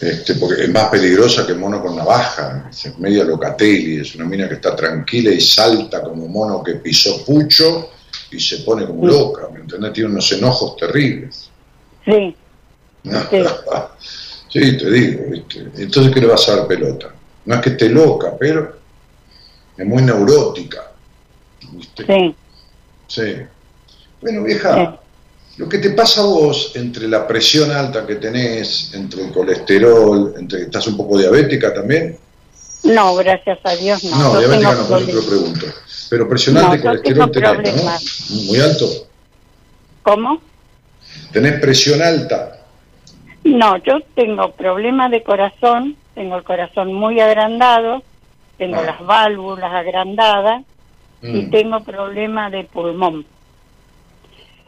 Este, 0.00 0.34
porque 0.34 0.64
es 0.64 0.70
más 0.70 0.88
peligrosa 0.90 1.46
que 1.46 1.54
mono 1.54 1.80
con 1.80 1.96
navaja, 1.96 2.68
es 2.70 2.98
media 2.98 3.24
locatelli, 3.24 4.00
es 4.00 4.14
una 4.16 4.24
mina 4.24 4.48
que 4.48 4.54
está 4.54 4.74
tranquila 4.74 5.30
y 5.30 5.40
salta 5.40 6.02
como 6.02 6.26
mono 6.26 6.62
que 6.62 6.74
pisó 6.74 7.24
pucho 7.24 7.90
y 8.30 8.40
se 8.40 8.58
pone 8.58 8.86
como 8.86 9.06
loca, 9.06 9.48
¿me 9.52 9.60
entiendes? 9.60 9.92
Tiene 9.92 10.10
unos 10.10 10.30
enojos 10.32 10.76
terribles. 10.76 11.48
Sí. 12.04 12.36
sí. 13.04 13.42
Te 14.60 14.90
digo, 14.90 15.24
¿viste? 15.30 15.66
Entonces, 15.76 16.12
¿qué 16.12 16.20
le 16.20 16.26
vas 16.28 16.48
a 16.48 16.56
dar 16.56 16.68
pelota? 16.68 17.12
No 17.44 17.54
es 17.56 17.60
que 17.60 17.70
esté 17.70 17.88
loca, 17.88 18.34
pero 18.38 18.76
es 19.76 19.86
muy 19.86 20.02
neurótica. 20.02 20.92
¿viste? 21.72 22.06
Sí. 22.06 22.34
Sí. 23.06 23.36
Bueno, 24.20 24.44
vieja, 24.44 25.00
lo 25.56 25.68
que 25.68 25.78
te 25.78 25.90
pasa 25.90 26.22
a 26.22 26.24
vos 26.24 26.72
entre 26.74 27.08
la 27.08 27.26
presión 27.26 27.70
alta 27.70 28.06
que 28.06 28.16
tenés, 28.16 28.94
entre 28.94 29.24
el 29.24 29.32
colesterol, 29.32 30.34
entre 30.38 30.62
estás 30.62 30.86
un 30.86 30.96
poco 30.96 31.18
diabética 31.18 31.74
también. 31.74 32.16
No, 32.84 33.14
gracias 33.16 33.58
a 33.64 33.74
Dios 33.74 34.04
no. 34.04 34.18
No, 34.18 34.38
diabética 34.38 34.74
no, 34.74 34.86
por 34.86 34.98
eso 34.98 35.06
te 35.06 35.12
lo 35.14 35.26
pregunto. 35.26 35.66
Pero 36.10 36.28
presionante, 36.28 36.80
colesterol 36.80 37.30
tenés, 37.32 37.84
¿no? 37.84 38.36
Muy 38.44 38.60
alto. 38.60 38.86
¿Cómo? 40.02 40.40
¿Tenés 41.32 41.60
presión 41.60 42.00
alta? 42.00 42.53
No, 43.44 43.76
yo 43.76 44.00
tengo 44.14 44.52
problemas 44.52 45.10
de 45.10 45.22
corazón, 45.22 45.96
tengo 46.14 46.36
el 46.36 46.44
corazón 46.44 46.94
muy 46.94 47.20
agrandado, 47.20 48.02
tengo 48.56 48.76
ah. 48.78 48.84
las 48.84 49.04
válvulas 49.04 49.72
agrandadas 49.72 50.62
y 51.22 51.42
mm. 51.42 51.50
tengo 51.50 51.80
problemas 51.80 52.50
de 52.52 52.64
pulmón. 52.64 53.26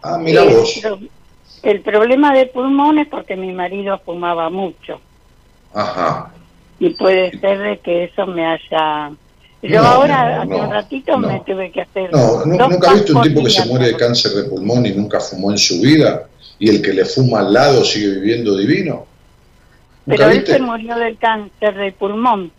Ah, 0.03 0.19
mira 0.19 0.43
el, 0.43 0.55
vos. 0.55 0.81
El 1.63 1.81
problema 1.81 2.35
de 2.35 2.47
pulmón 2.47 2.99
es 2.99 3.09
porque 3.09 3.35
mi 3.35 3.53
marido 3.53 3.99
fumaba 4.05 4.51
mucho. 4.51 5.01
Ajá. 5.75 6.33
Y 6.79 6.91
puede 6.91 7.39
ser 7.41 7.59
de 7.59 7.79
que 7.79 8.05
eso 8.05 8.27
me 8.27 8.47
haya 8.47 9.11
yo 9.63 9.81
ahora, 9.81 10.43
hace 10.43 10.55
un 10.55 10.71
ratito, 10.71 11.19
me 11.19 11.41
tuve 11.41 11.73
que 11.73 11.81
hacer. 11.81 12.13
No, 12.13 12.45
¿nunca 12.45 12.91
has 12.91 12.95
visto 12.95 13.17
un 13.17 13.23
tipo 13.23 13.43
que 13.43 13.51
se 13.51 13.65
muere 13.67 13.87
de 13.87 13.97
cáncer 13.97 14.33
de 14.33 14.45
pulmón 14.45 14.85
y 14.87 14.93
nunca 14.93 15.19
fumó 15.19 15.51
en 15.51 15.59
su 15.59 15.81
vida? 15.81 16.29
¿Y 16.59 16.71
el 16.71 16.83
que 16.83 16.93
le 16.93 17.05
fuma 17.05 17.41
al 17.41 17.53
lado 17.53 17.85
sigue 17.85 18.11
viviendo 18.15 18.57
divino? 18.57 19.07
Pero 20.07 20.31
él 20.31 20.47
se 20.47 20.59
murió 20.61 20.97
del 20.97 21.19
cáncer 21.19 21.75
de 21.75 21.93
pulmón. 21.93 22.53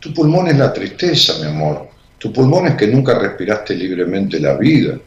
Tu 0.00 0.12
pulmón 0.12 0.48
es 0.48 0.56
la 0.56 0.72
tristeza, 0.72 1.38
mi 1.40 1.46
amor. 1.46 1.88
Tu 2.18 2.32
pulmón 2.32 2.68
es 2.68 2.74
que 2.74 2.86
nunca 2.86 3.18
respiraste 3.18 3.74
libremente 3.74 4.40
la 4.40 4.56
vida 4.56 4.98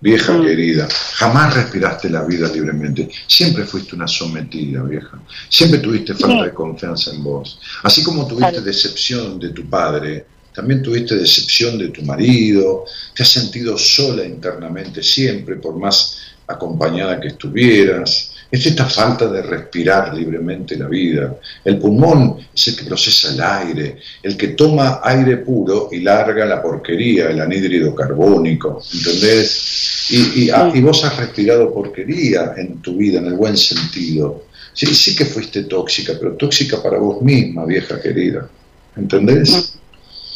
vieja 0.00 0.32
mm. 0.32 0.44
querida, 0.44 0.88
jamás 1.14 1.54
respiraste 1.54 2.10
la 2.10 2.22
vida 2.22 2.48
libremente, 2.48 3.08
siempre 3.26 3.64
fuiste 3.64 3.96
una 3.96 4.06
sometida, 4.06 4.82
vieja, 4.82 5.20
siempre 5.48 5.80
tuviste 5.80 6.14
falta 6.14 6.44
de 6.44 6.54
confianza 6.54 7.10
en 7.12 7.22
vos, 7.22 7.60
así 7.82 8.02
como 8.02 8.26
tuviste 8.26 8.60
decepción 8.60 9.38
de 9.38 9.50
tu 9.50 9.68
padre, 9.68 10.26
también 10.54 10.82
tuviste 10.82 11.16
decepción 11.16 11.78
de 11.78 11.88
tu 11.88 12.02
marido, 12.02 12.84
te 13.14 13.22
has 13.22 13.28
sentido 13.28 13.76
sola 13.78 14.24
internamente 14.24 15.02
siempre, 15.02 15.56
por 15.56 15.76
más 15.76 16.18
acompañada 16.48 17.20
que 17.20 17.28
estuvieras, 17.28 18.32
es 18.50 18.64
esta 18.64 18.86
falta 18.86 19.28
de 19.28 19.42
respirar 19.42 20.14
libremente 20.14 20.76
la 20.76 20.88
vida. 20.88 21.38
El 21.64 21.78
pulmón 21.78 22.38
es 22.54 22.68
el 22.68 22.76
que 22.76 22.84
procesa 22.84 23.32
el 23.32 23.40
aire, 23.42 23.98
el 24.22 24.36
que 24.36 24.48
toma 24.48 25.00
aire 25.02 25.38
puro 25.38 25.90
y 25.92 26.00
larga 26.00 26.46
la 26.46 26.62
porquería, 26.62 27.28
el 27.28 27.40
anhídrido 27.40 27.94
carbónico, 27.94 28.82
¿entendés? 28.94 30.06
Y, 30.10 30.48
ah, 30.48 30.72
y, 30.74 30.80
vos 30.80 31.04
has 31.04 31.18
respirado 31.18 31.72
porquería 31.72 32.54
en 32.56 32.80
tu 32.80 32.96
vida, 32.96 33.18
en 33.18 33.26
el 33.26 33.34
buen 33.34 33.58
sentido. 33.58 34.44
Sí, 34.72 34.86
sí 34.86 35.14
que 35.14 35.26
fuiste 35.26 35.64
tóxica, 35.64 36.14
pero 36.18 36.32
tóxica 36.32 36.82
para 36.82 36.96
vos 36.98 37.20
misma, 37.20 37.66
vieja 37.66 38.00
querida. 38.00 38.48
¿Entendés? 38.96 39.74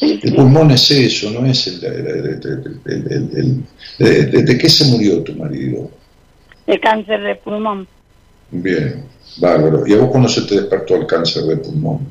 El 0.03 0.35
pulmón 0.35 0.73
es 0.73 0.91
eso, 0.91 1.31
no 1.31 1.47
es 1.47 1.67
el... 1.69 1.81
¿De 3.99 4.59
qué 4.59 4.69
se 4.69 4.85
murió 4.87 5.23
tu 5.23 5.35
marido? 5.35 6.02
De 6.67 6.81
cáncer 6.81 7.21
de 7.23 7.35
pulmón. 7.37 7.87
Bien, 8.51 9.05
bárbaro. 9.39 9.87
¿Y 9.87 9.95
a 9.95 9.99
vos 9.99 10.11
cuándo 10.11 10.29
se 10.29 10.43
te 10.43 10.61
despertó 10.61 10.97
el 10.97 11.07
cáncer 11.07 11.45
de 11.45 11.57
pulmón? 11.57 12.07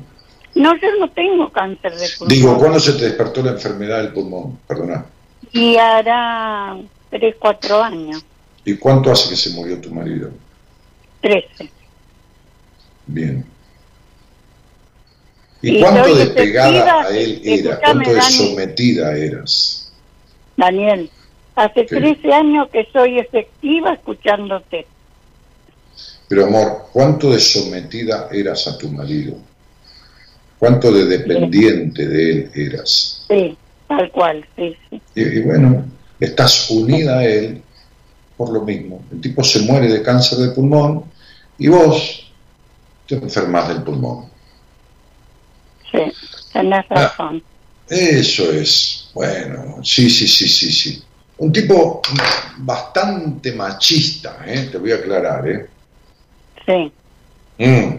No, 0.54 0.76
yo 0.76 0.88
no 0.98 1.10
tengo 1.10 1.50
cáncer 1.50 1.94
de 1.94 2.08
pulmón. 2.18 2.28
Digo, 2.28 2.58
¿cuándo 2.58 2.80
se 2.80 2.92
te 2.92 3.04
despertó 3.04 3.42
la 3.42 3.52
enfermedad 3.52 4.02
del 4.02 4.12
pulmón? 4.12 4.58
Perdona. 4.66 5.06
Y 5.52 5.76
hará 5.76 6.76
tres, 7.10 7.36
cuatro 7.38 7.82
años. 7.82 8.24
¿Y 8.64 8.76
cuánto 8.76 9.10
hace 9.10 9.30
que 9.30 9.36
se 9.36 9.50
murió 9.50 9.80
tu 9.80 9.92
marido? 9.92 10.30
Trece. 11.20 11.70
Bien. 13.06 13.44
¿Y, 15.60 15.80
cuánto 15.80 16.14
de 16.14 16.26
pegada 16.26 17.02
a 17.02 17.08
él 17.10 17.40
era? 17.44 17.78
¿Cuánto 17.78 18.12
de 18.12 18.22
sometida 18.22 19.16
eras? 19.16 19.92
Daniel, 20.56 21.08
hace 21.54 21.84
trece 21.84 22.32
años 22.32 22.68
que 22.70 22.88
soy 22.92 23.18
efectiva 23.18 23.92
escuchándote. 23.92 24.86
Pero 26.28 26.46
amor, 26.46 26.86
¿cuánto 26.92 27.30
de 27.30 27.40
sometida 27.40 28.28
eras 28.32 28.66
a 28.66 28.78
tu 28.78 28.88
marido? 28.88 29.36
¿Cuánto 30.58 30.92
de 30.92 31.04
dependiente 31.04 32.06
de 32.06 32.30
él 32.30 32.50
eras? 32.54 33.26
Sí, 33.28 33.56
tal 33.88 34.10
cual, 34.12 34.46
sí, 34.56 34.76
sí. 34.88 35.02
Y, 35.14 35.40
bueno, 35.40 35.84
estás 36.20 36.70
unida 36.70 37.18
a 37.18 37.24
él 37.24 37.62
por 38.36 38.50
lo 38.50 38.62
mismo. 38.62 39.04
El 39.12 39.20
tipo 39.20 39.44
se 39.44 39.60
muere 39.60 39.88
de 39.88 40.02
cáncer 40.02 40.38
de 40.38 40.48
pulmón 40.50 41.04
y 41.58 41.68
vos 41.68 42.32
te 43.06 43.16
enfermas 43.16 43.68
del 43.68 43.82
pulmón. 43.82 44.26
Sí, 45.90 45.98
tenés 46.52 46.86
ah, 46.90 46.94
razón. 46.94 47.42
eso 47.88 48.50
es. 48.52 49.10
Bueno, 49.12 49.80
sí, 49.82 50.08
sí, 50.08 50.26
sí, 50.26 50.48
sí, 50.48 50.72
sí. 50.72 51.02
Un 51.42 51.50
tipo 51.50 52.00
bastante 52.58 53.50
machista, 53.50 54.44
¿eh? 54.46 54.68
te 54.70 54.78
voy 54.78 54.92
a 54.92 54.94
aclarar. 54.94 55.48
¿eh? 55.48 55.66
Sí. 56.64 56.92
Mm. 57.58 57.96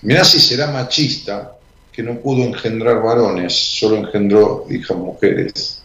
Mirá 0.00 0.24
si 0.24 0.40
será 0.40 0.68
machista 0.68 1.52
que 1.92 2.02
no 2.02 2.18
pudo 2.18 2.44
engendrar 2.44 3.02
varones, 3.02 3.52
solo 3.52 3.96
engendró 3.96 4.64
hijas 4.70 4.96
mujeres. 4.96 5.82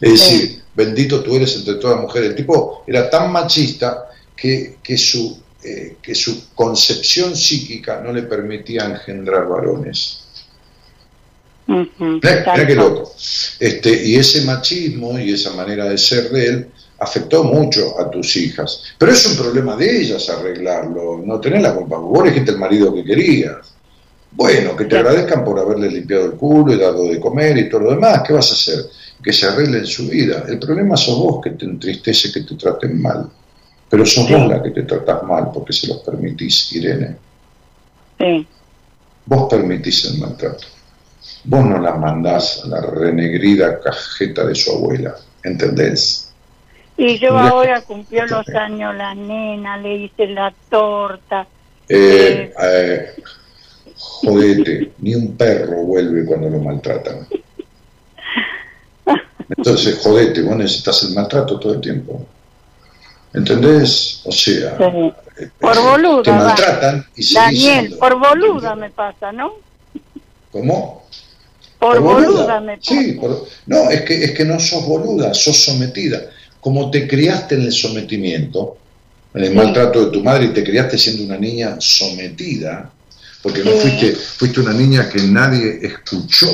Es 0.00 0.10
decir, 0.10 0.64
bendito 0.74 1.22
tú 1.22 1.36
eres 1.36 1.54
entre 1.54 1.74
todas 1.74 1.98
las 1.98 2.06
mujeres. 2.06 2.30
El 2.30 2.36
tipo 2.36 2.82
era 2.88 3.08
tan 3.08 3.30
machista 3.30 4.08
que, 4.34 4.78
que, 4.82 4.96
su, 4.98 5.40
eh, 5.62 5.98
que 6.02 6.16
su 6.16 6.48
concepción 6.52 7.36
psíquica 7.36 8.00
no 8.00 8.12
le 8.12 8.22
permitía 8.22 8.86
engendrar 8.86 9.46
varones. 9.46 10.24
Mira, 11.68 12.66
qué 12.66 12.74
loco. 12.74 13.12
Este, 13.60 14.06
y 14.06 14.16
ese 14.16 14.42
machismo 14.42 15.18
y 15.18 15.32
esa 15.32 15.52
manera 15.52 15.84
de 15.84 15.98
ser 15.98 16.30
de 16.30 16.46
él 16.46 16.68
afectó 16.98 17.44
mucho 17.44 18.00
a 18.00 18.10
tus 18.10 18.36
hijas. 18.36 18.82
Pero 18.96 19.12
es 19.12 19.26
un 19.26 19.36
problema 19.36 19.76
de 19.76 20.00
ellas 20.00 20.28
arreglarlo, 20.30 21.22
no 21.24 21.38
tenés 21.40 21.62
la 21.62 21.74
culpa. 21.74 21.98
Vos 21.98 22.24
elegiste 22.24 22.52
el 22.52 22.58
marido 22.58 22.92
que 22.94 23.04
querías. 23.04 23.74
Bueno, 24.30 24.76
que 24.76 24.84
te 24.84 24.96
agradezcan 24.96 25.44
por 25.44 25.58
haberle 25.58 25.90
limpiado 25.90 26.26
el 26.26 26.32
culo 26.32 26.72
y 26.72 26.78
dado 26.78 27.04
de 27.04 27.20
comer 27.20 27.56
y 27.58 27.68
todo 27.68 27.80
lo 27.82 27.90
demás. 27.90 28.22
¿Qué 28.26 28.32
vas 28.32 28.50
a 28.50 28.54
hacer? 28.54 28.84
Que 29.22 29.32
se 29.32 29.46
arregle 29.46 29.78
en 29.78 29.86
su 29.86 30.08
vida. 30.08 30.44
El 30.48 30.58
problema 30.58 30.96
sos 30.96 31.18
vos 31.18 31.40
que 31.42 31.50
te 31.50 31.64
entristece 31.64 32.32
que 32.32 32.42
te 32.42 32.54
traten 32.54 33.00
mal. 33.00 33.28
Pero 33.88 34.04
sos 34.04 34.28
vos 34.30 34.48
la 34.48 34.62
que 34.62 34.70
te 34.70 34.82
tratas 34.82 35.22
mal 35.22 35.50
porque 35.52 35.72
se 35.72 35.86
los 35.88 35.98
permitís, 35.98 36.72
Irene. 36.72 37.16
Sí. 38.18 38.46
Vos 39.26 39.48
permitís 39.48 40.04
el 40.06 40.18
maltrato. 40.18 40.77
Vos 41.44 41.64
no 41.64 41.78
la 41.78 41.94
mandás 41.94 42.62
a 42.64 42.68
la 42.68 42.80
renegrida 42.80 43.80
cajeta 43.80 44.44
de 44.44 44.54
su 44.54 44.72
abuela. 44.72 45.14
¿Entendés? 45.42 46.32
Y 46.96 47.18
yo 47.18 47.38
ahora 47.38 47.80
cumplió 47.82 48.26
los 48.26 48.48
años 48.48 48.94
la 48.96 49.14
nena, 49.14 49.76
le 49.76 49.96
hice 49.96 50.26
la 50.26 50.52
torta. 50.68 51.46
Eh, 51.88 52.52
eh, 52.60 53.14
eh 53.16 53.22
jodete, 53.98 54.92
ni 54.98 55.14
un 55.14 55.36
perro 55.36 55.82
vuelve 55.82 56.24
cuando 56.24 56.48
lo 56.48 56.58
maltratan. 56.58 57.26
Entonces, 59.56 60.00
jodete, 60.02 60.42
vos 60.42 60.56
necesitas 60.56 61.02
el 61.04 61.14
maltrato 61.14 61.58
todo 61.58 61.74
el 61.74 61.80
tiempo. 61.80 62.26
¿Entendés? 63.32 64.22
O 64.24 64.32
sea, 64.32 64.76
eh, 64.76 65.50
por 65.60 65.80
boluda. 65.80 66.22
Te 66.22 66.32
maltratan 66.32 67.06
y 67.14 67.22
se 67.22 67.38
Daniel, 67.38 67.96
por 67.98 68.18
boluda 68.18 68.74
me 68.74 68.90
pasa, 68.90 69.32
¿no? 69.32 69.52
¿Cómo? 70.50 71.06
Por, 71.78 72.00
boluda? 72.00 72.60
me. 72.60 72.78
Sí, 72.80 73.18
no, 73.66 73.90
es 73.90 74.02
que, 74.02 74.24
es 74.24 74.32
que 74.32 74.44
no 74.44 74.58
sos 74.58 74.84
boluda, 74.86 75.32
sos 75.32 75.56
sometida. 75.56 76.30
Como 76.60 76.90
te 76.90 77.06
criaste 77.06 77.54
en 77.54 77.62
el 77.62 77.72
sometimiento, 77.72 78.76
en 79.34 79.44
el 79.44 79.54
maltrato 79.54 80.06
de 80.06 80.10
tu 80.10 80.22
madre 80.22 80.46
y 80.46 80.48
te 80.48 80.64
criaste 80.64 80.98
siendo 80.98 81.22
una 81.24 81.38
niña 81.38 81.76
sometida, 81.78 82.90
porque 83.42 83.62
no 83.62 83.70
fuiste, 83.72 84.12
fuiste 84.12 84.60
una 84.60 84.72
niña 84.72 85.08
que 85.08 85.22
nadie 85.22 85.78
escuchó, 85.82 86.48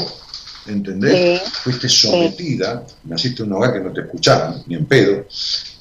¿entendés? 0.66 1.40
Fuiste 1.62 1.88
sometida, 1.88 2.84
naciste 3.04 3.42
en 3.42 3.50
un 3.50 3.56
hogar 3.56 3.72
que 3.72 3.80
no 3.80 3.92
te 3.92 4.02
escuchaban, 4.02 4.62
ni 4.66 4.74
en 4.74 4.84
pedo, 4.84 5.24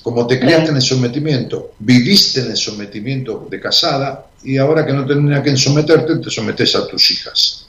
como 0.01 0.27
te 0.27 0.39
criaste 0.39 0.69
en 0.69 0.75
el 0.77 0.81
sometimiento, 0.81 1.73
viviste 1.79 2.41
en 2.41 2.51
el 2.51 2.57
sometimiento 2.57 3.47
de 3.49 3.59
casada 3.59 4.27
y 4.43 4.57
ahora 4.57 4.85
que 4.85 4.93
no 4.93 5.05
tenés 5.05 5.37
a 5.37 5.41
quien 5.41 5.57
someterte, 5.57 6.17
te 6.17 6.29
sometes 6.29 6.75
a 6.75 6.87
tus 6.87 7.11
hijas. 7.11 7.62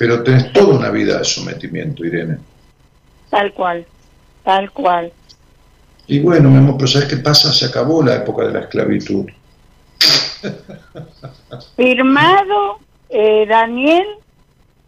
Pero 0.00 0.22
tenés 0.22 0.50
toda 0.54 0.78
una 0.78 0.88
vida 0.88 1.18
de 1.18 1.24
sometimiento, 1.24 2.02
Irene. 2.06 2.38
Tal 3.28 3.52
cual, 3.52 3.84
tal 4.42 4.70
cual. 4.70 5.12
Y 6.06 6.20
bueno, 6.20 6.48
mi 6.48 6.56
amor, 6.56 6.76
pero 6.78 6.88
¿sabes 6.88 7.06
qué 7.06 7.18
pasa? 7.18 7.52
Se 7.52 7.66
acabó 7.66 8.02
la 8.02 8.16
época 8.16 8.46
de 8.46 8.52
la 8.54 8.60
esclavitud. 8.60 9.26
Firmado 11.76 12.78
eh, 13.10 13.44
Daniel. 13.46 14.06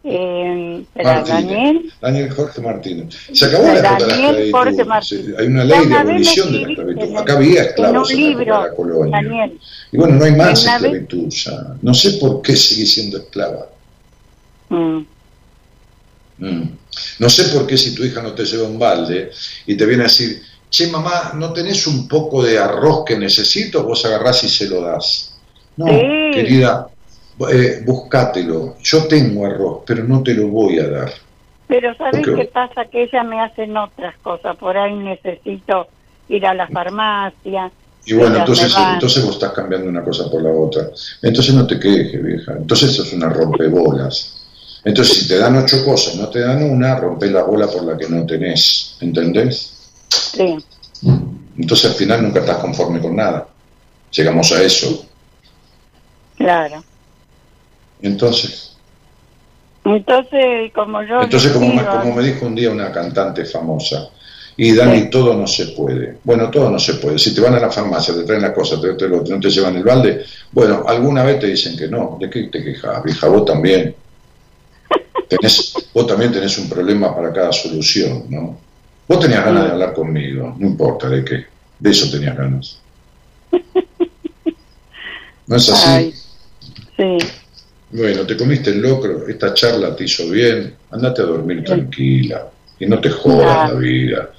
Eh, 0.03 0.83
Daniel. 0.95 1.93
Daniel 2.01 2.31
Jorge 2.31 2.61
Martínez. 2.61 3.15
Se 3.33 3.45
acabó 3.45 3.65
la 3.65 3.77
época 3.77 4.15
de 4.15 4.17
la 4.17 4.39
esclavitud. 4.39 5.35
Hay 5.37 5.45
una 5.45 5.63
ley 5.63 5.85
de 5.85 5.95
abolición 5.95 6.51
de 6.53 6.59
la 6.59 6.69
esclavitud. 6.69 7.17
Acá 7.17 7.33
había 7.33 7.61
esclavos 7.61 8.09
en, 8.09 8.41
en 8.41 8.47
la 8.49 8.73
colonia. 8.75 9.21
Daniel. 9.21 9.59
Y 9.91 9.97
bueno, 9.97 10.15
no 10.15 10.25
hay 10.25 10.35
más 10.35 10.65
esclavitud 10.65 11.29
ya. 11.29 11.75
No 11.83 11.93
sé 11.93 12.13
por 12.13 12.41
qué 12.41 12.55
sigue 12.55 12.87
siendo 12.87 13.19
esclava. 13.19 13.67
Mm. 14.73 15.05
Mm. 16.39 16.77
No 17.19 17.29
sé 17.29 17.45
por 17.55 17.67
qué 17.67 17.77
si 17.77 17.93
tu 17.93 18.03
hija 18.03 18.21
no 18.21 18.33
te 18.33 18.45
lleva 18.45 18.67
un 18.67 18.79
balde 18.79 19.31
y 19.65 19.75
te 19.75 19.85
viene 19.85 20.03
a 20.03 20.07
decir, 20.07 20.41
che 20.69 20.87
mamá, 20.87 21.33
¿no 21.35 21.53
tenés 21.53 21.85
un 21.87 22.07
poco 22.07 22.43
de 22.43 22.57
arroz 22.57 23.03
que 23.05 23.17
necesito? 23.17 23.83
Vos 23.83 24.05
agarrás 24.05 24.43
y 24.43 24.49
se 24.49 24.67
lo 24.67 24.81
das. 24.81 25.37
No, 25.77 25.85
querida, 25.85 26.87
eh, 27.51 27.81
buscátelo. 27.85 28.75
Yo 28.81 29.05
tengo 29.05 29.45
arroz, 29.45 29.83
pero 29.85 30.03
no 30.03 30.21
te 30.23 30.33
lo 30.33 30.47
voy 30.47 30.79
a 30.79 30.87
dar. 30.87 31.13
Pero 31.67 31.95
¿sabes 31.95 32.25
qué 32.25 32.45
pasa? 32.45 32.85
Que 32.85 33.03
ella 33.03 33.23
me 33.23 33.39
hacen 33.39 33.75
otras 33.77 34.15
cosas. 34.19 34.55
Por 34.57 34.77
ahí 34.77 34.95
necesito 34.95 35.87
ir 36.29 36.45
a 36.45 36.53
la 36.53 36.67
farmacia. 36.67 37.71
Y 38.05 38.13
bueno, 38.13 38.37
entonces, 38.37 38.75
entonces 38.93 39.23
vos 39.23 39.35
estás 39.35 39.53
cambiando 39.53 39.87
una 39.87 40.03
cosa 40.03 40.29
por 40.29 40.41
la 40.41 40.51
otra. 40.51 40.89
Entonces 41.21 41.55
no 41.55 41.65
te 41.65 41.79
quejes, 41.79 42.21
vieja. 42.21 42.53
Entonces 42.53 42.91
eso 42.91 43.03
es 43.03 43.13
una 43.13 43.29
rompebolas. 43.29 44.32
Entonces 44.85 45.17
si 45.19 45.27
te 45.27 45.37
dan 45.37 45.55
ocho 45.55 45.83
cosas, 45.85 46.15
no 46.15 46.29
te 46.29 46.39
dan 46.39 46.63
una, 46.63 46.95
rompe 46.95 47.29
la 47.29 47.43
bola 47.43 47.67
por 47.67 47.83
la 47.83 47.97
que 47.97 48.09
no 48.09 48.25
tenés. 48.25 48.97
¿Entendés? 48.99 49.91
Sí. 50.09 50.57
Entonces 51.57 51.91
al 51.91 51.95
final 51.95 52.23
nunca 52.23 52.41
estás 52.41 52.57
conforme 52.57 52.99
con 52.99 53.15
nada. 53.15 53.47
Llegamos 54.11 54.51
a 54.51 54.61
eso. 54.61 55.05
Claro. 56.37 56.83
Entonces. 58.01 58.75
Entonces, 59.85 60.71
como 60.73 61.01
yo. 61.03 61.21
Entonces, 61.21 61.51
como, 61.51 61.73
me, 61.73 61.85
como 61.85 62.15
me 62.15 62.23
dijo 62.23 62.45
un 62.45 62.55
día 62.55 62.69
una 62.69 62.91
cantante 62.91 63.45
famosa, 63.45 64.09
y 64.55 64.73
Dani, 64.73 65.09
todo 65.09 65.33
no 65.33 65.47
se 65.47 65.67
puede. 65.67 66.17
Bueno, 66.23 66.49
todo 66.49 66.69
no 66.69 66.79
se 66.79 66.95
puede. 66.95 67.17
Si 67.17 67.33
te 67.33 67.41
van 67.41 67.55
a 67.55 67.59
la 67.59 67.71
farmacia, 67.71 68.13
te 68.13 68.23
traen 68.23 68.41
la 68.41 68.53
cosa, 68.53 68.79
te, 68.79 68.93
te, 68.93 69.07
no 69.07 69.39
te 69.39 69.49
llevan 69.49 69.75
el 69.75 69.83
balde, 69.83 70.23
bueno, 70.51 70.83
alguna 70.87 71.23
vez 71.23 71.39
te 71.39 71.47
dicen 71.47 71.75
que 71.75 71.87
no. 71.87 72.17
¿De 72.19 72.29
qué 72.29 72.43
te 72.43 72.63
quejas, 72.63 73.03
vieja? 73.03 73.27
Vos 73.27 73.45
también. 73.45 73.95
Tenés, 75.27 75.73
vos 75.93 76.07
también 76.07 76.31
tenés 76.31 76.57
un 76.57 76.69
problema 76.69 77.15
para 77.15 77.31
cada 77.31 77.51
solución, 77.51 78.25
¿no? 78.29 78.59
Vos 79.07 79.19
tenías 79.19 79.43
ganas 79.43 79.65
de 79.65 79.71
hablar 79.71 79.93
conmigo, 79.93 80.55
no 80.57 80.67
importa 80.67 81.09
de 81.09 81.23
qué. 81.25 81.45
De 81.79 81.89
eso 81.89 82.09
tenías 82.09 82.37
ganas. 82.37 82.79
¿No 85.47 85.55
es 85.55 85.69
así? 85.69 86.13
Sí. 86.95 87.17
Bueno, 87.91 88.25
te 88.25 88.37
comiste 88.37 88.71
el 88.71 88.81
locro, 88.81 89.27
esta 89.27 89.53
charla 89.53 89.95
te 89.95 90.05
hizo 90.05 90.29
bien, 90.29 90.73
andate 90.91 91.21
a 91.21 91.25
dormir 91.25 91.63
tranquila 91.63 92.47
y 92.79 92.85
no 92.87 92.99
te 92.99 93.09
jodas 93.09 93.71
la 93.71 93.77
vida 93.77 94.29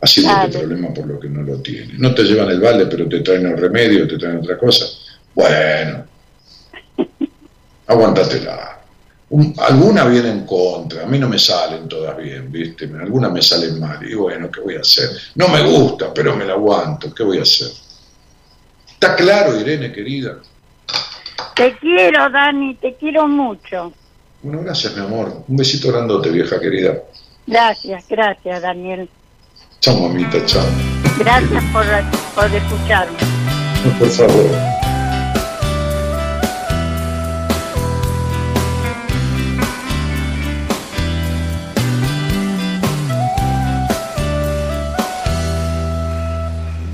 haciéndote 0.00 0.58
problema 0.58 0.92
por 0.92 1.06
lo 1.06 1.20
que 1.20 1.28
no 1.28 1.42
lo 1.42 1.58
tienes. 1.58 1.98
No 1.98 2.14
te 2.14 2.24
llevan 2.24 2.50
el 2.50 2.60
balde, 2.60 2.86
pero 2.86 3.08
te 3.08 3.20
traen 3.20 3.46
el 3.46 3.56
remedio, 3.56 4.08
te 4.08 4.18
traen 4.18 4.38
otra 4.38 4.58
cosa. 4.58 4.86
Bueno, 5.34 6.04
aguántatela. 9.32 9.68
alguna 9.68 10.04
viene 10.04 10.30
en 10.30 10.46
contra, 10.46 11.04
a 11.04 11.06
mí 11.06 11.18
no 11.18 11.28
me 11.28 11.38
salen 11.38 11.88
todas 11.88 12.16
bien, 12.16 12.50
¿viste? 12.52 12.84
Algunas 12.84 13.32
me 13.32 13.42
salen 13.42 13.80
mal 13.80 13.98
y 14.06 14.14
bueno, 14.14 14.50
¿qué 14.50 14.60
voy 14.60 14.76
a 14.76 14.80
hacer? 14.80 15.10
No 15.34 15.48
me 15.48 15.62
gusta, 15.62 16.12
pero 16.12 16.36
me 16.36 16.44
la 16.44 16.54
aguanto, 16.54 17.12
¿qué 17.14 17.22
voy 17.22 17.38
a 17.38 17.42
hacer? 17.42 17.68
¿Está 18.92 19.16
claro, 19.16 19.58
Irene, 19.58 19.92
querida? 19.92 20.38
Te 21.54 21.76
quiero, 21.78 22.30
Dani, 22.30 22.74
te 22.76 22.94
quiero 22.94 23.26
mucho. 23.26 23.92
Bueno, 24.42 24.62
gracias, 24.62 24.94
mi 24.96 25.00
amor. 25.00 25.44
Un 25.46 25.56
besito 25.56 25.88
grandote, 25.88 26.30
vieja 26.30 26.58
querida. 26.58 27.02
Gracias, 27.46 28.04
gracias, 28.08 28.62
Daniel. 28.62 29.08
Chao, 29.80 29.96
mamita, 29.96 30.44
chao. 30.46 30.64
Gracias 31.18 31.64
por, 31.72 31.84
por 32.34 32.54
escucharme. 32.54 33.18
Por 33.98 34.08
favor. 34.08 34.91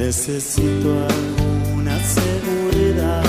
Necesito 0.09 1.07
alguna 1.07 2.01
seguridad 2.03 3.23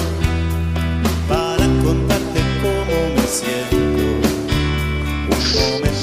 para 1.27 1.65
contarte 1.83 2.39
cómo 2.61 3.15
me 3.15 3.27
siento. 3.27 3.75
Un 5.27 5.43
momento 5.55 5.98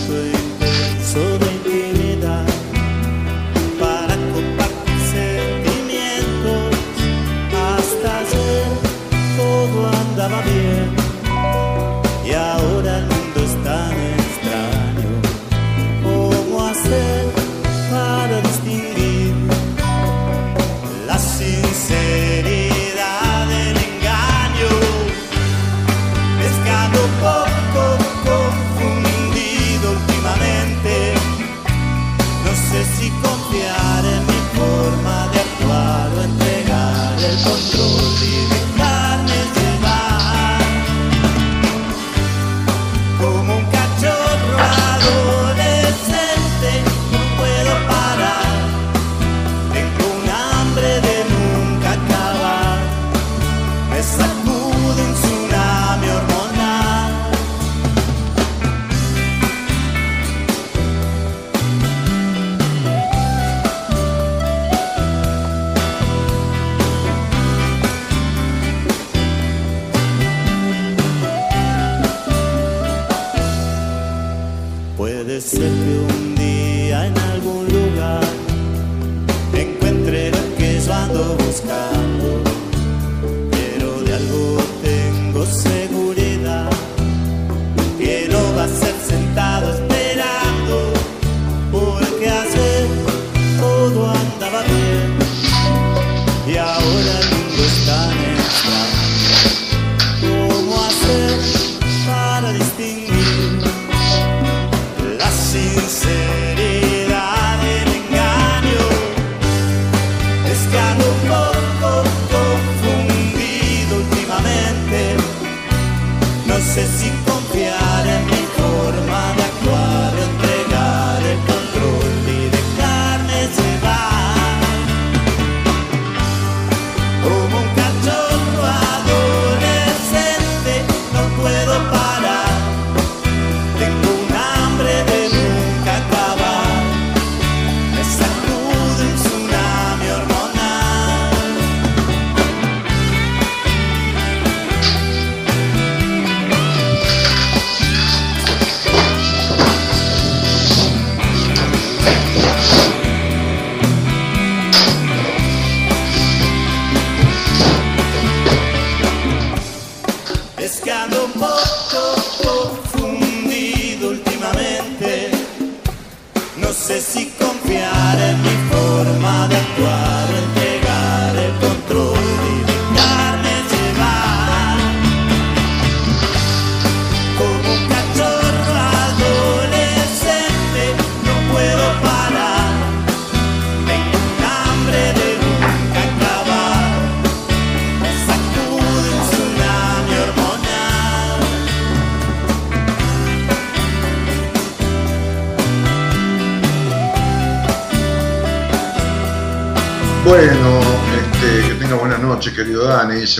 ahora 96.86 97.15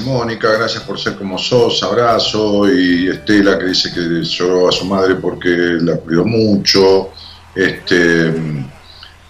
Mónica, 0.06 0.52
gracias 0.52 0.84
por 0.84 1.00
ser 1.00 1.16
como 1.16 1.36
sos, 1.36 1.82
abrazo. 1.82 2.70
Y 2.72 3.08
Estela, 3.08 3.58
que 3.58 3.66
dice 3.66 3.92
que 3.92 4.22
lloró 4.22 4.68
a 4.68 4.72
su 4.72 4.84
madre 4.84 5.16
porque 5.16 5.48
la 5.50 5.96
cuidó 5.96 6.24
mucho. 6.24 7.10
Este, 7.54 8.32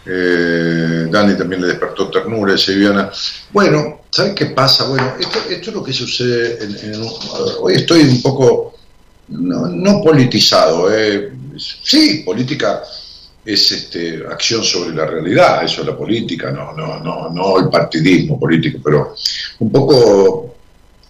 eh, 0.05 1.07
Dani 1.11 1.35
también 1.37 1.63
le 1.63 1.69
despertó 1.69 2.11
ternura, 2.11 2.53
dice 2.53 2.75
Viviana. 2.75 3.11
Bueno, 3.53 4.03
¿sabes 4.11 4.35
qué 4.35 4.47
pasa? 4.47 4.87
Bueno, 4.89 5.15
esto, 5.19 5.39
es 5.51 5.67
lo 5.75 5.83
que 5.83 5.93
sucede. 5.95 6.59
En, 6.63 6.93
en- 6.95 7.09
hoy 7.61 7.75
estoy 7.75 8.03
un 8.03 8.21
poco, 8.21 8.75
no, 9.29 9.67
no 9.69 10.03
politizado, 10.03 10.95
eh. 10.95 11.33
sí, 11.57 12.23
política 12.25 12.83
es 13.45 13.73
este, 13.73 14.25
acción 14.29 14.63
sobre 14.63 14.95
la 14.95 15.07
realidad, 15.07 15.65
eso 15.65 15.81
es 15.81 15.87
la 15.87 15.97
política, 15.97 16.51
no, 16.51 16.73
no, 16.73 16.99
no, 17.01 17.31
no 17.31 17.59
el 17.61 17.69
partidismo 17.71 18.39
político, 18.41 18.81
pero 18.85 19.15
un 19.61 19.71
poco 19.71 20.56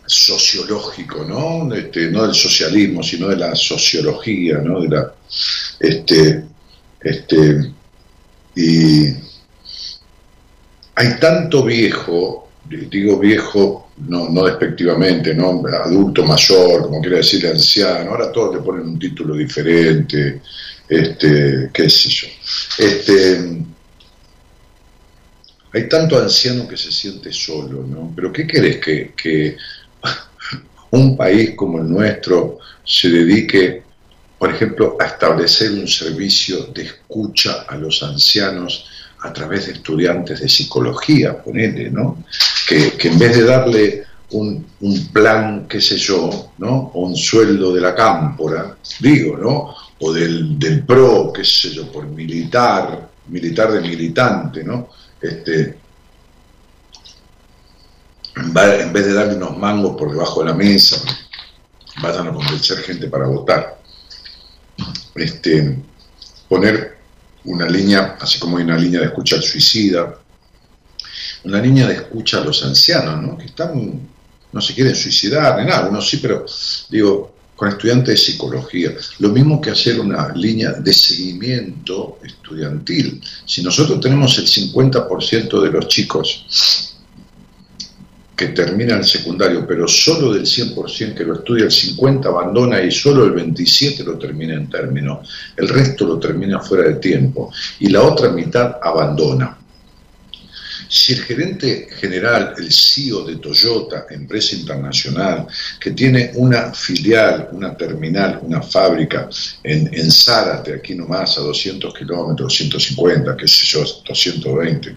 sociológico, 0.07 1.25
¿no? 1.25 1.75
Este, 1.75 2.11
no 2.11 2.23
del 2.25 2.35
socialismo, 2.35 3.03
sino 3.03 3.29
de 3.29 3.37
la 3.37 3.55
sociología, 3.55 4.59
¿no? 4.59 4.81
De 4.81 4.89
la, 4.89 5.15
este, 5.81 6.45
este, 7.01 7.73
y 8.55 9.07
hay 10.95 11.21
tanto 11.21 11.65
viejo, 11.65 12.49
digo 12.65 13.19
viejo 13.19 13.87
no, 13.99 14.29
no 14.29 14.45
despectivamente, 14.45 15.35
¿no? 15.35 15.63
Adulto 15.67 16.25
mayor, 16.25 16.83
como 16.83 17.01
quiere 17.01 17.19
decir 17.19 17.47
anciano, 17.47 18.11
ahora 18.11 18.31
todos 18.31 18.57
le 18.57 18.63
ponen 18.63 18.89
un 18.89 18.99
título 18.99 19.35
diferente, 19.35 20.41
este, 20.89 21.71
qué 21.73 21.91
sé 21.91 22.09
yo. 22.11 22.29
Este, 22.79 23.65
hay 25.73 25.89
tanto 25.89 26.19
anciano 26.19 26.69
que 26.69 26.77
se 26.77 26.93
siente 26.93 27.33
solo, 27.33 27.83
¿no? 27.83 28.13
Pero 28.15 28.33
¿qué 28.33 28.47
querés? 28.47 28.79
Que, 28.79 29.13
que 29.17 29.57
un 30.91 31.17
país 31.17 31.53
como 31.55 31.79
el 31.79 31.89
nuestro 31.89 32.59
se 32.85 33.09
dedique, 33.09 33.83
por 34.39 34.51
ejemplo, 34.51 34.97
a 35.01 35.07
establecer 35.07 35.73
un 35.73 35.89
servicio 35.89 36.67
de 36.67 36.83
escucha 36.83 37.65
a 37.69 37.77
los 37.77 38.03
ancianos 38.03 38.87
a 39.21 39.33
través 39.33 39.67
de 39.67 39.73
estudiantes 39.73 40.41
de 40.41 40.49
psicología, 40.49 41.43
ponele, 41.43 41.91
¿no? 41.91 42.25
Que, 42.69 42.93
en 43.01 43.19
vez 43.19 43.37
de 43.37 43.45
darle 43.45 44.05
un, 44.31 44.65
plan, 45.13 45.67
qué 45.69 45.81
sé 45.81 45.97
yo, 45.97 46.53
¿no? 46.59 46.91
O 46.95 47.07
un 47.07 47.17
sueldo 47.17 47.75
de 47.75 47.81
la 47.81 47.95
cámpora, 47.95 48.77
digo, 49.01 49.37
¿no? 49.37 49.75
O 49.99 50.13
del, 50.13 50.59
del 50.59 50.85
PRO, 50.85 51.33
qué 51.33 51.45
sé 51.45 51.71
yo, 51.71 51.91
por 51.91 52.07
militar, 52.07 53.09
militar 53.29 53.73
de 53.73 53.81
militante, 53.81 54.63
¿no? 54.63 54.91
Este, 55.21 55.86
en 58.37 58.93
vez 58.93 59.07
de 59.07 59.15
darle 59.15 59.35
unos 59.35 59.57
mangos 59.57 59.97
por 59.97 60.11
debajo 60.11 60.41
de 60.41 60.51
la 60.51 60.55
mesa, 60.55 61.01
vayan 62.03 62.29
a 62.29 62.33
convencer 62.33 62.79
gente 62.79 63.09
para 63.09 63.27
votar. 63.27 63.81
Este, 65.15 65.79
poner 66.49 66.99
una 67.45 67.67
línea, 67.67 68.19
así 68.21 68.39
como 68.39 68.59
hay 68.59 68.65
una 68.65 68.77
línea 68.77 69.01
de 69.01 69.07
escucha 69.07 69.37
al 69.37 69.43
suicida, 69.43 70.19
una 71.45 71.61
línea 71.61 71.87
de 71.87 71.95
escucha 71.95 72.39
a 72.39 72.45
los 72.45 72.63
ancianos, 72.63 73.23
¿no? 73.23 73.39
que 73.39 73.47
están, 73.47 74.09
no 74.53 74.61
se 74.61 74.75
quieren 74.75 74.95
suicidar, 74.95 75.59
ni 75.59 75.65
nada, 75.65 75.89
uno 75.89 76.03
sí, 76.03 76.19
pero 76.19 76.45
digo, 76.91 77.35
con 77.55 77.69
estudiantes 77.69 78.09
de 78.09 78.17
psicología. 78.19 78.95
Lo 79.21 79.31
mismo 79.31 79.63
que 79.63 79.71
hacer 79.71 79.99
una 79.99 80.29
línea 80.35 80.73
de 80.73 80.93
seguimiento 80.93 82.19
estudiantil. 82.23 83.23
Si 83.47 83.63
nosotros 83.63 83.99
tenemos 83.99 84.37
el 84.37 84.47
50% 84.47 85.63
de 85.63 85.71
los 85.71 85.89
chicos 85.89 86.96
que 88.37 88.49
termina 88.49 88.97
el 88.97 89.05
secundario, 89.05 89.67
pero 89.67 89.89
solo 89.89 90.35
del 90.35 90.45
100% 90.45 91.15
que 91.15 91.25
lo 91.25 91.37
estudia, 91.37 91.65
el 91.65 91.71
50% 91.71 92.27
abandona 92.27 92.83
y 92.83 92.91
solo 92.91 93.25
el 93.25 93.33
27% 93.33 94.05
lo 94.05 94.19
termina 94.19 94.55
en 94.55 94.69
término. 94.69 95.23
El 95.57 95.69
resto 95.69 96.07
lo 96.07 96.19
termina 96.19 96.61
fuera 96.61 96.85
de 96.85 96.97
tiempo 96.97 97.51
y 97.81 97.89
la 97.89 98.03
otra 98.03 98.29
mitad 98.31 98.77
abandona. 98.83 99.57
Si 100.89 101.15
el 101.15 101.23
gerente 101.23 101.89
general, 101.99 102.55
el 102.59 102.71
CEO 102.71 103.25
de 103.25 103.37
Toyota, 103.37 104.07
empresa 104.11 104.55
internacional, 104.55 105.47
que 105.81 105.91
tiene 105.93 106.31
una 106.35 106.73
filial, 106.73 107.49
una 107.53 107.77
terminal, 107.77 108.41
una 108.43 108.63
fábrica 108.63 109.29
en, 109.65 109.93
en 109.93 110.13
Zárate, 110.13 110.75
aquí 110.75 110.95
nomás 110.95 111.39
a 111.39 111.41
200 111.41 111.93
kilómetros, 111.93 112.55
150, 112.55 113.37
qué 113.37 113.49
sé 113.49 113.67
yo, 113.67 113.81
220, 113.81 114.97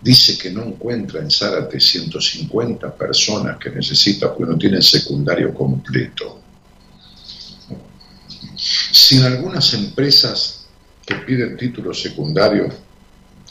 dice 0.00 0.38
que 0.38 0.50
no 0.50 0.64
encuentra 0.64 1.20
en 1.20 1.30
Zárate 1.30 1.80
150 1.80 2.94
personas 2.94 3.58
que 3.58 3.70
necesita 3.70 4.32
porque 4.32 4.52
no 4.52 4.58
tiene 4.58 4.80
secundario 4.80 5.52
completo. 5.52 6.40
Si 8.56 9.16
en 9.16 9.24
algunas 9.24 9.72
empresas 9.74 10.66
que 11.04 11.14
piden 11.16 11.56
título 11.56 11.94
secundario, 11.94 12.68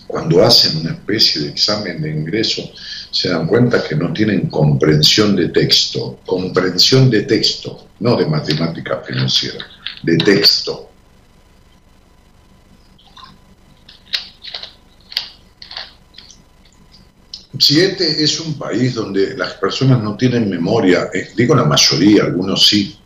cuando 0.05 0.43
hacen 0.43 0.77
una 0.77 0.91
especie 0.91 1.41
de 1.41 1.49
examen 1.49 2.01
de 2.01 2.11
ingreso, 2.11 2.71
se 3.11 3.29
dan 3.29 3.45
cuenta 3.45 3.83
que 3.83 3.95
no 3.95 4.13
tienen 4.13 4.49
comprensión 4.49 5.35
de 5.35 5.49
texto, 5.49 6.19
comprensión 6.25 7.09
de 7.09 7.23
texto, 7.23 7.87
no 7.99 8.15
de 8.15 8.25
matemática 8.25 9.01
financiera, 9.05 9.65
de 10.03 10.17
texto. 10.17 10.91
Este 17.59 18.23
es 18.23 18.39
un 18.39 18.57
país 18.57 18.93
donde 18.93 19.35
las 19.35 19.53
personas 19.53 20.01
no 20.01 20.15
tienen 20.15 20.49
memoria, 20.49 21.09
eh, 21.13 21.29
digo 21.35 21.55
la 21.55 21.65
mayoría, 21.65 22.23
algunos 22.23 22.67
sí, 22.67 22.97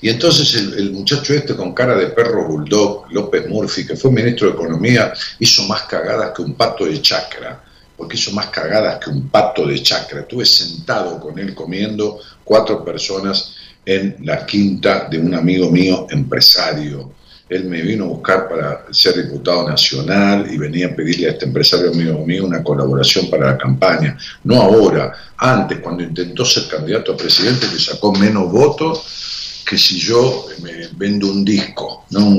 y 0.00 0.08
entonces 0.08 0.54
el, 0.54 0.92
muchacho 0.92 1.34
este 1.34 1.54
con 1.54 1.74
cara 1.74 1.94
de 1.94 2.08
perro 2.08 2.46
bulldog, 2.46 3.12
López 3.12 3.48
Murphy, 3.48 3.86
que 3.86 3.96
fue 3.96 4.10
ministro 4.10 4.48
de 4.48 4.54
Economía, 4.54 5.12
hizo 5.38 5.64
más 5.64 5.82
cagadas 5.82 6.32
que 6.34 6.42
un 6.42 6.54
pato 6.54 6.86
de 6.86 7.02
chacra, 7.02 7.62
porque 7.96 8.16
hizo 8.16 8.32
más 8.32 8.46
cagadas 8.46 8.98
que 8.98 9.10
un 9.10 9.28
pato 9.28 9.66
de 9.66 9.82
chacra. 9.82 10.20
Estuve 10.20 10.46
sentado 10.46 11.20
con 11.20 11.38
él 11.38 11.54
comiendo 11.54 12.20
cuatro 12.44 12.84
personas 12.84 13.54
en 13.84 14.16
la 14.22 14.46
quinta 14.46 15.08
de 15.10 15.18
un 15.18 15.34
amigo 15.34 15.70
mío 15.70 16.06
empresario 16.10 17.12
él 17.48 17.64
me 17.64 17.80
vino 17.82 18.04
a 18.04 18.08
buscar 18.08 18.48
para 18.48 18.84
ser 18.90 19.22
diputado 19.22 19.68
nacional 19.68 20.46
y 20.52 20.58
venía 20.58 20.88
a 20.88 20.94
pedirle 20.94 21.28
a 21.28 21.30
este 21.30 21.46
empresario 21.46 21.90
amigo 21.90 22.24
mío 22.26 22.44
una 22.44 22.62
colaboración 22.62 23.30
para 23.30 23.52
la 23.52 23.58
campaña. 23.58 24.18
No 24.44 24.60
ahora, 24.60 25.12
antes, 25.36 25.78
cuando 25.80 26.02
intentó 26.02 26.44
ser 26.44 26.68
candidato 26.68 27.12
a 27.12 27.16
presidente, 27.16 27.66
que 27.72 27.78
sacó 27.78 28.12
menos 28.12 28.52
votos 28.52 29.64
que 29.68 29.76
si 29.76 29.98
yo 29.98 30.46
me 30.62 30.88
vendo 30.96 31.30
un 31.30 31.44
disco, 31.44 32.04
¿no? 32.10 32.30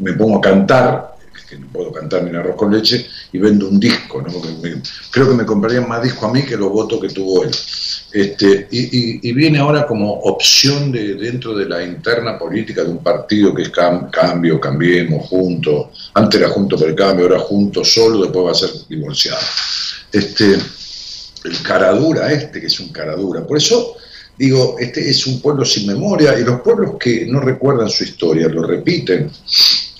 me 0.00 0.12
pongo 0.14 0.38
a 0.38 0.40
cantar, 0.40 1.14
que 1.48 1.56
no 1.56 1.68
puedo 1.68 1.92
cantar 1.92 2.24
ni 2.24 2.36
arroz 2.36 2.56
con 2.56 2.72
leche, 2.72 3.06
y 3.32 3.38
vendo 3.38 3.68
un 3.68 3.78
disco. 3.78 4.24
creo 5.10 5.28
que 5.28 5.34
me 5.34 5.46
comprarían 5.46 5.88
más 5.88 6.02
disco 6.02 6.26
a 6.26 6.32
mí 6.32 6.44
que 6.44 6.56
los 6.56 6.70
votos 6.70 7.00
que 7.00 7.08
tuvo 7.08 7.44
él. 7.44 7.50
Este, 8.12 8.68
y, 8.70 9.32
viene 9.32 9.58
ahora 9.58 9.86
como 9.86 10.12
opción 10.12 10.92
de 10.92 11.14
dentro 11.14 11.54
de 11.54 11.66
la 11.66 11.82
interna 11.82 12.38
política 12.38 12.84
de 12.84 12.90
un 12.90 13.02
partido 13.02 13.54
que 13.54 13.62
es 13.62 13.70
cambio, 13.70 14.60
cambiemos, 14.60 15.26
juntos. 15.28 16.10
Antes 16.12 16.40
era 16.40 16.50
junto 16.50 16.76
por 16.76 16.88
el 16.88 16.94
cambio, 16.94 17.24
ahora 17.24 17.38
juntos 17.38 17.92
solo, 17.92 18.22
después 18.22 18.46
va 18.46 18.50
a 18.50 18.54
ser 18.54 18.70
divorciado. 18.88 19.40
Este, 20.12 20.58
el 21.44 21.62
caradura 21.62 22.30
este, 22.30 22.60
que 22.60 22.66
es 22.66 22.80
un 22.80 22.90
caradura. 22.90 23.46
Por 23.46 23.56
eso 23.56 23.96
digo, 24.36 24.76
este 24.78 25.08
es 25.08 25.26
un 25.26 25.40
pueblo 25.40 25.64
sin 25.64 25.86
memoria 25.86 26.38
y 26.38 26.44
los 26.44 26.60
pueblos 26.60 26.96
que 26.98 27.26
no 27.26 27.40
recuerdan 27.40 27.88
su 27.88 28.04
historia 28.04 28.48
lo 28.48 28.62
repiten, 28.62 29.30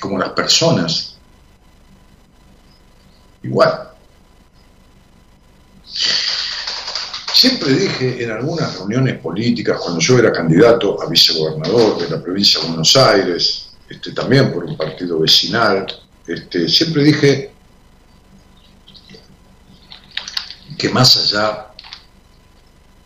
como 0.01 0.18
las 0.18 0.30
personas. 0.30 1.16
Igual. 3.43 3.91
Siempre 7.43 7.73
dije 7.74 8.23
en 8.23 8.31
algunas 8.31 8.73
reuniones 8.73 9.19
políticas, 9.19 9.81
cuando 9.81 9.98
yo 9.98 10.16
era 10.16 10.31
candidato 10.31 11.02
a 11.02 11.09
vicegobernador 11.09 12.01
de 12.01 12.09
la 12.09 12.23
provincia 12.23 12.60
de 12.60 12.69
Buenos 12.69 12.94
Aires, 12.94 13.66
este, 13.89 14.12
también 14.12 14.52
por 14.52 14.62
un 14.62 14.77
partido 14.77 15.19
vecinal, 15.19 15.85
este, 16.24 16.69
siempre 16.69 17.02
dije 17.02 17.52
que 20.78 20.89
más 20.90 21.16
allá 21.16 21.73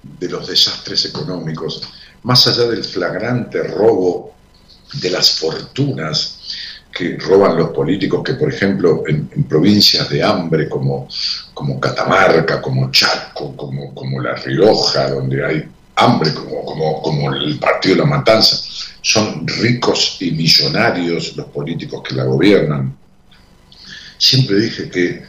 de 0.03 0.29
los 0.29 0.47
desastres 0.47 1.07
económicos, 1.07 1.81
más 2.25 2.47
allá 2.47 2.65
del 2.65 2.85
flagrante 2.85 3.63
robo 3.63 4.35
de 5.01 5.11
las 5.13 5.31
fortunas 5.31 6.36
que 6.97 7.19
roban 7.19 7.59
los 7.59 7.71
políticos, 7.71 8.23
que 8.25 8.35
por 8.35 8.51
ejemplo 8.51 9.03
en, 9.07 9.29
provincias 9.45 10.09
de 10.09 10.23
hambre 10.23 10.67
como, 10.67 11.07
como 11.53 11.79
Catamarca, 11.79 12.63
como 12.63 12.91
Chaco, 12.91 13.55
como, 13.55 13.95
como 13.95 14.19
La 14.23 14.35
Rioja, 14.35 15.11
donde 15.11 15.45
hay 15.45 15.69
hambre, 15.97 16.33
como, 16.33 16.65
como, 16.65 17.03
como 17.03 17.35
el 17.35 17.59
Partido 17.59 17.97
de 17.97 18.01
la 18.01 18.07
Matanza, 18.07 18.57
son 19.03 19.47
ricos 19.47 20.17
y 20.21 20.31
millonarios 20.31 21.37
los 21.37 21.47
políticos 21.49 22.03
que 22.03 22.15
la 22.15 22.25
gobiernan. 22.25 22.97
Siempre 24.17 24.57
dije 24.57 24.89
que 24.89 25.23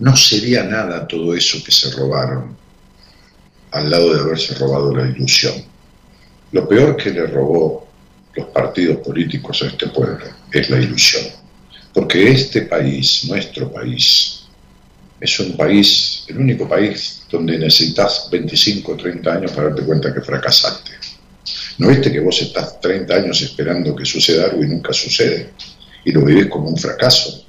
no 0.00 0.14
sería 0.14 0.64
nada 0.64 1.08
todo 1.08 1.34
eso 1.34 1.64
que 1.64 1.72
se 1.72 1.90
robaron 1.92 2.56
al 3.70 3.90
lado 3.90 4.12
de 4.12 4.20
haberse 4.20 4.54
robado 4.54 4.94
la 4.94 5.08
ilusión. 5.08 5.54
Lo 6.52 6.68
peor 6.68 6.94
que 6.96 7.10
le 7.10 7.26
robó 7.26 7.88
los 8.34 8.46
partidos 8.48 8.98
políticos 8.98 9.62
a 9.62 9.66
este 9.66 9.88
pueblo, 9.88 10.39
es 10.52 10.70
la 10.70 10.80
ilusión. 10.80 11.24
Porque 11.92 12.30
este 12.30 12.62
país, 12.62 13.24
nuestro 13.28 13.72
país, 13.72 14.40
es 15.20 15.40
un 15.40 15.56
país, 15.56 16.24
el 16.28 16.38
único 16.38 16.68
país 16.68 17.22
donde 17.30 17.58
necesitas 17.58 18.28
25 18.30 18.92
o 18.92 18.96
30 18.96 19.32
años 19.32 19.52
para 19.52 19.68
darte 19.68 19.82
cuenta 19.82 20.14
que 20.14 20.20
fracasaste. 20.20 20.92
¿No 21.78 21.88
viste 21.88 22.12
que 22.12 22.20
vos 22.20 22.40
estás 22.40 22.80
30 22.80 23.14
años 23.14 23.40
esperando 23.42 23.94
que 23.94 24.04
suceda 24.04 24.44
algo 24.44 24.62
y 24.64 24.68
nunca 24.68 24.92
sucede? 24.92 25.50
Y 26.04 26.12
lo 26.12 26.24
vivís 26.24 26.46
como 26.46 26.68
un 26.68 26.76
fracaso. 26.76 27.44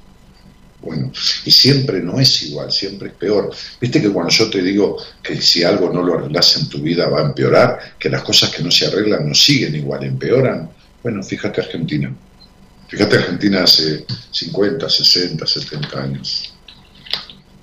Bueno, 0.80 1.12
y 1.44 1.50
siempre 1.50 2.00
no 2.00 2.18
es 2.18 2.42
igual, 2.42 2.72
siempre 2.72 3.08
es 3.08 3.14
peor. 3.14 3.50
Viste 3.80 4.02
que 4.02 4.10
cuando 4.10 4.32
yo 4.32 4.50
te 4.50 4.60
digo 4.62 4.96
que 5.22 5.40
si 5.40 5.62
algo 5.62 5.92
no 5.92 6.02
lo 6.02 6.18
arreglas 6.18 6.56
en 6.56 6.68
tu 6.68 6.78
vida 6.78 7.08
va 7.08 7.20
a 7.20 7.26
empeorar, 7.26 7.78
que 7.98 8.10
las 8.10 8.22
cosas 8.22 8.50
que 8.50 8.62
no 8.62 8.70
se 8.70 8.86
arreglan 8.86 9.28
no 9.28 9.34
siguen 9.34 9.76
igual, 9.76 10.02
empeoran. 10.02 10.68
Bueno, 11.02 11.22
fíjate 11.22 11.60
Argentina. 11.60 12.12
Fíjate 12.92 13.16
Argentina 13.16 13.64
hace 13.64 14.04
50, 14.30 14.86
60, 14.86 15.46
70 15.46 15.98
años. 15.98 16.52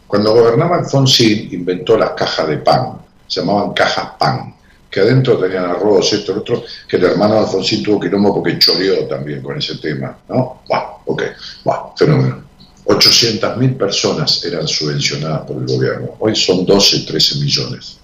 Cuando 0.08 0.34
gobernaba 0.34 0.78
Alfonsín, 0.78 1.54
inventó 1.54 1.96
las 2.00 2.14
cajas 2.14 2.48
de 2.48 2.58
pan, 2.58 2.98
se 3.28 3.40
llamaban 3.40 3.74
cajas 3.74 4.14
pan, 4.18 4.56
que 4.90 5.02
adentro 5.02 5.38
tenían 5.38 5.66
arroz, 5.66 6.14
esto, 6.14 6.34
lo 6.34 6.42
otro, 6.42 6.64
que 6.88 6.98
el 6.98 7.04
hermano 7.04 7.36
de 7.36 7.40
Alfonsín 7.42 7.84
tuvo 7.84 8.00
quilombo 8.00 8.34
porque 8.34 8.58
choreó 8.58 9.06
también 9.06 9.44
con 9.44 9.56
ese 9.56 9.76
tema, 9.76 10.18
¿no? 10.30 10.64
Buah, 10.68 10.98
ok, 11.06 11.24
buah, 11.64 11.96
fenómeno. 11.96 12.44
800.000 12.86 13.78
personas 13.78 14.44
eran 14.44 14.68
subvencionadas 14.68 15.42
por 15.42 15.58
el 15.58 15.68
gobierno. 15.68 16.16
Hoy 16.18 16.36
son 16.36 16.66
12, 16.66 17.02
13 17.02 17.36
millones. 17.36 18.00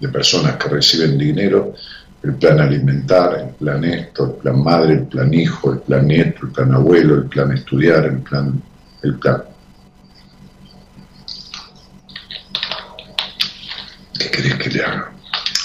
de 0.00 0.08
personas 0.10 0.56
que 0.56 0.68
reciben 0.68 1.16
dinero, 1.16 1.74
el 2.22 2.34
plan 2.34 2.60
alimentar, 2.60 3.38
el 3.38 3.54
plan 3.54 3.84
esto, 3.84 4.26
el 4.26 4.32
plan 4.42 4.62
madre, 4.62 4.94
el 4.94 5.06
plan 5.06 5.32
hijo, 5.32 5.72
el 5.72 5.80
plan 5.80 6.06
nieto, 6.06 6.46
el 6.46 6.52
plan 6.52 6.74
abuelo, 6.74 7.14
el 7.14 7.28
plan 7.28 7.52
estudiar, 7.52 8.04
el 8.06 8.18
plan, 8.18 8.60
el 9.02 9.18
plan. 9.18 9.42
¿Qué 14.18 14.30
querés 14.30 14.54
que 14.56 14.70
le 14.70 14.84
haga? 14.84 15.12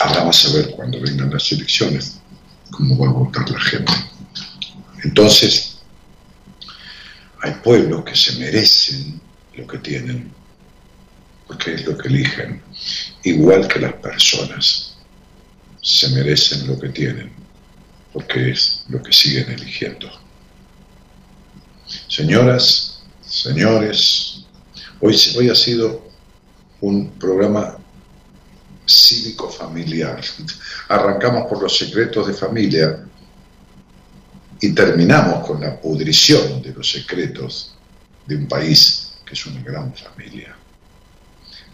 Ahora 0.02 0.24
vas 0.26 0.46
a 0.46 0.58
ver 0.58 0.72
cuando 0.72 1.02
vengan 1.02 1.32
las 1.32 1.52
elecciones 1.52 2.20
cómo 2.70 2.98
va 2.98 3.08
a 3.08 3.14
votar 3.14 3.50
la 3.50 3.60
gente. 3.60 3.94
Entonces, 5.04 5.80
hay 7.42 7.52
pueblos 7.64 8.04
que 8.04 8.16
se 8.16 8.40
merecen 8.40 9.20
lo 9.56 9.68
que 9.68 9.78
tienen, 9.80 10.32
porque 11.48 11.74
es 11.74 11.86
lo 11.86 11.98
que 11.98 12.08
eligen, 12.08 12.62
igual 13.24 13.68
que 13.68 13.80
las 13.80 13.94
personas 13.94 14.83
se 15.84 16.10
merecen 16.10 16.66
lo 16.66 16.80
que 16.80 16.90
tienen, 16.90 17.30
porque 18.14 18.52
es 18.52 18.86
lo 18.88 19.04
que 19.04 19.12
siguen 19.12 19.52
eligiendo. 19.52 20.10
Señoras, 22.08 23.04
señores, 23.22 24.46
hoy, 25.02 25.16
hoy 25.36 25.50
ha 25.50 25.56
sido 25.56 26.10
un 26.80 27.10
programa 27.20 27.78
cívico 28.86 29.50
familiar. 29.50 30.22
Arrancamos 30.88 31.48
por 31.48 31.62
los 31.62 31.78
secretos 31.78 32.28
de 32.28 32.34
familia 32.34 33.04
y 34.62 34.74
terminamos 34.74 35.46
con 35.46 35.60
la 35.60 35.80
pudrición 35.80 36.62
de 36.62 36.74
los 36.74 36.90
secretos 36.90 37.76
de 38.26 38.38
un 38.38 38.48
país 38.48 39.12
que 39.26 39.34
es 39.34 39.46
una 39.46 39.62
gran 39.62 39.94
familia. 39.94 40.56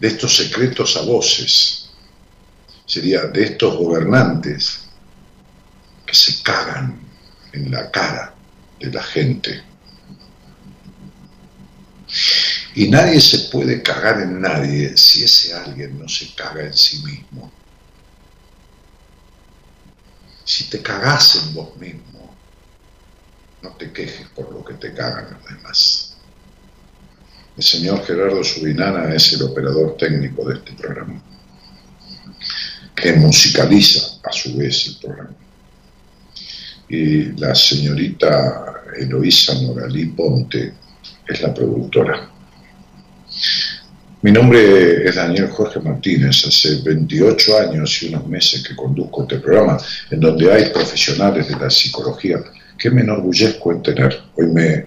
De 0.00 0.08
estos 0.08 0.36
secretos 0.36 0.96
a 0.96 1.02
voces, 1.02 1.79
sería 2.90 3.22
de 3.26 3.44
estos 3.44 3.76
gobernantes 3.76 4.80
que 6.04 6.12
se 6.12 6.42
cagan 6.42 7.00
en 7.52 7.70
la 7.70 7.88
cara 7.88 8.34
de 8.80 8.90
la 8.90 9.02
gente. 9.02 9.62
Y 12.74 12.88
nadie 12.88 13.20
se 13.20 13.50
puede 13.50 13.80
cagar 13.80 14.20
en 14.22 14.40
nadie 14.40 14.96
si 14.96 15.22
ese 15.22 15.54
alguien 15.54 16.00
no 16.00 16.08
se 16.08 16.34
caga 16.34 16.64
en 16.64 16.74
sí 16.74 17.00
mismo. 17.04 17.52
Si 20.44 20.64
te 20.64 20.82
cagas 20.82 21.36
en 21.36 21.54
vos 21.54 21.76
mismo, 21.76 22.34
no 23.62 23.70
te 23.76 23.92
quejes 23.92 24.26
por 24.30 24.52
lo 24.52 24.64
que 24.64 24.74
te 24.74 24.92
cagan 24.92 25.30
los 25.30 25.44
demás. 25.44 26.16
El 27.56 27.62
señor 27.62 28.04
Gerardo 28.04 28.42
Subinana 28.42 29.14
es 29.14 29.32
el 29.34 29.42
operador 29.42 29.96
técnico 29.96 30.44
de 30.48 30.56
este 30.56 30.72
programa, 30.72 31.22
que 33.00 33.12
musicaliza 33.14 34.18
a 34.22 34.32
su 34.32 34.56
vez 34.56 34.88
el 34.88 34.96
programa. 34.96 35.36
Y 36.88 37.22
la 37.40 37.54
señorita 37.54 38.82
Eloísa 38.98 39.54
Moralí 39.62 40.06
Ponte 40.06 40.72
es 41.26 41.40
la 41.40 41.54
productora. 41.54 42.28
Mi 44.22 44.32
nombre 44.32 45.08
es 45.08 45.14
Daniel 45.14 45.48
Jorge 45.48 45.80
Martínez. 45.80 46.44
Hace 46.46 46.82
28 46.82 47.58
años 47.58 48.02
y 48.02 48.08
unos 48.08 48.26
meses 48.26 48.62
que 48.66 48.76
conduzco 48.76 49.22
este 49.22 49.38
programa 49.38 49.78
en 50.10 50.20
donde 50.20 50.52
hay 50.52 50.70
profesionales 50.70 51.48
de 51.48 51.56
la 51.56 51.70
psicología 51.70 52.38
que 52.76 52.90
me 52.90 53.00
enorgullezco 53.00 53.72
en 53.72 53.82
tener. 53.82 54.20
Hoy 54.36 54.46
me, 54.48 54.86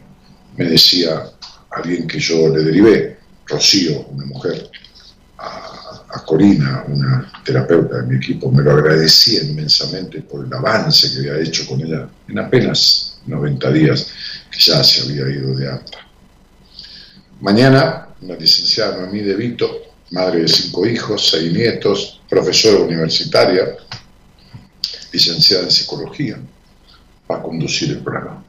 me 0.57 0.65
decía 0.65 1.23
alguien 1.72 2.07
que 2.07 2.19
yo 2.19 2.49
le 2.49 2.64
derivé, 2.64 3.18
Rocío, 3.48 4.06
una 4.10 4.26
mujer, 4.26 4.69
a, 5.38 6.03
a, 6.10 6.23
Corina, 6.26 6.84
una 6.88 7.31
terapeuta 7.43 8.01
de 8.01 8.07
mi 8.07 8.17
equipo, 8.17 8.51
me 8.51 8.63
lo 8.63 8.71
agradecía 8.71 9.43
inmensamente 9.43 10.21
por 10.21 10.45
el 10.45 10.53
avance 10.53 11.11
que 11.11 11.29
había 11.29 11.43
hecho 11.43 11.65
con 11.67 11.81
ella 11.81 12.07
en 12.27 12.39
apenas 12.39 13.19
90 13.25 13.71
días, 13.71 14.07
que 14.51 14.59
ya 14.59 14.83
se 14.83 15.01
había 15.01 15.29
ido 15.29 15.55
de 15.55 15.69
alta. 15.69 15.99
Mañana 17.41 18.03
una 18.23 18.35
licenciada 18.35 18.97
Noemí 18.97 19.19
De 19.19 19.35
Vito, 19.35 19.95
madre 20.11 20.41
de 20.41 20.47
cinco 20.47 20.85
hijos, 20.85 21.29
seis 21.29 21.51
nietos, 21.51 22.21
profesora 22.29 22.79
universitaria, 22.79 23.75
licenciada 25.11 25.63
en 25.63 25.71
psicología, 25.71 26.39
va 27.29 27.37
a 27.37 27.41
conducir 27.41 27.91
el 27.91 27.99
programa. 27.99 28.43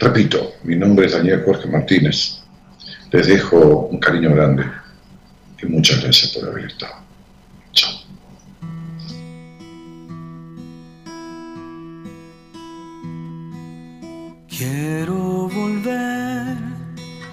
Repito, 0.00 0.54
mi 0.64 0.76
nombre 0.76 1.06
es 1.06 1.12
Daniel 1.12 1.42
Jorge 1.44 1.68
Martínez. 1.68 2.40
Les 3.10 3.26
dejo 3.26 3.88
un 3.90 3.98
cariño 3.98 4.34
grande 4.34 4.64
y 5.62 5.66
muchas 5.66 6.02
gracias 6.02 6.32
por 6.32 6.48
haber 6.48 6.66
estado. 6.66 7.03
Quiero 14.56 15.48
volver 15.48 16.56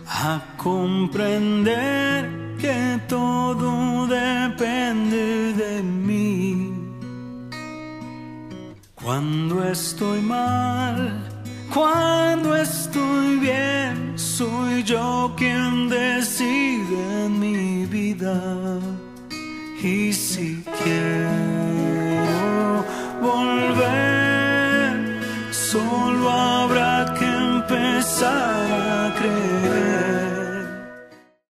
a 0.07 0.41
comprender 0.57 2.55
que 2.57 2.99
todo 3.07 4.07
depende 4.07 5.53
de 5.53 5.83
mí. 5.83 6.73
Cuando 8.95 9.63
estoy 9.63 10.21
mal, 10.21 11.27
cuando 11.71 12.55
estoy 12.55 13.37
bien, 13.37 14.13
soy 14.17 14.83
yo 14.83 15.33
quien 15.37 15.89
decide 15.89 17.29
mi 17.29 17.85
vida. 17.85 18.79
Y 19.83 20.13
si 20.13 20.63
quiero 20.83 21.29
volver, 23.19 24.93
solo 25.51 26.29
habrá 26.29 27.15
que 27.17 27.25
empezar 27.25 28.71
a 28.71 29.15
creer. 29.17 29.90